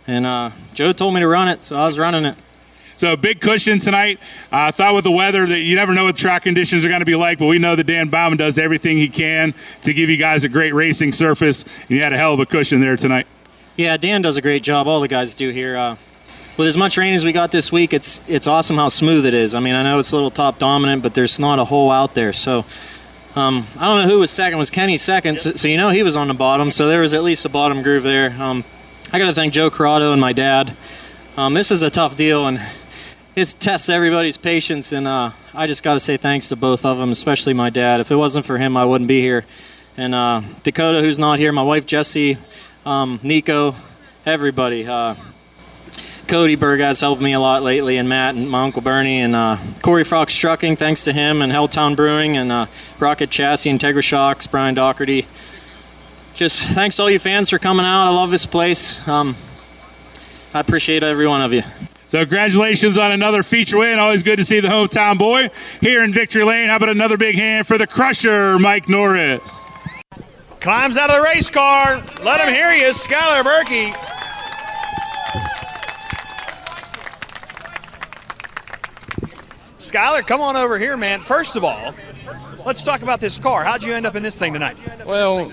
And 0.08 0.26
uh, 0.26 0.50
Joe 0.74 0.90
told 0.90 1.14
me 1.14 1.20
to 1.20 1.28
run 1.28 1.46
it, 1.46 1.62
so 1.62 1.76
I 1.76 1.84
was 1.84 1.96
running 1.96 2.24
it. 2.24 2.34
So 3.00 3.16
big 3.16 3.40
cushion 3.40 3.78
tonight. 3.78 4.20
I 4.52 4.68
uh, 4.68 4.72
thought 4.72 4.94
with 4.94 5.04
the 5.04 5.10
weather 5.10 5.46
that 5.46 5.60
you 5.60 5.74
never 5.74 5.94
know 5.94 6.04
what 6.04 6.16
track 6.16 6.42
conditions 6.42 6.84
are 6.84 6.90
going 6.90 7.00
to 7.00 7.06
be 7.06 7.14
like, 7.14 7.38
but 7.38 7.46
we 7.46 7.58
know 7.58 7.74
that 7.74 7.86
Dan 7.86 8.10
Bauman 8.10 8.36
does 8.36 8.58
everything 8.58 8.98
he 8.98 9.08
can 9.08 9.54
to 9.84 9.94
give 9.94 10.10
you 10.10 10.18
guys 10.18 10.44
a 10.44 10.50
great 10.50 10.74
racing 10.74 11.12
surface, 11.12 11.62
and 11.62 11.92
you 11.92 12.02
had 12.02 12.12
a 12.12 12.18
hell 12.18 12.34
of 12.34 12.40
a 12.40 12.44
cushion 12.44 12.78
there 12.82 12.98
tonight. 12.98 13.26
Yeah, 13.76 13.96
Dan 13.96 14.20
does 14.20 14.36
a 14.36 14.42
great 14.42 14.62
job. 14.62 14.86
All 14.86 15.00
the 15.00 15.08
guys 15.08 15.34
do 15.34 15.48
here. 15.48 15.78
Uh, 15.78 15.92
with 16.58 16.68
as 16.68 16.76
much 16.76 16.98
rain 16.98 17.14
as 17.14 17.24
we 17.24 17.32
got 17.32 17.50
this 17.52 17.72
week, 17.72 17.94
it's 17.94 18.28
it's 18.28 18.46
awesome 18.46 18.76
how 18.76 18.88
smooth 18.88 19.24
it 19.24 19.32
is. 19.32 19.54
I 19.54 19.60
mean, 19.60 19.74
I 19.74 19.82
know 19.82 19.98
it's 19.98 20.12
a 20.12 20.14
little 20.14 20.30
top 20.30 20.58
dominant, 20.58 21.02
but 21.02 21.14
there's 21.14 21.38
not 21.38 21.58
a 21.58 21.64
hole 21.64 21.90
out 21.90 22.12
there. 22.12 22.34
So 22.34 22.66
um, 23.34 23.64
I 23.78 23.86
don't 23.86 24.02
know 24.02 24.12
who 24.12 24.18
was 24.18 24.30
second. 24.30 24.58
Was 24.58 24.68
Kenny 24.68 24.98
second? 24.98 25.38
So, 25.38 25.52
so, 25.52 25.68
you 25.68 25.78
know 25.78 25.88
he 25.88 26.02
was 26.02 26.16
on 26.16 26.28
the 26.28 26.34
bottom. 26.34 26.70
So 26.70 26.86
there 26.86 27.00
was 27.00 27.14
at 27.14 27.22
least 27.22 27.46
a 27.46 27.48
bottom 27.48 27.82
groove 27.82 28.02
there. 28.02 28.36
Um, 28.38 28.62
I 29.10 29.18
got 29.18 29.28
to 29.28 29.32
thank 29.32 29.54
Joe 29.54 29.70
Corrado 29.70 30.12
and 30.12 30.20
my 30.20 30.34
dad. 30.34 30.76
Um, 31.38 31.54
this 31.54 31.70
is 31.70 31.80
a 31.80 31.88
tough 31.88 32.18
deal, 32.18 32.46
and 32.46 32.60
it 33.40 33.56
tests 33.58 33.88
everybody's 33.88 34.36
patience, 34.36 34.92
and 34.92 35.08
uh, 35.08 35.30
I 35.54 35.66
just 35.66 35.82
got 35.82 35.94
to 35.94 36.00
say 36.00 36.18
thanks 36.18 36.50
to 36.50 36.56
both 36.56 36.84
of 36.84 36.98
them, 36.98 37.10
especially 37.10 37.54
my 37.54 37.70
dad. 37.70 38.00
If 38.00 38.10
it 38.10 38.16
wasn't 38.16 38.44
for 38.44 38.58
him, 38.58 38.76
I 38.76 38.84
wouldn't 38.84 39.08
be 39.08 39.20
here. 39.22 39.46
And 39.96 40.14
uh, 40.14 40.42
Dakota, 40.62 41.00
who's 41.00 41.18
not 41.18 41.38
here, 41.38 41.50
my 41.50 41.62
wife 41.62 41.86
Jessie, 41.86 42.36
um, 42.84 43.18
Nico, 43.22 43.74
everybody. 44.26 44.86
Uh, 44.86 45.14
Cody 46.28 46.54
Berg 46.54 46.80
has 46.80 47.00
helped 47.00 47.22
me 47.22 47.32
a 47.32 47.40
lot 47.40 47.62
lately, 47.62 47.96
and 47.96 48.08
Matt 48.08 48.34
and 48.34 48.48
my 48.48 48.62
uncle 48.62 48.82
Bernie 48.82 49.20
and 49.20 49.34
uh, 49.34 49.56
Corey 49.80 50.04
Fox 50.04 50.36
Trucking, 50.36 50.76
thanks 50.76 51.04
to 51.04 51.12
him, 51.12 51.40
and 51.40 51.50
Helltown 51.50 51.96
Brewing 51.96 52.36
and 52.36 52.52
uh, 52.52 52.66
Rocket 52.98 53.30
Chassis, 53.30 53.70
Integra 53.70 54.02
Shocks, 54.02 54.46
Brian 54.46 54.74
Doherty. 54.74 55.26
Just 56.34 56.68
thanks 56.68 56.96
to 56.96 57.02
all 57.02 57.10
you 57.10 57.18
fans 57.18 57.48
for 57.48 57.58
coming 57.58 57.86
out. 57.86 58.06
I 58.06 58.10
love 58.10 58.30
this 58.30 58.46
place. 58.46 59.06
Um, 59.08 59.34
I 60.52 60.60
appreciate 60.60 61.02
every 61.02 61.26
one 61.26 61.40
of 61.40 61.52
you. 61.52 61.62
So 62.10 62.18
congratulations 62.22 62.98
on 62.98 63.12
another 63.12 63.44
feature 63.44 63.78
win. 63.78 64.00
Always 64.00 64.24
good 64.24 64.38
to 64.38 64.44
see 64.44 64.58
the 64.58 64.66
hometown 64.66 65.16
boy 65.16 65.48
here 65.80 66.02
in 66.02 66.12
Victory 66.12 66.42
Lane. 66.42 66.68
How 66.68 66.74
about 66.74 66.88
another 66.88 67.16
big 67.16 67.36
hand 67.36 67.68
for 67.68 67.78
the 67.78 67.86
crusher, 67.86 68.58
Mike 68.58 68.88
Norris? 68.88 69.64
Climbs 70.58 70.98
out 70.98 71.08
of 71.08 71.18
the 71.18 71.22
race 71.22 71.48
car. 71.48 72.02
Let 72.24 72.40
him 72.40 72.52
hear 72.52 72.72
you, 72.72 72.86
Skyler 72.86 73.44
Berkey. 73.44 73.94
Skyler, 79.78 80.26
come 80.26 80.40
on 80.40 80.56
over 80.56 80.80
here, 80.80 80.96
man. 80.96 81.20
First 81.20 81.54
of 81.54 81.62
all, 81.62 81.94
let's 82.66 82.82
talk 82.82 83.02
about 83.02 83.20
this 83.20 83.38
car. 83.38 83.62
How'd 83.62 83.84
you 83.84 83.94
end 83.94 84.04
up 84.04 84.16
in 84.16 84.24
this 84.24 84.36
thing 84.36 84.52
tonight? 84.52 84.76
Well, 85.06 85.52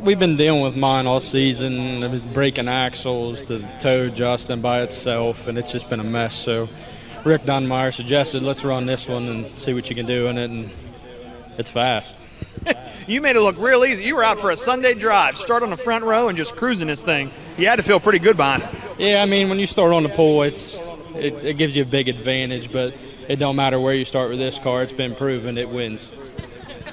we've 0.00 0.18
been 0.18 0.36
dealing 0.36 0.62
with 0.62 0.76
mine 0.76 1.06
all 1.06 1.20
season. 1.20 2.02
It 2.02 2.10
was 2.10 2.20
breaking 2.20 2.68
axles, 2.68 3.44
the 3.44 3.66
toe 3.80 4.06
adjusting 4.06 4.60
by 4.60 4.82
itself, 4.82 5.46
and 5.46 5.58
it's 5.58 5.72
just 5.72 5.90
been 5.90 6.00
a 6.00 6.04
mess. 6.04 6.34
So 6.34 6.68
Rick 7.24 7.42
Dunmyer 7.42 7.92
suggested 7.92 8.42
let's 8.42 8.64
run 8.64 8.86
this 8.86 9.08
one 9.08 9.28
and 9.28 9.58
see 9.58 9.74
what 9.74 9.90
you 9.90 9.96
can 9.96 10.06
do 10.06 10.26
in 10.26 10.38
it, 10.38 10.50
and 10.50 10.70
it's 11.58 11.70
fast. 11.70 12.22
you 13.06 13.20
made 13.20 13.36
it 13.36 13.40
look 13.40 13.58
real 13.58 13.84
easy. 13.84 14.04
You 14.04 14.16
were 14.16 14.24
out 14.24 14.38
for 14.38 14.50
a 14.50 14.56
Sunday 14.56 14.94
drive, 14.94 15.36
start 15.36 15.62
on 15.62 15.70
the 15.70 15.76
front 15.76 16.04
row 16.04 16.28
and 16.28 16.36
just 16.36 16.56
cruising 16.56 16.88
this 16.88 17.02
thing. 17.02 17.30
You 17.56 17.66
had 17.66 17.76
to 17.76 17.82
feel 17.82 18.00
pretty 18.00 18.18
good 18.18 18.36
behind 18.36 18.62
it. 18.62 18.70
Yeah, 18.98 19.22
I 19.22 19.26
mean, 19.26 19.48
when 19.48 19.58
you 19.58 19.66
start 19.66 19.92
on 19.92 20.02
the 20.02 20.08
pole, 20.08 20.42
it's 20.42 20.78
it, 21.14 21.34
it 21.44 21.58
gives 21.58 21.76
you 21.76 21.82
a 21.82 21.86
big 21.86 22.08
advantage, 22.08 22.70
but 22.70 22.94
it 23.28 23.36
don't 23.36 23.56
matter 23.56 23.80
where 23.80 23.94
you 23.94 24.04
start 24.04 24.30
with 24.30 24.38
this 24.38 24.58
car. 24.58 24.82
It's 24.82 24.92
been 24.92 25.14
proven 25.14 25.58
it 25.58 25.68
wins. 25.68 26.10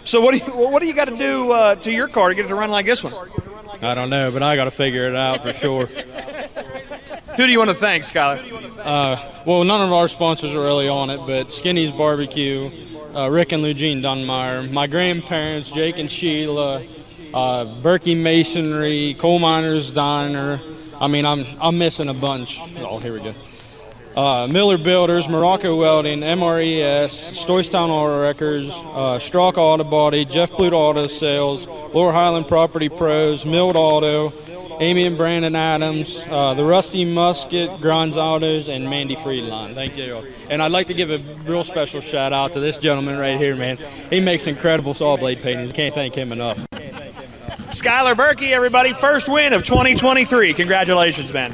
So 0.05 0.21
what 0.21 0.31
do 0.31 0.37
you 0.37 0.51
what 0.55 0.81
do 0.81 0.87
you 0.87 0.93
got 0.93 1.09
to 1.09 1.17
do 1.17 1.51
uh, 1.51 1.75
to 1.75 1.91
your 1.91 2.07
car 2.07 2.29
to 2.29 2.35
get 2.35 2.45
it 2.45 2.49
to 2.49 2.55
run 2.55 2.69
like 2.69 2.85
this 2.85 3.03
one? 3.03 3.13
I 3.81 3.95
don't 3.95 4.11
know, 4.11 4.31
but 4.31 4.43
I 4.43 4.55
got 4.55 4.65
to 4.65 4.71
figure 4.71 5.07
it 5.07 5.15
out 5.15 5.41
for 5.41 5.51
sure. 5.51 5.87
Who 5.87 7.45
do 7.45 7.51
you 7.51 7.57
want 7.57 7.71
to 7.71 7.75
thank, 7.75 8.03
Skyler? 8.03 8.77
Uh, 8.79 9.41
well, 9.45 9.63
none 9.63 9.81
of 9.81 9.91
our 9.91 10.07
sponsors 10.07 10.53
are 10.53 10.61
really 10.61 10.87
on 10.87 11.09
it, 11.09 11.17
but 11.25 11.47
Skinny's 11.47 11.91
Barbecue, 11.91 12.69
uh, 13.15 13.29
Rick 13.29 13.51
and 13.51 13.63
Eugene 13.63 14.01
Dunmyer, 14.01 14.71
my 14.71 14.87
grandparents, 14.87 15.71
Jake 15.71 15.97
and 15.97 16.09
Sheila, 16.09 16.83
uh, 17.33 17.65
Berkey 17.81 18.15
Masonry, 18.15 19.15
Coal 19.19 19.39
Miners 19.39 19.91
Diner. 19.91 20.61
I 21.01 21.07
mean, 21.07 21.25
I'm 21.25 21.45
I'm 21.59 21.79
missing 21.79 22.09
a 22.09 22.13
bunch. 22.13 22.59
Oh, 22.77 22.99
here 22.99 23.13
we 23.13 23.19
go 23.21 23.33
uh, 24.15 24.47
Miller 24.49 24.77
Builders, 24.77 25.27
Morocco 25.27 25.75
Welding, 25.75 26.21
MRES, 26.21 27.33
Stoystown 27.33 27.89
Auto 27.89 28.21
Records, 28.21 28.73
uh, 28.73 29.19
Auto 29.59 29.83
Body, 29.83 30.25
Jeff 30.25 30.51
Blute 30.51 30.73
Auto 30.73 31.07
Sales, 31.07 31.67
Lower 31.67 32.11
Highland 32.11 32.47
Property 32.47 32.89
Pros, 32.89 33.45
Mild 33.45 33.75
Auto, 33.75 34.33
Amy 34.79 35.05
and 35.05 35.17
Brandon 35.17 35.55
Adams, 35.55 36.25
uh, 36.29 36.53
the 36.53 36.63
Rusty 36.63 37.05
Musket, 37.05 37.79
Grimes 37.79 38.17
Autos, 38.17 38.67
and 38.67 38.89
Mandy 38.89 39.15
Friedline. 39.15 39.73
Thank 39.73 39.97
you. 39.97 40.25
And 40.49 40.61
I'd 40.61 40.71
like 40.71 40.87
to 40.87 40.93
give 40.93 41.11
a 41.11 41.19
real 41.45 41.63
special 41.63 42.01
shout 42.01 42.33
out 42.33 42.53
to 42.53 42.59
this 42.59 42.77
gentleman 42.77 43.17
right 43.17 43.37
here, 43.37 43.55
man. 43.55 43.77
He 44.09 44.19
makes 44.19 44.47
incredible 44.47 44.93
saw 44.93 45.15
blade 45.17 45.41
paintings. 45.41 45.71
Can't 45.71 45.93
thank 45.93 46.15
him 46.15 46.31
enough. 46.31 46.57
Skyler 47.69 48.15
Berkey, 48.15 48.51
everybody, 48.51 48.93
first 48.93 49.27
win 49.27 49.53
of 49.53 49.63
2023. 49.63 50.53
Congratulations, 50.53 51.33
man. 51.33 51.53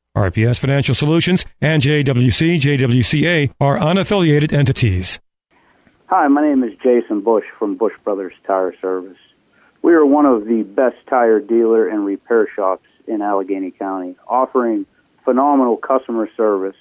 RPS 0.15 0.59
Financial 0.59 0.93
Solutions 0.93 1.45
and 1.61 1.81
JWC 1.81 2.59
JWCA 2.59 3.53
are 3.61 3.77
unaffiliated 3.77 4.51
entities. 4.51 5.21
Hi, 6.07 6.27
my 6.27 6.41
name 6.41 6.65
is 6.65 6.73
Jason 6.83 7.21
Bush 7.21 7.45
from 7.57 7.77
Bush 7.77 7.93
Brothers 8.03 8.33
Tire 8.45 8.75
Service. 8.81 9.17
We 9.81 9.93
are 9.93 10.05
one 10.05 10.25
of 10.25 10.45
the 10.45 10.63
best 10.63 10.97
tire 11.07 11.39
dealer 11.39 11.87
and 11.87 12.05
repair 12.05 12.49
shops 12.53 12.85
in 13.07 13.21
Allegheny 13.21 13.71
County, 13.71 14.17
offering 14.27 14.85
phenomenal 15.23 15.77
customer 15.77 16.29
service, 16.35 16.75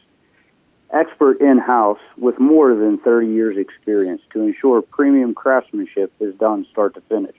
expert 0.92 1.40
in-house 1.40 2.00
with 2.18 2.40
more 2.40 2.74
than 2.74 2.98
30 2.98 3.28
years 3.28 3.56
experience 3.56 4.22
to 4.32 4.42
ensure 4.42 4.82
premium 4.82 5.34
craftsmanship 5.34 6.12
is 6.18 6.34
done 6.34 6.66
start 6.68 6.94
to 6.94 7.00
finish. 7.02 7.36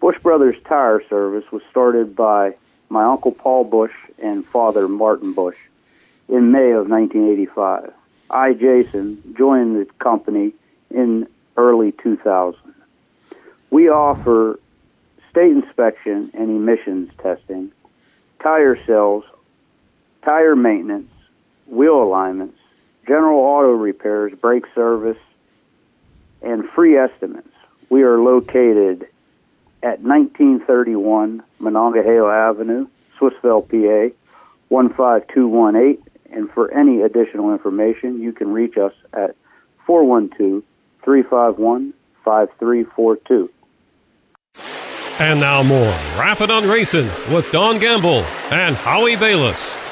Bush 0.00 0.18
Brothers 0.20 0.56
Tire 0.64 1.00
Service 1.08 1.44
was 1.52 1.62
started 1.70 2.16
by 2.16 2.56
my 2.88 3.04
uncle 3.04 3.30
Paul 3.30 3.62
Bush 3.62 3.92
and 4.22 4.44
father 4.46 4.88
Martin 4.88 5.32
Bush 5.32 5.58
in 6.28 6.52
May 6.52 6.72
of 6.72 6.88
1985. 6.88 7.92
I, 8.30 8.52
Jason, 8.54 9.22
joined 9.36 9.76
the 9.76 9.86
company 9.98 10.52
in 10.90 11.28
early 11.56 11.92
2000. 11.92 12.58
We 13.70 13.88
offer 13.88 14.58
state 15.30 15.52
inspection 15.52 16.30
and 16.34 16.50
emissions 16.50 17.10
testing, 17.22 17.70
tire 18.42 18.78
sales, 18.86 19.24
tire 20.24 20.56
maintenance, 20.56 21.10
wheel 21.66 22.02
alignments, 22.02 22.58
general 23.06 23.38
auto 23.38 23.70
repairs, 23.70 24.32
brake 24.40 24.64
service, 24.74 25.18
and 26.42 26.68
free 26.70 26.96
estimates. 26.96 27.48
We 27.88 28.02
are 28.02 28.18
located 28.18 29.08
at 29.82 30.00
1931 30.00 31.42
Monongahela 31.58 32.34
Avenue, 32.34 32.88
Swissvale, 33.18 33.62
PA, 33.68 34.14
15218. 34.68 36.02
And 36.30 36.50
for 36.50 36.72
any 36.72 37.02
additional 37.02 37.52
information, 37.52 38.20
you 38.20 38.32
can 38.32 38.52
reach 38.52 38.76
us 38.76 38.92
at 39.12 39.36
412 39.86 40.62
351 41.04 41.94
5342. 42.24 43.50
And 45.18 45.40
now 45.40 45.62
more 45.62 45.94
Rapping 46.18 46.50
on 46.50 46.68
Racing 46.68 47.08
with 47.32 47.50
Don 47.52 47.78
Gamble 47.78 48.22
and 48.50 48.76
Howie 48.76 49.16
Balis. 49.16 49.82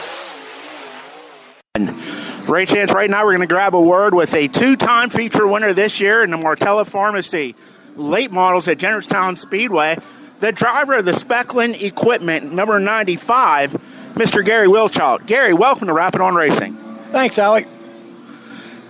Race 2.48 2.70
hands 2.70 2.92
right 2.92 3.08
now, 3.08 3.24
we're 3.24 3.32
going 3.32 3.40
to 3.40 3.46
grab 3.46 3.74
a 3.74 3.80
word 3.80 4.12
with 4.12 4.34
a 4.34 4.48
two 4.48 4.76
time 4.76 5.08
feature 5.08 5.46
winner 5.46 5.72
this 5.72 5.98
year 5.98 6.22
in 6.22 6.30
the 6.30 6.36
Martella 6.36 6.84
Pharmacy 6.84 7.54
late 7.96 8.32
models 8.32 8.68
at 8.68 8.78
Jennerstown 8.78 9.38
Speedway. 9.38 9.96
The 10.44 10.52
driver 10.52 10.98
of 10.98 11.06
the 11.06 11.12
Specklin 11.12 11.82
equipment, 11.82 12.52
number 12.52 12.78
95, 12.78 13.72
Mr. 14.12 14.44
Gary 14.44 14.68
Wiltrout. 14.68 15.24
Gary, 15.24 15.54
welcome 15.54 15.86
to 15.86 15.94
Rapping 15.94 16.20
on 16.20 16.34
Racing. 16.34 16.76
Thanks, 17.12 17.38
Alec. 17.38 17.66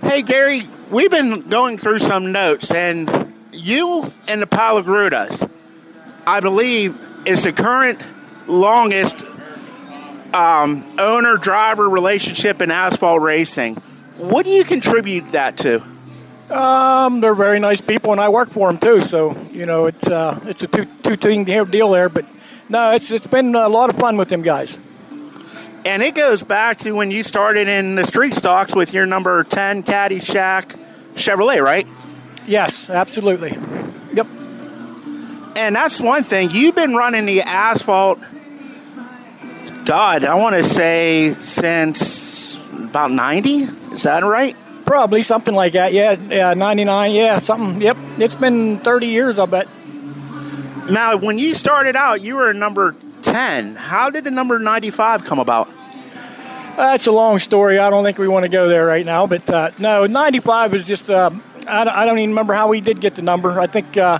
Hey, 0.01 0.21
Gary, 0.21 0.63
we've 0.91 1.09
been 1.09 1.47
going 1.47 1.77
through 1.77 1.99
some 1.99 2.33
notes, 2.33 2.71
and 2.71 3.33
you 3.53 4.11
and 4.27 4.41
the 4.41 4.47
Palagrudas, 4.47 5.49
I 6.27 6.41
believe, 6.41 6.99
is 7.25 7.45
the 7.45 7.53
current 7.53 8.03
longest 8.47 9.23
um, 10.33 10.83
owner 10.99 11.37
driver 11.37 11.87
relationship 11.87 12.61
in 12.61 12.69
asphalt 12.69 13.21
racing. 13.21 13.75
What 14.17 14.43
do 14.43 14.51
you 14.51 14.65
contribute 14.65 15.29
that 15.29 15.55
to? 15.59 15.81
Um, 16.49 17.21
they're 17.21 17.33
very 17.33 17.59
nice 17.59 17.81
people, 17.81 18.11
and 18.11 18.21
I 18.21 18.29
work 18.29 18.51
for 18.51 18.71
them 18.71 18.77
too. 18.77 19.01
So 19.01 19.35
you 19.51 19.65
know, 19.65 19.87
it's 19.87 20.07
uh, 20.07 20.39
it's 20.45 20.61
a 20.63 20.67
two 20.67 20.85
two 21.03 21.15
team 21.15 21.43
deal 21.43 21.89
there. 21.89 22.09
But 22.09 22.25
no, 22.69 22.91
it's 22.91 23.09
it's 23.11 23.27
been 23.27 23.55
a 23.55 23.67
lot 23.67 23.89
of 23.89 23.97
fun 23.97 24.17
with 24.17 24.29
them 24.29 24.41
guys. 24.41 24.77
And 25.85 26.01
it 26.01 26.15
goes 26.15 26.41
back 26.41 26.79
to 26.79 26.91
when 26.93 27.11
you 27.11 27.21
started 27.21 27.67
in 27.67 27.95
the 27.95 28.05
street 28.05 28.33
stocks 28.33 28.75
with 28.75 28.93
your 28.93 29.05
number 29.05 29.43
ten 29.43 29.83
Caddyshack 29.83 30.75
Chevrolet, 31.15 31.61
right? 31.61 31.87
Yes, 32.47 32.89
absolutely. 32.89 33.57
Yep. 34.13 34.27
And 35.57 35.75
that's 35.75 36.01
one 36.01 36.23
thing. 36.23 36.51
You've 36.51 36.75
been 36.75 36.95
running 36.95 37.25
the 37.25 37.41
asphalt. 37.41 38.19
God, 39.85 40.23
I 40.23 40.35
want 40.35 40.55
to 40.55 40.63
say 40.63 41.33
since 41.33 42.57
about 42.71 43.11
ninety. 43.11 43.67
Is 43.93 44.03
that 44.03 44.23
right? 44.23 44.55
Probably 44.85 45.23
something 45.23 45.55
like 45.55 45.73
that. 45.73 45.93
Yeah, 45.93 46.15
yeah, 46.29 46.53
99. 46.53 47.11
Yeah, 47.11 47.39
something. 47.39 47.81
Yep. 47.81 47.97
It's 48.19 48.35
been 48.35 48.77
30 48.79 49.07
years, 49.07 49.39
I 49.39 49.45
bet. 49.45 49.67
Now, 50.89 51.17
when 51.17 51.39
you 51.39 51.55
started 51.55 51.95
out, 51.95 52.21
you 52.21 52.35
were 52.35 52.53
number 52.53 52.95
10. 53.23 53.75
How 53.75 54.11
did 54.11 54.23
the 54.23 54.31
number 54.31 54.59
95 54.59 55.25
come 55.25 55.39
about? 55.39 55.67
That's 56.77 57.07
a 57.07 57.11
long 57.11 57.39
story. 57.39 57.79
I 57.79 57.89
don't 57.89 58.03
think 58.03 58.17
we 58.17 58.27
want 58.27 58.43
to 58.43 58.49
go 58.49 58.67
there 58.67 58.85
right 58.85 59.05
now. 59.05 59.25
But 59.25 59.49
uh, 59.49 59.71
no, 59.79 60.05
95 60.05 60.73
was 60.73 60.85
just, 60.85 61.09
uh, 61.09 61.31
I, 61.67 62.03
I, 62.03 62.05
don't 62.05 62.19
even 62.19 62.31
remember 62.31 62.53
how 62.53 62.67
we 62.67 62.81
did 62.81 63.01
get 63.01 63.15
the 63.15 63.21
number. 63.23 63.59
I 63.59 63.65
think 63.65 63.97
uh, 63.97 64.19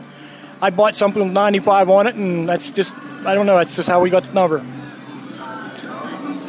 I 0.61 0.72
bought 0.72 0.95
something 0.95 1.22
with 1.22 1.34
95 1.34 1.89
on 1.89 2.07
it, 2.07 2.16
and 2.16 2.49
that's 2.49 2.72
just, 2.72 2.93
I 3.26 3.36
don't 3.36 3.45
know, 3.45 3.57
that's 3.57 3.76
just 3.76 3.89
how 3.89 4.01
we 4.01 4.09
got 4.09 4.24
the 4.24 4.34
number. 4.34 4.66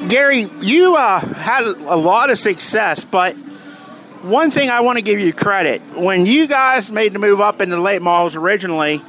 Gary, 0.09 0.49
you 0.61 0.95
uh, 0.95 1.19
had 1.19 1.65
a 1.65 1.97
lot 1.97 2.31
of 2.31 2.39
success, 2.39 3.05
but 3.05 3.37
one 4.27 4.51
thing 4.51 4.71
I 4.71 4.81
want 4.81 4.97
to 4.99 5.03
give 5.03 5.21
you 5.21 5.33
credit 5.33 5.81
when 5.95 6.27
you 6.27 6.49
guys 6.49 6.91
made 6.91 7.13
the 7.13 7.19
move 7.19 7.41
up 7.41 7.61
into 7.61 7.81
late 7.81 8.03
models 8.03 8.35
originally, 8.35 9.01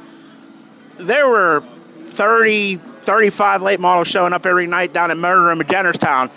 there 0.96 1.28
were 1.28 1.60
30, 1.60 2.76
35 2.76 3.62
late 3.62 3.80
models 3.80 4.08
showing 4.08 4.32
up 4.32 4.46
every 4.46 4.66
night 4.66 4.92
down 4.92 5.10
at 5.10 5.16
Motordrome 5.16 5.60
at 5.60 5.66
Jennerstown. 5.66 6.30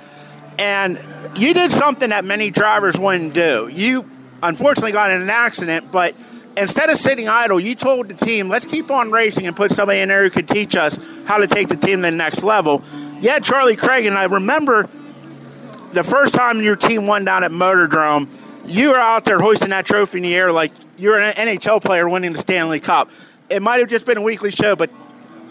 And 0.58 1.00
you 1.38 1.54
did 1.54 1.72
something 1.72 2.10
that 2.10 2.26
many 2.26 2.50
drivers 2.50 2.98
wouldn't 2.98 3.34
do. 3.34 3.70
You 3.72 4.10
unfortunately 4.42 4.92
got 4.92 5.12
in 5.12 5.22
an 5.22 5.30
accident, 5.30 5.92
but 5.92 6.16
instead 6.58 6.90
of 6.90 6.98
sitting 6.98 7.28
idle, 7.28 7.60
you 7.60 7.76
told 7.76 8.08
the 8.08 8.14
team, 8.14 8.50
let's 8.50 8.66
keep 8.66 8.90
on 8.90 9.12
racing 9.12 9.46
and 9.46 9.56
put 9.56 9.72
somebody 9.72 10.00
in 10.00 10.10
there 10.10 10.24
who 10.24 10.30
could 10.30 10.48
teach 10.48 10.76
us 10.76 10.98
how 11.26 11.38
to 11.38 11.48
take 11.48 11.68
the 11.68 11.76
team 11.76 11.98
to 11.98 12.10
the 12.10 12.12
next 12.12 12.44
level. 12.44 12.84
Yeah, 13.20 13.40
Charlie 13.40 13.76
Craig, 13.76 14.08
and 14.08 14.18
I 14.18 14.26
remember 14.26 14.90
the 15.94 16.04
first 16.04 16.34
time 16.34 16.62
your 16.62 16.76
team 16.76 17.06
won 17.06 17.26
down 17.26 17.44
at 17.44 17.52
Motordrome 17.52 18.28
you 18.66 18.90
were 18.90 18.98
out 18.98 19.26
there 19.26 19.40
hoisting 19.40 19.70
that 19.70 19.86
trophy 19.86 20.18
in 20.18 20.24
the 20.24 20.36
air 20.36 20.52
like 20.52 20.72
you're 20.98 21.20
an 21.20 21.34
NHL 21.34 21.84
player 21.84 22.08
winning 22.08 22.34
the 22.34 22.40
Stanley 22.40 22.80
Cup. 22.80 23.10
It 23.50 23.62
might 23.62 23.80
have 23.80 23.90
just 23.90 24.06
been 24.06 24.18
a 24.18 24.22
weekly 24.22 24.52
show, 24.52 24.76
but 24.76 24.90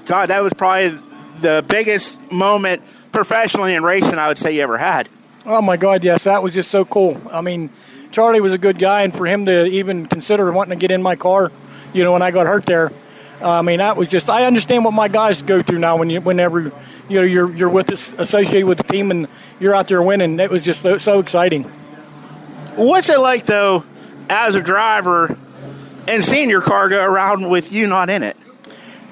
God, 0.06 0.30
that 0.30 0.42
was 0.42 0.52
probably 0.52 0.98
the 1.40 1.64
biggest 1.66 2.20
moment 2.30 2.82
professionally 3.12 3.74
in 3.74 3.82
racing 3.82 4.18
I 4.18 4.28
would 4.28 4.38
say 4.38 4.54
you 4.54 4.62
ever 4.62 4.78
had. 4.78 5.08
Oh 5.46 5.62
my 5.62 5.76
God, 5.76 6.04
yes, 6.04 6.24
that 6.24 6.42
was 6.42 6.54
just 6.54 6.70
so 6.70 6.84
cool. 6.84 7.20
I 7.30 7.40
mean, 7.40 7.70
Charlie 8.12 8.40
was 8.40 8.52
a 8.52 8.58
good 8.58 8.78
guy, 8.78 9.02
and 9.02 9.14
for 9.14 9.26
him 9.26 9.46
to 9.46 9.66
even 9.66 10.06
consider 10.06 10.50
wanting 10.52 10.78
to 10.78 10.80
get 10.80 10.90
in 10.90 11.02
my 11.02 11.16
car, 11.16 11.50
you 11.92 12.04
know, 12.04 12.12
when 12.12 12.22
I 12.22 12.30
got 12.30 12.46
hurt 12.46 12.66
there, 12.66 12.92
uh, 13.40 13.50
I 13.50 13.62
mean, 13.62 13.78
that 13.78 13.96
was 13.96 14.08
just. 14.08 14.28
I 14.28 14.44
understand 14.44 14.84
what 14.84 14.92
my 14.92 15.08
guys 15.08 15.40
go 15.40 15.62
through 15.62 15.78
now 15.78 15.96
when 15.96 16.10
you, 16.10 16.20
whenever 16.20 16.60
you 16.60 16.72
know 17.08 17.22
you're 17.22 17.50
you're 17.54 17.70
with 17.70 17.86
this 17.86 18.12
associated 18.18 18.66
with 18.66 18.78
the 18.78 18.84
team 18.84 19.10
and 19.10 19.28
you're 19.58 19.74
out 19.74 19.88
there 19.88 20.02
winning. 20.02 20.38
It 20.38 20.50
was 20.50 20.62
just 20.62 20.82
so 20.82 21.20
exciting. 21.20 21.70
What's 22.76 23.08
it 23.08 23.18
like 23.18 23.46
though, 23.46 23.84
as 24.28 24.54
a 24.54 24.62
driver, 24.62 25.36
and 26.06 26.24
seeing 26.24 26.50
your 26.50 26.62
car 26.62 26.88
go 26.88 27.04
around 27.04 27.50
with 27.50 27.72
you 27.72 27.86
not 27.86 28.08
in 28.10 28.22
it? 28.22 28.36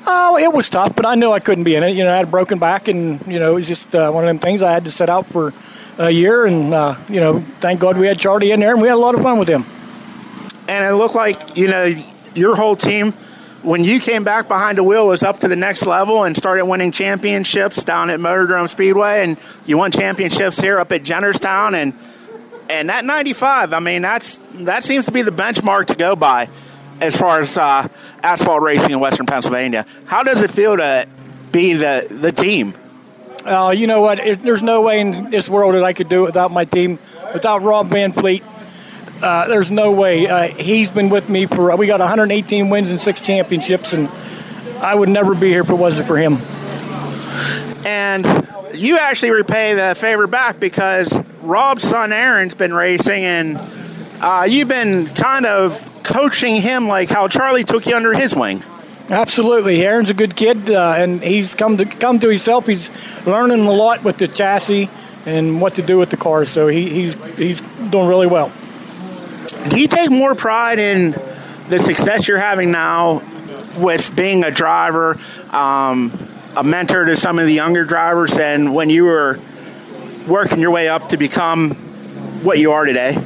Oh, 0.07 0.39
it 0.39 0.53
was 0.53 0.71
tough, 0.71 0.97
but 0.97 1.05
I 1.05 1.17
knew 1.17 1.33
I 1.33 1.41
couldn't 1.41 1.65
be 1.65 1.75
in 1.75 1.83
it. 1.83 1.91
You 1.91 2.05
know, 2.05 2.13
I 2.13 2.17
had 2.17 2.29
a 2.29 2.31
broken 2.31 2.59
back, 2.59 2.89
and 2.89 3.25
you 3.27 3.39
know, 3.39 3.53
it 3.53 3.55
was 3.55 3.69
just 3.69 3.95
uh, 3.95 4.11
one 4.11 4.25
of 4.25 4.29
them 4.29 4.39
things 4.39 4.63
I 4.63 4.73
had 4.73 4.85
to 4.85 4.91
set 4.91 5.11
out 5.11 5.27
for 5.27 5.53
a 5.99 6.11
year. 6.11 6.47
And 6.47 6.73
uh, 6.73 6.97
you 7.09 7.21
know, 7.21 7.41
thank 7.41 7.81
God 7.81 7.99
we 7.99 8.07
had 8.07 8.19
Charlie 8.19 8.53
in 8.53 8.61
there, 8.61 8.73
and 8.73 8.81
we 8.81 8.89
had 8.89 8.95
a 8.95 9.01
lot 9.01 9.15
of 9.15 9.23
fun 9.23 9.39
with 9.39 9.49
him. 9.49 9.65
And 10.69 10.85
it 10.85 10.97
looked 10.97 11.15
like 11.15 11.57
you 11.57 11.69
know 11.69 11.93
your 12.35 12.57
whole 12.57 12.77
team 12.77 13.13
when 13.63 13.85
you 13.85 13.99
came 13.99 14.23
back 14.23 14.47
behind 14.47 14.79
the 14.79 14.85
wheel 14.85 15.09
was 15.09 15.23
up 15.23 15.39
to 15.41 15.49
the 15.49 15.57
next 15.57 15.85
level 15.85 16.23
and 16.23 16.37
started 16.37 16.65
winning 16.65 16.93
championships 16.93 17.83
down 17.83 18.09
at 18.09 18.21
Motordrome 18.21 18.69
Speedway, 18.69 19.25
and 19.25 19.37
you 19.67 19.77
won 19.77 19.91
championships 19.91 20.61
here 20.61 20.79
up 20.79 20.93
at 20.93 21.03
Jennerstown 21.03 21.75
and 21.75 21.93
and 22.69 22.89
that 22.91 23.05
95, 23.05 23.73
I 23.73 23.81
mean, 23.81 24.03
that's 24.03 24.41
that 24.55 24.85
seems 24.85 25.07
to 25.07 25.13
be 25.13 25.23
the 25.23 25.31
benchmark 25.31 25.87
to 25.87 25.95
go 25.95 26.17
by 26.17 26.49
as 27.01 27.17
far 27.17 27.41
as 27.41 27.57
uh, 27.57 27.89
asphalt 28.23 28.63
racing 28.63 28.91
in 28.91 29.01
Western 29.01 29.27
Pennsylvania. 29.27 29.87
How 30.07 30.23
does 30.23 30.41
it 30.41 30.51
feel 30.51 30.77
to 30.77 31.07
be 31.53 31.75
the 31.75 32.07
the 32.11 32.33
team? 32.33 32.75
Uh, 33.45 33.71
you 33.71 33.87
know 33.87 34.01
what? 34.01 34.19
There's 34.19 34.63
no 34.63 34.83
way 34.83 35.01
in 35.01 35.31
this 35.31 35.49
world 35.49 35.75
that 35.75 35.85
I 35.85 35.93
could 35.93 36.09
do 36.09 36.25
it 36.25 36.27
without 36.27 36.51
my 36.51 36.65
team, 36.65 36.99
without 37.33 37.63
Rob 37.63 37.87
Van 37.89 38.13
Fleet. 38.13 38.43
Uh, 39.23 39.49
there's 39.49 39.71
no 39.71 39.91
way. 39.93 40.27
Uh, 40.27 40.49
he's 40.49 40.91
been 40.91 41.09
with 41.09 41.29
me 41.29 41.47
for. 41.47 41.75
We 41.77 41.87
got 41.87 42.01
118 42.01 42.69
wins 42.69 42.91
and 42.91 43.01
six 43.01 43.23
championships, 43.23 43.93
and 43.93 44.09
I 44.81 44.95
would 44.95 45.09
never 45.09 45.35
be 45.35 45.49
here 45.49 45.63
if 45.63 45.71
it 45.71 45.75
wasn't 45.75 46.07
for 46.07 46.19
him. 46.19 46.39
And 47.85 48.25
you 48.75 48.99
actually 48.99 49.31
repay 49.31 49.75
the 49.75 49.95
favor 49.95 50.27
back 50.27 50.61
because 50.61 51.23
Rob's 51.41 51.83
son 51.83 52.13
Aaron's 52.13 52.55
been 52.55 52.75
racing, 52.75 53.25
and 53.25 53.59
uh, 54.21 54.47
you've 54.49 54.69
been 54.69 55.07
kind 55.07 55.47
of 55.47 55.85
coaching 56.03 56.57
him 56.57 56.89
like 56.89 57.09
how 57.09 57.29
Charlie 57.29 57.65
took 57.65 57.87
you 57.87 57.95
under 57.95 58.13
his 58.13 58.35
wing. 58.35 58.63
Absolutely, 59.11 59.83
Aaron's 59.83 60.11
a 60.11 60.15
good 60.15 60.37
kid, 60.37 60.69
uh, 60.71 60.95
and 60.97 61.23
he's 61.23 61.55
come 61.55 61.79
to 61.79 61.85
come 61.87 62.19
to 62.19 62.29
himself. 62.29 62.67
He's 62.67 62.91
learning 63.27 63.61
a 63.61 63.73
lot 63.73 64.05
with 64.05 64.19
the 64.19 64.29
chassis 64.29 64.91
and 65.25 65.61
what 65.61 65.77
to 65.77 65.83
do 65.83 65.99
with 65.99 66.11
the 66.11 66.17
car. 66.17 66.45
So 66.45 66.69
he, 66.69 66.91
he's 66.91 67.15
he's 67.37 67.61
doing 67.61 68.09
really 68.09 68.27
well. 68.27 68.53
Do 69.69 69.81
you 69.81 69.89
take 69.89 70.11
more 70.11 70.35
pride 70.35 70.79
in 70.79 71.13
the 71.69 71.79
success 71.79 72.29
you're 72.29 72.39
having 72.39 72.71
now 72.71 73.23
with 73.79 74.15
being 74.15 74.45
a 74.45 74.51
driver? 74.51 75.19
Um, 75.51 76.13
a 76.59 76.65
mentor 76.65 77.05
to 77.05 77.17
some 77.17 77.39
of 77.39 77.47
the 77.47 77.53
younger 77.53 77.85
drivers 77.85 78.37
and 78.37 78.75
when 78.75 78.91
you 78.91 79.05
were 79.05 79.39
working 80.27 80.59
your 80.59 80.73
way 80.73 80.89
up 80.89 81.09
to 81.11 81.17
become 81.17 81.71
what 82.43 82.59
you 82.59 82.73
are 82.73 82.85
today? 82.85 83.17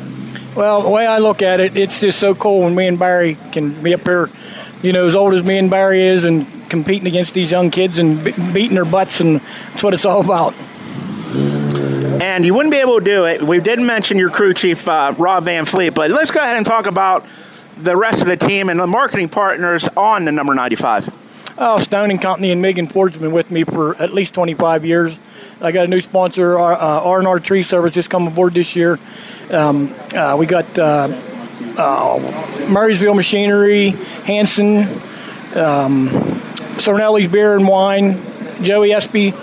Well, 0.55 0.83
the 0.83 0.91
way 0.91 1.07
I 1.07 1.17
look 1.17 1.41
at 1.41 1.59
it, 1.59 1.75
it's 1.75 2.01
just 2.01 2.19
so 2.19 2.35
cool 2.35 2.61
when 2.61 2.75
me 2.75 2.87
and 2.87 2.99
Barry 2.99 3.39
can 3.51 3.83
be 3.83 3.95
up 3.95 4.03
here, 4.03 4.29
you 4.83 4.93
know, 4.93 5.07
as 5.07 5.17
old 5.17 5.33
as 5.33 5.43
me 5.43 5.57
and 5.57 5.71
Barry 5.71 6.03
is, 6.03 6.25
and 6.25 6.47
competing 6.69 7.07
against 7.07 7.33
these 7.33 7.51
young 7.51 7.71
kids 7.71 7.99
and 7.99 8.23
beating 8.53 8.75
their 8.75 8.85
butts, 8.85 9.21
and 9.21 9.41
that's 9.41 9.83
what 9.83 9.95
it's 9.95 10.05
all 10.05 10.23
about. 10.23 10.55
And 12.23 12.45
you 12.45 12.53
wouldn't 12.53 12.73
be 12.73 12.81
able 12.81 12.99
to 12.99 13.05
do 13.05 13.25
it. 13.25 13.43
We 13.43 13.61
didn't 13.61 13.87
mention 13.87 14.19
your 14.19 14.31
crew 14.31 14.53
chief, 14.53 14.87
uh, 14.87 15.15
Rob 15.17 15.45
Van 15.45 15.65
Fleet, 15.65 15.95
but 15.95 16.11
let's 16.11 16.31
go 16.31 16.41
ahead 16.41 16.57
and 16.57 16.67
talk 16.67 16.85
about 16.85 17.25
the 17.79 17.97
rest 17.97 18.21
of 18.21 18.29
the 18.29 18.37
team 18.37 18.69
and 18.69 18.79
the 18.79 18.87
marketing 18.87 19.31
partners 19.31 19.89
on 19.97 20.27
the 20.27 20.33
number 20.33 20.55
95. 20.55 21.22
Oh, 21.59 21.77
Stone 21.77 22.11
and 22.11 22.21
Company 22.21 22.51
and 22.51 22.63
Megan 22.63 22.87
Ford's 22.87 23.19
been 23.19 23.33
with 23.33 23.51
me 23.51 23.65
for 23.65 23.95
at 23.97 24.15
least 24.15 24.35
25 24.35 24.87
years. 24.87 25.19
I 25.61 25.71
got 25.71 25.85
a 25.85 25.89
new 25.89 26.01
sponsor, 26.01 26.59
uh, 26.59 26.77
R&R 26.77 27.39
Tree 27.41 27.63
Service, 27.63 27.93
just 27.93 28.09
come 28.09 28.27
aboard 28.27 28.55
this 28.55 28.75
year. 28.75 28.99
Um, 29.51 29.95
uh, 30.15 30.35
we 30.39 30.47
got 30.47 30.79
uh, 30.79 31.09
uh, 31.77 32.19
Murrysville 32.69 33.15
Machinery, 33.15 33.91
Hanson, 34.25 34.79
um, 35.55 36.09
Cernelli's 36.79 37.31
Beer 37.31 37.55
and 37.55 37.69
Wine, 37.69 38.19
Joey 38.63 38.95
Espy, 38.95 39.35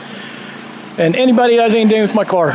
and 0.98 1.16
anybody 1.16 1.58
that 1.58 1.64
has 1.64 1.76
anything 1.76 2.02
with 2.02 2.16
my 2.16 2.26
car. 2.26 2.54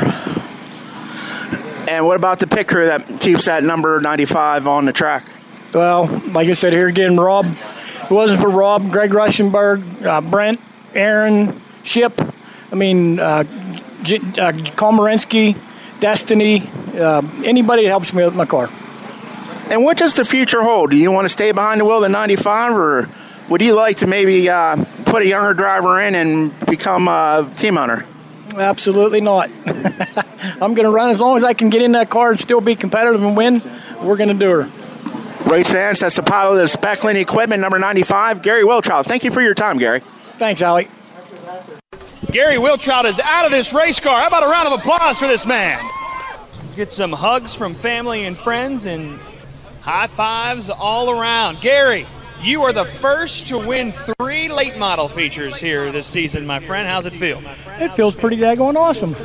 And 1.89 2.05
what 2.05 2.17
about 2.17 2.41
the 2.41 2.49
pit 2.49 2.67
crew 2.67 2.87
that 2.87 3.21
keeps 3.21 3.45
that 3.45 3.63
number 3.63 4.01
95 4.01 4.67
on 4.67 4.85
the 4.85 4.93
track? 4.93 5.25
Well, 5.73 6.07
like 6.33 6.49
I 6.49 6.55
said 6.55 6.73
here 6.73 6.89
again, 6.89 7.17
Rob. 7.17 7.47
It 8.15 8.17
wasn't 8.17 8.41
for 8.41 8.49
Rob, 8.49 8.93
Greg 8.93 9.11
Rushenberg, 9.11 10.05
uh, 10.07 10.21
Brent, 10.21 10.61
Aaron, 10.95 11.61
Ship, 11.83 12.13
I 12.71 12.77
mean, 12.77 13.19
uh, 13.19 13.43
J- 14.05 14.19
uh, 14.19 14.53
Komarinsky, 14.79 15.57
Destiny, 15.99 16.63
uh, 16.97 17.23
anybody 17.45 17.83
that 17.83 17.89
helps 17.89 18.15
me 18.15 18.25
with 18.25 18.37
my 18.37 18.47
car. 18.47 18.71
And 19.69 19.83
what 19.83 19.97
does 19.97 20.15
the 20.15 20.25
future 20.25 20.63
hold? 20.63 20.93
Do 20.93 20.97
you 20.97 21.11
want 21.11 21.25
to 21.25 21.29
stay 21.29 21.51
behind 21.51 21.81
the 21.81 21.87
wheel 21.87 21.97
of 21.97 22.03
the 22.03 22.09
95, 22.09 22.77
or 22.77 23.09
would 23.49 23.61
you 23.61 23.75
like 23.75 23.97
to 23.97 24.07
maybe 24.07 24.49
uh, 24.49 24.77
put 25.07 25.23
a 25.23 25.27
younger 25.27 25.53
driver 25.53 26.01
in 26.01 26.15
and 26.15 26.67
become 26.67 27.09
a 27.09 27.51
team 27.57 27.77
owner? 27.77 28.07
Absolutely 28.57 29.23
not. 29.23 29.51
I'm 29.67 30.75
going 30.75 30.85
to 30.85 30.91
run 30.91 31.11
as 31.11 31.19
long 31.19 31.37
as 31.37 31.43
I 31.43 31.53
can 31.53 31.69
get 31.69 31.83
in 31.83 31.91
that 31.93 32.11
car 32.11 32.31
and 32.31 32.39
still 32.39 32.61
be 32.61 32.77
competitive 32.77 33.25
and 33.25 33.37
win. 33.37 33.61
We're 34.01 34.17
going 34.17 34.29
to 34.29 34.35
do 34.35 34.51
her. 34.51 34.84
Race 35.47 35.71
fans, 35.71 36.01
that's 36.01 36.17
the 36.17 36.23
pilot 36.23 36.63
of 36.63 36.71
Specklin 36.71 37.17
Equipment, 37.17 37.61
number 37.61 37.79
95, 37.79 38.43
Gary 38.43 38.63
Wiltrout. 38.63 39.05
Thank 39.05 39.25
you 39.25 39.31
for 39.31 39.43
your 39.43 39.55
time, 39.55 39.77
Gary. 39.79 40.01
Thanks, 40.39 40.63
Allie. 40.63 40.89
Gary 42.31 42.57
Wiltrout 42.57 43.05
is 43.05 43.21
out 43.21 43.45
of 43.45 43.53
this 43.53 43.73
race 43.75 44.01
car. 44.01 44.21
How 44.23 44.29
about 44.29 44.43
a 44.43 44.49
round 44.49 44.67
of 44.69 44.81
applause 44.81 45.19
for 45.19 45.27
this 45.29 45.45
man? 45.45 45.87
Get 46.75 46.91
some 46.91 47.13
hugs 47.13 47.55
from 47.55 47.75
family 47.75 48.25
and 48.25 48.37
friends 48.37 48.87
and 48.87 49.21
high 49.83 50.07
fives 50.07 50.71
all 50.71 51.11
around. 51.11 51.61
Gary, 51.61 52.07
you 52.45 52.63
are 52.63 52.73
the 52.73 52.85
first 52.85 53.47
to 53.47 53.59
win 53.59 53.91
three 53.91 54.49
late 54.49 54.77
model 54.77 55.09
features 55.09 55.59
here 55.59 55.91
this 55.91 56.07
season, 56.07 56.47
my 56.47 56.61
friend. 56.61 56.87
How's 56.87 57.07
it 57.07 57.15
feel? 57.15 57.41
It 57.79 57.95
feels 57.97 58.15
pretty 58.15 58.37
daggone 58.37 58.77
awesome. 58.77 59.17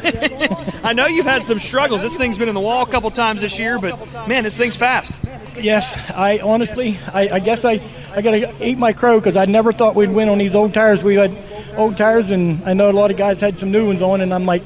I 0.84 0.94
know 0.94 1.06
you've 1.06 1.26
had 1.26 1.44
some 1.44 1.60
struggles. 1.60 2.02
This 2.02 2.16
thing's 2.16 2.38
been 2.38 2.48
in 2.48 2.56
the 2.56 2.62
wall 2.62 2.84
a 2.84 2.90
couple 2.90 3.12
times 3.12 3.42
this 3.42 3.60
year, 3.60 3.78
but 3.78 4.28
man, 4.28 4.46
this 4.46 4.58
thing's 4.58 4.78
fast. 4.78 5.26
Yes, 5.60 5.98
I 6.12 6.40
honestly, 6.40 6.98
I, 7.14 7.30
I 7.30 7.40
guess 7.40 7.66
I, 7.66 7.82
I 8.16 8.22
got 8.22 8.32
to 8.32 8.66
eat 8.66 8.78
my 8.78 8.94
crow 8.94 9.20
because 9.20 9.36
I 9.36 9.46
never 9.46 9.74
thought 9.74 9.96
we'd 9.96 10.10
win 10.10 10.30
on 10.30 10.38
these 10.38 10.56
old 10.56 10.74
tires. 10.74 11.04
We 11.04 11.16
had 11.16 11.38
old 11.76 11.98
tires, 11.98 12.32
and 12.32 12.64
I 12.64 12.74
know 12.74 12.90
a 12.90 12.94
lot 12.94 13.12
of 13.12 13.18
guys 13.18 13.42
had 13.42 13.58
some 13.58 13.72
new 13.72 13.86
ones 13.88 14.02
on, 14.02 14.22
and 14.22 14.34
I'm 14.34 14.46
like, 14.46 14.64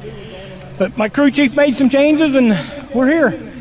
but 0.78 0.96
my 0.98 1.10
crew 1.10 1.32
chief 1.32 1.56
made 1.56 1.76
some 1.76 1.90
changes, 1.90 2.36
and 2.36 2.50
we're 2.94 3.08
here. 3.08 3.53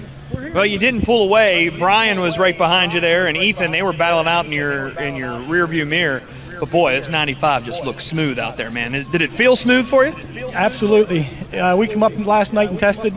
Well, 0.54 0.66
you 0.66 0.78
didn't 0.78 1.06
pull 1.06 1.24
away. 1.24 1.70
Brian 1.70 2.20
was 2.20 2.38
right 2.38 2.56
behind 2.56 2.92
you 2.92 3.00
there, 3.00 3.26
and 3.26 3.38
Ethan. 3.38 3.70
They 3.72 3.82
were 3.82 3.94
battling 3.94 4.28
out 4.28 4.44
in 4.44 4.52
your 4.52 4.88
in 5.00 5.16
your 5.16 5.38
rear 5.40 5.66
view 5.66 5.86
mirror. 5.86 6.22
But 6.60 6.70
boy, 6.70 6.92
this 6.92 7.08
95 7.08 7.64
just 7.64 7.84
looks 7.84 8.04
smooth 8.04 8.38
out 8.38 8.58
there, 8.58 8.70
man. 8.70 8.92
Did 8.92 9.22
it 9.22 9.32
feel 9.32 9.56
smooth 9.56 9.86
for 9.86 10.04
you? 10.04 10.14
Absolutely. 10.52 11.26
Uh, 11.58 11.74
we 11.76 11.88
come 11.88 12.02
up 12.02 12.16
last 12.18 12.52
night 12.52 12.68
and 12.68 12.78
tested. 12.78 13.14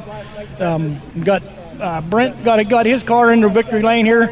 Um, 0.59 1.01
got 1.23 1.43
uh, 1.81 1.99
Brent 2.01 2.41
got 2.45 2.67
got 2.69 2.85
his 2.85 3.03
car 3.03 3.33
into 3.33 3.49
victory 3.49 3.81
lane 3.81 4.05
here 4.05 4.27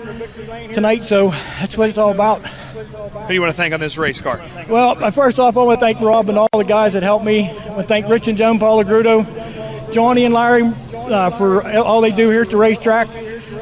tonight, 0.73 1.03
so 1.03 1.29
that's 1.59 1.77
what 1.77 1.89
it's 1.89 1.97
all 1.97 2.11
about. 2.11 2.41
Who 2.45 3.27
do 3.27 3.33
you 3.33 3.41
want 3.41 3.51
to 3.51 3.57
thank 3.57 3.73
on 3.73 3.81
this 3.81 3.97
race 3.97 4.21
car? 4.21 4.41
Well, 4.69 5.11
first 5.11 5.39
off, 5.39 5.57
I 5.57 5.63
want 5.63 5.79
to 5.79 5.85
thank 5.85 5.99
Rob 5.99 6.29
and 6.29 6.37
all 6.37 6.47
the 6.53 6.63
guys 6.63 6.93
that 6.93 7.03
helped 7.03 7.25
me. 7.25 7.49
I 7.49 7.67
want 7.67 7.81
to 7.81 7.87
thank 7.87 8.07
Rich 8.07 8.29
and 8.29 8.37
Joan 8.37 8.59
Paul 8.59 8.81
Grudo, 8.85 9.93
Johnny 9.93 10.23
and 10.23 10.33
Larry 10.33 10.71
uh, 11.11 11.29
for 11.31 11.67
all 11.77 12.01
they 12.01 12.11
do 12.11 12.29
here 12.29 12.43
at 12.43 12.49
the 12.49 12.57
racetrack. 12.57 13.07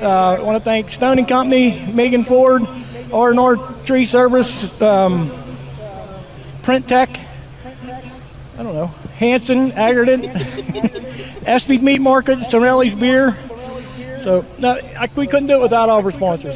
Uh, 0.01 0.37
I 0.37 0.41
want 0.41 0.57
to 0.57 0.63
thank 0.63 0.89
Stone 0.89 1.19
and 1.19 1.27
Company, 1.27 1.85
Megan 1.93 2.23
Ford, 2.23 2.63
R&R 3.13 3.57
Tree 3.85 4.05
Service, 4.05 4.81
um, 4.81 5.31
Print 6.63 6.87
Tech, 6.87 7.19
I 8.57 8.63
don't 8.63 8.73
know, 8.73 8.87
Hanson, 9.17 9.71
Aggregate, 9.73 10.31
Espy's 11.45 11.81
Meat 11.81 12.01
Market, 12.01 12.43
Sorelli's 12.43 12.95
Beer. 12.95 13.37
So 14.21 14.45
no, 14.59 14.79
I, 14.97 15.09
we 15.15 15.25
couldn't 15.25 15.47
do 15.47 15.53
it 15.55 15.61
without 15.61 15.89
all 15.89 15.99
of 15.99 16.05
our 16.05 16.11
sponsors. 16.11 16.55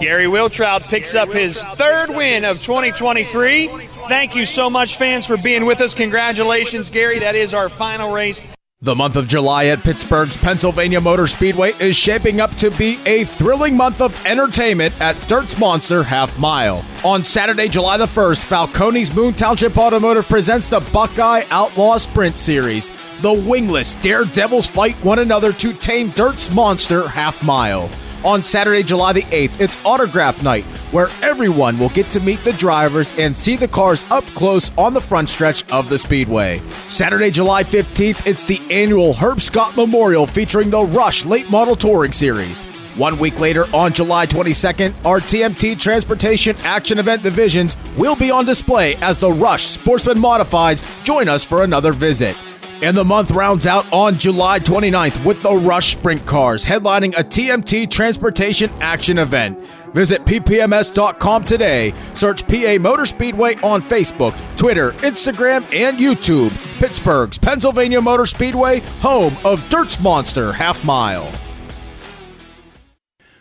Gary 0.00 0.24
Wiltrout 0.24 0.88
picks 0.88 1.14
up 1.14 1.28
his 1.30 1.62
third 1.62 2.08
win 2.10 2.44
of 2.44 2.60
2023. 2.60 3.68
Thank 4.08 4.34
you 4.34 4.46
so 4.46 4.70
much, 4.70 4.96
fans, 4.96 5.26
for 5.26 5.36
being 5.36 5.66
with 5.66 5.80
us. 5.80 5.94
Congratulations, 5.94 6.90
Gary. 6.90 7.18
That 7.18 7.34
is 7.34 7.52
our 7.54 7.68
final 7.68 8.12
race. 8.12 8.46
The 8.82 8.94
month 8.94 9.16
of 9.16 9.26
July 9.26 9.68
at 9.68 9.82
Pittsburgh's 9.82 10.36
Pennsylvania 10.36 11.00
Motor 11.00 11.26
Speedway 11.26 11.72
is 11.80 11.96
shaping 11.96 12.42
up 12.42 12.54
to 12.56 12.70
be 12.70 13.00
a 13.06 13.24
thrilling 13.24 13.74
month 13.74 14.02
of 14.02 14.14
entertainment 14.26 14.92
at 15.00 15.16
Dirt's 15.26 15.58
Monster 15.58 16.02
Half 16.02 16.38
Mile. 16.38 16.84
On 17.02 17.24
Saturday, 17.24 17.68
July 17.68 17.96
the 17.96 18.04
1st, 18.04 18.44
Falcone's 18.44 19.14
Moon 19.14 19.32
Township 19.32 19.78
Automotive 19.78 20.28
presents 20.28 20.68
the 20.68 20.80
Buckeye 20.80 21.44
Outlaw 21.48 21.96
Sprint 21.96 22.36
Series. 22.36 22.92
The 23.22 23.32
wingless 23.32 23.94
daredevils 23.94 24.66
fight 24.66 24.96
one 24.96 25.20
another 25.20 25.54
to 25.54 25.72
tame 25.72 26.10
Dirt's 26.10 26.52
Monster 26.52 27.08
Half 27.08 27.42
Mile. 27.42 27.88
On 28.24 28.42
Saturday, 28.42 28.82
July 28.82 29.12
the 29.12 29.22
8th, 29.22 29.60
it's 29.60 29.76
Autograph 29.84 30.42
Night, 30.42 30.64
where 30.90 31.08
everyone 31.22 31.78
will 31.78 31.90
get 31.90 32.10
to 32.10 32.20
meet 32.20 32.42
the 32.44 32.52
drivers 32.54 33.12
and 33.18 33.36
see 33.36 33.56
the 33.56 33.68
cars 33.68 34.04
up 34.10 34.24
close 34.28 34.76
on 34.76 34.94
the 34.94 35.00
front 35.00 35.28
stretch 35.28 35.68
of 35.70 35.88
the 35.88 35.98
Speedway. 35.98 36.60
Saturday, 36.88 37.30
July 37.30 37.62
15th, 37.62 38.26
it's 38.26 38.44
the 38.44 38.60
annual 38.70 39.14
Herb 39.14 39.40
Scott 39.40 39.76
Memorial 39.76 40.26
featuring 40.26 40.70
the 40.70 40.82
Rush 40.82 41.24
Late 41.24 41.50
Model 41.50 41.76
Touring 41.76 42.12
Series. 42.12 42.64
One 42.96 43.18
week 43.18 43.38
later, 43.38 43.66
on 43.74 43.92
July 43.92 44.26
22nd, 44.26 44.94
our 45.04 45.20
TMT 45.20 45.78
Transportation 45.78 46.56
Action 46.62 46.98
Event 46.98 47.22
divisions 47.22 47.76
will 47.96 48.16
be 48.16 48.30
on 48.30 48.46
display 48.46 48.96
as 48.96 49.18
the 49.18 49.30
Rush 49.30 49.66
Sportsman 49.66 50.18
Modifieds 50.18 50.82
join 51.04 51.28
us 51.28 51.44
for 51.44 51.62
another 51.62 51.92
visit. 51.92 52.36
And 52.82 52.96
the 52.96 53.04
month 53.04 53.30
rounds 53.30 53.66
out 53.66 53.90
on 53.92 54.18
July 54.18 54.60
29th 54.60 55.24
with 55.24 55.42
the 55.42 55.54
Rush 55.54 55.92
Sprint 55.92 56.26
Cars 56.26 56.64
headlining 56.64 57.18
a 57.18 57.24
TMT 57.24 57.90
Transportation 57.90 58.70
Action 58.80 59.18
event. 59.18 59.58
Visit 59.94 60.24
ppms.com 60.26 61.44
today. 61.44 61.94
Search 62.14 62.46
PA 62.46 62.76
Motor 62.78 63.06
Speedway 63.06 63.54
on 63.56 63.80
Facebook, 63.80 64.38
Twitter, 64.58 64.92
Instagram, 64.92 65.64
and 65.74 65.96
YouTube. 65.96 66.50
Pittsburgh's 66.78 67.38
Pennsylvania 67.38 68.00
Motor 68.00 68.26
Speedway, 68.26 68.80
home 69.00 69.34
of 69.44 69.66
Dirt's 69.70 69.98
Monster 69.98 70.52
Half 70.52 70.84
Mile. 70.84 71.32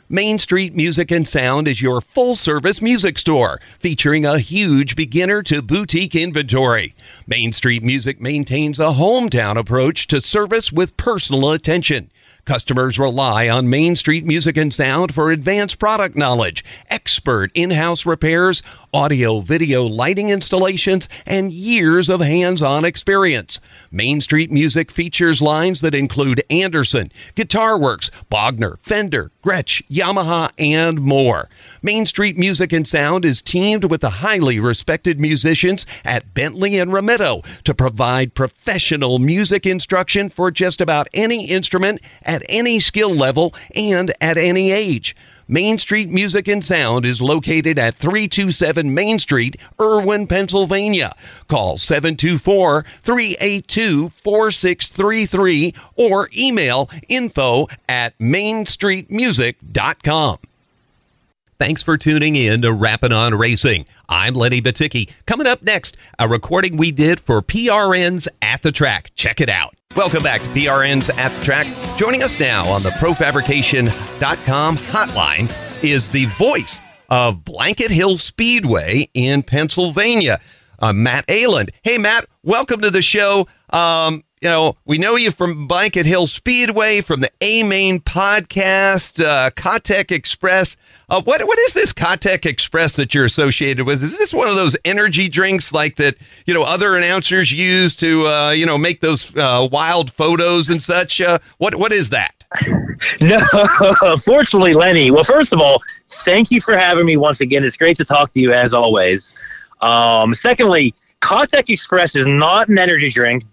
Main 0.08 0.38
Street 0.38 0.76
Music 0.76 1.10
and 1.10 1.28
Sound 1.28 1.68
is 1.68 1.82
your 1.82 2.00
full 2.00 2.36
service 2.36 2.80
music 2.80 3.18
store 3.18 3.60
featuring 3.80 4.24
a 4.24 4.38
huge 4.38 4.96
beginner 4.96 5.42
to 5.42 5.64
boutique 5.64 6.14
inventory. 6.14 6.94
Main 7.26 7.52
Street 7.54 7.82
Music 7.82 8.22
maintains 8.22 8.78
a 8.78 8.94
hometown 8.94 9.58
approach 9.58 10.06
to 10.10 10.22
service 10.22 10.72
with 10.72 10.96
personal 10.96 11.50
attention. 11.50 12.12
Customers 12.46 13.00
rely 13.00 13.50
on 13.50 13.68
Main 13.68 13.96
Street 13.96 14.24
Music 14.28 14.56
and 14.56 14.72
Sound 14.72 15.12
for 15.12 15.32
advanced 15.32 15.80
product 15.80 16.16
knowledge, 16.16 16.64
expert 16.88 17.50
in 17.56 17.72
house 17.72 18.06
repairs, 18.06 18.62
audio 18.96 19.42
video 19.42 19.84
lighting 19.84 20.30
installations, 20.30 21.10
and 21.26 21.52
years 21.52 22.08
of 22.08 22.22
hands 22.22 22.62
on 22.62 22.86
experience. 22.86 23.60
Main 23.92 24.22
Street 24.22 24.50
Music 24.50 24.90
features 24.90 25.42
lines 25.42 25.82
that 25.82 25.94
include 25.94 26.42
Anderson, 26.50 27.12
Guitar 27.36 27.78
Works, 27.78 28.10
Bogner, 28.32 28.80
Fender, 28.80 29.32
Gretsch, 29.44 29.82
Yamaha, 29.90 30.50
and 30.58 31.02
more. 31.02 31.50
Main 31.82 32.06
Street 32.06 32.38
Music 32.38 32.72
and 32.72 32.88
Sound 32.88 33.26
is 33.26 33.42
teamed 33.42 33.84
with 33.84 34.00
the 34.00 34.22
highly 34.22 34.62
respected 34.62 35.20
musicians 35.20 35.86
at 36.06 36.34
Bentley 36.34 36.80
and 36.80 36.92
Ramitto 36.92 37.46
to 37.64 37.76
provide 37.76 38.34
professional 38.34 39.20
music 39.20 39.66
instruction 39.66 40.30
for 40.30 40.52
just 40.52 40.80
about 40.80 41.10
any 41.14 41.48
instrument 41.48 42.00
at 42.24 42.44
any 42.48 42.80
skill 42.80 43.14
level 43.14 43.54
and 43.76 44.14
at 44.22 44.38
any 44.38 44.72
age. 44.72 45.18
Main 45.48 45.78
Street 45.78 46.10
Music 46.10 46.48
and 46.48 46.66
Sound 46.66 47.06
is 47.06 47.22
located 47.22 47.78
at 47.78 47.94
327 47.96 48.92
Main 48.94 49.20
Street, 49.20 49.56
Irwin, 49.80 50.28
Pennsylvania. 50.28 51.16
Call 51.48 51.78
724 51.78 52.84
382 53.04 54.10
4633 54.10 55.74
or 55.96 56.30
email 56.36 56.90
info 57.08 57.68
at 57.88 58.18
mainstreetmusic.com. 58.18 60.38
Thanks 61.58 61.84
for 61.84 61.98
tuning 61.98 62.36
in 62.36 62.64
to 62.64 62.74
Rapping 62.74 63.14
on 63.14 63.34
Racing. 63.34 63.86
I'm 64.10 64.34
Lenny 64.34 64.62
Batycki. 64.62 65.10
Coming 65.26 65.48
up 65.48 65.62
next, 65.64 65.96
a 66.20 66.28
recording 66.28 66.76
we 66.76 66.92
did 66.92 67.22
for 67.22 67.42
PRN's 67.42 68.28
At 68.42 68.62
the 68.62 68.74
Track. 68.74 69.12
Check 69.16 69.40
it 69.40 69.48
out. 69.48 69.74
Welcome 69.96 70.22
back 70.22 70.42
to 70.42 70.48
PRN's 70.48 71.10
At 71.12 71.30
the 71.30 71.46
Track. 71.46 71.68
Joining 71.98 72.24
us 72.24 72.42
now 72.42 72.68
on 72.68 72.84
the 72.84 72.90
ProFabrication.com 72.90 74.78
hotline 74.78 75.82
is 75.82 76.10
the 76.10 76.26
voice 76.26 76.82
of 77.10 77.46
Blanket 77.46 77.90
Hill 77.90 78.18
Speedway 78.18 79.10
in 79.14 79.42
Pennsylvania. 79.42 80.42
Uh, 80.80 80.92
Matt 80.92 81.24
Aland. 81.30 81.72
Hey, 81.84 81.98
Matt, 81.98 82.26
welcome 82.44 82.82
to 82.82 82.92
the 82.92 83.02
show. 83.02 83.48
Um, 83.70 84.26
you 84.42 84.50
know, 84.50 84.76
we 84.86 84.98
know 84.98 85.16
you 85.16 85.32
from 85.32 85.68
Blanket 85.68 86.06
Hill 86.06 86.28
Speedway, 86.28 87.00
from 87.00 87.22
the 87.22 87.32
A 87.40 87.64
Main 87.64 88.02
podcast, 88.02 89.24
uh, 89.24 89.52
Katek 89.52 90.12
Express. 90.12 90.76
Uh, 91.10 91.22
what 91.22 91.46
what 91.46 91.60
is 91.60 91.74
this 91.74 91.94
Katek 91.94 92.46
Express 92.46 92.96
that 92.96 93.14
you're 93.14 93.26
associated 93.26 93.86
with? 93.86 94.04
Is 94.04 94.18
this 94.18 94.34
one 94.34 94.48
of 94.48 94.56
those 94.56 94.76
energy 94.86 95.28
drinks 95.28 95.72
like 95.72 95.98
that 95.98 96.16
you 96.46 96.54
know 96.54 96.64
other 96.64 96.96
announcers 96.96 97.52
use 97.52 97.96
to 97.98 98.28
uh, 98.28 98.52
you 98.52 98.66
know 98.66 98.78
make 98.78 99.02
those 99.02 99.36
uh, 99.36 99.68
wild 99.72 100.12
photos 100.12 100.70
and 100.70 100.82
such? 100.82 101.22
Uh, 101.22 101.40
what 101.58 101.76
what 101.76 101.92
is 101.92 102.10
that? 102.10 102.44
No, 103.22 103.38
unfortunately, 104.04 104.74
Lenny. 104.74 105.12
Well, 105.12 105.26
first 105.26 105.52
of 105.52 105.60
all, 105.60 105.82
thank 106.10 106.50
you 106.50 106.62
for 106.62 106.78
having 106.78 107.06
me 107.06 107.18
once 107.18 107.42
again. 107.42 107.66
It's 107.66 107.76
great 107.76 107.98
to 107.98 108.06
talk 108.06 108.32
to 108.32 108.40
you 108.40 108.54
as 108.54 108.74
always. 108.74 109.36
Um, 109.82 110.34
secondly, 110.34 110.96
Katek 111.22 111.70
Express 111.70 112.16
is 112.16 112.26
not 112.26 112.70
an 112.70 112.78
energy 112.78 113.10
drink, 113.10 113.44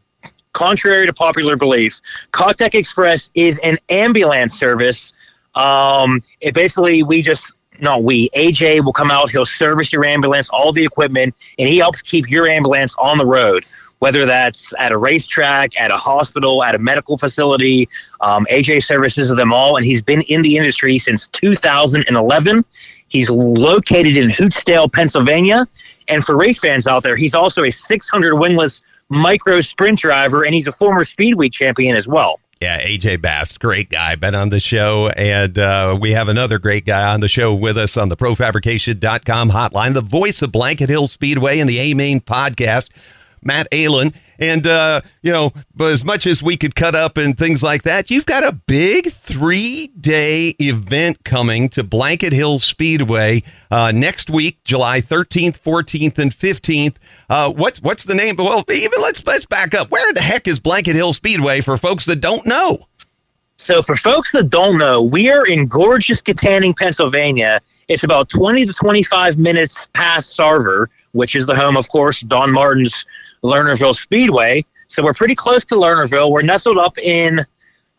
contrary 0.52 1.06
to 1.06 1.12
popular 1.12 1.56
belief. 1.56 2.00
Katek 2.32 2.74
Express 2.74 3.30
is 3.34 3.58
an 3.64 3.78
ambulance 3.88 4.54
service. 4.54 5.12
Um, 5.54 6.20
it 6.40 6.54
basically 6.54 7.02
we 7.02 7.22
just 7.22 7.52
no 7.80 7.98
we 7.98 8.30
AJ 8.30 8.84
will 8.84 8.92
come 8.92 9.10
out. 9.10 9.30
He'll 9.30 9.46
service 9.46 9.92
your 9.92 10.04
ambulance, 10.04 10.48
all 10.50 10.72
the 10.72 10.84
equipment, 10.84 11.34
and 11.58 11.68
he 11.68 11.78
helps 11.78 12.02
keep 12.02 12.30
your 12.30 12.46
ambulance 12.46 12.94
on 12.98 13.18
the 13.18 13.26
road. 13.26 13.64
Whether 13.98 14.26
that's 14.26 14.72
at 14.80 14.90
a 14.90 14.96
racetrack, 14.96 15.78
at 15.78 15.92
a 15.92 15.96
hospital, 15.96 16.64
at 16.64 16.74
a 16.74 16.78
medical 16.78 17.16
facility, 17.16 17.88
um, 18.20 18.44
AJ 18.50 18.82
services 18.82 19.28
them 19.28 19.52
all, 19.52 19.76
and 19.76 19.86
he's 19.86 20.02
been 20.02 20.22
in 20.22 20.42
the 20.42 20.56
industry 20.56 20.98
since 20.98 21.28
2011. 21.28 22.64
He's 23.06 23.30
located 23.30 24.16
in 24.16 24.28
Houtzdale, 24.28 24.92
Pennsylvania. 24.92 25.68
And 26.08 26.24
for 26.24 26.36
race 26.36 26.58
fans 26.58 26.88
out 26.88 27.04
there, 27.04 27.14
he's 27.14 27.34
also 27.34 27.62
a 27.62 27.70
600 27.70 28.34
wingless 28.36 28.82
micro 29.08 29.60
sprint 29.60 29.98
driver, 29.98 30.44
and 30.44 30.54
he's 30.54 30.66
a 30.66 30.72
former 30.72 31.04
Speedway 31.04 31.48
champion 31.48 31.94
as 31.94 32.08
well. 32.08 32.40
Yeah, 32.62 32.80
AJ 32.80 33.20
Bass, 33.20 33.58
great 33.58 33.90
guy, 33.90 34.14
been 34.14 34.36
on 34.36 34.50
the 34.50 34.60
show. 34.60 35.08
And 35.08 35.58
uh, 35.58 35.98
we 36.00 36.12
have 36.12 36.28
another 36.28 36.60
great 36.60 36.86
guy 36.86 37.12
on 37.12 37.18
the 37.18 37.26
show 37.26 37.52
with 37.52 37.76
us 37.76 37.96
on 37.96 38.08
the 38.08 38.16
profabrication.com 38.16 39.50
hotline, 39.50 39.94
the 39.94 40.00
voice 40.00 40.42
of 40.42 40.52
Blanket 40.52 40.88
Hill 40.88 41.08
Speedway 41.08 41.58
and 41.58 41.68
the 41.68 41.80
A 41.80 41.94
Main 41.94 42.20
podcast. 42.20 42.90
Matt 43.42 43.68
Aland. 43.72 44.14
And, 44.38 44.66
uh, 44.66 45.02
you 45.22 45.30
know, 45.30 45.52
but 45.74 45.92
as 45.92 46.04
much 46.04 46.26
as 46.26 46.42
we 46.42 46.56
could 46.56 46.74
cut 46.74 46.94
up 46.94 47.16
and 47.16 47.36
things 47.38 47.62
like 47.62 47.82
that, 47.84 48.10
you've 48.10 48.26
got 48.26 48.44
a 48.44 48.52
big 48.52 49.10
three 49.10 49.88
day 50.00 50.54
event 50.60 51.24
coming 51.24 51.68
to 51.70 51.84
Blanket 51.84 52.32
Hill 52.32 52.58
Speedway 52.58 53.42
uh, 53.70 53.92
next 53.92 54.30
week, 54.30 54.62
July 54.64 55.00
13th, 55.00 55.60
14th, 55.60 56.18
and 56.18 56.32
15th. 56.32 56.96
Uh, 57.30 57.52
what's, 57.52 57.80
what's 57.82 58.04
the 58.04 58.14
name? 58.14 58.36
Well, 58.36 58.64
even 58.68 59.00
let's, 59.00 59.24
let's 59.26 59.46
back 59.46 59.74
up. 59.74 59.90
Where 59.90 60.12
the 60.12 60.22
heck 60.22 60.48
is 60.48 60.58
Blanket 60.58 60.96
Hill 60.96 61.12
Speedway 61.12 61.60
for 61.60 61.76
folks 61.76 62.04
that 62.06 62.20
don't 62.20 62.44
know? 62.46 62.86
So, 63.62 63.80
for 63.80 63.94
folks 63.94 64.32
that 64.32 64.50
don't 64.50 64.76
know, 64.76 65.00
we 65.00 65.30
are 65.30 65.46
in 65.46 65.68
gorgeous 65.68 66.20
Kittanning, 66.20 66.76
Pennsylvania. 66.76 67.60
It's 67.86 68.02
about 68.02 68.28
20 68.28 68.66
to 68.66 68.72
25 68.72 69.38
minutes 69.38 69.86
past 69.94 70.36
Sarver, 70.36 70.88
which 71.12 71.36
is 71.36 71.46
the 71.46 71.54
home, 71.54 71.76
of 71.76 71.88
course, 71.88 72.22
Don 72.22 72.52
Martin's 72.52 73.06
Lernerville 73.42 73.94
Speedway. 73.94 74.64
So 74.88 75.02
we're 75.02 75.14
pretty 75.14 75.34
close 75.34 75.64
to 75.66 75.74
Lernerville. 75.74 76.30
We're 76.30 76.42
nestled 76.42 76.78
up 76.78 76.98
in, 76.98 77.40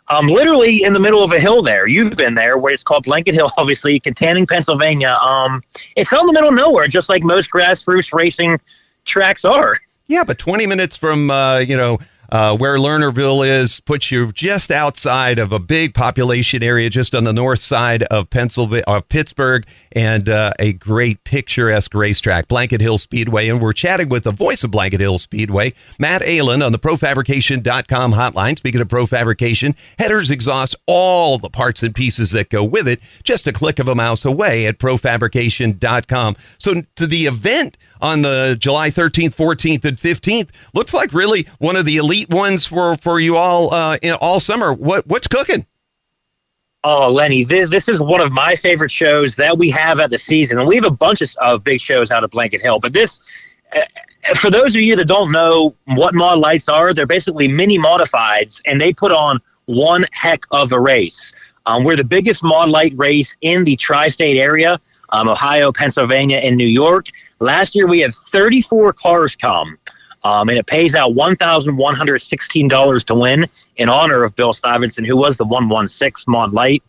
um, 0.09 0.27
literally 0.27 0.83
in 0.83 0.93
the 0.93 0.99
middle 0.99 1.23
of 1.23 1.31
a 1.31 1.39
hill 1.39 1.61
there. 1.61 1.87
You've 1.87 2.15
been 2.15 2.35
there, 2.35 2.57
where 2.57 2.73
it's 2.73 2.83
called 2.83 3.03
Blanket 3.03 3.33
Hill, 3.33 3.49
obviously, 3.57 3.99
Kittanning, 3.99 4.47
Pennsylvania. 4.47 5.17
Um, 5.21 5.63
it's 5.95 6.13
out 6.13 6.21
in 6.21 6.27
the 6.27 6.33
middle 6.33 6.49
of 6.49 6.55
nowhere, 6.55 6.87
just 6.87 7.09
like 7.09 7.23
most 7.23 7.49
grassroots 7.51 8.13
racing 8.13 8.59
tracks 9.05 9.43
are. 9.43 9.75
Yeah, 10.07 10.23
but 10.23 10.37
20 10.37 10.67
minutes 10.67 10.97
from, 10.97 11.31
uh, 11.31 11.59
you 11.59 11.77
know, 11.77 11.99
uh, 12.33 12.57
where 12.57 12.77
Lernerville 12.77 13.47
is 13.47 13.79
puts 13.81 14.11
you 14.11 14.31
just 14.31 14.71
outside 14.71 15.37
of 15.37 15.53
a 15.53 15.59
big 15.59 15.93
population 15.93 16.63
area, 16.63 16.89
just 16.89 17.13
on 17.13 17.25
the 17.25 17.31
north 17.31 17.59
side 17.59 18.01
of 18.03 18.27
Pennsylvania, 18.31 18.83
of 18.87 19.07
Pittsburgh, 19.07 19.67
and 19.91 20.27
uh, 20.27 20.51
a 20.57 20.73
great 20.73 21.23
picturesque 21.25 21.93
racetrack, 21.93 22.47
Blanket 22.47 22.81
Hill 22.81 22.97
Speedway. 22.97 23.49
And 23.49 23.61
we're 23.61 23.71
chatting 23.71 24.09
with 24.09 24.23
the 24.23 24.31
voice 24.31 24.63
of 24.63 24.71
Blanket 24.71 24.99
Hill 24.99 25.19
Speedway, 25.19 25.73
Matt 25.99 26.23
Aland, 26.23 26.63
on 26.63 26.71
the 26.71 26.79
ProFabrication.com 26.79 28.13
hotline. 28.13 28.57
Speaking 28.57 28.81
of 28.81 28.87
ProFabrication, 28.87 29.75
headers 29.99 30.31
exhaust 30.31 30.75
all 30.87 31.37
the 31.37 31.51
parts 31.51 31.83
and 31.83 31.93
pieces 31.93 32.31
that 32.31 32.49
go 32.49 32.63
with 32.63 32.87
it, 32.87 32.99
just 33.23 33.45
a 33.45 33.53
click 33.53 33.77
of 33.77 33.87
a 33.87 33.93
mouse 33.93 34.25
away 34.25 34.65
at 34.65 34.79
ProFabrication.com. 34.79 36.35
So 36.57 36.81
to 36.95 37.05
the 37.05 37.27
event 37.27 37.77
on 38.03 38.21
the 38.21 38.55
July 38.59 38.89
13th, 38.89 39.33
14th, 39.33 39.85
and 39.85 39.97
15th. 39.97 40.49
Looks 40.73 40.93
like 40.93 41.13
really 41.13 41.47
one 41.57 41.77
of 41.77 41.85
the 41.85 41.97
elite 41.97 42.22
ones 42.29 42.65
for 42.65 42.95
for 42.97 43.19
you 43.19 43.37
all 43.37 43.73
uh, 43.73 43.97
in, 44.01 44.13
all 44.15 44.39
summer. 44.39 44.73
What 44.73 45.07
what's 45.07 45.27
cooking? 45.27 45.65
Oh, 46.85 47.09
Lenny, 47.09 47.45
this, 47.45 47.69
this 47.69 47.87
is 47.87 48.01
one 48.01 48.19
of 48.19 48.33
my 48.33 48.57
favorite 48.57 48.91
shows 48.91 49.35
that 49.37 49.57
we 49.57 49.69
have 49.69 50.01
at 50.01 50.11
the 50.11 50.17
season, 50.17 50.59
and 50.59 50.67
we 50.67 50.75
have 50.75 50.83
a 50.83 50.91
bunch 50.91 51.21
of, 51.21 51.33
of 51.41 51.63
big 51.63 51.79
shows 51.79 52.11
out 52.11 52.25
of 52.25 52.31
Blanket 52.31 52.61
Hill. 52.61 52.79
But 52.79 52.91
this, 52.91 53.21
uh, 53.73 53.79
for 54.35 54.49
those 54.49 54.75
of 54.75 54.81
you 54.81 54.97
that 54.97 55.05
don't 55.05 55.31
know 55.31 55.73
what 55.85 56.13
mod 56.13 56.39
lights 56.39 56.67
are, 56.67 56.93
they're 56.93 57.05
basically 57.05 57.47
mini 57.47 57.79
modifieds, 57.79 58.61
and 58.65 58.81
they 58.81 58.91
put 58.91 59.13
on 59.13 59.39
one 59.65 60.05
heck 60.11 60.43
of 60.51 60.73
a 60.73 60.79
race. 60.79 61.31
Um, 61.65 61.85
we're 61.85 61.95
the 61.95 62.03
biggest 62.03 62.43
mod 62.43 62.69
light 62.69 62.93
race 62.97 63.37
in 63.41 63.63
the 63.63 63.77
tri-state 63.77 64.37
area, 64.37 64.79
um, 65.09 65.29
Ohio, 65.29 65.71
Pennsylvania, 65.71 66.37
and 66.37 66.57
New 66.57 66.67
York. 66.67 67.07
Last 67.39 67.75
year 67.75 67.87
we 67.87 67.99
had 67.99 68.13
34 68.13 68.91
cars 68.93 69.35
come, 69.35 69.77
um, 70.23 70.49
and 70.49 70.57
it 70.57 70.65
pays 70.67 70.95
out 70.95 71.11
$1,116 71.11 73.05
to 73.05 73.15
win 73.15 73.45
in 73.77 73.89
honor 73.89 74.23
of 74.23 74.35
Bill 74.35 74.53
Stivason, 74.53 75.05
who 75.05 75.17
was 75.17 75.37
the 75.37 75.45
116 75.45 76.31
Mod 76.31 76.53
Light. 76.53 76.81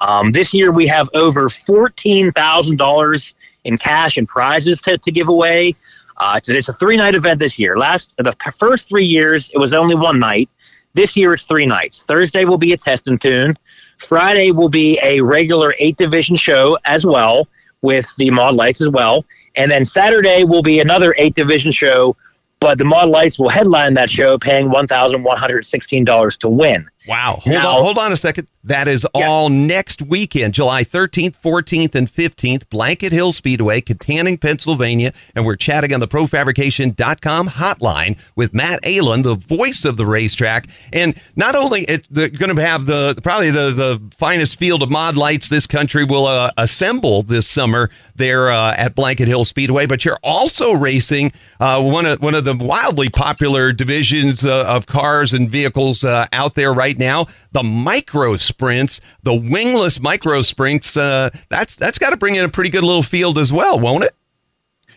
Um, 0.00 0.32
this 0.32 0.52
year 0.52 0.70
we 0.70 0.86
have 0.86 1.08
over 1.14 1.48
$14,000 1.48 3.34
in 3.64 3.78
cash 3.78 4.16
and 4.16 4.28
prizes 4.28 4.80
to, 4.82 4.98
to 4.98 5.10
give 5.10 5.28
away. 5.28 5.74
Uh, 6.18 6.34
it's, 6.36 6.48
it's 6.48 6.68
a 6.68 6.72
three 6.74 6.96
night 6.96 7.14
event 7.14 7.40
this 7.40 7.58
year. 7.58 7.76
Last 7.76 8.14
the 8.18 8.34
first 8.56 8.88
three 8.88 9.06
years 9.06 9.50
it 9.52 9.58
was 9.58 9.72
only 9.72 9.94
one 9.94 10.18
night. 10.18 10.48
This 10.92 11.16
year 11.16 11.34
it's 11.34 11.44
three 11.44 11.66
nights. 11.66 12.04
Thursday 12.04 12.44
will 12.44 12.58
be 12.58 12.72
a 12.72 12.76
test 12.76 13.06
and 13.08 13.20
tune. 13.20 13.56
Friday 13.98 14.50
will 14.50 14.68
be 14.68 14.98
a 15.02 15.20
regular 15.20 15.74
eight 15.78 15.96
division 15.96 16.36
show 16.36 16.78
as 16.84 17.04
well 17.04 17.48
with 17.82 18.14
the 18.16 18.30
mod 18.30 18.54
lights 18.54 18.80
as 18.80 18.88
well. 18.88 19.24
And 19.56 19.70
then 19.70 19.84
Saturday 19.84 20.44
will 20.44 20.62
be 20.62 20.80
another 20.80 21.14
eight 21.18 21.34
division 21.34 21.70
show, 21.72 22.16
but 22.64 22.78
the 22.78 22.84
mod 22.86 23.10
lights 23.10 23.38
will 23.38 23.50
headline 23.50 23.92
that 23.92 24.08
show, 24.08 24.38
paying 24.38 24.70
one 24.70 24.86
thousand 24.86 25.22
one 25.22 25.36
hundred 25.36 25.66
sixteen 25.66 26.02
dollars 26.02 26.38
to 26.38 26.48
win. 26.48 26.88
Wow. 27.06 27.38
Hold 27.42 27.54
now, 27.54 27.76
on, 27.76 27.82
hold 27.82 27.98
on 27.98 28.12
a 28.12 28.16
second. 28.16 28.48
That 28.66 28.88
is 28.88 29.04
all 29.12 29.50
next 29.50 30.00
weekend, 30.00 30.54
July 30.54 30.84
13th, 30.84 31.36
14th, 31.36 31.94
and 31.94 32.10
15th, 32.10 32.70
Blanket 32.70 33.12
Hill 33.12 33.32
Speedway, 33.32 33.82
Kittanning, 33.82 34.40
Pennsylvania. 34.40 35.12
And 35.34 35.44
we're 35.44 35.56
chatting 35.56 35.92
on 35.92 36.00
the 36.00 36.08
profabrication.com 36.08 37.50
hotline 37.50 38.16
with 38.36 38.54
Matt 38.54 38.80
Aland, 38.84 39.26
the 39.26 39.34
voice 39.34 39.84
of 39.84 39.98
the 39.98 40.06
racetrack. 40.06 40.68
And 40.94 41.20
not 41.36 41.54
only 41.54 41.82
it's 41.82 42.08
going 42.08 42.56
to 42.56 42.62
have 42.62 42.86
the 42.86 43.20
probably 43.22 43.50
the, 43.50 43.70
the 43.70 44.00
finest 44.16 44.58
field 44.58 44.82
of 44.82 44.90
mod 44.90 45.16
lights 45.16 45.50
this 45.50 45.66
country 45.66 46.04
will 46.04 46.26
uh, 46.26 46.50
assemble 46.56 47.22
this 47.22 47.46
summer 47.46 47.90
there 48.16 48.50
uh, 48.50 48.74
at 48.76 48.94
Blanket 48.94 49.28
Hill 49.28 49.44
Speedway, 49.44 49.84
but 49.84 50.06
you're 50.06 50.18
also 50.22 50.72
racing 50.72 51.32
uh, 51.60 51.82
one 51.82 52.06
of 52.06 52.22
one 52.22 52.34
of 52.34 52.44
the 52.44 52.56
wildly 52.56 53.10
popular 53.10 53.72
divisions 53.72 54.46
uh, 54.46 54.64
of 54.66 54.86
cars 54.86 55.34
and 55.34 55.50
vehicles 55.50 56.02
uh, 56.02 56.26
out 56.32 56.54
there 56.54 56.72
right 56.72 56.93
now, 56.98 57.26
the 57.52 57.62
micro 57.62 58.36
sprints, 58.36 59.00
the 59.22 59.34
wingless 59.34 60.00
micro 60.00 60.42
sprints. 60.42 60.96
Uh, 60.96 61.30
that's 61.48 61.76
that's 61.76 61.98
got 61.98 62.10
to 62.10 62.16
bring 62.16 62.34
in 62.36 62.44
a 62.44 62.48
pretty 62.48 62.70
good 62.70 62.84
little 62.84 63.02
field 63.02 63.38
as 63.38 63.52
well, 63.52 63.78
won't 63.78 64.04
it? 64.04 64.14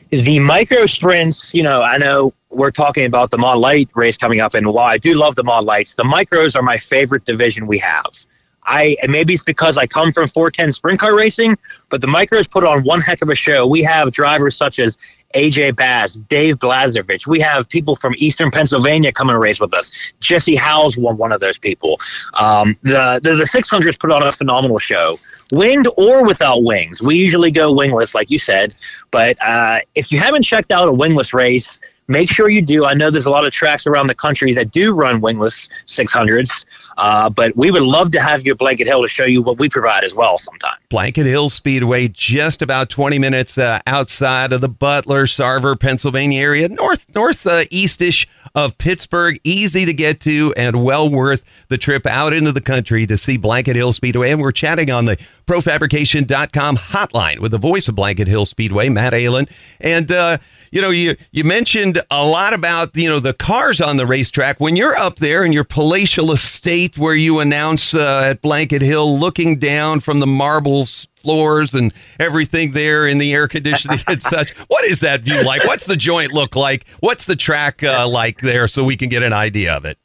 The 0.10 0.40
micro 0.40 0.86
sprints, 0.86 1.54
you 1.54 1.64
know, 1.64 1.82
I 1.82 1.98
know 1.98 2.34
we're 2.50 2.72
talking 2.72 3.06
about 3.06 3.32
the 3.32 3.38
Mod 3.38 3.58
Light 3.60 3.90
race 3.94 4.18
coming 4.18 4.40
up, 4.40 4.54
and 4.54 4.68
while 4.68 4.88
I 4.88 4.98
do 4.98 5.14
love 5.14 5.36
the 5.36 5.44
Mod 5.44 5.66
Lights, 5.66 5.96
the 5.96 6.04
micros 6.04 6.56
are 6.56 6.62
my 6.62 6.78
favorite 6.78 7.26
division 7.26 7.68
we 7.68 7.78
have. 7.80 8.26
I 8.68 8.98
maybe 9.08 9.34
it's 9.34 9.44
because 9.44 9.78
I 9.78 9.88
come 9.88 10.12
from 10.12 10.28
410 10.28 10.74
sprint 10.74 11.00
car 11.00 11.16
racing, 11.16 11.58
but 11.90 12.02
the 12.02 12.08
micros 12.08 12.50
put 12.50 12.64
on 12.64 12.84
one 12.84 13.02
heck 13.02 13.22
of 13.22 13.30
a 13.30 13.36
show. 13.36 13.66
We 13.66 13.82
have 13.84 14.12
drivers 14.12 14.56
such 14.56 14.80
as 14.80 14.98
AJ 15.36 15.76
Bass, 15.76 16.16
Dave 16.16 16.58
Blazevich. 16.58 17.28
We 17.28 17.40
have 17.40 17.68
people 17.70 17.96
from 17.96 18.14
Eastern 18.18 18.52
Pennsylvania 18.52 19.12
come 19.12 19.30
and 19.30 19.40
race 19.40 19.60
with 19.60 19.74
us. 19.74 19.92
Jesse 20.20 20.56
Howes 20.56 20.98
won 20.98 21.18
one 21.18 21.32
of 21.32 21.40
those 21.40 21.58
people. 21.58 22.00
Um, 22.36 22.76
the, 22.84 23.20
the 23.24 23.36
the 23.36 23.46
600s 23.46 24.00
put 24.00 24.12
on 24.12 24.24
a 24.24 24.32
phenomenal 24.32 24.80
show, 24.80 25.20
winged 25.52 25.88
or 25.98 26.26
without 26.26 26.64
wings. 26.64 27.02
We 27.02 27.16
usually 27.16 27.52
go 27.52 27.74
wingless, 27.74 28.16
like 28.16 28.30
you 28.30 28.38
said. 28.38 28.74
But 29.12 29.38
uh, 29.46 29.80
if 29.96 30.12
you 30.12 30.20
haven't 30.20 30.44
checked 30.44 30.72
out 30.72 30.88
a 30.88 30.94
wingless 30.94 31.34
race, 31.34 31.80
make 32.08 32.30
sure 32.30 32.50
you 32.50 32.62
do. 32.62 32.86
I 32.86 32.94
know 32.94 33.10
there's 33.10 33.26
a 33.26 33.30
lot 33.30 33.46
of 33.46 33.52
tracks 33.52 33.86
around 33.86 34.08
the 34.08 34.16
country 34.16 34.54
that 34.54 34.72
do 34.72 34.94
run 34.94 35.22
wingless 35.22 35.70
600s, 35.88 36.66
uh, 36.98 37.30
but 37.30 37.56
we 37.56 37.72
would 37.72 37.84
love 37.84 38.12
to 38.12 38.22
have 38.22 38.46
you 38.46 38.54
at 38.54 38.58
Blanket 38.58 38.88
Hill 38.88 39.02
to 39.02 39.08
show 39.08 39.26
you 39.26 39.42
what 39.42 39.60
we 39.60 39.70
provide 39.70 40.04
as 40.04 40.14
well 40.14 40.38
sometime. 40.38 40.78
Blanket 40.90 41.26
Hill 41.26 41.50
Speedway, 41.50 42.08
just 42.08 42.62
about 42.62 42.90
20 42.90 43.20
minutes 43.20 43.58
uh, 43.58 43.80
outside 43.88 44.54
of 44.54 44.62
the 44.62 44.70
Butler, 44.70 45.26
Sarver, 45.26 45.80
Pennsylvania 45.80 46.42
area, 46.42 46.70
north 46.70 47.14
north 47.14 47.46
uh, 47.46 47.64
eastish 47.70 48.28
of 48.56 48.78
Pittsburgh. 48.78 49.40
Easy 49.44 49.86
to 49.86 49.94
get 49.94 50.22
to 50.22 50.54
and 50.56 50.84
well 50.84 51.10
worth 51.10 51.44
the 51.68 51.78
trip 51.78 52.06
out 52.06 52.34
into 52.34 52.52
the 52.52 52.62
country 52.62 53.06
to 53.08 53.18
see 53.18 53.38
Blanket 53.38 53.76
Hill 53.76 53.94
Speedway. 53.94 54.32
And 54.32 54.42
we're 54.42 54.52
chatting 54.52 54.90
on 54.90 55.06
the 55.06 55.18
profabrication.com 55.48 56.78
hotline 56.78 57.40
with 57.40 57.52
the 57.52 57.58
voice 57.58 57.88
of 57.88 57.96
Blanket 57.96 58.28
Hill 58.28 58.46
Speedway, 58.46 58.90
Matt 58.90 59.14
Aland. 59.14 59.50
And 59.80 60.12
uh, 60.12 60.38
you 60.72 60.82
know, 60.82 60.90
you 60.90 61.16
you 61.32 61.44
mentioned 61.44 62.02
a 62.12 62.26
lot 62.26 62.54
about 62.54 62.96
you 62.96 63.10
know 63.10 63.20
the 63.20 63.34
cars 63.34 63.82
on 63.82 63.98
the 63.98 64.06
racetrack. 64.06 64.60
When 64.60 64.76
you're 64.76 64.96
up 64.96 65.18
there 65.18 65.44
in 65.44 65.52
your 65.52 65.64
palatial 65.64 66.32
estate, 66.32 66.98
where 66.98 67.16
you 67.16 67.40
announce 67.40 67.96
uh, 67.96 68.30
at 68.32 68.42
Blanket 68.42 68.82
Hill, 68.82 69.18
looking 69.18 69.58
down 69.58 70.02
from 70.02 70.20
the 70.20 70.28
marble 70.28 70.86
floors 71.16 71.74
and 71.74 71.94
everything 72.20 72.74
there 72.74 73.08
in 73.08 73.18
the 73.18 73.34
air 73.34 73.48
conditioning 73.48 74.00
and 74.08 74.22
such, 74.34 74.56
what 74.68 74.86
is 74.86 75.00
that 75.00 75.22
view 75.22 75.44
like? 75.44 75.64
What's 75.64 75.88
the 75.88 75.96
joint 75.96 76.32
look 76.34 76.56
like? 76.56 76.88
What's 77.00 77.26
the 77.26 77.36
track 77.36 77.84
uh, 77.84 78.08
like 78.08 78.42
there, 78.42 78.68
so 78.68 78.84
we 78.84 78.98
can 78.98 79.10
get 79.10 79.24
an 79.24 79.34
idea 79.34 79.76
of 79.76 79.86
it? 79.86 79.98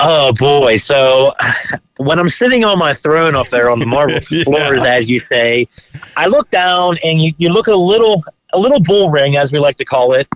Oh 0.00 0.32
boy! 0.38 0.76
So 0.76 1.32
when 1.96 2.18
I'm 2.18 2.28
sitting 2.28 2.64
on 2.64 2.78
my 2.78 2.92
throne 2.92 3.34
up 3.34 3.48
there 3.48 3.70
on 3.70 3.78
the 3.78 3.86
marble 3.86 4.20
floors, 4.44 4.84
as 4.84 5.08
you 5.08 5.20
say, 5.20 5.68
I 6.16 6.26
look 6.26 6.50
down 6.50 6.98
and 7.02 7.20
you, 7.20 7.32
you 7.38 7.48
look 7.48 7.66
a 7.66 7.74
little 7.74 8.22
a 8.52 8.58
little 8.58 8.80
bull 8.80 9.10
ring, 9.10 9.36
as 9.36 9.52
we 9.52 9.58
like 9.58 9.76
to 9.78 9.84
call 9.84 10.12
it, 10.12 10.28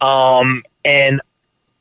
um, 0.00 0.62
and 0.84 1.20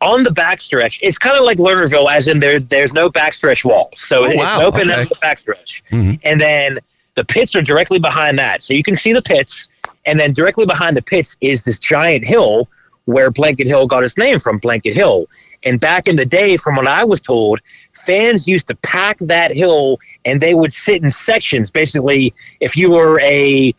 on 0.02 0.24
the 0.24 0.30
backstretch, 0.30 1.00
it's 1.02 1.18
kind 1.18 1.36
of 1.36 1.44
like 1.44 1.58
Lernerville, 1.58 2.12
as 2.12 2.28
in 2.28 2.40
there 2.40 2.60
there's 2.60 2.94
no 2.94 3.10
backstretch 3.10 3.66
wall, 3.66 3.90
so 3.96 4.24
oh, 4.24 4.30
it's 4.30 4.38
wow. 4.38 4.62
open 4.62 4.90
okay. 4.90 5.04
the 5.04 5.16
backstretch, 5.16 5.82
mm-hmm. 5.92 6.14
and 6.24 6.42
then 6.42 6.80
the 7.16 7.26
pits 7.26 7.56
are 7.56 7.62
directly 7.62 8.00
behind 8.00 8.40
that, 8.40 8.62
so 8.62 8.74
you 8.74 8.84
can 8.84 8.96
see 8.96 9.14
the 9.14 9.22
pits, 9.22 9.68
and 10.06 10.20
then 10.20 10.34
directly 10.34 10.66
behind 10.66 10.96
the 10.96 11.02
pits 11.02 11.36
is 11.42 11.64
this 11.64 11.80
giant 11.80 12.26
hill 12.26 12.68
where 13.10 13.32
Blanket 13.32 13.66
Hill 13.66 13.88
got 13.88 14.04
its 14.04 14.18
name 14.18 14.40
from, 14.40 14.60
Blanket 14.60 14.94
Hill. 14.94 15.28
And 15.64 15.80
back 15.80 16.08
in 16.08 16.16
the 16.16 16.26
day, 16.26 16.58
from 16.58 16.76
what 16.76 16.88
I 16.88 17.04
was 17.04 17.22
told, 17.22 17.60
fans 17.94 18.48
used 18.48 18.68
to 18.68 18.76
pack 18.76 19.18
that 19.20 19.56
hill 19.56 20.00
and 20.26 20.42
they 20.42 20.54
would 20.54 20.74
sit 20.74 21.04
in 21.04 21.10
sections. 21.10 21.70
Basically, 21.72 22.34
if 22.60 22.78
you 22.78 22.92
were 22.92 23.20
a, 23.22 23.74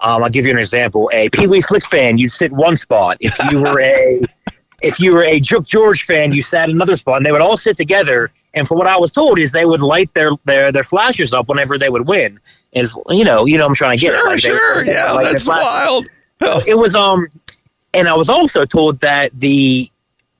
um, 0.00 0.22
I'll 0.22 0.30
give 0.30 0.46
you 0.46 0.52
an 0.52 0.58
example, 0.58 1.10
a 1.12 1.28
Pee 1.30 1.46
Wee 1.46 1.60
Flick 1.60 1.84
fan, 1.84 2.18
you'd 2.18 2.32
sit 2.32 2.52
one 2.52 2.76
spot. 2.76 3.18
If 3.20 3.36
you 3.50 3.62
were 3.62 3.80
a, 3.80 4.22
if 4.82 5.00
you 5.00 5.12
were 5.12 5.24
a 5.24 5.40
Jook 5.40 5.64
George 5.64 6.04
fan, 6.04 6.32
you 6.32 6.42
sat 6.42 6.70
another 6.70 6.96
spot, 6.96 7.18
and 7.18 7.26
they 7.26 7.32
would 7.32 7.40
all 7.40 7.56
sit 7.56 7.76
together. 7.76 8.30
And 8.54 8.66
from 8.66 8.78
what 8.78 8.86
I 8.86 8.96
was 8.96 9.12
told, 9.12 9.38
is 9.38 9.52
they 9.52 9.64
would 9.64 9.82
light 9.82 10.12
their 10.14 10.30
their, 10.44 10.72
their 10.72 10.84
flashes 10.84 11.32
up 11.32 11.48
whenever 11.48 11.78
they 11.78 11.90
would 11.90 12.06
win. 12.06 12.40
Is 12.72 12.96
you 13.08 13.24
know 13.24 13.44
you 13.44 13.58
know 13.58 13.66
I'm 13.66 13.74
trying 13.74 13.98
to 13.98 14.00
get 14.00 14.12
sure, 14.12 14.26
it. 14.26 14.30
Like 14.30 14.40
sure, 14.40 14.84
they, 14.84 14.92
yeah, 14.92 15.18
that's 15.20 15.46
wild. 15.46 16.06
So 16.40 16.60
it 16.66 16.76
was 16.76 16.94
um, 16.94 17.28
and 17.94 18.08
I 18.08 18.14
was 18.14 18.28
also 18.28 18.64
told 18.64 19.00
that 19.00 19.30
the 19.38 19.90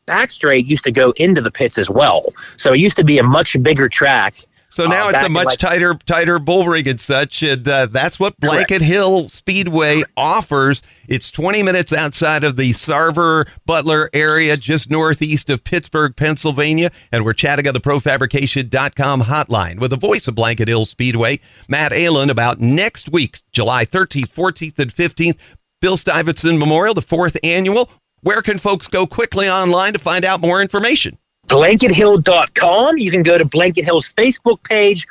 back 0.09 0.33
straight 0.33 0.67
used 0.67 0.83
to 0.85 0.91
go 0.91 1.13
into 1.13 1.41
the 1.41 1.51
pits 1.51 1.79
as 1.79 1.89
well. 1.89 2.25
So 2.57 2.73
it 2.73 2.81
used 2.81 2.97
to 2.97 3.05
be 3.05 3.19
a 3.19 3.23
much 3.23 3.57
bigger 3.63 3.89
track. 3.89 4.35
So 4.71 4.85
now 4.85 5.07
uh, 5.07 5.11
it's 5.11 5.23
a 5.23 5.29
much 5.31 5.47
like- 5.47 5.59
tighter, 5.59 5.95
tighter 5.95 6.39
bull 6.39 6.67
ring 6.67 6.87
and 6.89 7.01
such, 7.01 7.43
and 7.43 7.67
uh, 7.67 7.87
that's 7.87 8.21
what 8.21 8.39
Blanket 8.39 8.69
Correct. 8.69 8.85
Hill 8.85 9.29
Speedway 9.29 10.03
offers. 10.15 10.83
It's 11.09 11.31
20 11.31 11.63
minutes 11.63 11.91
outside 11.91 12.45
of 12.45 12.57
the 12.57 12.71
Sarver 12.73 13.49
Butler 13.65 14.11
area, 14.13 14.59
just 14.59 14.91
northeast 14.91 15.49
of 15.49 15.65
Pittsburgh, 15.65 16.15
Pennsylvania, 16.15 16.91
and 17.11 17.25
we're 17.25 17.33
chatting 17.33 17.67
on 17.67 17.73
the 17.73 17.81
ProFabrication.com 17.81 19.23
hotline 19.23 19.79
with 19.81 19.91
the 19.91 19.97
voice 19.97 20.29
of 20.29 20.35
Blanket 20.35 20.69
Hill 20.69 20.85
Speedway, 20.85 21.41
Matt 21.67 21.93
Aland, 21.93 22.31
about 22.31 22.61
next 22.61 23.11
week's 23.11 23.41
July 23.53 23.87
13th, 23.87 24.31
14th, 24.31 24.79
and 24.79 24.95
15th, 24.95 25.39
Bill 25.81 25.97
Stivason 25.97 26.59
Memorial, 26.59 26.93
the 26.93 27.03
fourth 27.03 27.39
annual. 27.43 27.89
Where 28.23 28.43
can 28.43 28.59
folks 28.59 28.89
go 28.89 29.07
quickly 29.07 29.49
online 29.49 29.93
to 29.93 29.99
find 29.99 30.25
out 30.25 30.41
more 30.41 30.61
information? 30.61 31.19
blankethill.com. 31.49 32.99
You 32.99 33.11
can 33.11 33.23
go 33.23 33.39
to 33.39 33.45
Blanket 33.45 33.85
Hill's 33.85 34.13
Facebook 34.13 34.63
page, 34.65 35.07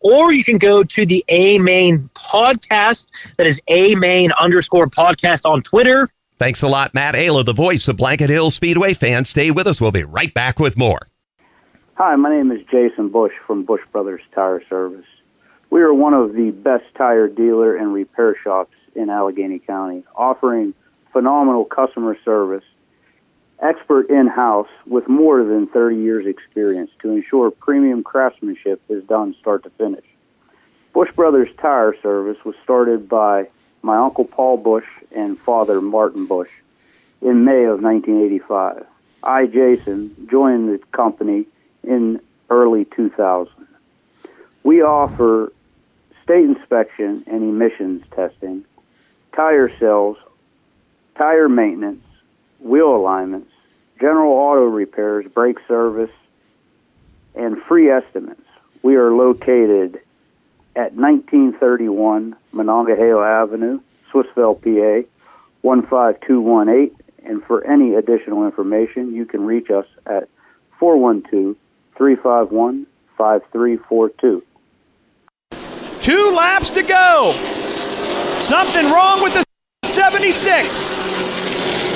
or 0.00 0.32
you 0.32 0.42
can 0.42 0.58
go 0.58 0.82
to 0.82 1.06
the 1.06 1.24
A 1.28 1.58
Main 1.58 2.08
podcast. 2.14 3.08
That 3.36 3.46
is 3.46 3.60
A 3.68 3.94
Main 3.96 4.32
underscore 4.40 4.86
podcast 4.86 5.44
on 5.44 5.62
Twitter. 5.62 6.08
Thanks 6.38 6.62
a 6.62 6.68
lot, 6.68 6.92
Matt 6.94 7.14
Aland, 7.14 7.46
the 7.46 7.52
voice 7.52 7.86
of 7.88 7.96
Blanket 7.96 8.30
Hill 8.30 8.50
Speedway 8.50 8.94
fans. 8.94 9.28
Stay 9.28 9.50
with 9.50 9.66
us. 9.66 9.80
We'll 9.80 9.92
be 9.92 10.02
right 10.02 10.32
back 10.32 10.58
with 10.58 10.76
more. 10.76 11.00
Hi, 11.94 12.16
my 12.16 12.30
name 12.30 12.50
is 12.50 12.60
Jason 12.70 13.10
Bush 13.10 13.32
from 13.46 13.64
Bush 13.64 13.82
Brothers 13.92 14.22
Tire 14.34 14.62
Service. 14.68 15.04
We 15.70 15.82
are 15.82 15.94
one 15.94 16.14
of 16.14 16.32
the 16.32 16.50
best 16.50 16.84
tire 16.96 17.28
dealer 17.28 17.76
and 17.76 17.92
repair 17.92 18.36
shops 18.42 18.74
in 18.94 19.08
Allegheny 19.08 19.58
County, 19.58 20.04
offering 20.16 20.74
phenomenal 21.12 21.64
customer 21.64 22.16
service, 22.24 22.64
expert 23.60 24.10
in-house 24.10 24.68
with 24.86 25.08
more 25.08 25.44
than 25.44 25.66
30 25.68 25.96
years 25.96 26.26
experience 26.26 26.90
to 27.00 27.10
ensure 27.10 27.50
premium 27.50 28.02
craftsmanship 28.02 28.82
is 28.88 29.04
done 29.04 29.34
start 29.40 29.62
to 29.62 29.70
finish. 29.70 30.04
Bush 30.92 31.10
Brothers 31.14 31.48
Tire 31.58 31.94
Service 32.02 32.36
was 32.44 32.54
started 32.62 33.08
by 33.08 33.48
my 33.82 33.96
uncle 33.96 34.24
Paul 34.24 34.56
Bush 34.56 34.86
and 35.10 35.38
father 35.38 35.80
Martin 35.80 36.26
Bush 36.26 36.50
in 37.20 37.44
May 37.44 37.64
of 37.64 37.80
1985. 37.80 38.84
I, 39.22 39.46
Jason, 39.46 40.28
joined 40.28 40.68
the 40.68 40.78
company 40.90 41.46
in 41.82 42.20
early 42.50 42.84
2000. 42.84 43.52
We 44.64 44.82
offer 44.82 45.52
state 46.22 46.44
inspection 46.44 47.24
and 47.26 47.42
emissions 47.42 48.04
testing, 48.14 48.64
tire 49.34 49.70
sales, 49.78 50.16
tire 51.16 51.48
maintenance, 51.48 52.04
wheel 52.60 52.94
alignments, 52.94 53.50
general 54.00 54.32
auto 54.32 54.64
repairs, 54.64 55.26
brake 55.32 55.58
service, 55.68 56.10
and 57.34 57.60
free 57.62 57.90
estimates. 57.90 58.42
We 58.82 58.96
are 58.96 59.12
located 59.12 60.00
at 60.74 60.94
1931 60.94 62.36
Monongahela 62.52 63.26
Avenue, 63.26 63.80
Swissvale, 64.12 64.60
PA, 64.60 65.08
15218. 65.62 66.96
And 67.24 67.44
for 67.44 67.64
any 67.64 67.94
additional 67.94 68.44
information, 68.44 69.14
you 69.14 69.24
can 69.24 69.46
reach 69.46 69.70
us 69.70 69.86
at 70.06 70.28
412 70.80 71.56
351 71.96 72.86
5342. 73.16 74.42
Two 76.00 76.34
laps 76.34 76.70
to 76.70 76.82
go. 76.82 77.30
Something 78.38 78.90
wrong 78.90 79.22
with 79.22 79.34
the 79.34 79.44
76. 79.92 80.94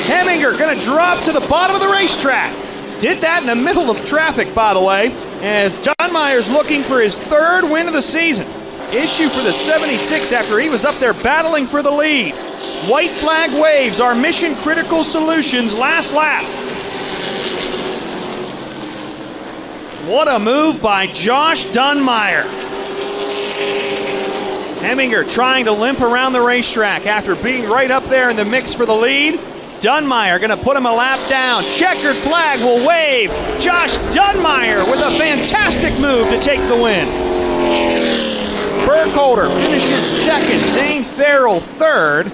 Heminger 0.06 0.58
going 0.58 0.78
to 0.78 0.84
drop 0.84 1.24
to 1.24 1.32
the 1.32 1.40
bottom 1.40 1.74
of 1.74 1.80
the 1.80 1.88
racetrack. 1.88 2.54
Did 3.00 3.22
that 3.22 3.40
in 3.40 3.46
the 3.46 3.54
middle 3.54 3.90
of 3.90 4.04
traffic, 4.04 4.54
by 4.54 4.74
the 4.74 4.80
way, 4.80 5.12
as 5.40 5.78
John 5.78 6.12
Myers 6.12 6.50
looking 6.50 6.82
for 6.82 7.00
his 7.00 7.18
third 7.18 7.64
win 7.64 7.86
of 7.86 7.94
the 7.94 8.02
season. 8.02 8.46
Issue 8.94 9.30
for 9.30 9.40
the 9.40 9.52
76 9.52 10.30
after 10.32 10.58
he 10.58 10.68
was 10.68 10.84
up 10.84 10.96
there 10.96 11.14
battling 11.14 11.66
for 11.66 11.82
the 11.82 11.90
lead. 11.90 12.34
White 12.86 13.12
flag 13.12 13.58
waves 13.58 13.98
our 13.98 14.14
mission 14.14 14.54
critical 14.56 15.02
solutions 15.02 15.72
last 15.72 16.12
lap. 16.12 16.44
What 20.06 20.28
a 20.28 20.38
move 20.38 20.82
by 20.82 21.06
Josh 21.06 21.64
Dunmyer. 21.68 22.44
Heminger 24.80 25.28
trying 25.28 25.64
to 25.64 25.72
limp 25.72 26.00
around 26.00 26.32
the 26.32 26.40
racetrack 26.40 27.06
after 27.06 27.34
being 27.34 27.68
right 27.68 27.90
up 27.90 28.04
there 28.04 28.30
in 28.30 28.36
the 28.36 28.44
mix 28.44 28.72
for 28.72 28.86
the 28.86 28.94
lead. 28.94 29.40
Dunmyer 29.80 30.38
going 30.38 30.50
to 30.50 30.56
put 30.56 30.76
him 30.76 30.86
a 30.86 30.92
lap 30.92 31.26
down. 31.28 31.62
Checkered 31.62 32.16
flag 32.16 32.60
will 32.60 32.86
wave. 32.86 33.30
Josh 33.60 33.98
Dunmyer 34.14 34.90
with 34.90 35.00
a 35.00 35.10
fantastic 35.18 35.92
move 36.00 36.28
to 36.30 36.40
take 36.40 36.60
the 36.68 36.74
win. 36.74 37.06
Burkholder 38.86 39.48
finishes 39.48 40.04
second. 40.24 40.60
Zane 40.72 41.04
Farrell 41.04 41.60
third. 41.60 42.32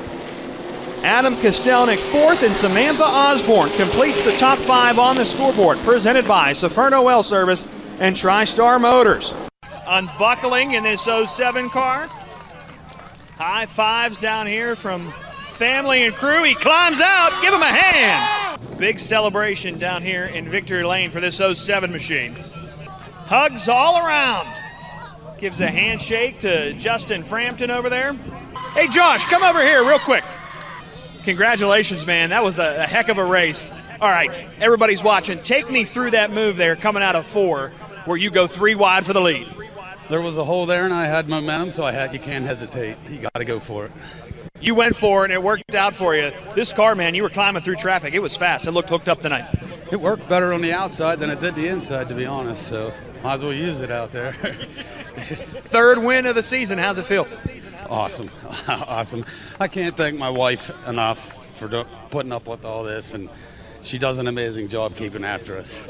Adam 1.02 1.34
Kostelnik 1.36 1.98
fourth, 1.98 2.44
and 2.44 2.54
Samantha 2.54 3.04
Osborne 3.04 3.70
completes 3.70 4.22
the 4.22 4.36
top 4.36 4.58
five 4.58 4.98
on 4.98 5.16
the 5.16 5.24
scoreboard. 5.24 5.78
Presented 5.78 6.28
by 6.28 6.52
Saferno 6.52 7.02
Well 7.02 7.22
Service 7.22 7.66
and 7.98 8.14
TriStar 8.14 8.80
Motors. 8.80 9.32
Unbuckling 9.86 10.72
in 10.72 10.84
this 10.84 11.02
07 11.02 11.70
car. 11.70 12.08
High 13.44 13.66
fives 13.66 14.20
down 14.20 14.46
here 14.46 14.76
from 14.76 15.10
family 15.54 16.04
and 16.04 16.14
crew. 16.14 16.44
He 16.44 16.54
climbs 16.54 17.00
out. 17.00 17.32
Give 17.42 17.52
him 17.52 17.60
a 17.60 17.66
hand. 17.66 18.60
Big 18.78 19.00
celebration 19.00 19.80
down 19.80 20.00
here 20.00 20.26
in 20.26 20.48
Victory 20.48 20.84
Lane 20.84 21.10
for 21.10 21.18
this 21.18 21.38
07 21.38 21.90
machine. 21.90 22.36
Hugs 23.26 23.68
all 23.68 23.98
around. 23.98 24.46
Gives 25.38 25.60
a 25.60 25.66
handshake 25.66 26.38
to 26.42 26.72
Justin 26.74 27.24
Frampton 27.24 27.72
over 27.72 27.90
there. 27.90 28.12
Hey, 28.74 28.86
Josh, 28.86 29.24
come 29.24 29.42
over 29.42 29.60
here 29.60 29.84
real 29.84 29.98
quick. 29.98 30.22
Congratulations, 31.24 32.06
man. 32.06 32.30
That 32.30 32.44
was 32.44 32.60
a, 32.60 32.84
a 32.84 32.86
heck 32.86 33.08
of 33.08 33.18
a 33.18 33.24
race. 33.24 33.72
All 34.00 34.08
right, 34.08 34.30
everybody's 34.60 35.02
watching. 35.02 35.38
Take 35.38 35.68
me 35.68 35.82
through 35.82 36.12
that 36.12 36.30
move 36.30 36.56
there 36.56 36.76
coming 36.76 37.02
out 37.02 37.16
of 37.16 37.26
four 37.26 37.70
where 38.04 38.16
you 38.16 38.30
go 38.30 38.46
three 38.46 38.76
wide 38.76 39.04
for 39.04 39.12
the 39.12 39.20
lead. 39.20 39.48
There 40.08 40.20
was 40.20 40.36
a 40.36 40.44
hole 40.44 40.66
there, 40.66 40.84
and 40.84 40.92
I 40.92 41.06
had 41.06 41.28
momentum, 41.28 41.72
so 41.72 41.84
I 41.84 41.92
had 41.92 42.12
you 42.12 42.18
can't 42.18 42.44
hesitate. 42.44 42.96
You 43.08 43.18
got 43.18 43.34
to 43.34 43.44
go 43.44 43.60
for 43.60 43.86
it. 43.86 43.92
You 44.60 44.74
went 44.74 44.94
for 44.94 45.22
it, 45.22 45.24
and 45.26 45.32
it 45.32 45.42
worked 45.42 45.74
out 45.74 45.94
for 45.94 46.14
you. 46.14 46.32
This 46.54 46.72
car, 46.72 46.94
man, 46.94 47.14
you 47.14 47.22
were 47.22 47.30
climbing 47.30 47.62
through 47.62 47.76
traffic. 47.76 48.14
It 48.14 48.20
was 48.20 48.36
fast. 48.36 48.66
It 48.66 48.72
looked 48.72 48.90
hooked 48.90 49.08
up 49.08 49.22
tonight. 49.22 49.46
It 49.90 50.00
worked 50.00 50.28
better 50.28 50.52
on 50.52 50.60
the 50.62 50.72
outside 50.72 51.18
than 51.18 51.30
it 51.30 51.40
did 51.40 51.54
the 51.54 51.68
inside, 51.68 52.08
to 52.08 52.14
be 52.14 52.26
honest. 52.26 52.66
So 52.66 52.92
might 53.22 53.34
as 53.34 53.42
well 53.42 53.52
use 53.52 53.80
it 53.80 53.90
out 53.90 54.10
there. 54.10 54.32
Third 55.64 55.98
win 55.98 56.26
of 56.26 56.34
the 56.34 56.42
season. 56.42 56.78
How's 56.78 56.98
it 56.98 57.06
feel? 57.06 57.26
Awesome, 57.88 58.30
awesome. 58.68 59.24
I 59.60 59.68
can't 59.68 59.96
thank 59.96 60.18
my 60.18 60.30
wife 60.30 60.70
enough 60.86 61.56
for 61.56 61.84
putting 62.10 62.32
up 62.32 62.48
with 62.48 62.64
all 62.64 62.84
this, 62.84 63.14
and 63.14 63.28
she 63.82 63.98
does 63.98 64.18
an 64.18 64.26
amazing 64.28 64.68
job 64.68 64.96
keeping 64.96 65.24
after 65.24 65.56
us. 65.56 65.88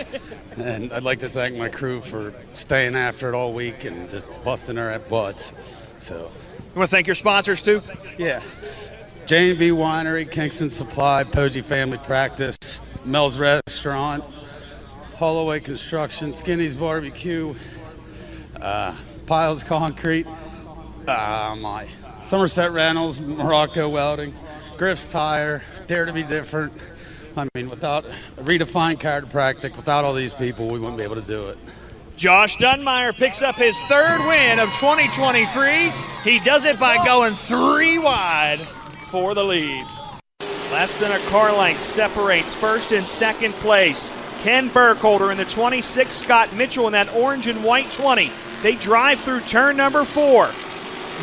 and 0.57 0.93
I'd 0.93 1.03
like 1.03 1.21
to 1.21 1.29
thank 1.29 1.57
my 1.57 1.69
crew 1.69 2.01
for 2.01 2.35
staying 2.55 2.97
after 2.97 3.29
it 3.29 3.35
all 3.35 3.53
week 3.53 3.85
and 3.85 4.11
just 4.11 4.27
busting 4.45 4.77
her 4.77 4.91
at 4.91 5.09
butts. 5.09 5.53
So, 5.99 6.31
you 6.59 6.79
want 6.79 6.89
to 6.91 6.97
thank 6.97 7.07
your 7.07 7.15
sponsors 7.15 7.61
too? 7.61 7.83
Yeah. 8.19 8.43
J&B 9.27 9.71
Winery, 9.71 10.29
Kingston 10.29 10.71
Supply, 10.71 11.23
Posey 11.23 11.61
Family 11.61 11.99
Practice, 11.99 12.83
Mel's 13.05 13.39
Restaurant, 13.39 14.25
Holloway 15.17 15.61
Construction, 15.61 16.35
Skinny's 16.35 16.77
Barbecue, 16.77 17.55
uh, 18.61 18.97
Piles 19.27 19.63
Concrete, 19.63 20.27
uh, 21.07 21.57
my 21.59 21.87
Somerset 22.25 22.73
Reynolds, 22.73 23.21
Morocco 23.21 23.89
Welding, 23.89 24.35
Griff's 24.77 25.07
Tire, 25.07 25.63
Dare 25.87 26.07
to 26.07 26.13
Be 26.13 26.23
Different. 26.25 26.73
I 27.37 27.49
mean, 27.55 27.69
without 27.69 28.05
redefined 28.37 28.99
chiropractic, 28.99 29.77
without 29.77 30.05
all 30.05 30.15
these 30.15 30.35
people, 30.35 30.69
we 30.69 30.79
wouldn't 30.79 30.99
be 30.99 31.05
able 31.05 31.17
to 31.17 31.23
do 31.23 31.49
it. 31.49 31.59
Josh 32.17 32.57
Dunmyer 32.59 33.15
picks 33.15 33.43
up 33.43 33.57
his 33.57 33.81
third 33.83 34.21
win 34.27 34.59
of 34.59 34.69
2023. 34.75 35.93
He 36.25 36.39
does 36.41 36.65
it 36.65 36.79
by 36.79 37.03
going 37.05 37.35
three 37.35 37.99
wide 37.99 38.61
for 39.11 39.35
the 39.35 39.45
lead. 39.45 39.85
Less 40.71 40.99
than 40.99 41.13
a 41.13 41.19
car 41.31 41.53
length 41.57 41.81
separates 41.81 42.55
first 42.55 42.93
and 42.93 43.09
second 43.09 43.53
place. 43.55 44.11
Ken 44.43 44.69
Burkholder 44.69 45.31
in 45.31 45.37
the 45.37 45.45
26, 45.45 46.15
Scott 46.15 46.53
Mitchell 46.55 46.87
in 46.87 46.93
that 46.93 47.13
orange 47.15 47.47
and 47.47 47.63
white 47.63 47.91
20. 47.93 48.31
They 48.63 48.75
drive 48.77 49.21
through 49.21 49.41
turn 49.41 49.77
number 49.77 50.05
four. 50.05 50.51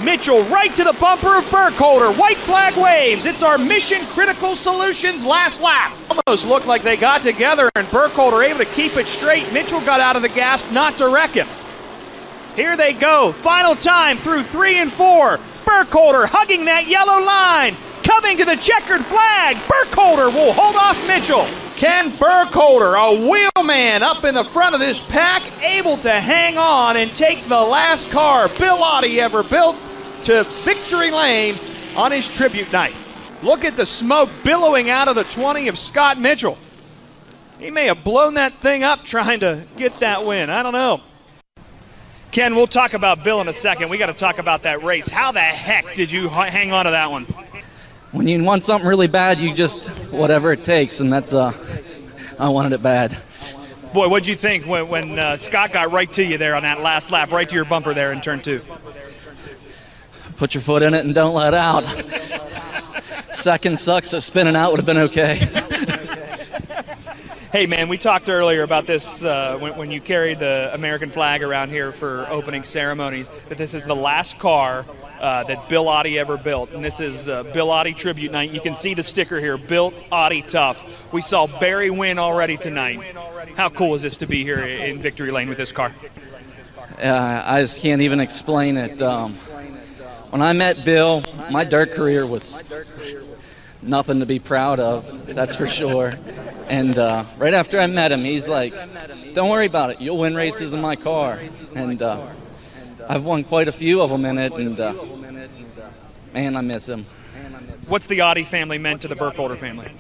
Mitchell 0.04 0.44
right 0.44 0.74
to 0.76 0.84
the 0.84 0.94
bumper 0.94 1.38
of 1.38 1.52
Burkholder. 1.52 2.12
White 2.14 2.38
flag 2.38 2.78
waves. 2.78 3.26
It's 3.26 3.44
our 3.44 3.58
Mission 3.58 4.06
Critical 4.08 4.56
Solutions 4.56 5.26
last 5.26 5.62
lap. 5.62 5.96
Almost 6.10 6.46
looked 6.48 6.66
like 6.66 6.84
they 6.84 6.96
got 6.96 7.22
together 7.22 7.70
and 7.76 7.90
Burkholder 7.92 8.42
able 8.42 8.60
to 8.60 8.66
keep 8.66 8.96
it 8.96 9.08
straight. 9.08 9.52
Mitchell 9.52 9.82
got 9.82 10.00
out 10.00 10.16
of 10.16 10.22
the 10.22 10.30
gas 10.30 10.70
not 10.72 10.98
to 10.98 11.10
wreck 11.10 11.32
him. 11.32 11.48
Here 12.56 12.78
they 12.78 12.94
go. 12.94 13.32
Final 13.32 13.76
time 13.76 14.18
through 14.18 14.44
three 14.44 14.78
and 14.78 14.92
four. 14.92 15.40
Burkholder 15.66 16.26
hugging 16.28 16.66
that 16.66 16.88
yellow 16.88 17.24
line. 17.24 17.76
Coming 18.10 18.38
to 18.38 18.46
the 18.46 18.56
checkered 18.56 19.06
flag. 19.06 19.56
Burkholder 19.70 20.32
will 20.32 20.52
hold 20.52 20.76
off 20.76 20.98
Mitchell. 21.06 21.46
Ken 21.76 22.10
Burkholder, 22.18 22.96
a 22.96 23.14
wheelman 23.14 24.02
up 24.02 24.24
in 24.24 24.34
the 24.34 24.44
front 24.44 24.74
of 24.74 24.82
this 24.82 25.04
pack, 25.04 25.44
able 25.62 25.96
to 25.98 26.20
hang 26.20 26.58
on 26.58 26.98
and 26.98 27.16
take 27.16 27.46
the 27.46 27.62
last 27.62 28.10
car 28.10 28.50
Bill 28.50 28.78
Oddie 28.78 29.20
ever 29.20 29.44
built 29.44 29.78
to 30.24 30.44
victory 30.64 31.12
lane 31.12 31.56
on 31.96 32.12
his 32.12 32.28
tribute 32.28 32.74
night. 32.74 32.96
Look 33.44 33.64
at 33.64 33.78
the 33.78 33.86
smoke 33.86 34.32
billowing 34.44 34.90
out 34.90 35.08
of 35.08 35.14
the 35.14 35.24
20 35.26 35.68
of 35.68 35.78
Scott 35.78 36.20
Mitchell. 36.20 36.58
He 37.60 37.70
may 37.70 37.86
have 37.86 38.04
blown 38.04 38.34
that 38.34 38.60
thing 38.60 38.84
up 38.84 39.04
trying 39.06 39.42
to 39.42 39.68
get 39.78 40.00
that 40.00 40.26
win. 40.26 40.50
I 40.50 40.64
don't 40.64 40.74
know. 40.74 41.02
Ken, 42.32 42.56
we'll 42.56 42.66
talk 42.66 42.96
about 42.96 43.24
Bill 43.24 43.40
in 43.40 43.48
a 43.48 43.54
second. 43.54 43.90
We 43.90 44.00
got 44.00 44.08
to 44.08 44.14
talk 44.14 44.40
about 44.40 44.64
that 44.64 44.82
race. 44.82 45.10
How 45.10 45.32
the 45.32 45.42
heck 45.42 45.94
did 45.94 46.12
you 46.12 46.28
hang 46.28 46.72
on 46.72 46.86
to 46.86 46.92
that 46.92 47.12
one? 47.12 47.28
When 48.12 48.28
you 48.28 48.44
want 48.44 48.64
something 48.64 48.88
really 48.88 49.08
bad, 49.08 49.40
you 49.40 49.54
just 49.54 49.90
whatever 50.12 50.52
it 50.52 50.64
takes, 50.64 51.00
and 51.00 51.14
that's 51.14 51.34
uh, 51.34 51.54
I 52.40 52.50
wanted 52.50 52.74
it 52.74 52.82
bad. 52.82 53.16
Boy, 53.94 54.08
what'd 54.08 54.28
you 54.28 54.36
think 54.36 54.66
when, 54.66 54.88
when 54.88 55.20
uh, 55.20 55.38
Scott 55.38 55.74
got 55.74 55.92
right 55.92 56.12
to 56.14 56.24
you 56.24 56.38
there 56.38 56.56
on 56.56 56.64
that 56.64 56.82
last 56.82 57.12
lap, 57.12 57.32
right 57.32 57.48
to 57.48 57.56
your 57.56 57.66
bumper 57.66 57.94
there 57.94 58.12
in 58.12 58.22
turn 58.22 58.42
two? 58.42 58.62
Put 60.38 60.56
your 60.56 60.62
foot 60.62 60.82
in 60.82 60.94
it 60.94 61.06
and 61.06 61.14
don't 61.14 61.36
let 61.36 61.54
out. 61.54 61.84
Second 63.34 63.80
sucks, 63.80 64.10
so 64.10 64.20
spinning 64.20 64.56
out 64.56 64.72
would 64.72 64.80
have 64.80 64.86
been 64.86 64.98
okay. 64.98 65.36
hey, 67.52 67.68
man, 67.68 67.90
we 67.90 67.98
talked 67.98 68.28
earlier 68.28 68.64
about 68.64 68.88
this 68.88 69.24
uh, 69.24 69.58
when, 69.60 69.78
when 69.78 69.92
you 69.92 70.02
carried 70.02 70.40
the 70.40 70.72
American 70.74 71.10
flag 71.10 71.44
around 71.44 71.70
here 71.70 71.92
for 71.92 72.26
opening 72.30 72.64
ceremonies, 72.64 73.30
that 73.50 73.58
this 73.58 73.74
is 73.74 73.86
the 73.86 73.96
last 73.96 74.40
car 74.40 74.86
uh, 75.20 75.44
that 75.44 75.70
Bill 75.70 75.86
Oddie 75.86 76.18
ever 76.18 76.38
built. 76.38 76.72
And 76.72 76.84
this 76.84 77.00
is 77.00 77.28
uh, 77.28 77.44
Bill 77.44 77.68
Oddie 77.68 77.96
Tribute 77.96 78.32
Night. 78.32 78.52
You 78.52 78.62
can 78.62 78.74
see 78.74 78.94
the 78.94 79.04
sticker 79.04 79.40
here, 79.40 79.58
Built 79.58 79.94
Oddie 80.12 80.48
Tough. 80.48 80.84
We 81.12 81.22
saw 81.22 81.48
Barry 81.60 81.90
win 81.90 82.20
already 82.20 82.58
tonight. 82.58 83.02
How 83.56 83.70
cool 83.70 83.96
is 83.96 84.02
this 84.02 84.18
to 84.18 84.28
be 84.28 84.44
here 84.44 84.60
in 84.60 85.00
Victory 85.00 85.32
Lane 85.32 85.50
with 85.50 85.58
this 85.58 85.72
car? 85.72 85.94
Uh, 87.02 87.44
I 87.46 87.62
just 87.62 87.82
can't 87.82 88.02
even 88.02 88.20
explain 88.20 88.78
it. 88.78 89.02
Um, 89.02 89.34
when 90.32 90.42
I 90.42 90.54
met 90.54 90.86
Bill, 90.86 91.24
my 91.50 91.64
dirt 91.64 91.92
career 91.92 92.26
was 92.26 92.64
nothing 93.82 94.20
to 94.20 94.26
be 94.26 94.40
proud 94.40 94.80
of, 94.80 95.26
that's 95.28 95.56
for 95.56 95.68
sure. 95.68 96.14
And 96.68 96.98
uh, 96.98 97.24
right 97.38 97.54
after 97.54 97.80
I 97.80 97.88
met 97.88 98.12
him, 98.12 98.24
he's 98.24 98.48
like, 98.48 98.74
"Don't 99.34 99.50
worry 99.50 99.66
about 99.66 99.90
it. 99.90 100.02
You'll 100.02 100.20
win 100.20 100.36
races 100.36 100.74
in 100.74 100.82
my 100.82 100.96
car." 100.96 101.40
And 101.74 102.00
uh, 102.02 102.28
I've 103.10 103.26
won 103.26 103.44
quite 103.44 103.68
a 103.68 103.72
few 103.72 104.02
of 104.04 104.12
them 104.12 104.24
in 104.24 104.38
it, 104.38 104.54
and 104.54 104.80
uh, 104.80 104.94
man, 106.32 106.56
I 106.56 106.62
miss 106.62 106.88
him. 106.88 107.08
What's 107.88 108.06
the 108.06 108.20
Oddie 108.20 108.46
family 108.46 108.78
meant 108.78 109.02
to 109.02 109.08
the 109.08 109.16
Burkholder 109.16 109.56
family? 109.56 109.92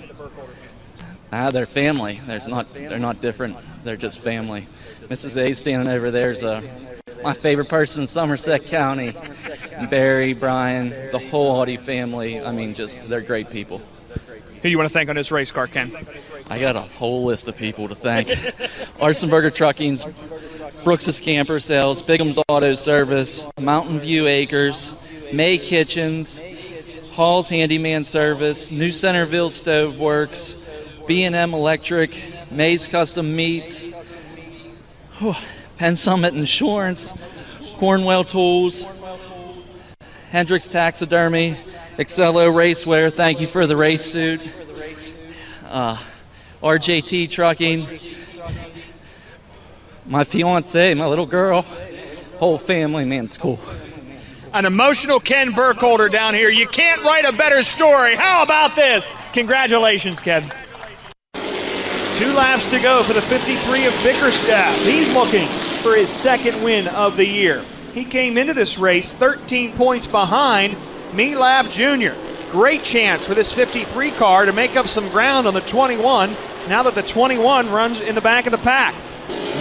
Ah, 1.33 1.49
they're 1.49 1.65
family. 1.65 2.19
There's 2.27 2.47
not, 2.47 2.71
they're 2.71 2.99
not 2.99 3.19
different. 3.19 3.57
They're 3.83 3.97
just 3.97 4.19
family. 4.19 4.67
Mrs. 5.07 5.37
A 5.37 5.53
standing 5.53 5.91
over 5.91 6.11
there 6.11 6.29
is 6.29 6.43
uh, 6.43 6.61
my 7.23 7.33
favorite 7.33 7.67
person 7.67 8.01
in 8.01 8.07
Somerset 8.07 8.67
County. 8.67 9.13
Barry, 9.89 10.33
Brian, 10.33 10.89
the 11.11 11.17
whole 11.31 11.65
Oddie 11.65 11.79
family. 11.79 12.39
I 12.39 12.51
mean, 12.51 12.75
just 12.75 13.09
they're 13.09 13.21
great 13.21 13.49
people. 13.49 13.79
Who 13.79 14.63
do 14.63 14.69
you 14.69 14.77
want 14.77 14.87
to 14.87 14.93
thank 14.93 15.09
on 15.09 15.15
this 15.15 15.31
race 15.31 15.51
car, 15.51 15.65
Ken? 15.65 15.91
I 16.47 16.59
got 16.59 16.75
a 16.75 16.81
whole 16.81 17.23
list 17.25 17.47
of 17.47 17.57
people 17.57 17.87
to 17.87 17.95
thank. 17.95 18.27
Arsenberger 18.99 19.53
Trucking, 19.53 19.99
Brooks's 20.83 21.19
Camper 21.19 21.59
Sales, 21.59 22.01
Bigham's 22.01 22.39
Auto 22.47 22.73
Service, 22.73 23.45
Mountain 23.59 23.99
View 23.99 24.27
Acres, 24.27 24.93
May 25.33 25.57
Kitchens, 25.57 26.41
Hall's 27.11 27.49
Handyman 27.49 28.03
Service, 28.03 28.71
New 28.71 28.91
Centerville 28.91 29.49
Stove 29.49 29.99
Works, 29.99 30.55
B&M 31.05 31.53
Electric, 31.53 32.15
May's 32.51 32.87
Custom 32.87 33.35
Meats, 33.35 33.83
whew, 35.17 35.35
Penn 35.77 35.95
Summit 35.95 36.33
Insurance, 36.33 37.13
Cornwell 37.77 38.23
Tools, 38.23 38.87
Hendricks 40.31 40.67
Taxidermy, 40.67 41.57
Excello 41.97 42.49
Racewear, 42.49 43.11
thank 43.11 43.41
you 43.41 43.47
for 43.47 43.67
the 43.67 43.75
race 43.75 44.05
suit, 44.05 44.41
uh, 45.65 45.97
RJT 46.61 47.29
Trucking, 47.29 47.87
my 50.09 50.23
fiance, 50.23 50.93
my 50.95 51.05
little 51.05 51.27
girl, 51.27 51.61
whole 52.39 52.57
family, 52.57 53.05
man, 53.05 53.25
it's 53.25 53.37
cool. 53.37 53.59
An 54.53 54.65
emotional 54.65 55.19
Ken 55.19 55.51
Burkholder 55.51 56.09
down 56.09 56.33
here. 56.33 56.49
You 56.49 56.67
can't 56.67 57.03
write 57.03 57.23
a 57.23 57.31
better 57.31 57.63
story. 57.63 58.15
How 58.15 58.41
about 58.41 58.75
this? 58.75 59.13
Congratulations, 59.33 60.19
Ken. 60.19 60.51
Two 62.15 62.33
laps 62.33 62.71
to 62.71 62.79
go 62.79 63.03
for 63.03 63.13
the 63.13 63.21
53 63.21 63.85
of 63.85 63.93
Bickerstaff. 64.03 64.75
He's 64.81 65.13
looking 65.13 65.47
for 65.83 65.95
his 65.95 66.09
second 66.09 66.61
win 66.63 66.87
of 66.87 67.15
the 67.15 67.25
year. 67.25 67.63
He 67.93 68.03
came 68.03 68.37
into 68.37 68.53
this 68.53 68.79
race 68.79 69.13
13 69.13 69.73
points 69.73 70.07
behind 70.07 70.75
Meelab 71.11 71.69
Jr. 71.69 72.19
Great 72.51 72.83
chance 72.83 73.27
for 73.27 73.35
this 73.35 73.51
53 73.51 74.11
car 74.11 74.45
to 74.45 74.51
make 74.51 74.75
up 74.75 74.87
some 74.87 75.07
ground 75.09 75.47
on 75.47 75.53
the 75.53 75.61
21 75.61 76.35
now 76.67 76.81
that 76.83 76.95
the 76.95 77.03
21 77.03 77.69
runs 77.69 78.01
in 78.01 78.15
the 78.15 78.21
back 78.21 78.47
of 78.47 78.51
the 78.51 78.57
pack. 78.57 78.95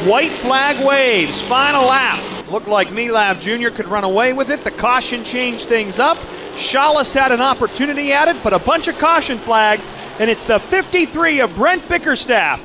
White 0.06 0.32
flag 0.32 0.84
waves, 0.86 1.40
final 1.42 1.84
lap. 1.86 2.18
Looked 2.50 2.68
like 2.68 2.88
Meelab 2.88 3.40
Jr. 3.40 3.68
could 3.68 3.88
run 3.88 4.04
away 4.04 4.32
with 4.32 4.50
it. 4.50 4.64
The 4.64 4.70
caution 4.70 5.24
changed 5.24 5.68
things 5.68 6.00
up. 6.00 6.18
Shawless 6.56 7.12
had 7.14 7.30
an 7.30 7.40
opportunity 7.40 8.12
at 8.12 8.28
it, 8.28 8.36
but 8.42 8.52
a 8.52 8.58
bunch 8.58 8.88
of 8.88 8.98
caution 8.98 9.38
flags, 9.38 9.86
and 10.18 10.30
it's 10.30 10.44
the 10.44 10.58
53 10.58 11.40
of 11.40 11.54
Brent 11.54 11.86
Bickerstaff 11.88 12.60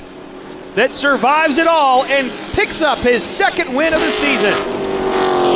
that 0.76 0.94
survives 0.94 1.58
it 1.58 1.68
all 1.68 2.04
and 2.06 2.32
picks 2.54 2.82
up 2.82 2.98
his 3.00 3.24
second 3.24 3.76
win 3.76 3.94
of 3.94 4.02
the 4.02 4.10
season. 4.10 4.54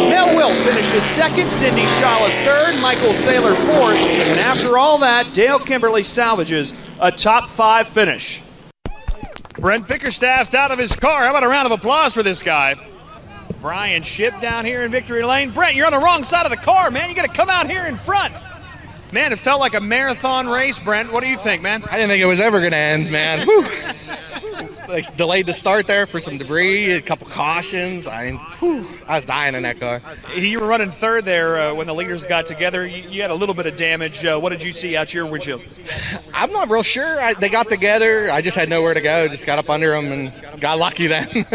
Mel 0.10 0.36
Wilt 0.36 0.53
finishes 0.68 1.03
second, 1.03 1.49
Cindy 1.49 1.86
Shawless 1.99 2.40
third, 2.41 2.80
Michael 2.82 3.11
Saylor 3.11 3.56
fourth, 3.65 3.98
and 3.98 4.40
after 4.40 4.78
all 4.78 4.99
that, 4.99 5.34
Dale 5.34 5.60
Kimberly 5.60 6.03
salvages 6.03 6.74
a 6.99 7.11
top 7.11 7.49
five 7.49 7.88
finish. 7.88 8.41
Brent 9.59 9.88
Bickerstaff's 9.88 10.53
out 10.53 10.71
of 10.71 10.77
his 10.77 10.95
car. 10.95 11.23
How 11.23 11.31
about 11.31 11.43
a 11.43 11.47
round 11.47 11.65
of 11.65 11.71
applause 11.71 12.13
for 12.13 12.23
this 12.23 12.41
guy? 12.41 12.75
Brian 13.59 14.03
Ship 14.03 14.34
down 14.39 14.65
here 14.65 14.84
in 14.84 14.91
Victory 14.91 15.23
Lane. 15.23 15.51
Brent, 15.51 15.75
you're 15.75 15.88
on 15.88 15.91
the 15.91 15.99
wrong 15.99 16.23
side 16.23 16.45
of 16.45 16.51
the 16.51 16.57
car, 16.57 16.91
man. 16.91 17.09
You 17.09 17.15
got 17.15 17.25
to 17.25 17.34
come 17.34 17.49
out 17.49 17.69
here 17.69 17.85
in 17.85 17.97
front. 17.97 18.34
Man, 19.11 19.34
it 19.34 19.39
felt 19.39 19.59
like 19.59 19.73
a 19.73 19.79
marathon 19.79 20.47
race, 20.47 20.79
Brent. 20.79 21.11
What 21.11 21.23
do 21.23 21.29
you 21.29 21.38
think, 21.38 21.61
man? 21.61 21.84
I 21.89 21.95
didn't 21.95 22.09
think 22.09 22.21
it 22.21 22.27
was 22.27 22.39
ever 22.39 22.59
going 22.59 22.71
to 22.71 22.77
end, 22.77 23.09
man. 23.09 23.47
Like, 24.88 25.18
delayed 25.18 25.45
the 25.45 25.53
start 25.53 25.88
there 25.88 26.05
for 26.05 26.19
some 26.19 26.38
debris, 26.38 26.91
a 26.91 27.01
couple 27.01 27.27
cautions. 27.27 28.07
I 28.07 28.31
mean, 28.31 28.39
whew, 28.59 28.88
I 29.07 29.15
was 29.15 29.26
dying 29.26 29.55
in 29.55 29.64
that 29.64 29.80
car. 29.80 30.01
You 30.35 30.59
were 30.59 30.68
running 30.68 30.91
third 30.91 31.26
there 31.26 31.59
uh, 31.59 31.73
when 31.73 31.88
the 31.88 31.93
leaders 31.93 32.26
got 32.26 32.47
together. 32.47 32.88
You, 32.88 33.09
you 33.09 33.22
had 33.22 33.31
a 33.31 33.35
little 33.35 33.55
bit 33.55 33.65
of 33.65 33.76
damage. 33.76 34.23
Uh, 34.23 34.39
what 34.39 34.49
did 34.49 34.64
you 34.64 34.72
see 34.72 34.95
out 34.95 35.14
your 35.14 35.26
windshield? 35.26 35.61
I'm 36.34 36.51
not 36.51 36.69
real 36.69 36.84
sure. 36.84 37.19
I, 37.19 37.34
they 37.34 37.49
got 37.49 37.69
together. 37.69 38.30
I 38.31 38.41
just 38.41 38.55
had 38.55 38.69
nowhere 38.69 38.93
to 38.93 39.01
go. 39.01 39.27
Just 39.27 39.45
got 39.45 39.59
up 39.59 39.69
under 39.69 39.89
them 39.91 40.11
and 40.11 40.61
got 40.61 40.77
lucky 40.77 41.07
then. 41.07 41.27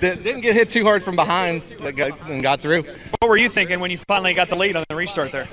Didn't 0.00 0.40
get 0.40 0.54
hit 0.54 0.70
too 0.70 0.84
hard 0.84 1.02
from 1.02 1.16
behind 1.16 1.62
and 1.80 2.42
got 2.42 2.60
through. 2.60 2.84
What 3.20 3.28
were 3.28 3.36
you 3.36 3.48
thinking 3.48 3.80
when 3.80 3.90
you 3.90 3.98
finally 3.98 4.34
got 4.34 4.48
the 4.48 4.56
lead 4.56 4.76
on 4.76 4.84
the 4.88 4.96
restart 4.96 5.32
there? 5.32 5.46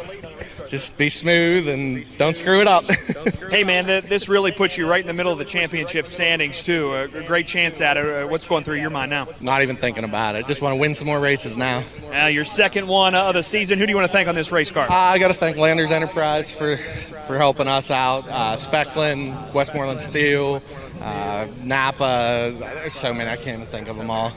Just 0.70 1.00
be 1.00 1.10
smooth 1.10 1.68
and 1.68 2.06
don't 2.20 2.38
screw 2.38 2.62
it 2.62 2.68
up. 2.68 2.86
hey, 3.50 3.64
man, 3.64 3.86
th- 3.86 4.04
this 4.04 4.30
really 4.30 4.52
puts 4.52 4.78
you 4.78 4.88
right 4.88 5.02
in 5.02 5.08
the 5.08 5.14
middle 5.14 5.32
of 5.32 5.40
the 5.40 5.46
championship 5.46 6.06
standings, 6.06 6.62
too. 6.62 6.94
A 6.94 7.24
great 7.24 7.48
chance 7.48 7.82
at 7.82 7.98
it. 7.98 8.06
Uh, 8.06 8.28
what's 8.28 8.46
going 8.46 8.64
through 8.64 8.76
your 8.76 8.92
mind 8.92 9.10
now? 9.10 9.28
Not 9.42 9.64
even 9.64 9.78
thinking 9.78 10.04
about 10.04 10.36
it. 10.36 10.46
Just 10.46 10.62
want 10.62 10.74
to 10.74 10.80
win 10.80 10.94
some 10.94 11.08
more 11.08 11.20
races 11.20 11.58
now. 11.58 11.84
Uh, 12.14 12.28
your 12.28 12.46
second 12.46 12.86
one 12.88 13.16
of 13.16 13.34
the 13.34 13.42
season. 13.42 13.80
Who 13.80 13.88
do 13.88 13.90
you 13.90 13.96
want 13.96 14.08
to 14.08 14.12
thank 14.12 14.30
on 14.30 14.36
this 14.36 14.52
race 14.52 14.70
car? 14.70 14.84
Uh, 14.84 14.94
I 14.94 15.18
got 15.18 15.30
to 15.30 15.34
thank 15.34 15.58
Landers 15.58 15.90
Enterprise 15.90 16.52
for, 16.52 16.78
for 17.26 17.36
helping 17.36 17.68
us 17.68 17.90
out. 17.90 18.26
Uh, 18.30 18.56
Specklin, 18.56 19.52
Westmoreland 19.56 20.00
Steel, 20.00 20.62
uh, 21.02 21.48
Napa. 21.64 22.56
There's 22.60 22.94
so 22.94 23.12
many. 23.12 23.28
I 23.28 23.38
can't 23.38 23.58
even 23.58 23.66
think 23.66 23.88
of 23.88 23.98
them 23.98 24.12
all. 24.12 24.32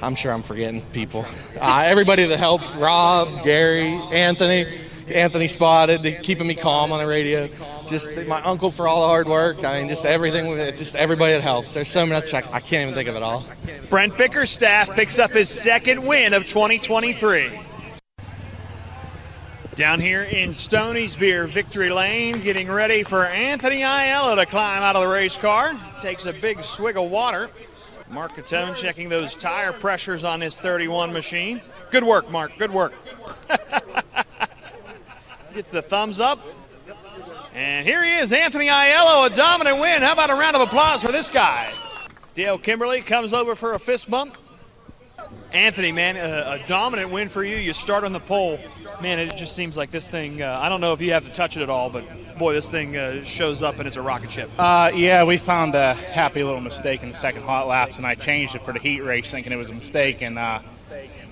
I'm 0.00 0.14
sure 0.14 0.32
I'm 0.32 0.42
forgetting 0.42 0.80
people. 0.92 1.26
Uh, 1.60 1.82
everybody 1.84 2.24
that 2.24 2.38
helps 2.38 2.74
Rob, 2.76 3.44
Gary, 3.44 3.88
Anthony. 4.10 4.66
Anthony 5.08 5.48
spotted, 5.48 6.22
keeping 6.22 6.46
me 6.46 6.54
calm 6.54 6.92
on 6.92 6.98
the 6.98 7.06
radio. 7.06 7.48
Just 7.86 8.14
my 8.26 8.42
uncle 8.42 8.70
for 8.70 8.88
all 8.88 9.02
the 9.02 9.08
hard 9.08 9.28
work. 9.28 9.64
I 9.64 9.80
mean, 9.80 9.88
just 9.88 10.04
everything. 10.04 10.56
Just 10.74 10.94
everybody 10.94 11.32
that 11.32 11.42
helps. 11.42 11.74
There's 11.74 11.88
so 11.88 12.06
much 12.06 12.34
I, 12.34 12.38
I 12.38 12.60
can't 12.60 12.82
even 12.82 12.94
think 12.94 13.08
of 13.08 13.16
it 13.16 13.22
all. 13.22 13.44
Brent 13.88 14.16
Bickerstaff 14.16 14.94
picks 14.94 15.18
up 15.18 15.30
his 15.30 15.48
second 15.48 16.06
win 16.06 16.34
of 16.34 16.46
2023. 16.46 17.60
Down 19.76 20.00
here 20.00 20.22
in 20.22 20.54
Stoney's 20.54 21.16
Beer 21.16 21.46
Victory 21.46 21.90
Lane, 21.90 22.40
getting 22.40 22.66
ready 22.66 23.02
for 23.02 23.26
Anthony 23.26 23.80
Aiello 23.80 24.34
to 24.34 24.46
climb 24.46 24.82
out 24.82 24.96
of 24.96 25.02
the 25.02 25.08
race 25.08 25.36
car. 25.36 25.78
Takes 26.00 26.24
a 26.24 26.32
big 26.32 26.64
swig 26.64 26.96
of 26.96 27.10
water. 27.10 27.50
Mark 28.08 28.32
Catone 28.32 28.74
checking 28.74 29.08
those 29.08 29.36
tire 29.36 29.72
pressures 29.72 30.24
on 30.24 30.40
his 30.40 30.58
31 30.58 31.12
machine. 31.12 31.60
Good 31.90 32.04
work, 32.04 32.30
Mark. 32.30 32.52
Good 32.58 32.72
work. 32.72 32.94
Gets 35.56 35.70
the 35.70 35.80
thumbs 35.80 36.20
up. 36.20 36.38
And 37.54 37.86
here 37.86 38.04
he 38.04 38.16
is, 38.16 38.30
Anthony 38.30 38.66
Aiello, 38.66 39.24
a 39.24 39.34
dominant 39.34 39.80
win. 39.80 40.02
How 40.02 40.12
about 40.12 40.28
a 40.28 40.34
round 40.34 40.54
of 40.54 40.60
applause 40.60 41.02
for 41.02 41.10
this 41.10 41.30
guy? 41.30 41.72
Dale 42.34 42.58
Kimberly 42.58 43.00
comes 43.00 43.32
over 43.32 43.54
for 43.54 43.72
a 43.72 43.78
fist 43.78 44.10
bump. 44.10 44.36
Anthony, 45.52 45.92
man, 45.92 46.18
a, 46.18 46.60
a, 46.62 46.66
dominant 46.66 47.10
win 47.10 47.30
for 47.30 47.42
you. 47.42 47.56
You 47.56 47.72
start 47.72 48.04
on 48.04 48.12
the 48.12 48.20
pole. 48.20 48.60
Man, 49.00 49.18
it 49.18 49.34
just 49.38 49.56
seems 49.56 49.78
like 49.78 49.90
this 49.90 50.10
thing, 50.10 50.42
uh, 50.42 50.58
I 50.60 50.68
don't 50.68 50.82
know 50.82 50.92
if 50.92 51.00
you 51.00 51.12
have 51.12 51.24
to 51.24 51.32
touch 51.32 51.56
it 51.56 51.62
at 51.62 51.70
all, 51.70 51.88
but 51.88 52.04
boy, 52.36 52.52
this 52.52 52.68
thing 52.68 52.94
uh, 52.94 53.24
shows 53.24 53.62
up 53.62 53.78
and 53.78 53.88
it's 53.88 53.96
a 53.96 54.02
rocket 54.02 54.30
ship. 54.30 54.50
Uh, 54.58 54.92
yeah, 54.94 55.24
we 55.24 55.38
found 55.38 55.74
a 55.74 55.94
happy 55.94 56.44
little 56.44 56.60
mistake 56.60 57.02
in 57.02 57.08
the 57.08 57.14
second 57.14 57.44
hot 57.44 57.66
laps, 57.66 57.96
and 57.96 58.06
I 58.06 58.14
changed 58.14 58.56
it 58.56 58.62
for 58.62 58.74
the 58.74 58.78
heat 58.78 59.00
race 59.00 59.30
thinking 59.30 59.54
it 59.54 59.56
was 59.56 59.70
a 59.70 59.74
mistake, 59.74 60.20
and 60.20 60.38
uh, 60.38 60.60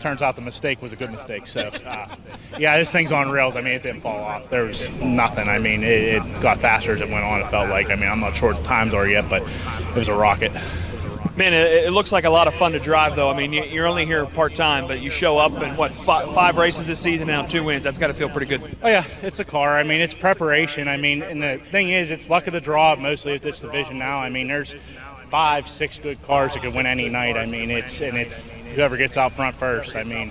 turns 0.05 0.21
out 0.21 0.37
the 0.37 0.43
mistake 0.43 0.83
was 0.83 0.93
a 0.93 0.97
good 0.97 1.11
mistake. 1.11 1.47
So, 1.47 1.63
uh, 1.63 2.15
yeah, 2.59 2.77
this 2.77 2.93
thing's 2.93 3.11
on 3.11 3.31
rails. 3.31 3.57
I 3.57 3.63
mean, 3.63 3.73
it 3.73 3.83
didn't 3.83 4.03
fall 4.03 4.21
off. 4.21 4.51
There 4.51 4.65
was 4.65 4.91
nothing. 5.01 5.49
I 5.49 5.59
mean, 5.59 5.83
it, 5.83 6.17
it, 6.17 6.43
got 6.43 6.61
faster 6.61 6.93
as 6.93 7.01
it 7.01 7.09
went 7.09 7.25
on. 7.25 7.41
It 7.41 7.49
felt 7.49 7.71
like. 7.71 7.89
I 7.89 7.95
mean, 7.95 8.11
I'm 8.11 8.21
not 8.21 8.37
sure 8.37 8.53
what 8.53 8.59
the 8.59 8.69
times 8.69 8.93
are 8.93 9.09
yet, 9.09 9.31
but 9.31 9.41
it 9.43 9.97
was 9.97 10.09
a 10.09 10.15
rocket. 10.15 10.53
Man, 11.39 11.55
it, 11.55 11.87
it 11.87 11.93
looks 11.93 12.13
like 12.13 12.25
a 12.25 12.31
lot 12.31 12.49
of 12.49 12.55
fun 12.55 12.73
to 12.73 12.79
drive, 12.79 13.17
though. 13.17 13.31
I 13.31 13.35
mean, 13.35 13.55
you're 13.55 13.87
only 13.87 14.05
here 14.05 14.27
part 14.27 14.55
time, 14.55 14.87
but 14.87 15.01
you 15.01 15.09
show 15.09 15.39
up 15.39 15.53
and 15.53 15.75
what 15.79 15.97
five, 15.97 16.31
five 16.35 16.59
races 16.59 16.87
this 16.87 17.01
season 17.01 17.29
now, 17.29 17.47
two 17.47 17.65
wins. 17.65 17.83
That's 17.83 17.97
got 17.97 18.09
to 18.09 18.15
feel 18.15 18.29
pretty 18.29 18.47
good. 18.47 18.77
Oh 18.83 18.89
yeah, 18.89 19.07
it's 19.23 19.41
a 19.41 19.45
car. 19.45 19.79
I 19.79 19.85
mean, 19.85 20.03
it's 20.03 20.15
preparation. 20.15 20.87
I 20.87 20.99
mean, 20.99 21.23
and 21.23 21.43
the 21.43 21.63
thing 21.71 21.89
is, 21.89 22.11
it's 22.11 22.29
luck 22.29 22.47
of 22.47 22.53
the 22.53 22.61
draw 22.61 22.95
mostly 22.95 23.33
at 23.33 23.41
this 23.41 23.61
division 23.61 23.99
now. 23.99 24.19
I 24.19 24.29
mean, 24.29 24.49
there's 24.49 24.77
five, 25.35 25.67
six 25.67 25.99
good 25.99 26.23
cars 26.23 26.55
that 26.55 26.63
could 26.63 26.73
win 26.77 26.87
any 26.87 27.09
night. 27.09 27.37
I 27.37 27.45
mean, 27.45 27.69
it's 27.69 28.01
and 28.01 28.17
it's 28.17 28.45
whoever 28.77 28.97
gets 28.97 29.17
out 29.17 29.33
front 29.33 29.57
first. 29.57 29.97
I 29.97 30.05
mean, 30.05 30.31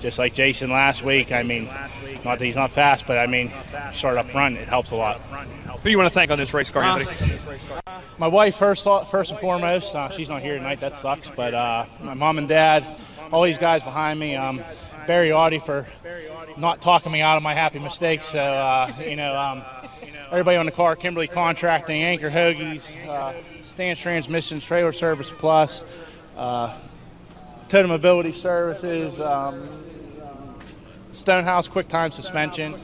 just 0.00 0.20
like 0.20 0.34
Jason 0.34 0.70
last 0.70 1.02
week. 1.02 1.32
I 1.32 1.42
mean, 1.42 1.64
not 2.24 2.38
that 2.38 2.44
he's 2.44 2.54
not 2.54 2.70
fast, 2.70 3.08
but 3.08 3.18
I 3.18 3.26
mean, 3.26 3.50
start 3.92 4.18
up 4.18 4.30
front, 4.30 4.56
it 4.56 4.68
helps 4.68 4.92
a 4.92 4.94
lot. 4.94 5.16
Who 5.18 5.82
do 5.82 5.90
you 5.90 5.98
want 5.98 6.06
to 6.06 6.14
thank 6.14 6.30
on 6.30 6.38
this 6.38 6.54
race 6.54 6.70
car, 6.70 6.84
Uh, 6.84 6.98
Anthony? 7.00 7.40
My 8.18 8.28
wife 8.28 8.54
first, 8.54 8.86
first 9.10 9.32
and 9.32 9.40
foremost. 9.40 9.96
Uh, 9.96 10.10
she's 10.10 10.28
not 10.28 10.42
here 10.42 10.56
tonight. 10.56 10.78
That 10.78 10.94
sucks. 10.94 11.32
But 11.32 11.52
uh, 11.52 11.86
my 12.00 12.14
mom 12.14 12.38
and 12.38 12.46
dad, 12.46 12.86
all 13.32 13.42
these 13.42 13.58
guys 13.58 13.82
behind 13.82 14.20
me. 14.20 14.36
Um, 14.36 14.62
Barry 15.08 15.32
Audi 15.32 15.58
for 15.58 15.86
not 16.56 16.80
talking 16.80 17.10
me 17.10 17.20
out 17.20 17.36
of 17.36 17.42
my 17.42 17.54
happy 17.54 17.80
mistakes. 17.80 18.26
So 18.26 18.38
uh, 18.38 18.92
you 19.00 19.16
know, 19.16 19.36
um, 19.36 19.64
everybody 20.30 20.56
on 20.56 20.66
the 20.66 20.72
car, 20.72 20.94
Kimberly 20.94 21.26
Contracting, 21.26 22.04
Anchor 22.04 22.30
Hoagies, 22.30 22.84
uh, 23.08 23.32
Stance 23.80 23.98
Transmissions, 23.98 24.62
Trailer 24.62 24.92
Service 24.92 25.32
Plus, 25.38 25.82
uh, 26.36 26.76
Total 27.70 27.88
Mobility 27.88 28.34
Services, 28.34 29.18
um, 29.18 29.66
Stonehouse 31.10 31.66
Quick 31.66 31.88
Time 31.88 32.12
Suspension, 32.12 32.74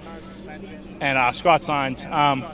and 1.02 1.18
uh, 1.18 1.32
Scott 1.32 1.62
Signs. 1.62 2.06
Um, 2.06 2.47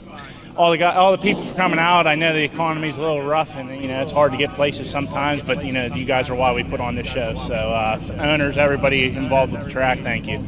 all 0.57 0.71
the 0.71 0.77
guy, 0.77 0.93
all 0.93 1.13
the 1.13 1.19
people 1.19 1.41
for 1.41 1.55
coming 1.55 1.79
out. 1.79 2.05
I 2.05 2.15
know 2.15 2.33
the 2.33 2.43
economy's 2.43 2.97
a 2.97 3.01
little 3.01 3.21
rough, 3.21 3.55
and 3.55 3.81
you 3.81 3.87
know 3.87 4.01
it's 4.01 4.11
hard 4.11 4.33
to 4.33 4.37
get 4.37 4.51
places 4.55 4.89
sometimes. 4.89 5.41
But 5.41 5.63
you 5.63 5.71
know, 5.71 5.85
you 5.85 6.03
guys 6.03 6.29
are 6.29 6.35
why 6.35 6.53
we 6.53 6.65
put 6.65 6.81
on 6.81 6.95
this 6.95 7.07
show. 7.07 7.35
So 7.35 7.53
uh, 7.53 7.97
owners, 8.19 8.57
everybody 8.57 9.05
involved 9.05 9.53
with 9.53 9.63
the 9.63 9.69
track, 9.69 10.01
thank 10.01 10.27
you. 10.27 10.39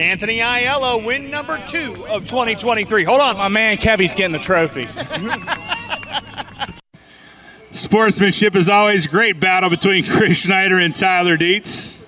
Anthony 0.00 0.38
Aiello, 0.38 1.04
win 1.04 1.30
number 1.30 1.62
two 1.64 2.08
of 2.08 2.24
2023. 2.24 3.04
Hold 3.04 3.20
on. 3.20 3.36
My 3.36 3.46
man 3.46 3.76
Kevy's 3.76 4.14
getting 4.14 4.32
the 4.32 4.40
trophy. 4.40 4.88
Sportsmanship 7.76 8.56
is 8.56 8.70
always 8.70 9.06
great 9.06 9.38
battle 9.38 9.68
between 9.68 10.02
Chris 10.08 10.38
Schneider 10.38 10.78
and 10.78 10.94
Tyler 10.94 11.36
Dietz. 11.36 12.06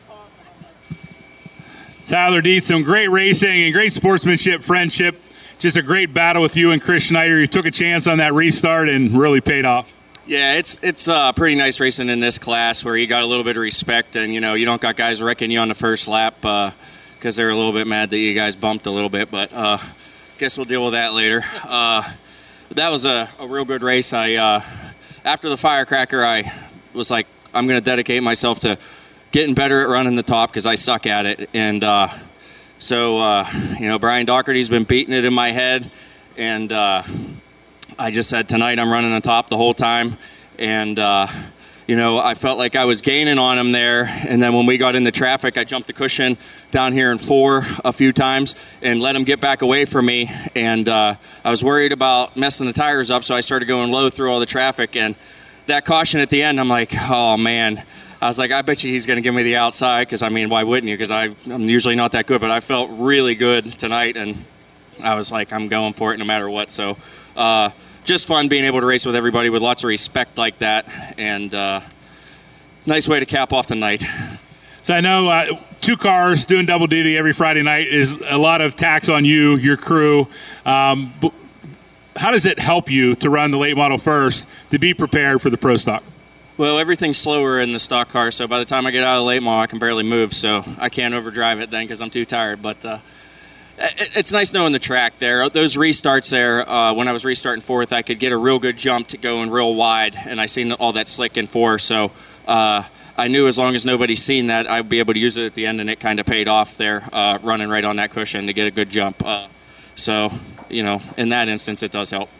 Tyler 2.06 2.40
Dietz, 2.40 2.66
some 2.66 2.82
great 2.82 3.08
racing 3.08 3.64
and 3.64 3.74
great 3.74 3.92
sportsmanship, 3.92 4.62
friendship. 4.62 5.14
Just 5.58 5.76
a 5.76 5.82
great 5.82 6.14
battle 6.14 6.40
with 6.40 6.56
you 6.56 6.70
and 6.70 6.80
Chris 6.80 7.08
Schneider. 7.08 7.38
You 7.38 7.46
took 7.46 7.66
a 7.66 7.70
chance 7.70 8.06
on 8.06 8.16
that 8.16 8.32
restart 8.32 8.88
and 8.88 9.12
really 9.12 9.42
paid 9.42 9.66
off. 9.66 9.94
Yeah, 10.26 10.54
it's 10.54 10.78
it's 10.80 11.06
uh, 11.06 11.32
pretty 11.32 11.54
nice 11.54 11.80
racing 11.80 12.08
in 12.08 12.18
this 12.20 12.38
class 12.38 12.82
where 12.82 12.96
you 12.96 13.06
got 13.06 13.22
a 13.22 13.26
little 13.26 13.44
bit 13.44 13.56
of 13.56 13.62
respect 13.62 14.16
and 14.16 14.32
you 14.32 14.40
know 14.40 14.54
you 14.54 14.64
don't 14.64 14.80
got 14.80 14.96
guys 14.96 15.20
wrecking 15.20 15.50
you 15.50 15.58
on 15.58 15.68
the 15.68 15.74
first 15.74 16.08
lap 16.08 16.34
because 16.36 16.72
uh, 16.72 17.30
they're 17.42 17.50
a 17.50 17.56
little 17.56 17.72
bit 17.72 17.86
mad 17.86 18.08
that 18.10 18.18
you 18.18 18.32
guys 18.32 18.56
bumped 18.56 18.86
a 18.86 18.90
little 18.90 19.10
bit. 19.10 19.30
But 19.30 19.52
uh, 19.52 19.76
guess 20.38 20.56
we'll 20.56 20.64
deal 20.64 20.84
with 20.84 20.94
that 20.94 21.12
later. 21.12 21.42
Uh, 21.62 22.10
that 22.70 22.90
was 22.90 23.04
a, 23.04 23.28
a, 23.38 23.46
real 23.46 23.64
good 23.64 23.82
race. 23.82 24.12
I 24.12 24.34
uh, 24.34 24.60
after 25.28 25.50
the 25.50 25.58
firecracker, 25.58 26.24
I 26.24 26.50
was 26.94 27.10
like, 27.10 27.26
I'm 27.52 27.66
going 27.66 27.78
to 27.78 27.84
dedicate 27.84 28.22
myself 28.22 28.60
to 28.60 28.78
getting 29.30 29.54
better 29.54 29.82
at 29.82 29.88
running 29.88 30.16
the 30.16 30.22
top 30.22 30.48
because 30.48 30.64
I 30.64 30.74
suck 30.74 31.06
at 31.06 31.26
it. 31.26 31.50
And 31.52 31.84
uh, 31.84 32.08
so, 32.78 33.18
uh, 33.20 33.46
you 33.78 33.88
know, 33.88 33.98
Brian 33.98 34.24
Doherty's 34.24 34.70
been 34.70 34.84
beating 34.84 35.12
it 35.12 35.26
in 35.26 35.34
my 35.34 35.50
head. 35.50 35.90
And 36.38 36.72
uh, 36.72 37.02
I 37.98 38.10
just 38.10 38.30
said, 38.30 38.48
tonight 38.48 38.78
I'm 38.78 38.90
running 38.90 39.12
the 39.12 39.20
top 39.20 39.50
the 39.50 39.58
whole 39.58 39.74
time. 39.74 40.16
And, 40.58 40.98
uh, 40.98 41.26
you 41.88 41.96
know, 41.96 42.18
I 42.18 42.34
felt 42.34 42.58
like 42.58 42.76
I 42.76 42.84
was 42.84 43.00
gaining 43.00 43.38
on 43.38 43.58
him 43.58 43.72
there. 43.72 44.04
And 44.04 44.42
then 44.42 44.52
when 44.52 44.66
we 44.66 44.76
got 44.76 44.94
into 44.94 45.10
traffic, 45.10 45.56
I 45.56 45.64
jumped 45.64 45.86
the 45.86 45.94
cushion 45.94 46.36
down 46.70 46.92
here 46.92 47.10
in 47.10 47.16
four 47.16 47.62
a 47.82 47.94
few 47.94 48.12
times 48.12 48.54
and 48.82 49.00
let 49.00 49.16
him 49.16 49.24
get 49.24 49.40
back 49.40 49.62
away 49.62 49.86
from 49.86 50.04
me. 50.04 50.30
And 50.54 50.86
uh, 50.86 51.14
I 51.42 51.50
was 51.50 51.64
worried 51.64 51.92
about 51.92 52.36
messing 52.36 52.66
the 52.66 52.74
tires 52.74 53.10
up, 53.10 53.24
so 53.24 53.34
I 53.34 53.40
started 53.40 53.64
going 53.68 53.90
low 53.90 54.10
through 54.10 54.30
all 54.30 54.38
the 54.38 54.44
traffic. 54.44 54.96
And 54.96 55.16
that 55.64 55.86
caution 55.86 56.20
at 56.20 56.28
the 56.28 56.42
end, 56.42 56.60
I'm 56.60 56.68
like, 56.68 56.92
oh 56.94 57.38
man. 57.38 57.82
I 58.20 58.26
was 58.26 58.38
like, 58.38 58.50
I 58.50 58.60
bet 58.60 58.84
you 58.84 58.90
he's 58.90 59.06
going 59.06 59.16
to 59.16 59.22
give 59.22 59.32
me 59.32 59.44
the 59.44 59.56
outside 59.56 60.08
because 60.08 60.22
I 60.22 60.28
mean, 60.28 60.50
why 60.50 60.64
wouldn't 60.64 60.90
you? 60.90 60.96
Because 60.96 61.10
I'm 61.10 61.62
usually 61.62 61.94
not 61.94 62.12
that 62.12 62.26
good, 62.26 62.42
but 62.42 62.50
I 62.50 62.60
felt 62.60 62.90
really 62.92 63.34
good 63.36 63.64
tonight, 63.78 64.16
and 64.16 64.44
I 65.02 65.14
was 65.14 65.30
like, 65.30 65.52
I'm 65.52 65.68
going 65.68 65.92
for 65.92 66.12
it 66.12 66.18
no 66.18 66.24
matter 66.24 66.50
what. 66.50 66.70
So, 66.70 66.98
uh, 67.36 67.70
just 68.08 68.26
fun 68.26 68.48
being 68.48 68.64
able 68.64 68.80
to 68.80 68.86
race 68.86 69.04
with 69.04 69.14
everybody 69.14 69.50
with 69.50 69.60
lots 69.60 69.84
of 69.84 69.88
respect 69.88 70.38
like 70.38 70.56
that, 70.58 70.86
and 71.18 71.54
uh, 71.54 71.78
nice 72.86 73.06
way 73.06 73.20
to 73.20 73.26
cap 73.26 73.52
off 73.52 73.66
the 73.66 73.74
night. 73.74 74.02
So 74.80 74.94
I 74.94 75.02
know 75.02 75.28
uh, 75.28 75.44
two 75.82 75.98
cars 75.98 76.46
doing 76.46 76.64
double 76.64 76.86
duty 76.86 77.18
every 77.18 77.34
Friday 77.34 77.62
night 77.62 77.88
is 77.88 78.18
a 78.30 78.38
lot 78.38 78.62
of 78.62 78.74
tax 78.74 79.10
on 79.10 79.26
you, 79.26 79.56
your 79.56 79.76
crew. 79.76 80.26
Um, 80.64 81.12
how 82.16 82.30
does 82.30 82.46
it 82.46 82.58
help 82.58 82.90
you 82.90 83.14
to 83.16 83.28
run 83.28 83.50
the 83.50 83.58
late 83.58 83.76
model 83.76 83.98
first 83.98 84.48
to 84.70 84.78
be 84.78 84.94
prepared 84.94 85.42
for 85.42 85.50
the 85.50 85.58
pro 85.58 85.76
stock? 85.76 86.02
Well, 86.56 86.78
everything's 86.78 87.18
slower 87.18 87.60
in 87.60 87.74
the 87.74 87.78
stock 87.78 88.08
car, 88.08 88.30
so 88.30 88.48
by 88.48 88.58
the 88.58 88.64
time 88.64 88.86
I 88.86 88.90
get 88.90 89.04
out 89.04 89.18
of 89.18 89.24
late 89.24 89.42
model, 89.42 89.60
I 89.60 89.66
can 89.66 89.78
barely 89.78 90.02
move, 90.02 90.32
so 90.32 90.64
I 90.78 90.88
can't 90.88 91.12
overdrive 91.12 91.60
it 91.60 91.70
then 91.70 91.84
because 91.84 92.00
I'm 92.00 92.10
too 92.10 92.24
tired. 92.24 92.62
But 92.62 92.82
uh, 92.86 92.98
it's 93.78 94.32
nice 94.32 94.52
knowing 94.52 94.72
the 94.72 94.78
track 94.78 95.18
there. 95.18 95.48
Those 95.48 95.76
restarts 95.76 96.30
there, 96.30 96.68
uh, 96.68 96.92
when 96.94 97.08
I 97.08 97.12
was 97.12 97.24
restarting 97.24 97.62
fourth, 97.62 97.92
I 97.92 98.02
could 98.02 98.18
get 98.18 98.32
a 98.32 98.36
real 98.36 98.58
good 98.58 98.76
jump 98.76 99.08
to 99.08 99.18
going 99.18 99.50
real 99.50 99.74
wide, 99.74 100.16
and 100.16 100.40
I 100.40 100.46
seen 100.46 100.72
all 100.72 100.92
that 100.92 101.08
slick 101.08 101.36
in 101.36 101.46
four, 101.46 101.78
so 101.78 102.10
uh, 102.46 102.82
I 103.16 103.28
knew 103.28 103.46
as 103.46 103.58
long 103.58 103.74
as 103.74 103.84
nobody's 103.84 104.22
seen 104.22 104.46
that, 104.48 104.70
I'd 104.70 104.88
be 104.88 104.98
able 104.98 105.14
to 105.14 105.18
use 105.18 105.36
it 105.36 105.46
at 105.46 105.54
the 105.54 105.66
end, 105.66 105.80
and 105.80 105.90
it 105.90 106.00
kind 106.00 106.20
of 106.20 106.26
paid 106.26 106.48
off 106.48 106.76
there, 106.76 107.08
uh, 107.12 107.38
running 107.42 107.68
right 107.68 107.84
on 107.84 107.96
that 107.96 108.10
cushion 108.10 108.46
to 108.46 108.52
get 108.52 108.66
a 108.66 108.70
good 108.70 108.90
jump. 108.90 109.24
Uh, 109.24 109.48
so, 109.94 110.30
you 110.68 110.82
know, 110.82 111.02
in 111.16 111.30
that 111.30 111.48
instance, 111.48 111.82
it 111.82 111.90
does 111.90 112.10
help. 112.10 112.30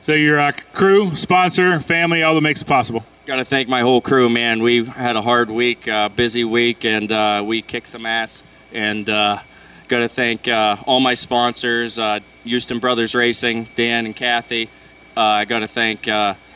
So 0.00 0.12
your 0.14 0.38
uh, 0.38 0.52
crew, 0.72 1.14
sponsor, 1.16 1.80
family, 1.80 2.22
all 2.22 2.34
that 2.36 2.40
makes 2.40 2.62
it 2.62 2.68
possible. 2.68 3.04
Got 3.26 3.36
to 3.36 3.44
thank 3.44 3.68
my 3.68 3.80
whole 3.80 4.00
crew, 4.00 4.28
man. 4.28 4.62
We 4.62 4.84
had 4.84 5.16
a 5.16 5.22
hard 5.22 5.50
week, 5.50 5.88
uh, 5.88 6.08
busy 6.08 6.44
week, 6.44 6.84
and 6.84 7.10
uh, 7.10 7.42
we 7.44 7.62
kicked 7.62 7.88
some 7.88 8.06
ass. 8.06 8.44
And 8.72 9.10
uh, 9.10 9.40
got 9.88 10.00
to 10.00 10.08
thank 10.08 10.46
uh, 10.46 10.76
all 10.86 11.00
my 11.00 11.14
sponsors, 11.14 11.98
uh, 11.98 12.20
Houston 12.44 12.78
Brothers 12.78 13.14
Racing, 13.14 13.68
Dan 13.74 14.06
and 14.06 14.14
Kathy. 14.14 14.68
I 15.16 15.44
got 15.46 15.60
to 15.60 15.66
thank 15.66 16.06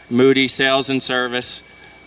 Moody 0.09 0.46
Sales 0.46 0.90
and 0.90 1.02
Service, 1.02 1.62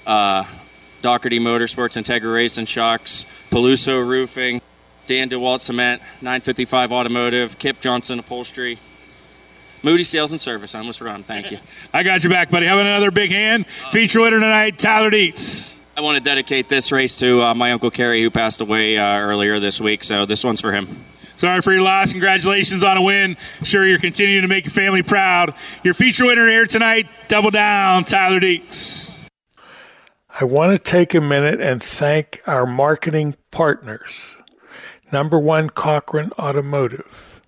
Doherty 0.06 1.40
Motorsports, 1.40 2.02
Integra 2.02 2.34
Racing 2.34 2.66
Shocks, 2.66 3.26
Peluso 3.50 4.08
Roofing, 4.08 4.62
Dan 5.08 5.30
DeWalt 5.30 5.62
Cement, 5.62 6.02
955 6.22 6.92
Automotive, 6.92 7.60
Kip 7.60 7.80
Johnson 7.82 8.20
Upholstery, 8.20 8.80
Moody 9.84 10.04
Sales 10.04 10.32
and 10.32 10.42
Service. 10.42 10.74
I 10.74 10.80
almost 10.80 11.00
forgot. 11.00 11.22
Thank 11.26 11.52
you. 11.52 11.60
I 11.94 12.04
got 12.04 12.24
you 12.24 12.30
back, 12.30 12.50
buddy. 12.50 12.66
Having 12.66 12.88
another 12.88 13.12
big 13.12 13.32
hand. 13.32 13.68
Feature 13.68 14.22
winner 14.22 14.40
tonight, 14.40 14.80
Tyler 14.80 15.10
Dietz. 15.10 15.80
I 15.98 16.02
want 16.02 16.18
to 16.18 16.24
dedicate 16.24 16.68
this 16.68 16.92
race 16.92 17.16
to 17.18 17.42
uh, 17.42 17.54
my 17.54 17.72
uncle 17.72 17.92
Kerry, 17.92 18.22
who 18.22 18.30
passed 18.30 18.62
away 18.62 18.98
uh, 18.98 19.20
earlier 19.20 19.60
this 19.60 19.80
week. 19.80 20.04
So 20.04 20.26
this 20.26 20.44
one's 20.44 20.60
for 20.60 20.72
him. 20.72 20.88
Sorry 21.36 21.62
for 21.62 21.74
your 21.74 21.82
loss. 21.82 22.12
Congratulations 22.12 22.84
on 22.84 22.98
a 22.98 23.02
win. 23.02 23.38
Sure, 23.64 23.86
you're 23.86 24.00
continuing 24.00 24.42
to 24.44 24.48
make 24.48 24.66
your 24.66 24.72
family 24.72 25.04
proud. 25.04 25.54
Your 25.84 25.94
feature 25.94 26.26
winner 26.26 26.48
here 26.48 26.66
tonight, 26.66 27.08
double 27.28 27.52
down, 27.52 28.06
Tyler 28.06 28.40
Dietz. 28.40 29.30
I 30.40 30.44
want 30.44 30.72
to 30.72 30.78
take 30.78 31.14
a 31.14 31.22
minute 31.22 31.62
and 31.62 31.82
thank 31.82 32.42
our 32.46 32.66
marketing 32.66 33.36
partners. 33.52 34.12
Number 35.12 35.40
one, 35.40 35.70
Cochran 35.70 36.32
Automotive, 36.38 37.42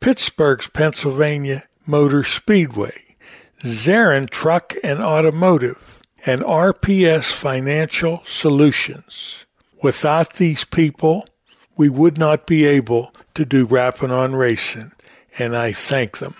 Pittsburgh's 0.00 0.68
Pennsylvania 0.68 1.64
Motor 1.86 2.22
Speedway, 2.22 3.16
Zarin 3.62 4.28
Truck 4.30 4.74
and 4.84 5.00
Automotive, 5.00 6.02
and 6.26 6.42
RPS 6.42 7.32
Financial 7.32 8.20
Solutions. 8.24 9.46
Without 9.82 10.34
these 10.34 10.64
people, 10.64 11.26
we 11.76 11.88
would 11.88 12.18
not 12.18 12.46
be 12.46 12.66
able 12.66 13.12
to 13.38 13.44
do 13.44 13.64
Rapping 13.64 14.10
on 14.10 14.34
Racing, 14.34 14.90
and 15.38 15.56
I 15.56 15.70
thank 15.70 16.18
them. 16.18 16.34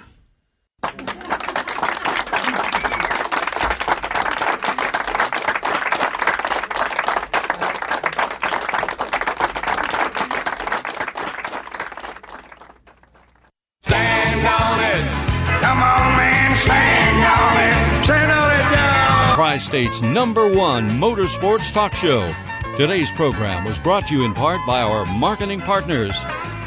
Stand 13.85 14.45
on 14.45 14.81
it. 14.81 15.61
Come 15.61 15.79
on, 15.81 16.17
man, 16.17 16.57
stand 16.57 17.25
on 17.25 17.57
it. 17.63 18.05
Stand 18.05 18.33
on 18.33 18.51
it 18.51 18.73
now. 18.75 19.59
State's 19.59 20.03
number 20.03 20.49
one 20.53 20.91
motorsports 20.99 21.73
talk 21.73 21.95
show. 21.95 22.35
Today's 22.77 23.13
program 23.13 23.65
was 23.65 23.79
brought 23.79 24.09
to 24.09 24.17
you 24.17 24.25
in 24.25 24.35
part 24.35 24.61
by 24.67 24.83
our 24.83 25.07
marketing 25.07 25.61
partners 25.61 26.17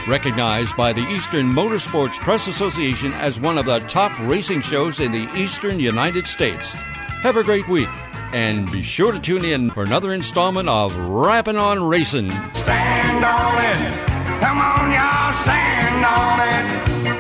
recognized 0.07 0.75
by 0.75 0.93
the 0.93 1.01
Eastern 1.01 1.51
Motorsports 1.51 2.17
Press 2.19 2.47
Association 2.47 3.13
as 3.13 3.39
one 3.39 3.57
of 3.57 3.65
the 3.65 3.79
top 3.79 4.17
racing 4.21 4.61
shows 4.61 4.99
in 4.99 5.11
the 5.11 5.27
Eastern 5.35 5.79
United 5.79 6.27
States. 6.27 6.73
Have 7.21 7.37
a 7.37 7.43
great 7.43 7.67
week, 7.67 7.89
and 8.33 8.71
be 8.71 8.81
sure 8.81 9.11
to 9.11 9.19
tune 9.19 9.45
in 9.45 9.69
for 9.71 9.83
another 9.83 10.13
installment 10.13 10.69
of 10.69 10.95
Rapping 10.97 11.57
on 11.57 11.83
Racing. 11.83 12.31
Stand 12.31 13.23
on 13.23 13.63
it. 13.63 14.41
Come 14.41 14.57
on, 14.57 14.91
y'all, 14.91 15.43
stand 15.43 16.05
on 16.05 17.07
it. 17.07 17.10